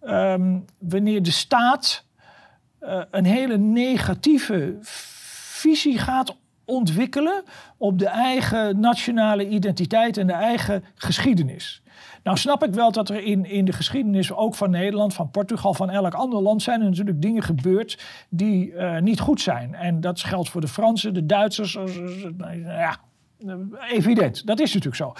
ehm, 0.00 0.58
wanneer 0.78 1.22
de 1.22 1.30
staat 1.30 2.04
eh, 2.78 3.02
een 3.10 3.24
hele 3.24 3.56
negatieve 3.56 4.76
visie 4.80 5.98
gaat 5.98 6.36
ontwikkelen 6.64 7.42
op 7.76 7.98
de 7.98 8.08
eigen 8.08 8.80
nationale 8.80 9.48
identiteit 9.48 10.16
en 10.16 10.26
de 10.26 10.32
eigen 10.32 10.84
geschiedenis. 10.94 11.82
Nou 12.28 12.40
snap 12.40 12.64
ik 12.64 12.74
wel 12.74 12.92
dat 12.92 13.08
er 13.08 13.22
in, 13.22 13.44
in 13.44 13.64
de 13.64 13.72
geschiedenis 13.72 14.32
ook 14.32 14.54
van 14.54 14.70
Nederland, 14.70 15.14
van 15.14 15.30
Portugal, 15.30 15.74
van 15.74 15.90
elk 15.90 16.14
ander 16.14 16.42
land 16.42 16.62
zijn 16.62 16.80
er 16.80 16.88
natuurlijk 16.88 17.22
dingen 17.22 17.42
gebeurd 17.42 17.98
die 18.28 18.72
eh, 18.72 19.00
niet 19.00 19.20
goed 19.20 19.40
zijn. 19.40 19.74
En 19.74 20.00
dat 20.00 20.20
geldt 20.20 20.48
voor 20.48 20.60
de 20.60 20.68
Fransen, 20.68 21.14
de 21.14 21.26
Duitsers, 21.26 21.76
eh, 21.76 21.84
eh, 22.40 22.64
ja, 22.64 22.96
evident. 23.90 24.46
Dat 24.46 24.60
is 24.60 24.74
natuurlijk 24.74 25.02
zo. 25.02 25.12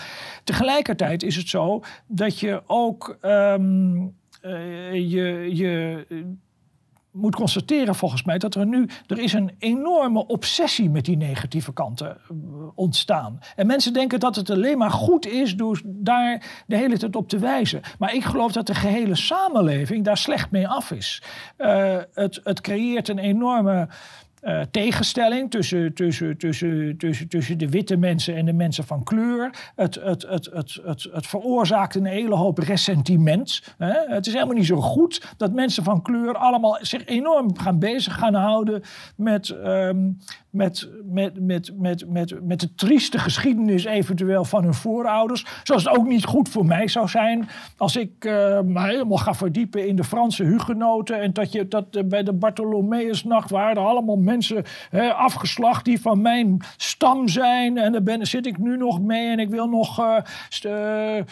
Tegelijkertijd 0.44 1.22
is 1.22 1.36
het 1.36 1.48
zo 1.48 1.82
dat 2.06 2.38
je 2.38 2.62
ook 2.66 3.18
ehm, 3.20 4.06
eh, 4.40 4.92
je, 4.92 5.56
je 5.56 6.06
moet 7.20 7.34
constateren 7.34 7.94
volgens 7.94 8.24
mij 8.24 8.38
dat 8.38 8.54
er 8.54 8.66
nu 8.66 8.88
er 9.06 9.18
is 9.18 9.32
een 9.32 9.50
enorme 9.58 10.26
obsessie 10.26 10.90
met 10.90 11.04
die 11.04 11.16
negatieve 11.16 11.72
kanten 11.72 12.16
eh, 12.16 12.36
ontstaan. 12.74 13.38
En 13.56 13.66
mensen 13.66 13.92
denken 13.92 14.20
dat 14.20 14.36
het 14.36 14.50
alleen 14.50 14.78
maar 14.78 14.90
goed 14.90 15.26
is 15.26 15.56
door 15.56 15.80
daar 15.84 16.62
de 16.66 16.76
hele 16.76 16.98
tijd 16.98 17.16
op 17.16 17.28
te 17.28 17.38
wijzen. 17.38 17.80
Maar 17.98 18.14
ik 18.14 18.24
geloof 18.24 18.52
dat 18.52 18.66
de 18.66 18.74
gehele 18.74 19.14
samenleving 19.14 20.04
daar 20.04 20.16
slecht 20.16 20.50
mee 20.50 20.68
af 20.68 20.90
is. 20.90 21.22
Eh, 21.56 21.96
het, 22.14 22.40
het 22.44 22.60
creëert 22.60 23.08
een 23.08 23.18
enorme 23.18 23.88
eh, 24.40 24.60
tegenstelling 24.70 25.50
tussen, 25.50 25.94
tussen, 25.94 26.36
tussen, 26.36 26.96
tussen, 26.96 27.28
tussen 27.28 27.58
de 27.58 27.68
witte 27.68 27.96
mensen 27.96 28.36
en 28.36 28.44
de 28.44 28.52
mensen 28.52 28.84
van 28.84 29.02
kleur. 29.04 29.70
Het, 29.74 29.94
het, 29.94 30.22
het, 30.28 30.50
het, 30.52 30.80
het, 30.84 31.08
het 31.12 31.26
veroorzaakt 31.26 31.94
een 31.94 32.04
hele 32.04 32.34
hoop 32.34 32.58
ressentiment. 32.58 33.62
Het 33.78 34.26
is 34.26 34.32
helemaal 34.32 34.54
niet 34.54 34.66
zo 34.66 34.80
goed 34.80 35.34
dat 35.36 35.52
mensen 35.52 35.84
van 35.84 36.02
kleur 36.02 36.34
allemaal 36.34 36.78
zich 36.80 37.04
enorm 37.04 37.58
gaan 37.58 37.78
bezig 37.78 38.14
gaan 38.14 38.34
houden 38.34 38.82
met, 39.16 39.48
ehm, 39.48 40.10
met, 40.50 40.88
met, 41.04 41.40
met, 41.40 41.72
met, 41.78 42.04
met, 42.08 42.46
met 42.46 42.60
de 42.60 42.74
trieste 42.74 43.18
geschiedenis 43.18 43.84
eventueel 43.84 44.44
van 44.44 44.62
hun 44.62 44.74
voorouders. 44.74 45.46
Zoals 45.62 45.84
het 45.84 45.96
ook 45.96 46.06
niet 46.06 46.24
goed 46.24 46.48
voor 46.48 46.66
mij 46.66 46.88
zou 46.88 47.08
zijn 47.08 47.48
als 47.76 47.96
ik 47.96 48.10
me 48.64 48.80
helemaal 48.80 49.18
ga 49.18 49.34
verdiepen 49.34 49.88
in 49.88 49.96
de 49.96 50.04
Franse 50.04 50.44
hugenoten. 50.44 51.20
En 51.20 51.32
dat, 51.32 51.52
je, 51.52 51.68
dat 51.68 52.08
bij 52.08 52.22
de 52.22 52.32
Bartholomeusnacht 52.32 53.50
waren 53.50 53.76
er 53.76 53.88
allemaal 53.88 54.16
mensen 54.16 54.64
afgeslacht 55.16 55.84
die 55.84 56.00
van 56.00 56.22
mijn 56.22 56.60
stam 56.76 57.28
zijn. 57.28 57.78
En 57.78 57.92
daar 57.92 58.02
ben, 58.02 58.26
zit 58.26 58.46
ik 58.46 58.58
nu 58.58 58.76
nog 58.76 59.00
mee 59.00 59.30
en 59.30 59.38
ik 59.38 59.50
wil 59.50 59.68
nog 59.68 59.98
eh, 59.98 60.16
st- 60.48 60.64
eh, 60.64 61.22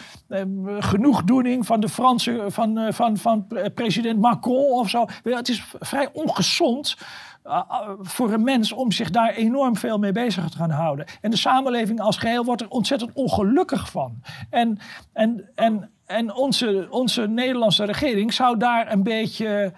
genoegdoening 0.79 1.65
van 1.65 1.79
de 1.79 1.89
Franse, 1.89 2.45
van, 2.47 2.93
van, 2.93 3.17
van 3.17 3.47
president 3.73 4.19
Macron 4.19 4.71
of 4.71 4.89
zo. 4.89 5.05
Het 5.23 5.49
is 5.49 5.63
vrij 5.79 6.09
ongezond 6.13 6.95
uh, 6.97 7.03
uh, 7.03 7.36
voor 8.01 8.33
een 8.33 8.43
mens 8.43 8.71
om 8.71 8.91
zich 8.91 9.09
daar 9.09 9.29
enorm 9.29 9.75
veel 9.75 9.97
mee 9.97 10.11
bezig 10.11 10.49
te 10.49 10.57
gaan 10.57 10.69
houden. 10.69 11.05
En 11.21 11.31
de 11.31 11.37
samenleving 11.37 11.99
als 11.99 12.17
geheel 12.17 12.45
wordt 12.45 12.61
er 12.61 12.69
ontzettend 12.69 13.11
ongelukkig 13.13 13.91
van. 13.91 14.21
En, 14.49 14.79
en, 15.13 15.49
en, 15.55 15.89
en 16.05 16.33
onze, 16.33 16.87
onze 16.89 17.27
Nederlandse 17.27 17.85
regering 17.85 18.33
zou 18.33 18.57
daar 18.57 18.91
een 18.91 19.03
beetje 19.03 19.73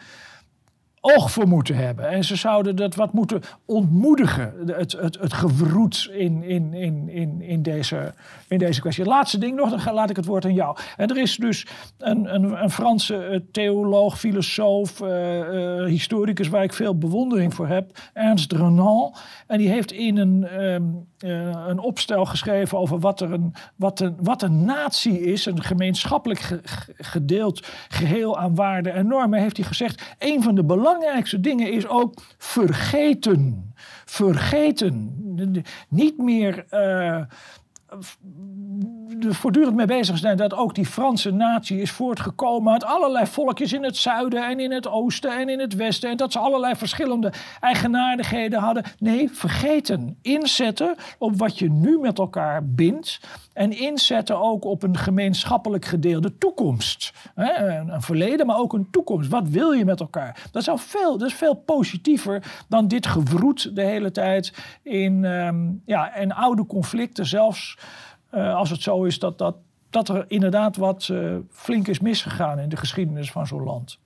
oog 1.02 1.32
voor 1.32 1.48
moeten 1.48 1.76
hebben. 1.76 2.10
En 2.10 2.24
ze 2.24 2.36
zouden 2.36 2.76
dat 2.76 2.96
wat 2.96 3.14
moeten 3.14 3.42
ontmoedigen, 3.66 4.54
het, 4.66 4.92
het, 4.92 5.18
het 5.20 5.34
gewroet 5.34 6.10
in, 6.14 6.44
in, 6.44 6.74
in, 6.74 7.10
in, 7.10 7.42
in, 7.42 7.62
deze, 7.62 8.14
in 8.48 8.58
deze 8.58 8.82
kwestie. 8.82 9.06
Laatste 9.06 9.38
ding 9.38 9.56
nog, 9.56 9.70
dan 9.70 9.80
ga- 9.80 9.94
laat 9.94 10.10
ik 10.10 10.16
het 10.16 10.26
woord 10.26 10.46
aan 10.46 10.54
jou. 10.54 10.78
En 10.98 11.08
er 11.10 11.18
is 11.18 11.36
dus 11.36 11.68
een, 11.98 12.34
een, 12.36 12.64
een 12.64 12.72
Franse 12.72 13.16
eh, 13.26 13.40
theoloog, 13.52 14.20
filosoof, 14.20 15.02
eh, 15.02 15.78
eh, 15.80 15.86
historicus 15.86 16.48
waar 16.48 16.64
ik 16.64 16.74
veel 16.74 16.98
bewondering 16.98 17.54
voor 17.54 17.68
heb, 17.68 17.92
Ernst 18.14 18.52
Renan. 18.52 19.14
En 19.48 19.58
die 19.58 19.70
heeft 19.70 19.92
in 19.92 20.18
een, 20.18 20.48
ehm, 20.48 20.84
eh, 21.18 21.68
een 21.68 21.80
opstel 21.80 22.26
geschreven 22.26 22.78
over 22.78 23.00
wat, 23.00 23.22
er 23.22 23.34
een, 23.34 23.54
wat, 23.76 24.00
een, 24.00 24.16
wat 24.22 24.42
een 24.42 24.66
natie 24.66 25.22
is, 25.22 25.46
een 25.46 25.62
gemeenschappelijk 25.64 26.40
ge- 26.40 26.60
ge- 26.64 26.94
gedeeld 26.98 27.68
geheel 27.90 28.38
aan 28.40 28.56
waarden 28.56 28.94
en 28.94 29.08
normen, 29.08 29.40
heeft 29.40 29.58
hij 29.58 29.66
gezegd, 29.66 30.16
een 30.20 30.44
van 30.44 30.56
de 30.56 30.64
belangrijkste 30.64 30.88
dingen 31.40 31.72
is 31.72 31.88
ook 31.88 32.14
vergeten. 32.38 33.74
Vergeten. 34.06 35.18
Niet 35.90 36.18
meer 36.18 36.66
eh, 36.70 37.22
voortdurend 39.30 39.76
mee 39.76 39.86
bezig 39.86 40.18
zijn 40.18 40.38
dat 40.38 40.54
ook 40.54 40.76
die 40.76 40.86
Franse 40.86 41.32
natie 41.32 41.82
is 41.82 41.92
voortgekomen 41.92 42.74
uit 42.74 42.84
allerlei 42.84 43.26
volkjes 43.26 43.74
in 43.74 43.84
het 43.84 43.98
zuiden 43.98 44.48
en 44.48 44.60
in 44.60 44.72
het 44.72 44.88
oosten 44.88 45.40
en 45.40 45.50
in 45.50 45.60
het 45.60 45.76
westen. 45.76 46.10
En 46.10 46.18
dat 46.18 46.32
ze 46.32 46.40
allerlei 46.40 46.76
verschillende 46.76 47.34
eigenaardigheden 47.60 48.60
hadden. 48.60 48.84
Nee, 49.00 49.30
vergeten. 49.32 50.18
Inzetten 50.22 50.96
op 51.18 51.38
wat 51.38 51.60
je 51.60 51.70
nu 51.70 51.98
met 51.98 52.20
elkaar 52.20 52.66
bindt. 52.66 53.20
En 53.54 53.78
inzetten 53.78 54.42
ook 54.42 54.66
op 54.66 54.84
een 54.84 54.98
gemeenschappelijk 54.98 55.86
gedeelde 55.86 56.38
toekomst. 56.38 57.14
Een, 57.36 58.02
verleden, 58.02 58.46
maar 58.46 58.58
ook 58.58 58.74
een 58.74 58.88
toekomst. 58.92 59.30
Wat 59.30 59.48
wil 59.48 59.72
je 59.72 59.86
met 59.86 60.00
elkaar? 60.00 60.48
Dat, 60.52 60.64
zou 60.64 60.80
veel, 60.80 61.18
dat 61.18 61.28
is 61.28 61.34
veel 61.34 61.54
positiever 61.54 62.64
dan 62.68 62.88
dit 62.88 63.08
gewroet 63.08 63.76
de 63.76 63.82
hele 63.82 64.12
tijd 64.12 64.54
in, 64.84 65.26
ehm, 65.26 65.68
ja, 65.86 66.16
in 66.16 66.34
oude 66.34 66.66
conflicten. 66.66 67.26
Zelfs 67.26 67.78
eh, 68.30 68.56
als 68.56 68.70
het 68.70 68.82
zo 68.82 69.04
is 69.04 69.20
dat, 69.20 69.38
dat, 69.38 69.56
dat 69.90 70.10
er 70.10 70.26
inderdaad 70.28 70.78
wat 70.78 71.10
eh, 71.12 71.36
flink 71.52 71.88
is 71.88 72.00
misgegaan 72.00 72.60
in 72.60 72.70
de 72.70 72.78
geschiedenis 72.78 73.32
van 73.32 73.48
zo'n 73.48 73.64
land. 73.64 74.00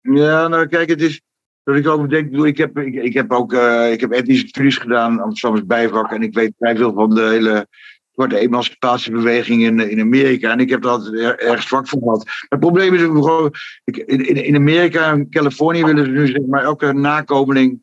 Ja, 0.00 0.48
nou 0.48 0.66
kijk, 0.66 0.88
het 0.88 1.00
is. 1.02 1.20
Dat 1.62 1.76
ik 1.76 1.88
ook 1.88 2.10
denk, 2.10 2.36
ik 2.36 2.56
heb, 2.56 2.78
ik, 2.78 2.94
ik 2.94 3.14
heb 3.14 3.32
ook 3.32 3.52
eh, 3.52 3.92
ik 3.92 4.00
heb 4.00 4.10
etnische 4.10 4.46
studies 4.46 4.76
gedaan, 4.76 5.20
Amsterdamse 5.20 5.66
bijvak. 5.66 6.12
En 6.12 6.22
ik 6.22 6.34
weet 6.34 6.52
vrij 6.58 6.76
veel 6.76 6.92
van 6.92 7.14
de 7.14 7.22
hele 7.22 7.66
zwarte 8.10 8.38
emancipatiebeweging 8.38 9.62
in, 9.62 9.90
in 9.90 10.00
Amerika. 10.00 10.50
En 10.50 10.60
ik 10.60 10.70
heb 10.70 10.84
er- 10.84 11.38
erg 11.38 11.62
zwak 11.62 11.88
voor 11.88 12.02
gehad. 12.02 12.30
Het 12.48 12.60
probleem 12.60 12.94
is 12.94 13.00
gewoon, 13.00 13.52
in, 13.84 14.44
in 14.44 14.56
Amerika 14.56 15.24
Californië 15.30 15.84
willen 15.84 16.04
ze 16.04 16.10
nu 16.10 16.26
zeg 16.26 16.46
maar 16.46 16.62
elke 16.62 16.92
nakomeling 16.92 17.82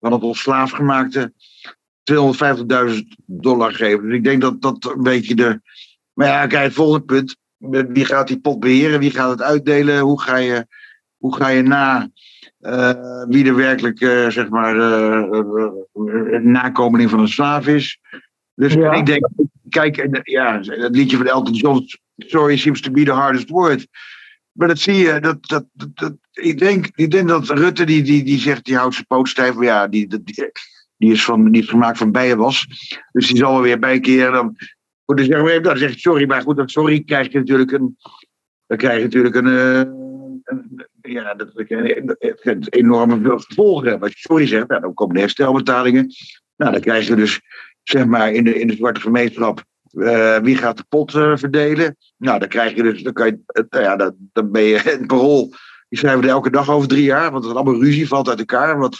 van 0.00 0.12
het 0.12 0.22
ontslaafgemaakte 0.22 1.32
250.000 2.04 2.98
dollar 3.26 3.72
geven. 3.74 4.06
Dus 4.06 4.14
ik 4.16 4.24
denk 4.24 4.40
dat 4.40 4.62
dat 4.62 4.92
een 4.96 5.02
beetje 5.02 5.34
de. 5.34 5.60
Maar 6.12 6.26
ja, 6.26 6.46
kijk, 6.46 6.64
het 6.64 6.72
volgende 6.74 7.04
punt. 7.04 7.36
Wie 7.88 8.04
gaat 8.04 8.28
die 8.28 8.40
pot 8.40 8.60
beheren? 8.60 8.98
Wie 9.00 9.10
gaat 9.10 9.30
het 9.30 9.42
uitdelen? 9.42 10.00
Hoe 10.00 10.20
ga 10.20 10.36
je, 10.36 10.66
hoe 11.16 11.36
ga 11.36 11.48
je 11.48 11.62
na 11.62 12.10
eh, 12.60 13.24
wie 13.28 13.46
er 13.46 13.54
werkelijk, 13.56 14.00
eh, 14.00 14.28
zeg 14.28 14.48
maar, 14.48 14.76
een 14.76 16.50
nakomeling 16.50 17.10
van 17.10 17.20
een 17.20 17.28
slaaf 17.28 17.66
is? 17.66 17.98
Dus 18.54 18.72
Ja. 18.72 18.92
ik 18.92 19.06
denk, 19.06 19.28
kijk, 19.68 20.20
ja, 20.22 20.60
het 20.60 20.96
liedje 20.96 21.16
van 21.16 21.26
Elton 21.26 21.52
John, 21.54 21.86
Sorry 22.16 22.56
seems 22.56 22.80
to 22.80 22.90
be 22.90 23.04
the 23.04 23.10
hardest 23.12 23.48
word. 23.48 23.86
Maar 24.52 24.68
dat 24.68 24.78
zie 24.78 24.94
je, 24.94 25.20
dat, 25.20 25.46
dat, 25.48 25.64
dat, 25.72 25.96
dat- 25.96 26.16
ik, 26.32 26.58
denk, 26.58 26.88
ik 26.94 27.10
denk 27.10 27.28
dat 27.28 27.48
Rutte, 27.48 27.84
die, 27.84 28.02
die, 28.02 28.24
die 28.24 28.38
zegt, 28.38 28.64
die 28.64 28.76
houdt 28.76 28.94
zijn 28.94 29.06
poot 29.06 29.28
stijf, 29.28 29.54
maar 29.54 29.64
ja, 29.64 29.88
die, 29.88 30.06
die, 30.08 30.50
die, 31.02 31.12
is 31.12 31.24
van, 31.24 31.50
die 31.50 31.62
is 31.62 31.68
gemaakt 31.68 31.98
van 31.98 32.12
bijenwas. 32.12 32.66
Dus 33.12 33.28
die 33.28 33.36
zal 33.36 33.52
wel 33.52 33.62
weer 33.62 33.78
bijkeren. 33.78 34.32
Dan, 34.32 34.56
goed, 35.04 35.28
dan 35.28 35.42
we 35.42 35.50
even, 35.50 35.62
dan 35.62 35.76
zeg 35.76 35.92
je 35.92 35.98
sorry, 35.98 36.26
maar 36.26 36.42
goed, 36.42 36.56
dat 36.56 36.70
sorry 36.70 37.02
krijg 37.04 37.32
je 37.32 37.38
natuurlijk 37.38 37.72
een, 37.72 37.96
dan 38.66 38.76
krijg 38.76 38.96
je 38.96 39.02
natuurlijk 39.02 39.34
een, 39.34 39.46
eh, 39.46 39.78
een- 39.78 40.86
ja, 41.00 41.34
dat, 41.34 41.50
gaat 41.54 42.74
enorme 42.74 43.38
gevolgen. 43.40 44.00
Als 44.00 44.10
je 44.10 44.18
sorry 44.18 44.46
zegt, 44.46 44.68
nou, 44.68 44.80
dan 44.80 44.94
komen 44.94 45.14
de 45.14 45.20
herstelbetalingen. 45.20 46.12
Nou, 46.56 46.72
dan 46.72 46.80
krijg 46.80 47.06
je 47.06 47.14
dus, 47.14 47.40
zeg 47.82 48.04
maar, 48.04 48.32
in 48.32 48.44
de, 48.44 48.60
in 48.60 48.66
de 48.66 48.76
zwarte 48.76 49.00
gemeenschap, 49.00 49.64
eh, 49.90 50.38
wie 50.38 50.56
gaat 50.56 50.76
de 50.76 50.84
pot 50.88 51.14
eh, 51.14 51.36
verdelen? 51.36 51.96
Nou, 52.16 52.38
dan 52.38 52.48
krijg 52.48 52.74
je 52.74 52.82
dus, 52.82 53.02
dan 53.02 53.12
kan 53.12 53.26
je, 53.26 53.38
nou 53.68 53.84
ja, 53.84 53.96
dan, 54.32 54.50
ben 54.50 54.62
je 54.62 54.92
een 55.00 55.06
parool. 55.06 55.52
Die 55.92 56.00
schrijven 56.00 56.22
er 56.24 56.30
elke 56.30 56.50
dag 56.50 56.70
over 56.70 56.88
drie 56.88 57.02
jaar, 57.04 57.30
want 57.30 57.44
het 57.44 57.52
is 57.52 57.58
allemaal 57.58 57.82
ruzie, 57.82 58.08
valt 58.08 58.28
uit 58.28 58.38
elkaar. 58.38 58.78
Wat, 58.78 58.96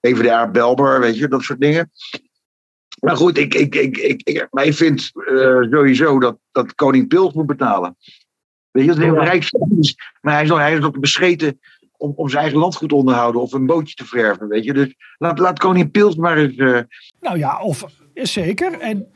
PvdA, 0.00 0.50
Belber, 0.50 1.00
weet 1.00 1.16
je, 1.16 1.28
dat 1.28 1.42
soort 1.42 1.60
dingen. 1.60 1.90
Maar 3.00 3.16
goed, 3.16 3.38
ik, 3.38 3.54
ik, 3.54 3.74
ik, 3.74 3.96
ik, 3.96 4.22
ik, 4.22 4.46
maar 4.50 4.64
ik 4.64 4.74
vind 4.74 5.10
eh, 5.14 5.60
sowieso 5.70 6.18
dat, 6.18 6.38
dat 6.52 6.74
koning 6.74 7.08
Pils 7.08 7.32
moet 7.32 7.46
betalen. 7.46 7.96
Weet 8.70 8.84
je, 8.84 8.90
dat 8.90 8.98
is 8.98 9.04
een 9.04 9.14
maar 9.14 9.26
hij 9.26 10.42
is, 10.42 10.48
nog, 10.48 10.58
hij 10.58 10.76
is 10.76 10.84
ook 10.84 11.00
bescheten 11.00 11.60
om, 11.96 12.12
om 12.16 12.28
zijn 12.28 12.42
eigen 12.42 12.60
landgoed 12.60 12.88
te 12.88 12.94
onderhouden 12.94 13.40
of 13.40 13.52
een 13.52 13.66
bootje 13.66 13.94
te 13.94 14.04
verven, 14.06 14.48
weet 14.48 14.64
je. 14.64 14.72
Dus 14.72 14.94
laat, 15.18 15.38
laat 15.38 15.58
koning 15.58 15.90
Pils 15.90 16.16
maar 16.16 16.36
eens... 16.36 16.56
eh, 16.56 16.80
Nou 17.20 17.38
ja, 17.38 17.60
of 17.62 17.84
zeker. 18.14 18.78
En, 18.78 19.06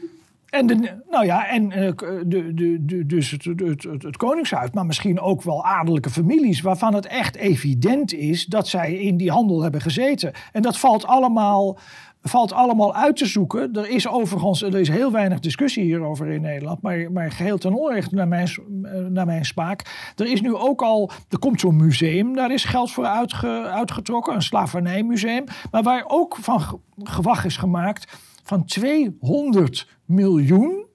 en, 0.51 0.67
nou 1.11 1.25
ja, 1.25 1.49
en 1.49 1.73
eh, 1.73 1.93
de, 2.27 2.55
de, 2.55 2.85
de, 2.85 3.07
dus 3.07 3.31
het, 3.31 3.45
het, 3.45 3.83
het, 4.03 4.17
Koningshuis, 4.17 4.71
maar 4.71 4.87
misschien 4.87 5.21
ook 5.21 5.43
wel 5.43 5.65
adellijke 5.65 6.11
families, 6.11 6.61
waarvan 6.61 6.95
het 6.95 7.07
echt 7.07 7.37
evident 7.37 8.13
is 8.15 8.47
dat 8.47 8.69
zij 8.69 8.93
in 8.95 9.17
die 9.17 9.31
handel 9.31 9.63
hebben 9.63 9.81
gezeten. 9.81 10.33
En 10.53 10.63
dat 10.63 10.79
valt 10.79 11.07
allemaal, 11.07 11.79
valt 12.23 12.53
allemaal 12.53 12.95
uit 12.95 13.17
te 13.17 13.27
zoeken. 13.27 13.73
Er 13.73 13.91
is 13.91 14.09
overigens 14.09 14.63
er 14.63 14.81
is 14.81 14.89
heel 14.89 15.13
weinig 15.13 15.41
discussie 15.41 15.85
hierover 15.85 16.27
in 16.27 16.41
Nederland, 16.41 16.83
maar, 16.83 17.13
maar 17.13 17.33
geheel 17.33 17.59
ten 17.59 17.75
onrechte 17.75 18.15
naar 18.15 18.29
mijn, 18.29 18.49
eh, 18.83 18.93
naar 19.01 19.27
mijn 19.27 19.45
smaak. 19.45 20.13
Er 20.17 20.27
is 20.27 20.41
nu 20.41 20.55
ook 20.55 20.83
al, 20.83 21.11
er 21.29 21.39
komt 21.39 21.61
zo'n 21.61 21.77
museum, 21.77 22.35
daar 22.35 22.53
is 22.53 22.65
geld 22.65 22.91
voor 22.91 23.07
uitge, 23.07 23.63
uitgetrokken, 23.63 24.35
een 24.35 24.43
slavernijmuseum, 24.43 25.45
maar 25.71 25.83
waar 25.83 26.05
ook 26.07 26.37
van 26.41 26.61
ge- 26.61 26.79
gewag 27.03 27.45
is 27.45 27.57
gemaakt 27.57 28.17
van 28.49 28.65
200 28.65 29.89
miljoen 30.05 30.87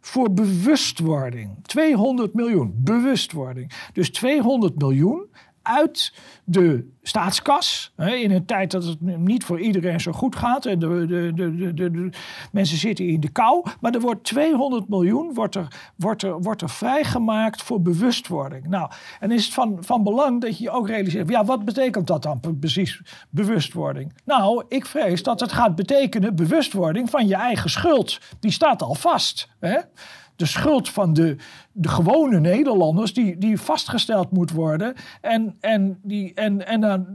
voor 0.00 0.32
bewustwording. 0.32 1.50
200 1.62 2.34
miljoen, 2.34 2.72
bewustwording. 2.76 3.72
Dus 3.92 4.10
200 4.10 4.78
miljoen 4.78 5.26
uit 5.64 6.12
de 6.44 6.92
staatskas. 7.02 7.92
In 7.96 8.30
een 8.30 8.44
tijd 8.44 8.70
dat 8.70 8.84
het 8.84 9.00
niet 9.00 9.44
voor 9.44 9.60
iedereen 9.60 10.00
zo 10.00 10.12
goed 10.12 10.36
gaat. 10.36 10.66
En 10.66 10.78
de, 10.78 11.06
de, 11.06 11.32
de, 11.34 11.74
de 11.74 12.10
mensen 12.52 12.76
zitten 12.76 13.06
in 13.06 13.20
de 13.20 13.28
kou. 13.28 13.66
Maar 13.80 13.94
er 13.94 14.00
wordt 14.00 14.24
200 14.24 14.88
miljoen 14.88 15.34
wordt 15.34 15.54
er, 15.54 15.92
wordt 15.96 16.22
er, 16.22 16.40
wordt 16.40 16.62
er 16.62 16.70
vrijgemaakt 16.70 17.62
voor 17.62 17.82
bewustwording. 17.82 18.66
Nou, 18.66 18.90
en 19.20 19.30
is 19.30 19.44
het 19.44 19.54
van, 19.54 19.76
van 19.80 20.02
belang 20.02 20.40
dat 20.40 20.58
je 20.58 20.64
je 20.64 20.70
ook 20.70 20.88
realiseert. 20.88 21.28
Ja, 21.28 21.44
wat 21.44 21.64
betekent 21.64 22.06
dat 22.06 22.22
dan 22.22 22.40
precies, 22.60 23.00
bewustwording? 23.30 24.12
Nou, 24.24 24.64
ik 24.68 24.86
vrees 24.86 25.22
dat 25.22 25.40
het 25.40 25.52
gaat 25.52 25.74
betekenen 25.74 26.36
bewustwording 26.36 27.10
van 27.10 27.26
je 27.26 27.34
eigen 27.34 27.70
schuld. 27.70 28.20
Die 28.40 28.50
staat 28.50 28.82
al 28.82 28.94
vast. 28.94 29.48
Hè? 29.60 29.78
De 30.36 30.46
schuld 30.46 30.88
van 30.88 31.12
de, 31.12 31.36
de 31.72 31.88
gewone 31.88 32.40
Nederlanders, 32.40 33.14
die, 33.14 33.38
die 33.38 33.60
vastgesteld 33.60 34.30
moet 34.30 34.50
worden. 34.50 34.94
En, 35.20 35.56
en, 35.60 35.98
die, 36.02 36.34
en, 36.34 36.66
en 36.66 36.80
dan 36.80 37.06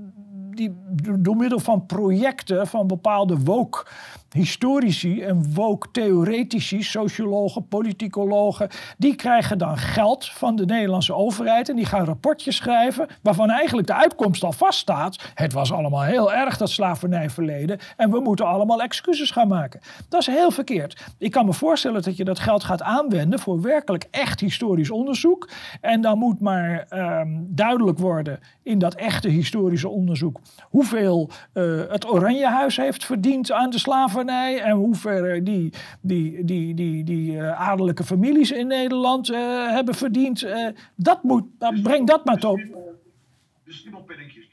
die 0.59 0.75
door 1.19 1.35
middel 1.35 1.59
van 1.59 1.85
projecten 1.85 2.67
van 2.67 2.87
bepaalde 2.87 3.37
woke 3.37 3.85
historici 4.31 5.21
en 5.21 5.53
woke 5.53 5.87
theoretici, 5.91 6.83
sociologen, 6.83 7.67
politicologen, 7.67 8.69
die 8.97 9.15
krijgen 9.15 9.57
dan 9.57 9.77
geld 9.77 10.29
van 10.29 10.55
de 10.55 10.65
Nederlandse 10.65 11.13
overheid 11.13 11.69
en 11.69 11.75
die 11.75 11.85
gaan 11.85 12.05
rapportjes 12.05 12.55
schrijven 12.55 13.07
waarvan 13.21 13.49
eigenlijk 13.49 13.87
de 13.87 13.93
uitkomst 13.93 14.43
al 14.43 14.51
vaststaat. 14.51 15.31
Het 15.33 15.53
was 15.53 15.71
allemaal 15.71 16.03
heel 16.03 16.33
erg 16.33 16.57
dat 16.57 16.69
slavernijverleden 16.69 17.79
en 17.97 18.11
we 18.11 18.19
moeten 18.19 18.45
allemaal 18.45 18.81
excuses 18.81 19.31
gaan 19.31 19.47
maken. 19.47 19.79
Dat 20.09 20.21
is 20.21 20.27
heel 20.27 20.51
verkeerd. 20.51 21.05
Ik 21.17 21.31
kan 21.31 21.45
me 21.45 21.53
voorstellen 21.53 22.01
dat 22.01 22.17
je 22.17 22.23
dat 22.23 22.39
geld 22.39 22.63
gaat 22.63 22.81
aanwenden 22.81 23.39
voor 23.39 23.61
werkelijk 23.61 24.07
echt 24.11 24.39
historisch 24.39 24.91
onderzoek 24.91 25.49
en 25.81 26.01
dan 26.01 26.17
moet 26.17 26.39
maar 26.39 26.85
ehm, 26.89 27.27
duidelijk 27.41 27.97
worden 27.99 28.39
in 28.63 28.79
dat 28.79 28.95
echte 28.95 29.27
historische 29.27 29.89
onderzoek 29.89 30.39
hoeveel 30.61 31.29
eh, 31.53 31.63
het 31.89 32.07
Oranjehuis 32.07 32.77
heeft 32.77 33.05
verdiend 33.05 33.51
aan 33.51 33.69
de 33.69 33.79
slavernij 34.19 34.61
en 34.61 34.71
hoeveel 34.71 35.43
die, 35.43 35.73
die, 36.01 36.45
die, 36.45 36.73
die, 36.73 37.03
die 37.03 37.39
eh, 37.39 37.69
adellijke 37.69 38.03
families 38.03 38.51
in 38.51 38.67
Nederland 38.67 39.29
eh, 39.29 39.39
hebben 39.67 39.95
verdiend. 39.95 40.43
Eh, 40.43 40.67
dat 40.95 41.23
moet, 41.23 41.43
nou, 41.59 41.81
breng 41.81 42.07
dat 42.07 42.25
maar 42.25 42.43
op. 42.45 42.57
De 42.57 43.73
schimmelpenningetjes. 43.73 44.47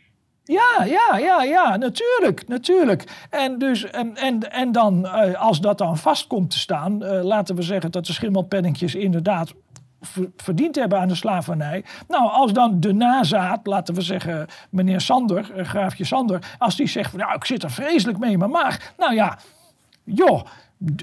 Ja, 0.44 0.84
ja, 0.84 1.18
ja, 1.18 1.42
ja, 1.42 1.76
natuurlijk, 1.76 2.48
natuurlijk. 2.48 3.26
En, 3.30 3.58
dus, 3.58 3.84
en, 3.84 4.16
en, 4.16 4.52
en 4.52 4.72
dan, 4.72 5.06
eh, 5.06 5.42
als 5.42 5.60
dat 5.60 5.78
dan 5.78 5.96
vast 5.96 6.26
komt 6.26 6.50
te 6.50 6.58
staan, 6.58 7.04
eh, 7.04 7.24
laten 7.24 7.56
we 7.56 7.62
zeggen 7.62 7.90
dat 7.90 8.06
de 8.06 8.12
schimmelpennetjes 8.12 8.94
inderdaad 8.94 9.54
ver- 10.00 10.30
verdiend 10.36 10.76
hebben 10.76 10.98
aan 11.00 11.08
de 11.08 11.14
slavernij. 11.14 11.84
Nou, 12.08 12.30
als 12.30 12.52
dan 12.52 12.80
de 12.80 12.92
nazaat, 12.92 13.66
laten 13.66 13.94
we 13.94 14.00
zeggen 14.00 14.46
meneer 14.70 15.00
Sander, 15.00 15.52
eh, 15.54 15.64
graafje 15.64 16.04
Sander, 16.04 16.54
als 16.58 16.76
die 16.76 16.86
zegt 16.86 17.10
van 17.10 17.18
nou, 17.18 17.34
ik 17.34 17.44
zit 17.44 17.62
er 17.62 17.70
vreselijk 17.70 18.18
mee 18.18 18.32
in 18.32 18.38
mijn 18.38 18.50
maag. 18.50 18.92
Nou 18.96 19.14
ja, 19.14 19.38
joh, 20.06 20.42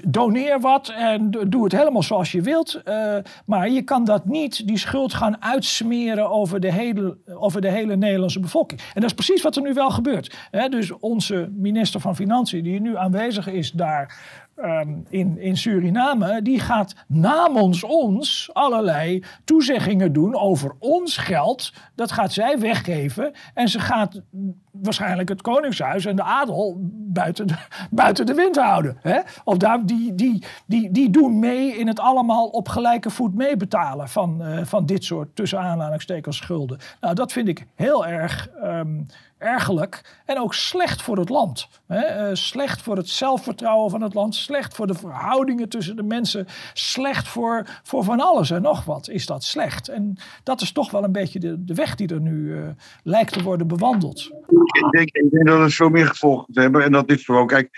doneer 0.06 0.60
wat 0.60 0.88
en 0.88 1.30
doe 1.30 1.64
het 1.64 1.72
helemaal 1.72 2.02
zoals 2.02 2.32
je 2.32 2.40
wilt. 2.40 2.74
eh, 2.74 3.16
maar 3.46 3.68
je 3.70 3.82
kan 3.82 4.04
dat 4.04 4.26
niet, 4.26 4.66
die 4.66 4.78
schuld 4.78 5.14
gaan 5.14 5.42
uitsmeren 5.42 6.30
over 6.30 6.60
de, 6.60 6.72
hele, 6.72 7.16
over 7.34 7.60
de 7.60 7.70
hele 7.70 7.96
Nederlandse 7.96 8.40
bevolking. 8.40 8.80
En 8.80 9.00
dat 9.00 9.04
is 9.04 9.14
precies 9.14 9.42
wat 9.42 9.56
er 9.56 9.62
nu 9.62 9.72
wel 9.72 9.90
gebeurt. 9.90 10.36
Dus 10.68 10.98
onze 10.98 11.48
minister 11.52 12.00
van 12.00 12.16
Financiën, 12.16 12.62
die 12.62 12.80
nu 12.80 12.96
aanwezig 12.96 13.48
is 13.48 13.70
daar 13.70 14.18
ehm, 14.56 14.98
in, 15.08 15.38
in 15.38 15.56
Suriname, 15.56 16.42
die 16.42 16.60
gaat 16.60 16.94
namens 17.06 17.84
ons 17.84 18.50
allerlei 18.52 19.24
toezeggingen 19.44 20.12
doen 20.12 20.34
over 20.34 20.74
ons 20.78 21.16
geld. 21.16 21.72
Dat 21.94 22.12
gaat 22.12 22.32
zij 22.32 22.58
weggeven. 22.58 23.32
En 23.54 23.68
ze 23.68 23.80
gaat 23.80 24.22
waarschijnlijk 24.70 25.28
het 25.28 25.42
Koningshuis 25.42 26.04
en 26.04 26.16
de 26.16 26.22
adel 26.22 26.76
buiten 26.90 27.46
de, 27.46 27.54
buiten 27.90 28.26
de 28.26 28.34
wind 28.34 28.56
houden. 28.56 28.96
Hè? 29.00 29.20
Of 29.44 29.56
daar, 29.56 29.86
die, 29.86 30.14
die, 30.14 30.44
die, 30.66 30.90
die 30.90 31.10
doen 31.10 31.38
mee 31.38 31.78
in 31.78 31.86
het 31.86 32.00
allemaal 32.00 32.46
op 32.46 32.68
gelijke 32.68 33.10
voet 33.10 33.34
meebetalen 33.34 34.08
van, 34.08 34.42
eh, 34.42 34.64
van 34.64 34.86
dit 34.86 35.04
soort 35.04 35.36
tussen 35.36 35.60
aanhalingstekens 35.60 36.36
schulden. 36.36 36.78
Nou, 37.00 37.14
dat 37.14 37.32
vind 37.32 37.48
ik 37.48 37.66
heel 37.74 38.06
erg 38.06 38.48
ehm, 38.48 39.02
ergerlijk 39.44 40.22
en 40.24 40.38
ook 40.38 40.54
slecht 40.54 41.02
voor 41.02 41.16
het 41.16 41.28
land. 41.28 41.68
Hè? 41.86 42.00
Eh, 42.00 42.34
slecht 42.34 42.82
voor 42.82 42.96
het 42.96 43.08
zelfvertrouwen 43.08 43.90
van 43.90 44.02
het 44.02 44.14
land, 44.14 44.34
slecht 44.34 44.74
voor 44.74 44.86
de 44.86 44.94
verhoudingen 44.94 45.68
tussen 45.68 45.96
de 45.96 46.02
mensen, 46.02 46.46
slecht 46.72 47.28
voor, 47.28 47.66
voor 47.82 48.04
van 48.04 48.20
alles 48.20 48.50
en 48.50 48.62
nog 48.62 48.84
wat 48.84 49.08
is 49.08 49.26
dat 49.26 49.44
slecht. 49.44 49.88
En 49.88 50.16
dat 50.42 50.60
is 50.60 50.72
toch 50.72 50.90
wel 50.90 51.04
een 51.04 51.12
beetje 51.12 51.40
de, 51.40 51.64
de 51.64 51.74
weg 51.74 51.94
die 51.94 52.08
er 52.08 52.20
nu 52.20 52.56
eh, 52.56 52.68
lijkt 53.02 53.32
te 53.32 53.42
worden 53.42 53.66
bewandeld. 53.66 54.30
Ik 54.48 54.90
denk, 54.90 55.08
ik 55.10 55.30
denk 55.30 55.46
dat 55.46 55.60
het 55.60 55.74
veel 55.74 55.88
meer 55.88 56.06
gevolgen 56.06 56.46
hebben. 56.52 56.84
En 56.84 56.92
dat 56.92 57.10
is 57.10 57.24
gewoon, 57.24 57.46
kijk, 57.46 57.70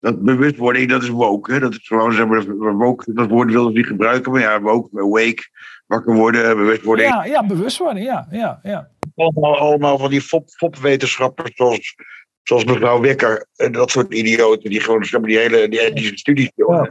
dat 0.00 0.22
bewustwording, 0.22 0.88
dat 0.88 1.02
is 1.02 1.08
woke. 1.08 1.52
Hè? 1.52 1.60
Dat 1.60 1.72
is 1.72 1.86
gewoon, 1.86 2.12
zeg 2.12 2.26
maar, 2.26 2.76
woke, 2.76 3.12
dat 3.12 3.28
woord 3.28 3.50
wilden 3.50 3.72
ze 3.72 3.78
niet 3.78 3.86
gebruiken. 3.86 4.32
Maar 4.32 4.40
ja, 4.40 4.60
woke, 4.60 5.00
awake, 5.00 5.42
wakker 5.86 6.14
worden, 6.14 6.56
bewustwording. 6.56 7.08
Ja, 7.08 7.24
ja, 7.24 7.46
bewustwording, 7.46 8.06
ja, 8.06 8.26
ja, 8.30 8.60
ja. 8.62 8.88
Allemaal, 9.14 9.56
allemaal 9.58 9.98
van 9.98 10.10
die 10.10 10.20
fop, 10.20 10.48
fopwetenschappers 10.50 11.50
zoals, 11.54 11.94
zoals 12.42 12.64
mevrouw 12.64 13.00
Wikker. 13.00 13.46
En 13.56 13.72
dat 13.72 13.90
soort 13.90 14.14
idioten 14.14 14.70
die 14.70 14.80
gewoon 14.80 15.22
die 15.22 15.38
hele 15.38 15.68
die 15.68 15.80
ethische 15.80 16.16
studies 16.16 16.50
doen. 16.54 16.88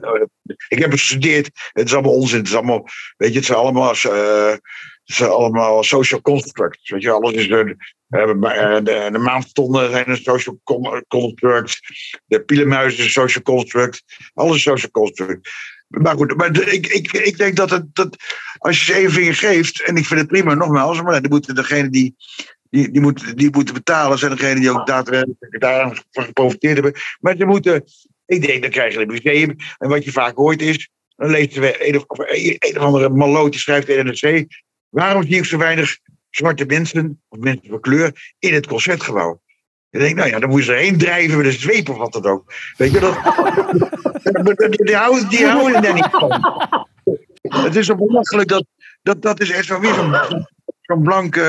Ik 0.67 0.79
heb 0.79 0.91
het 0.91 0.99
gestudeerd. 0.99 1.49
Het 1.73 1.87
is 1.87 1.93
allemaal 1.93 2.13
onzin. 2.13 2.37
Het 2.37 2.47
is 2.47 2.55
allemaal, 2.55 2.87
weet 3.17 3.31
je, 3.31 3.35
het 3.35 3.45
zijn 3.45 3.57
allemaal, 3.57 3.93
eh, 3.93 4.51
het 5.03 5.15
zijn 5.15 5.29
allemaal 5.29 5.83
social 5.83 6.21
constructs. 6.21 6.89
Weet 6.89 7.01
je, 7.01 7.11
alles 7.11 7.33
is 7.33 7.49
een, 7.49 7.77
eh, 8.09 8.27
de, 8.83 9.09
de 9.11 9.17
maanstonden 9.17 9.91
zijn 9.91 10.09
een 10.09 10.17
social 10.17 10.59
con- 10.63 11.05
construct. 11.07 11.79
De 12.25 12.43
pielenmuis 12.43 12.97
is 12.97 13.03
een 13.03 13.09
social 13.09 13.43
construct. 13.43 14.03
Alles 14.33 14.55
is 14.55 14.61
social 14.61 14.91
construct. 14.91 15.49
Maar 15.91 16.15
goed, 16.15 16.37
maar 16.37 16.67
ik, 16.67 16.87
ik, 16.87 17.11
ik 17.11 17.37
denk 17.37 17.55
dat, 17.55 17.69
het, 17.69 17.95
dat 17.95 18.15
als 18.57 18.79
je 18.79 18.85
ze 18.85 18.93
één 18.93 19.11
vinger 19.11 19.35
geeft, 19.35 19.83
en 19.83 19.95
ik 19.95 20.05
vind 20.05 20.19
het 20.19 20.29
prima, 20.29 20.53
nogmaals, 20.53 21.01
maar 21.01 21.21
dan 21.21 21.31
moeten 21.31 21.55
degene 21.55 21.89
die, 21.89 22.15
die, 22.69 22.91
die, 22.91 23.01
moeten, 23.01 23.35
die 23.35 23.49
moeten 23.51 23.73
betalen, 23.73 24.17
zijn 24.17 24.31
degenen 24.31 24.61
die 24.61 24.71
ook 24.71 24.87
daadwerkelijk 24.87 25.59
daarvan 25.59 25.97
geprofiteerd 26.11 26.73
hebben. 26.73 27.01
Maar 27.19 27.35
ze 27.37 27.45
moeten, 27.45 27.83
ik 28.25 28.41
denk, 28.41 28.61
dan 28.61 28.71
krijg 28.71 28.93
je 28.93 28.99
een 28.99 29.07
museum. 29.07 29.55
En 29.77 29.89
wat 29.89 30.03
je 30.03 30.11
vaak 30.11 30.35
hoort 30.35 30.61
is, 30.61 30.89
dan 31.15 31.29
leest 31.29 31.57
er 31.57 31.87
een 31.87 31.95
of, 31.95 32.05
een 32.07 32.77
of 32.77 32.83
andere 32.83 33.09
maloot 33.09 33.51
die 33.51 33.61
schrijft 33.61 33.89
in 33.89 34.05
de 34.05 34.11
NRC, 34.21 34.45
waarom 34.89 35.23
zie 35.23 35.37
ik 35.37 35.45
zo 35.45 35.57
weinig 35.57 35.97
zwarte 36.29 36.65
mensen, 36.65 37.21
of 37.29 37.39
mensen 37.39 37.69
van 37.69 37.79
kleur, 37.79 38.33
in 38.39 38.53
het 38.53 38.67
concertgebouw? 38.67 39.41
Je 39.89 39.99
denkt, 39.99 40.15
nou 40.15 40.29
ja, 40.29 40.39
dan 40.39 40.49
moet 40.49 40.65
je 40.65 40.71
erheen 40.71 40.97
drijven 40.97 41.37
met 41.37 41.45
een 41.45 41.51
zweep 41.51 41.89
of 41.89 41.97
wat 41.97 42.13
dan 42.13 42.25
ook. 42.25 42.53
Weet 42.77 42.91
je, 42.91 42.99
dat, 42.99 43.15
die, 44.23 44.95
houden, 44.95 45.29
die 45.29 45.45
houden 45.47 45.83
er 45.83 45.93
niet 45.93 46.07
van. 46.11 46.45
Het 47.41 47.75
is 47.75 47.85
zo 47.85 47.95
belachelijk 47.95 48.49
dat, 48.49 48.65
dat, 49.01 49.21
dat 49.21 49.39
is 49.39 49.49
echt 49.49 49.65
zo 49.65 49.79
weer 49.79 49.93
zo'n 49.93 50.15
zo'n 50.81 51.03
blanke 51.03 51.41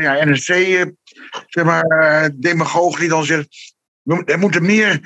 ja, 0.00 0.24
NSC, 0.24 0.48
eh, 0.48 0.84
zeg 1.46 1.64
maar, 1.64 1.82
eh, 1.84 2.28
demagoog 2.34 2.98
die 2.98 3.08
dan 3.08 3.24
zegt, 3.24 3.74
er 4.24 4.38
moeten 4.38 4.62
meer 4.62 5.00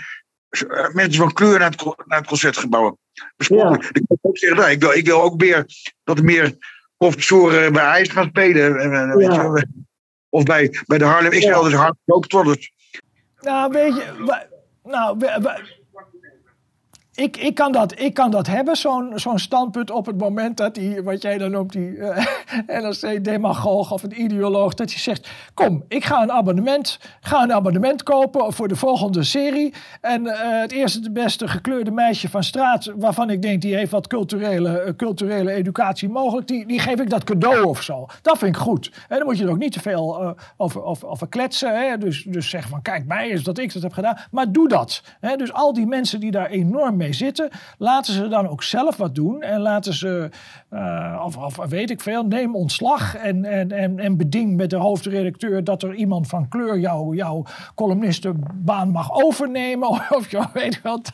eh, 0.49 0.89
mensen 0.93 1.21
van 1.21 1.33
kleur 1.33 1.59
naar 1.59 1.71
het, 1.71 1.83
co- 1.83 1.95
naar 2.07 2.19
het 2.19 2.27
concertgebouw. 2.29 2.99
Besproken. 3.37 3.89
Ik 3.93 4.03
wil 4.09 4.19
ook 4.21 4.39
zeggen, 4.39 4.59
nou, 4.59 4.71
ik, 4.71 4.81
wil, 4.81 4.93
ik 4.93 5.07
wil 5.07 5.23
ook 5.23 5.41
meer 5.41 5.67
dat 6.05 6.19
er 6.19 6.25
meer 6.25 6.57
professoren 6.97 7.73
bij 7.73 7.85
IJs 7.85 8.09
gaan 8.09 8.29
spelen. 8.29 8.77
eh, 8.79 9.03
eh, 9.03 9.15
weet 9.17 9.35
Ja. 9.35 9.43
je. 9.43 9.67
Of 10.29 10.43
bij, 10.43 10.79
bij 10.87 10.99
de 10.99 11.05
Harlem, 11.05 11.33
ik 11.33 11.43
Ja. 11.43 11.63
dus 11.63 11.73
Harlem 11.73 11.99
Globetrotters. 12.07 12.73
Nou, 13.41 13.73
weet 13.73 13.95
je, 13.97 14.39
nou, 14.83 15.19
ik, 17.15 17.37
ik, 17.37 17.55
kan 17.55 17.73
dat, 17.73 18.01
ik 18.01 18.15
kan 18.15 18.31
dat 18.31 18.47
hebben, 18.47 18.77
zo'n 18.77 19.39
standpunt 19.39 19.91
op 19.91 20.07
het 20.07 20.19
moment 20.19 20.57
dat 20.57 20.75
die, 20.75 21.03
wat 21.03 21.23
jij 21.23 21.39
dan 21.39 21.51
noemt, 21.51 21.73
die 21.73 21.91
uh, 21.97 22.27
NRC-demagoog 22.67 23.93
of 23.93 24.03
een 24.03 24.21
ideoloog, 24.21 24.75
dat 24.75 24.93
je 24.93 24.99
zegt, 24.99 25.31
kom, 25.55 25.85
ik 25.89 26.05
ga 26.05 26.23
een 26.23 26.33
abonnement, 26.33 26.99
ga 27.21 27.43
een 27.43 27.53
abonnement 27.53 28.03
kopen 28.03 28.53
voor 28.53 28.69
de 28.69 28.77
volgende 28.77 29.23
serie. 29.23 29.75
En 30.01 30.23
uh, 30.23 30.33
het 30.61 30.73
eerste, 30.73 31.01
de 31.01 31.11
beste 31.11 31.49
gekleurde 31.49 31.91
meisje 31.91 32.29
van 32.29 32.43
straat, 32.43 32.93
waarvan 32.97 33.31
ik 33.31 33.43
denk, 33.43 33.63
die 33.63 33.75
heeft 33.75 33.91
wat 33.91 34.07
culturele, 34.07 34.85
uh, 34.87 34.93
culturele 34.97 35.53
educatie 35.53 36.09
mogelijk, 36.09 36.47
die, 36.47 36.67
die 36.67 36.79
geef 36.79 37.01
ik 37.01 37.11
dat 37.11 37.25
cadeau 37.25 37.65
of 37.65 37.83
zo. 37.83 38.07
Dat 38.23 38.39
vind 38.39 38.57
ik 38.57 38.63
goed. 38.63 38.91
En 39.09 39.19
dan 39.19 39.27
moet 39.27 39.39
je 39.39 39.45
er 39.45 39.51
ook 39.51 39.59
niet 39.59 39.73
te 39.73 39.81
veel 39.81 40.37
over 40.57 41.29
kletsen. 41.29 41.79
Hè? 41.79 41.99
Dus, 41.99 42.23
dus 42.23 42.49
zeg 42.49 42.69
van, 42.69 42.83
kijk, 42.83 43.07
mij 43.07 43.29
is 43.29 43.43
dat 43.43 43.59
ik 43.59 43.73
dat 43.73 43.83
heb 43.83 43.93
gedaan. 43.93 44.19
Maar 44.31 44.53
doe 44.53 44.69
dat. 44.69 45.03
Hè? 45.21 45.37
Dus 45.37 45.53
al 45.53 45.73
die 45.73 45.87
mensen 45.87 46.21
die 46.21 46.31
daar 46.31 46.51
enorm 46.51 46.97
mee 46.97 47.04
zitten. 47.13 47.51
Laten 47.79 48.15
ze 48.15 48.29
dan 48.29 48.49
ook 48.49 48.63
zelf 48.63 48.97
wat 48.97 49.15
doen. 49.15 49.43
En 49.43 49.61
laten 49.61 49.95
ze, 49.95 50.31
uh, 50.75 51.23
of, 51.25 51.37
of, 51.37 51.57
weet 51.69 51.91
ik 51.91 52.01
veel, 52.01 52.27
neem 52.27 52.57
ontslag. 52.57 53.17
En, 53.17 53.45
en, 53.45 53.73
en, 53.73 53.99
en 53.99 54.17
beding 54.17 54.57
met 54.57 54.71
de 54.71 54.77
hoofdredacteur 54.77 55.65
dat 55.65 55.83
er 55.83 55.95
iemand 55.95 56.27
van 56.27 56.49
kleur 56.49 56.79
jou, 56.79 57.17
jouw 57.17 57.45
columnistenbaan 57.75 58.91
mag 58.91 59.13
overnemen. 59.13 59.89
Of 60.19 60.31
je 60.31 60.47
weet 60.53 60.83
wat. 60.83 61.13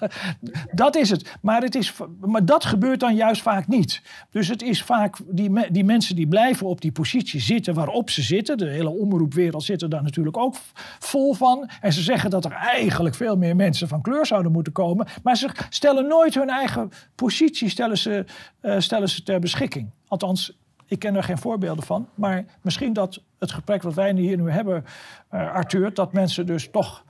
Dat 0.72 0.96
is 0.96 1.10
het. 1.10 1.38
Maar, 1.42 1.62
het 1.62 1.74
is. 1.74 1.94
maar 2.20 2.44
dat 2.44 2.64
gebeurt 2.64 3.00
dan 3.00 3.14
juist 3.14 3.42
vaak 3.42 3.66
niet. 3.66 4.02
Dus 4.30 4.48
het 4.48 4.62
is 4.62 4.82
vaak 4.82 5.16
die, 5.26 5.70
die 5.70 5.84
mensen 5.84 6.16
die 6.16 6.28
blijven 6.28 6.66
op 6.66 6.80
die 6.80 6.92
positie 6.92 7.40
zitten 7.40 7.74
waarop 7.74 8.10
ze 8.10 8.22
zitten. 8.22 8.58
De 8.58 8.68
hele 8.68 8.90
omroepwereld 8.90 9.62
zit 9.62 9.82
er 9.82 9.88
daar 9.88 10.02
natuurlijk 10.02 10.36
ook 10.36 10.54
vol 10.98 11.34
van. 11.34 11.70
En 11.80 11.92
ze 11.92 12.02
zeggen 12.02 12.30
dat 12.30 12.44
er 12.44 12.52
eigenlijk 12.52 13.14
veel 13.14 13.36
meer 13.36 13.56
mensen 13.56 13.88
van 13.88 14.02
kleur 14.02 14.26
zouden 14.26 14.52
moeten 14.52 14.72
komen. 14.72 15.06
Maar 15.22 15.36
ze 15.36 15.48
stellen 15.68 16.06
nooit 16.06 16.34
hun 16.34 16.50
eigen 16.50 16.90
positie 17.14 17.68
stellen 17.68 17.98
ze, 17.98 18.24
uh, 18.62 18.74
stellen 18.78 19.08
ze 19.08 19.22
ter 19.22 19.32
beschikking. 19.32 19.48
Althans, 20.06 20.58
ik 20.86 20.98
ken 20.98 21.14
er 21.14 21.22
geen 21.22 21.38
voorbeelden 21.38 21.84
van. 21.84 22.08
Maar 22.14 22.44
misschien 22.62 22.92
dat 22.92 23.22
het 23.38 23.52
gesprek 23.52 23.82
wat 23.82 23.94
wij 23.94 24.12
hier 24.12 24.36
nu 24.36 24.50
hebben, 24.50 24.84
uh, 25.34 25.54
Arthur, 25.54 25.94
dat 25.94 26.12
mensen 26.12 26.46
dus 26.46 26.68
toch 26.70 27.04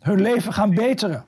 hun 0.00 0.20
leven 0.20 0.52
gaan 0.52 0.74
beteren. 0.74 1.26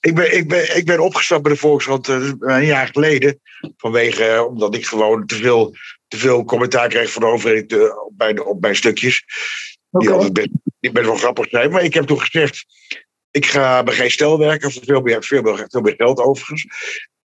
Ik 0.00 0.14
ben, 0.14 0.36
ik 0.36 0.48
ben, 0.48 0.76
ik 0.76 0.84
ben 0.86 1.00
opgestapt 1.00 1.42
bij 1.42 1.52
de 1.52 1.58
Volkskrant 1.58 2.08
uh, 2.08 2.32
een 2.38 2.64
jaar 2.64 2.86
geleden. 2.86 3.40
Vanwege, 3.76 4.46
omdat 4.48 4.74
ik 4.74 4.86
gewoon 4.86 5.26
te 5.26 5.34
veel, 5.34 5.74
te 6.08 6.16
veel 6.16 6.44
commentaar 6.44 6.88
kreeg 6.88 7.12
van 7.12 7.22
de 7.22 7.28
overheid 7.28 7.72
op, 8.04 8.12
mijn, 8.16 8.44
op 8.44 8.60
mijn 8.60 8.76
stukjes. 8.76 9.24
Okay. 9.90 10.06
Die 10.06 10.16
altijd 10.16 10.32
best, 10.32 10.48
die 10.80 10.92
best 10.92 11.06
wel 11.06 11.16
grappig 11.16 11.48
zijn. 11.48 11.70
Maar 11.70 11.82
ik 11.82 11.94
heb 11.94 12.06
toen 12.06 12.20
gezegd, 12.20 12.64
ik 13.30 13.46
ga 13.46 13.82
bij 13.82 13.94
geen 13.94 14.10
stel 14.10 14.38
werken, 14.38 14.72
voor 14.72 14.82
veel 14.84 15.00
meer, 15.00 15.22
veel 15.24 15.42
meer, 15.42 15.66
veel 15.68 15.80
meer 15.80 15.94
geld 15.96 16.18
overigens. 16.18 16.66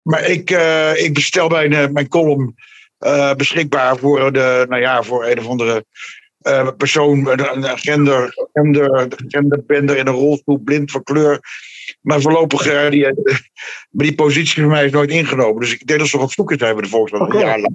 Maar 0.02 0.26
ik, 0.26 0.52
uh, 0.52 1.04
ik 1.04 1.14
bestel 1.14 1.48
mijn, 1.48 1.72
uh, 1.72 1.88
mijn 1.88 2.08
column 2.08 2.56
uh, 3.00 3.34
beschikbaar 3.34 3.98
voor, 3.98 4.34
de, 4.34 4.66
nou 4.70 4.82
ja, 4.82 5.04
voor 5.04 5.26
een 5.26 5.40
of 5.40 5.48
andere 5.48 5.86
persoon, 6.78 7.28
een 7.28 7.78
gender, 7.78 8.34
gender, 8.54 9.08
genderbender 9.28 9.98
in 9.98 10.08
een 10.08 10.14
rolstoel, 10.14 10.58
blind 10.58 10.92
van 10.92 11.04
kleur. 11.04 11.40
Maar 12.02 12.22
voorlopig, 12.22 12.90
die, 12.90 13.04
maar 13.90 14.06
die 14.06 14.16
positie 14.16 14.62
van 14.62 14.72
mij 14.72 14.86
is 14.86 14.92
nooit 14.92 15.10
ingenomen. 15.10 15.60
Dus 15.60 15.74
ik 15.74 15.88
denk 15.88 16.00
dat 16.00 16.08
ze 16.08 16.18
wat 16.18 16.32
zoeken 16.32 16.58
zijn 16.58 16.74
bij 16.74 16.84
de 16.84 16.90
Volkskrant. 16.90 17.34
Okay. 17.34 17.60
Ja, 17.60 17.70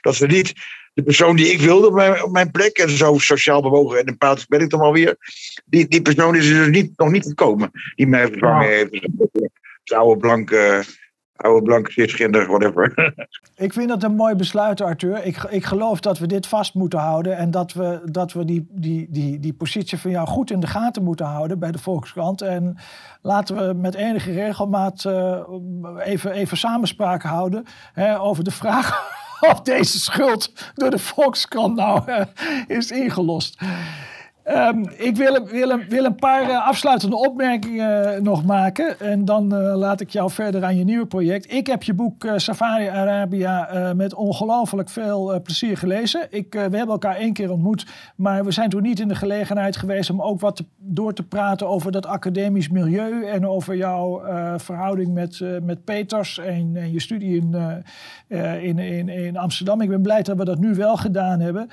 dat 0.00 0.14
ze 0.14 0.26
niet 0.26 0.52
de 0.94 1.02
persoon 1.02 1.36
die 1.36 1.52
ik 1.52 1.60
wilde 1.60 1.86
op 1.86 1.94
mijn, 1.94 2.22
op 2.22 2.32
mijn 2.32 2.50
plek, 2.50 2.78
en 2.78 2.90
zo 2.90 3.18
sociaal 3.18 3.62
bewogen 3.62 3.98
en 3.98 4.04
empathisch 4.04 4.46
ben 4.46 4.60
ik 4.60 4.70
dan 4.70 4.80
alweer, 4.80 5.16
die, 5.64 5.88
die 5.88 6.02
persoon 6.02 6.36
is 6.36 6.48
er 6.48 6.64
dus 6.64 6.68
niet, 6.68 6.92
nog 6.96 7.10
niet 7.10 7.26
gekomen 7.26 7.70
die 7.94 8.06
mij 8.06 8.26
vervangen 8.26 8.68
heeft. 8.68 8.90
Dus 8.90 9.96
oude 9.96 10.20
blanke, 10.20 10.84
oude 11.36 11.62
blanke 11.62 11.92
cisgender, 11.92 12.46
whatever. 12.46 12.92
Ik 13.56 13.72
vind 13.72 13.88
dat 13.88 14.02
een 14.02 14.14
mooi 14.14 14.34
besluit, 14.34 14.80
Arthur. 14.80 15.24
Ik, 15.24 15.36
ik 15.36 15.64
geloof 15.64 16.00
dat 16.00 16.18
we 16.18 16.26
dit 16.26 16.46
vast 16.46 16.74
moeten 16.74 16.98
houden 16.98 17.36
en 17.36 17.50
dat 17.50 17.72
we, 17.72 18.00
dat 18.04 18.32
we 18.32 18.44
die, 18.44 18.66
die, 18.70 19.06
die, 19.10 19.40
die 19.40 19.52
positie 19.52 19.98
van 19.98 20.10
jou 20.10 20.28
goed 20.28 20.50
in 20.50 20.60
de 20.60 20.66
gaten 20.66 21.02
moeten 21.02 21.26
houden 21.26 21.58
bij 21.58 21.72
de 21.72 21.78
Volkskrant. 21.78 22.40
En 22.42 22.76
laten 23.22 23.56
we 23.56 23.74
met 23.74 23.94
enige 23.94 24.32
regelmaat 24.32 25.04
uh, 25.04 25.40
even, 25.98 26.32
even 26.32 26.56
samenspraak 26.56 27.22
houden 27.22 27.64
hè, 27.92 28.20
over 28.20 28.44
de 28.44 28.50
vraag 28.50 29.10
of 29.50 29.60
deze 29.60 29.98
schuld 29.98 30.72
door 30.74 30.90
de 30.90 30.98
Volkskrant 30.98 31.76
nou 31.76 32.02
uh, 32.06 32.20
is 32.66 32.90
ingelost. 32.90 33.60
Um, 34.50 34.88
ik 34.96 35.16
wil, 35.16 35.46
wil, 35.46 35.78
wil, 35.88 36.04
een 36.04 36.14
paar 36.14 36.48
uh, 36.48 36.66
afsluitende 36.66 37.16
opmerkingen 37.16 38.14
uh, 38.14 38.20
nog 38.20 38.44
maken. 38.44 39.00
En 39.00 39.24
dan 39.24 39.54
uh, 39.54 39.76
laat 39.76 40.00
ik 40.00 40.10
jou 40.10 40.30
verder 40.30 40.64
aan 40.64 40.76
je 40.76 40.84
nieuwe 40.84 41.06
project. 41.06 41.52
Ik 41.52 41.66
heb 41.66 41.82
je 41.82 41.94
boek 41.94 42.26
Safari 42.36 42.86
Arabia 42.86 43.92
met 43.96 44.14
ongelooflijk 44.14 44.88
veel 44.88 45.40
plezier 45.42 45.76
gelezen. 45.76 46.26
Ik, 46.30 46.52
we 46.52 46.58
hebben 46.58 46.88
elkaar 46.88 47.16
één 47.16 47.32
keer 47.32 47.50
ontmoet. 47.50 47.86
Maar 48.16 48.44
we 48.44 48.50
zijn 48.50 48.70
toen 48.70 48.82
niet 48.82 49.00
in 49.00 49.08
de 49.08 49.14
gelegenheid 49.14 49.76
geweest 49.76 50.10
om 50.10 50.22
ook 50.22 50.40
wat 50.40 50.64
door 50.76 51.14
te 51.14 51.22
praten 51.22 51.68
over 51.68 51.92
dat 51.92 52.06
academisch 52.06 52.68
milieu. 52.68 53.26
En 53.26 53.46
over 53.46 53.76
jouw 53.76 54.22
verhouding 54.56 55.14
met, 55.14 55.40
met 55.62 55.84
Peters 55.84 56.38
en, 56.38 56.72
en 56.74 56.92
je 56.92 57.00
studie 57.00 57.36
in, 58.28 58.78
in, 58.78 59.08
in 59.08 59.36
Amsterdam. 59.36 59.80
Ik 59.80 59.88
ben 59.88 60.02
blij 60.02 60.22
dat 60.22 60.36
we 60.36 60.44
dat 60.44 60.58
nu 60.58 60.74
wel 60.74 60.96
gedaan 60.96 61.40
hebben. 61.40 61.68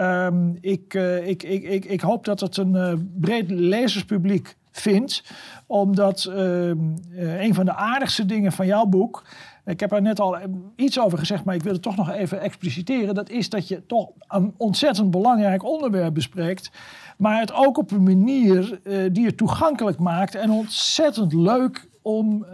Um, 0.00 0.58
ik, 0.60 0.94
uh, 0.94 1.28
ik, 1.28 1.42
ik, 1.42 1.62
ik, 1.62 1.84
ik, 1.84 2.00
hoop 2.00 2.24
dat 2.24 2.40
het 2.40 2.56
een 2.56 2.74
uh, 2.74 2.92
breed 3.20 3.50
lezerspubliek 3.50 4.56
vindt. 4.70 5.22
Omdat 5.66 6.26
uh, 6.30 6.68
een 7.14 7.54
van 7.54 7.64
de 7.64 7.74
aardigste 7.74 8.26
dingen 8.26 8.52
van 8.52 8.66
jouw 8.66 8.84
boek. 8.84 9.24
Ik 9.64 9.80
heb 9.80 9.92
er 9.92 10.02
net 10.02 10.20
al 10.20 10.38
iets 10.76 11.00
over 11.00 11.18
gezegd, 11.18 11.44
maar 11.44 11.54
ik 11.54 11.62
wil 11.62 11.72
het 11.72 11.82
toch 11.82 11.96
nog 11.96 12.10
even 12.10 12.40
expliciteren. 12.40 13.14
Dat 13.14 13.30
is 13.30 13.48
dat 13.48 13.68
je 13.68 13.86
toch 13.86 14.08
een 14.28 14.54
ontzettend 14.56 15.10
belangrijk 15.10 15.64
onderwerp 15.64 16.14
bespreekt. 16.14 16.70
Maar 17.16 17.40
het 17.40 17.52
ook 17.52 17.78
op 17.78 17.90
een 17.90 18.02
manier 18.02 18.80
die 19.12 19.26
het 19.26 19.36
toegankelijk 19.36 19.98
maakt 19.98 20.34
en 20.34 20.50
ontzettend 20.50 21.32
leuk 21.32 21.88
om, 22.02 22.44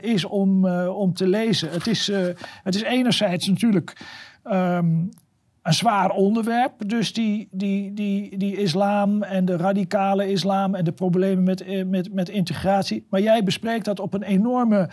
is 0.00 0.24
om, 0.24 0.68
om 0.86 1.14
te 1.14 1.28
lezen. 1.28 1.70
Het 1.70 1.86
is, 1.86 2.10
het 2.62 2.74
is 2.74 2.82
enerzijds 2.82 3.46
natuurlijk. 3.46 3.96
Een 5.68 5.74
zwaar 5.74 6.10
onderwerp. 6.10 6.72
Dus 6.86 7.12
die, 7.12 7.48
die, 7.50 7.92
die, 7.92 8.36
die 8.36 8.56
islam 8.56 9.22
en 9.22 9.44
de 9.44 9.56
radicale 9.56 10.30
islam 10.30 10.74
en 10.74 10.84
de 10.84 10.92
problemen 10.92 11.44
met, 11.44 11.60
eh, 11.60 11.84
met, 11.84 12.12
met 12.14 12.28
integratie. 12.28 13.06
Maar 13.10 13.20
jij 13.20 13.42
bespreekt 13.42 13.84
dat 13.84 14.00
op 14.00 14.14
een 14.14 14.22
enorme 14.22 14.88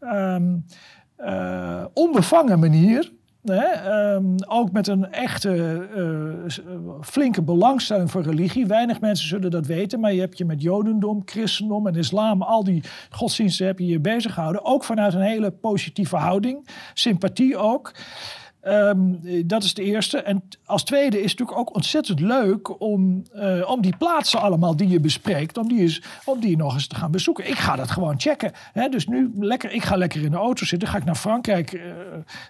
um, 0.00 0.64
uh, 1.18 1.84
onbevangen 1.94 2.58
manier. 2.58 3.12
Hè? 3.42 4.12
Um, 4.14 4.34
ook 4.46 4.72
met 4.72 4.86
een 4.86 5.12
echte 5.12 5.86
uh, 5.96 6.64
flinke 7.00 7.42
belangstelling 7.42 8.10
voor 8.10 8.22
religie. 8.22 8.66
Weinig 8.66 9.00
mensen 9.00 9.28
zullen 9.28 9.50
dat 9.50 9.66
weten, 9.66 10.00
maar 10.00 10.12
je 10.12 10.20
hebt 10.20 10.38
je 10.38 10.44
met 10.44 10.62
jodendom, 10.62 11.22
christendom 11.24 11.86
en 11.86 11.94
islam, 11.94 12.42
al 12.42 12.64
die 12.64 12.82
godsdiensten 13.10 13.66
heb 13.66 13.78
je 13.78 13.86
je 13.86 14.00
bezig 14.00 14.34
gehouden. 14.34 14.64
Ook 14.64 14.84
vanuit 14.84 15.14
een 15.14 15.20
hele 15.20 15.50
positieve 15.50 16.16
houding, 16.16 16.68
sympathie 16.94 17.56
ook. 17.56 17.92
Um, 18.68 19.20
dat 19.46 19.62
is 19.62 19.74
de 19.74 19.82
eerste. 19.82 20.18
En 20.18 20.42
als 20.64 20.84
tweede 20.84 21.16
is 21.16 21.30
het 21.30 21.38
natuurlijk 21.38 21.68
ook 21.68 21.74
ontzettend 21.74 22.20
leuk 22.20 22.80
om, 22.80 23.22
uh, 23.34 23.70
om 23.70 23.82
die 23.82 23.96
plaatsen 23.96 24.40
allemaal 24.40 24.76
die 24.76 24.88
je 24.88 25.00
bespreekt, 25.00 25.58
om 25.58 25.68
die, 25.68 25.80
eens, 25.80 26.02
om 26.24 26.40
die 26.40 26.56
nog 26.56 26.74
eens 26.74 26.86
te 26.86 26.94
gaan 26.94 27.10
bezoeken. 27.10 27.48
Ik 27.48 27.58
ga 27.58 27.76
dat 27.76 27.90
gewoon 27.90 28.20
checken. 28.20 28.52
Hè? 28.72 28.88
Dus 28.88 29.06
nu 29.06 29.30
lekker, 29.38 29.72
ik 29.72 29.82
ga 29.82 29.96
lekker 29.96 30.24
in 30.24 30.30
de 30.30 30.36
auto 30.36 30.64
zitten. 30.64 30.88
ga 30.88 30.96
ik 30.96 31.04
naar 31.04 31.14
Frankrijk 31.14 31.72
uh, 31.72 31.82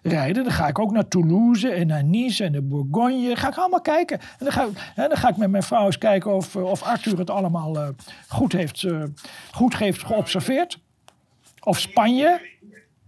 rijden. 0.03 0.43
Dan 0.43 0.53
ga 0.53 0.69
ik 0.69 0.79
ook 0.79 0.93
naar 0.93 1.09
Toulouse 1.09 1.71
en 1.71 1.87
naar 1.87 2.05
Nice 2.05 2.45
en 2.45 2.53
de 2.53 2.63
Bourgogne. 2.63 3.37
Ga 3.37 3.49
ik 3.49 3.57
allemaal 3.57 3.81
kijken. 3.81 4.21
En 4.21 4.45
dan 4.45 4.53
ga, 4.53 4.69
hè, 4.95 5.09
dan 5.09 5.17
ga 5.17 5.29
ik 5.29 5.37
met 5.37 5.51
mijn 5.51 5.63
vrouw 5.63 5.87
eens 5.87 5.99
kijken 5.99 6.35
of, 6.35 6.57
of 6.57 6.83
Arthur 6.83 7.19
het 7.19 7.31
allemaal 7.31 7.95
goed, 8.29 8.53
heeft, 8.53 8.87
goed 9.51 9.77
heeft 9.77 10.05
geobserveerd. 10.05 10.79
Of 11.61 11.79
Spanje. 11.79 12.41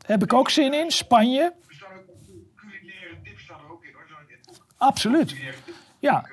Heb 0.07 0.23
ik 0.23 0.33
ook 0.33 0.51
zin 0.51 0.75
in. 0.75 0.91
Spanje. 0.91 1.53
Absoluut. 4.81 5.35
Ja. 5.99 6.25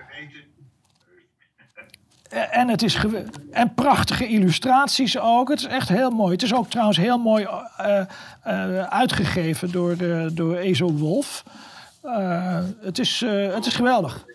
En, 2.51 2.67
het 2.67 2.83
is 2.83 3.05
en 3.51 3.73
prachtige 3.73 4.27
illustraties 4.27 5.19
ook. 5.19 5.49
Het 5.49 5.59
is 5.59 5.65
echt 5.65 5.89
heel 5.89 6.09
mooi. 6.09 6.31
Het 6.31 6.43
is 6.43 6.53
ook 6.53 6.69
trouwens 6.69 6.97
heel 6.97 7.17
mooi 7.17 7.43
uh, 7.43 8.01
uh, 8.47 8.83
uitgegeven 8.83 9.71
door, 9.71 10.01
uh, 10.01 10.27
door 10.33 10.55
Ezo 10.55 10.91
Wolf. 10.91 11.43
het, 12.81 12.99
is, 12.99 13.19
het 13.25 13.65
is 13.65 13.75
geweldig. 13.75 14.25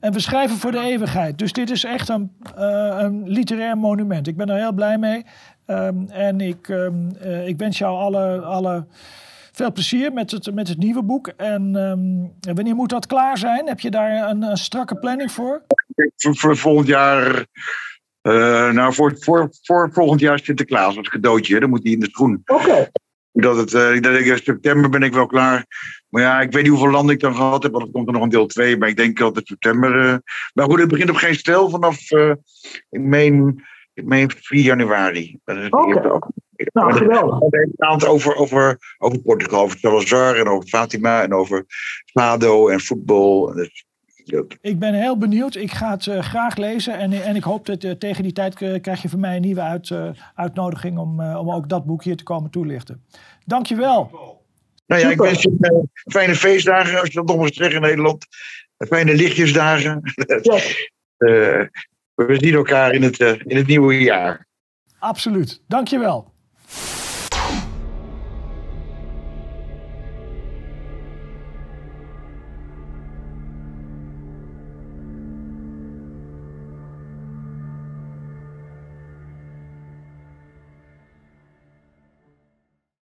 En 0.00 0.12
we 0.12 0.20
schrijven 0.20 0.56
voor 0.56 0.72
de 0.72 0.80
eeuwigheid. 0.80 1.38
Dus 1.38 1.52
dit 1.52 1.70
is 1.70 1.84
echt 1.84 2.08
een, 2.08 2.32
een 2.54 3.28
literair 3.28 3.78
monument. 3.78 4.26
Ik 4.26 4.36
ben 4.36 4.48
er 4.48 4.56
heel 4.56 4.72
blij 4.72 4.98
mee. 4.98 5.24
Um, 5.66 6.10
en 6.10 6.40
ik, 6.40 6.68
um, 6.68 7.16
ik 7.44 7.58
wens 7.58 7.78
jou 7.78 7.98
alle, 7.98 8.40
alle 8.40 8.86
veel 9.56 9.72
plezier 9.72 10.12
met 10.12 10.30
het, 10.30 10.54
met 10.54 10.68
het 10.68 10.78
nieuwe 10.78 11.02
boek. 11.02 11.28
En 11.28 11.74
um, 11.74 12.32
wanneer 12.54 12.74
moet 12.74 12.88
dat 12.88 13.06
klaar 13.06 13.38
zijn? 13.38 13.68
Heb 13.68 13.80
je 13.80 13.90
daar 13.90 14.30
een, 14.30 14.42
een 14.42 14.56
strakke 14.56 14.96
planning 14.96 15.32
voor? 15.32 15.62
Voor, 16.16 16.36
voor 16.36 16.56
volgend 16.56 16.86
jaar 16.86 17.46
Uh, 18.28 18.70
nou, 18.70 18.94
voor, 18.94 19.16
voor, 19.18 19.48
voor 19.62 19.92
volgend 19.92 20.20
jaar 20.20 20.38
Sinterklaas 20.38 20.96
als 20.96 21.08
cadeautje. 21.08 21.60
Dan 21.60 21.70
moet 21.70 21.82
hij 21.82 21.92
in 21.92 22.00
de 22.00 22.08
schoen. 22.10 22.42
Oké. 22.46 22.90
Dat 23.32 23.56
het, 23.56 23.72
uh, 23.72 23.94
ik 23.94 24.02
denk, 24.02 24.18
in 24.18 24.38
september 24.38 24.90
ben 24.90 25.02
ik 25.02 25.12
wel 25.12 25.26
klaar. 25.26 25.66
Maar 26.08 26.22
ja, 26.22 26.40
ik 26.40 26.52
weet 26.52 26.62
niet 26.62 26.72
hoeveel 26.72 26.90
landen 26.90 27.14
ik 27.14 27.20
dan 27.20 27.34
gehad 27.34 27.62
heb, 27.62 27.72
want 27.72 27.84
er 27.84 27.92
komt 27.92 28.06
er 28.06 28.12
nog 28.12 28.22
een 28.22 28.28
deel 28.28 28.46
2. 28.46 28.76
Maar 28.76 28.88
ik 28.88 28.96
denk 28.96 29.20
altijd 29.20 29.46
september. 29.46 30.04
Uh, 30.04 30.16
maar 30.52 30.64
goed, 30.64 30.78
het 30.78 30.88
begint 30.88 31.10
op 31.10 31.16
geen 31.16 31.34
stel 31.34 31.70
vanaf, 31.70 32.10
ik 32.90 33.00
meen, 33.00 33.64
ik 33.94 34.04
meen 34.04 34.30
4 34.30 34.60
januari. 34.60 35.38
Oké. 35.44 35.68
Okay. 35.70 36.18
Nou, 36.72 36.92
geweldig. 36.92 37.38
Het 37.76 38.06
over, 38.06 38.34
over, 38.34 38.78
over 38.98 39.18
Portugal, 39.18 39.62
over 39.62 39.78
Salazar 39.78 40.36
en 40.36 40.48
over 40.48 40.68
Fatima 40.68 41.22
en 41.22 41.34
over 41.34 41.64
Fado 42.12 42.68
en 42.68 42.80
voetbal. 42.80 43.52
Dus, 43.52 43.84
ik 44.60 44.78
ben 44.78 44.94
heel 44.94 45.18
benieuwd. 45.18 45.54
Ik 45.54 45.72
ga 45.72 45.90
het 45.90 46.06
uh, 46.06 46.22
graag 46.22 46.56
lezen. 46.56 46.98
En, 46.98 47.12
en 47.12 47.36
ik 47.36 47.42
hoop 47.42 47.66
dat 47.66 47.84
uh, 47.84 47.90
tegen 47.92 48.22
die 48.22 48.32
tijd 48.32 48.60
uh, 48.60 48.80
krijg 48.80 49.02
je 49.02 49.08
van 49.08 49.20
mij 49.20 49.36
een 49.36 49.42
nieuwe 49.42 49.60
uit, 49.60 49.92
uitnodiging 50.34 50.98
om, 50.98 51.20
om 51.20 51.50
ook 51.50 51.68
dat 51.68 51.84
boek 51.84 52.04
hier 52.04 52.16
te 52.16 52.24
komen 52.24 52.50
toelichten. 52.50 53.04
Dankjewel. 53.44 54.10
Nou 54.86 55.00
ja, 55.00 55.10
ik 55.10 55.18
wens 55.18 55.42
je 55.42 55.86
fijne 55.94 56.34
feestdagen, 56.34 57.00
als 57.00 57.08
je 57.08 57.14
dat 57.14 57.26
nog 57.26 57.40
eens 57.40 57.56
zeggen 57.56 57.76
in 57.76 57.82
Nederland. 57.82 58.26
Fijne 58.76 59.14
lichtjesdagen. 59.14 60.02
Ja. 61.16 61.68
we 62.14 62.36
zien 62.38 62.54
elkaar 62.54 62.92
in 62.92 63.02
het, 63.02 63.20
in 63.20 63.56
het 63.56 63.66
nieuwe 63.66 63.98
jaar. 63.98 64.46
Absoluut. 64.98 65.62
Dankjewel. 65.68 66.33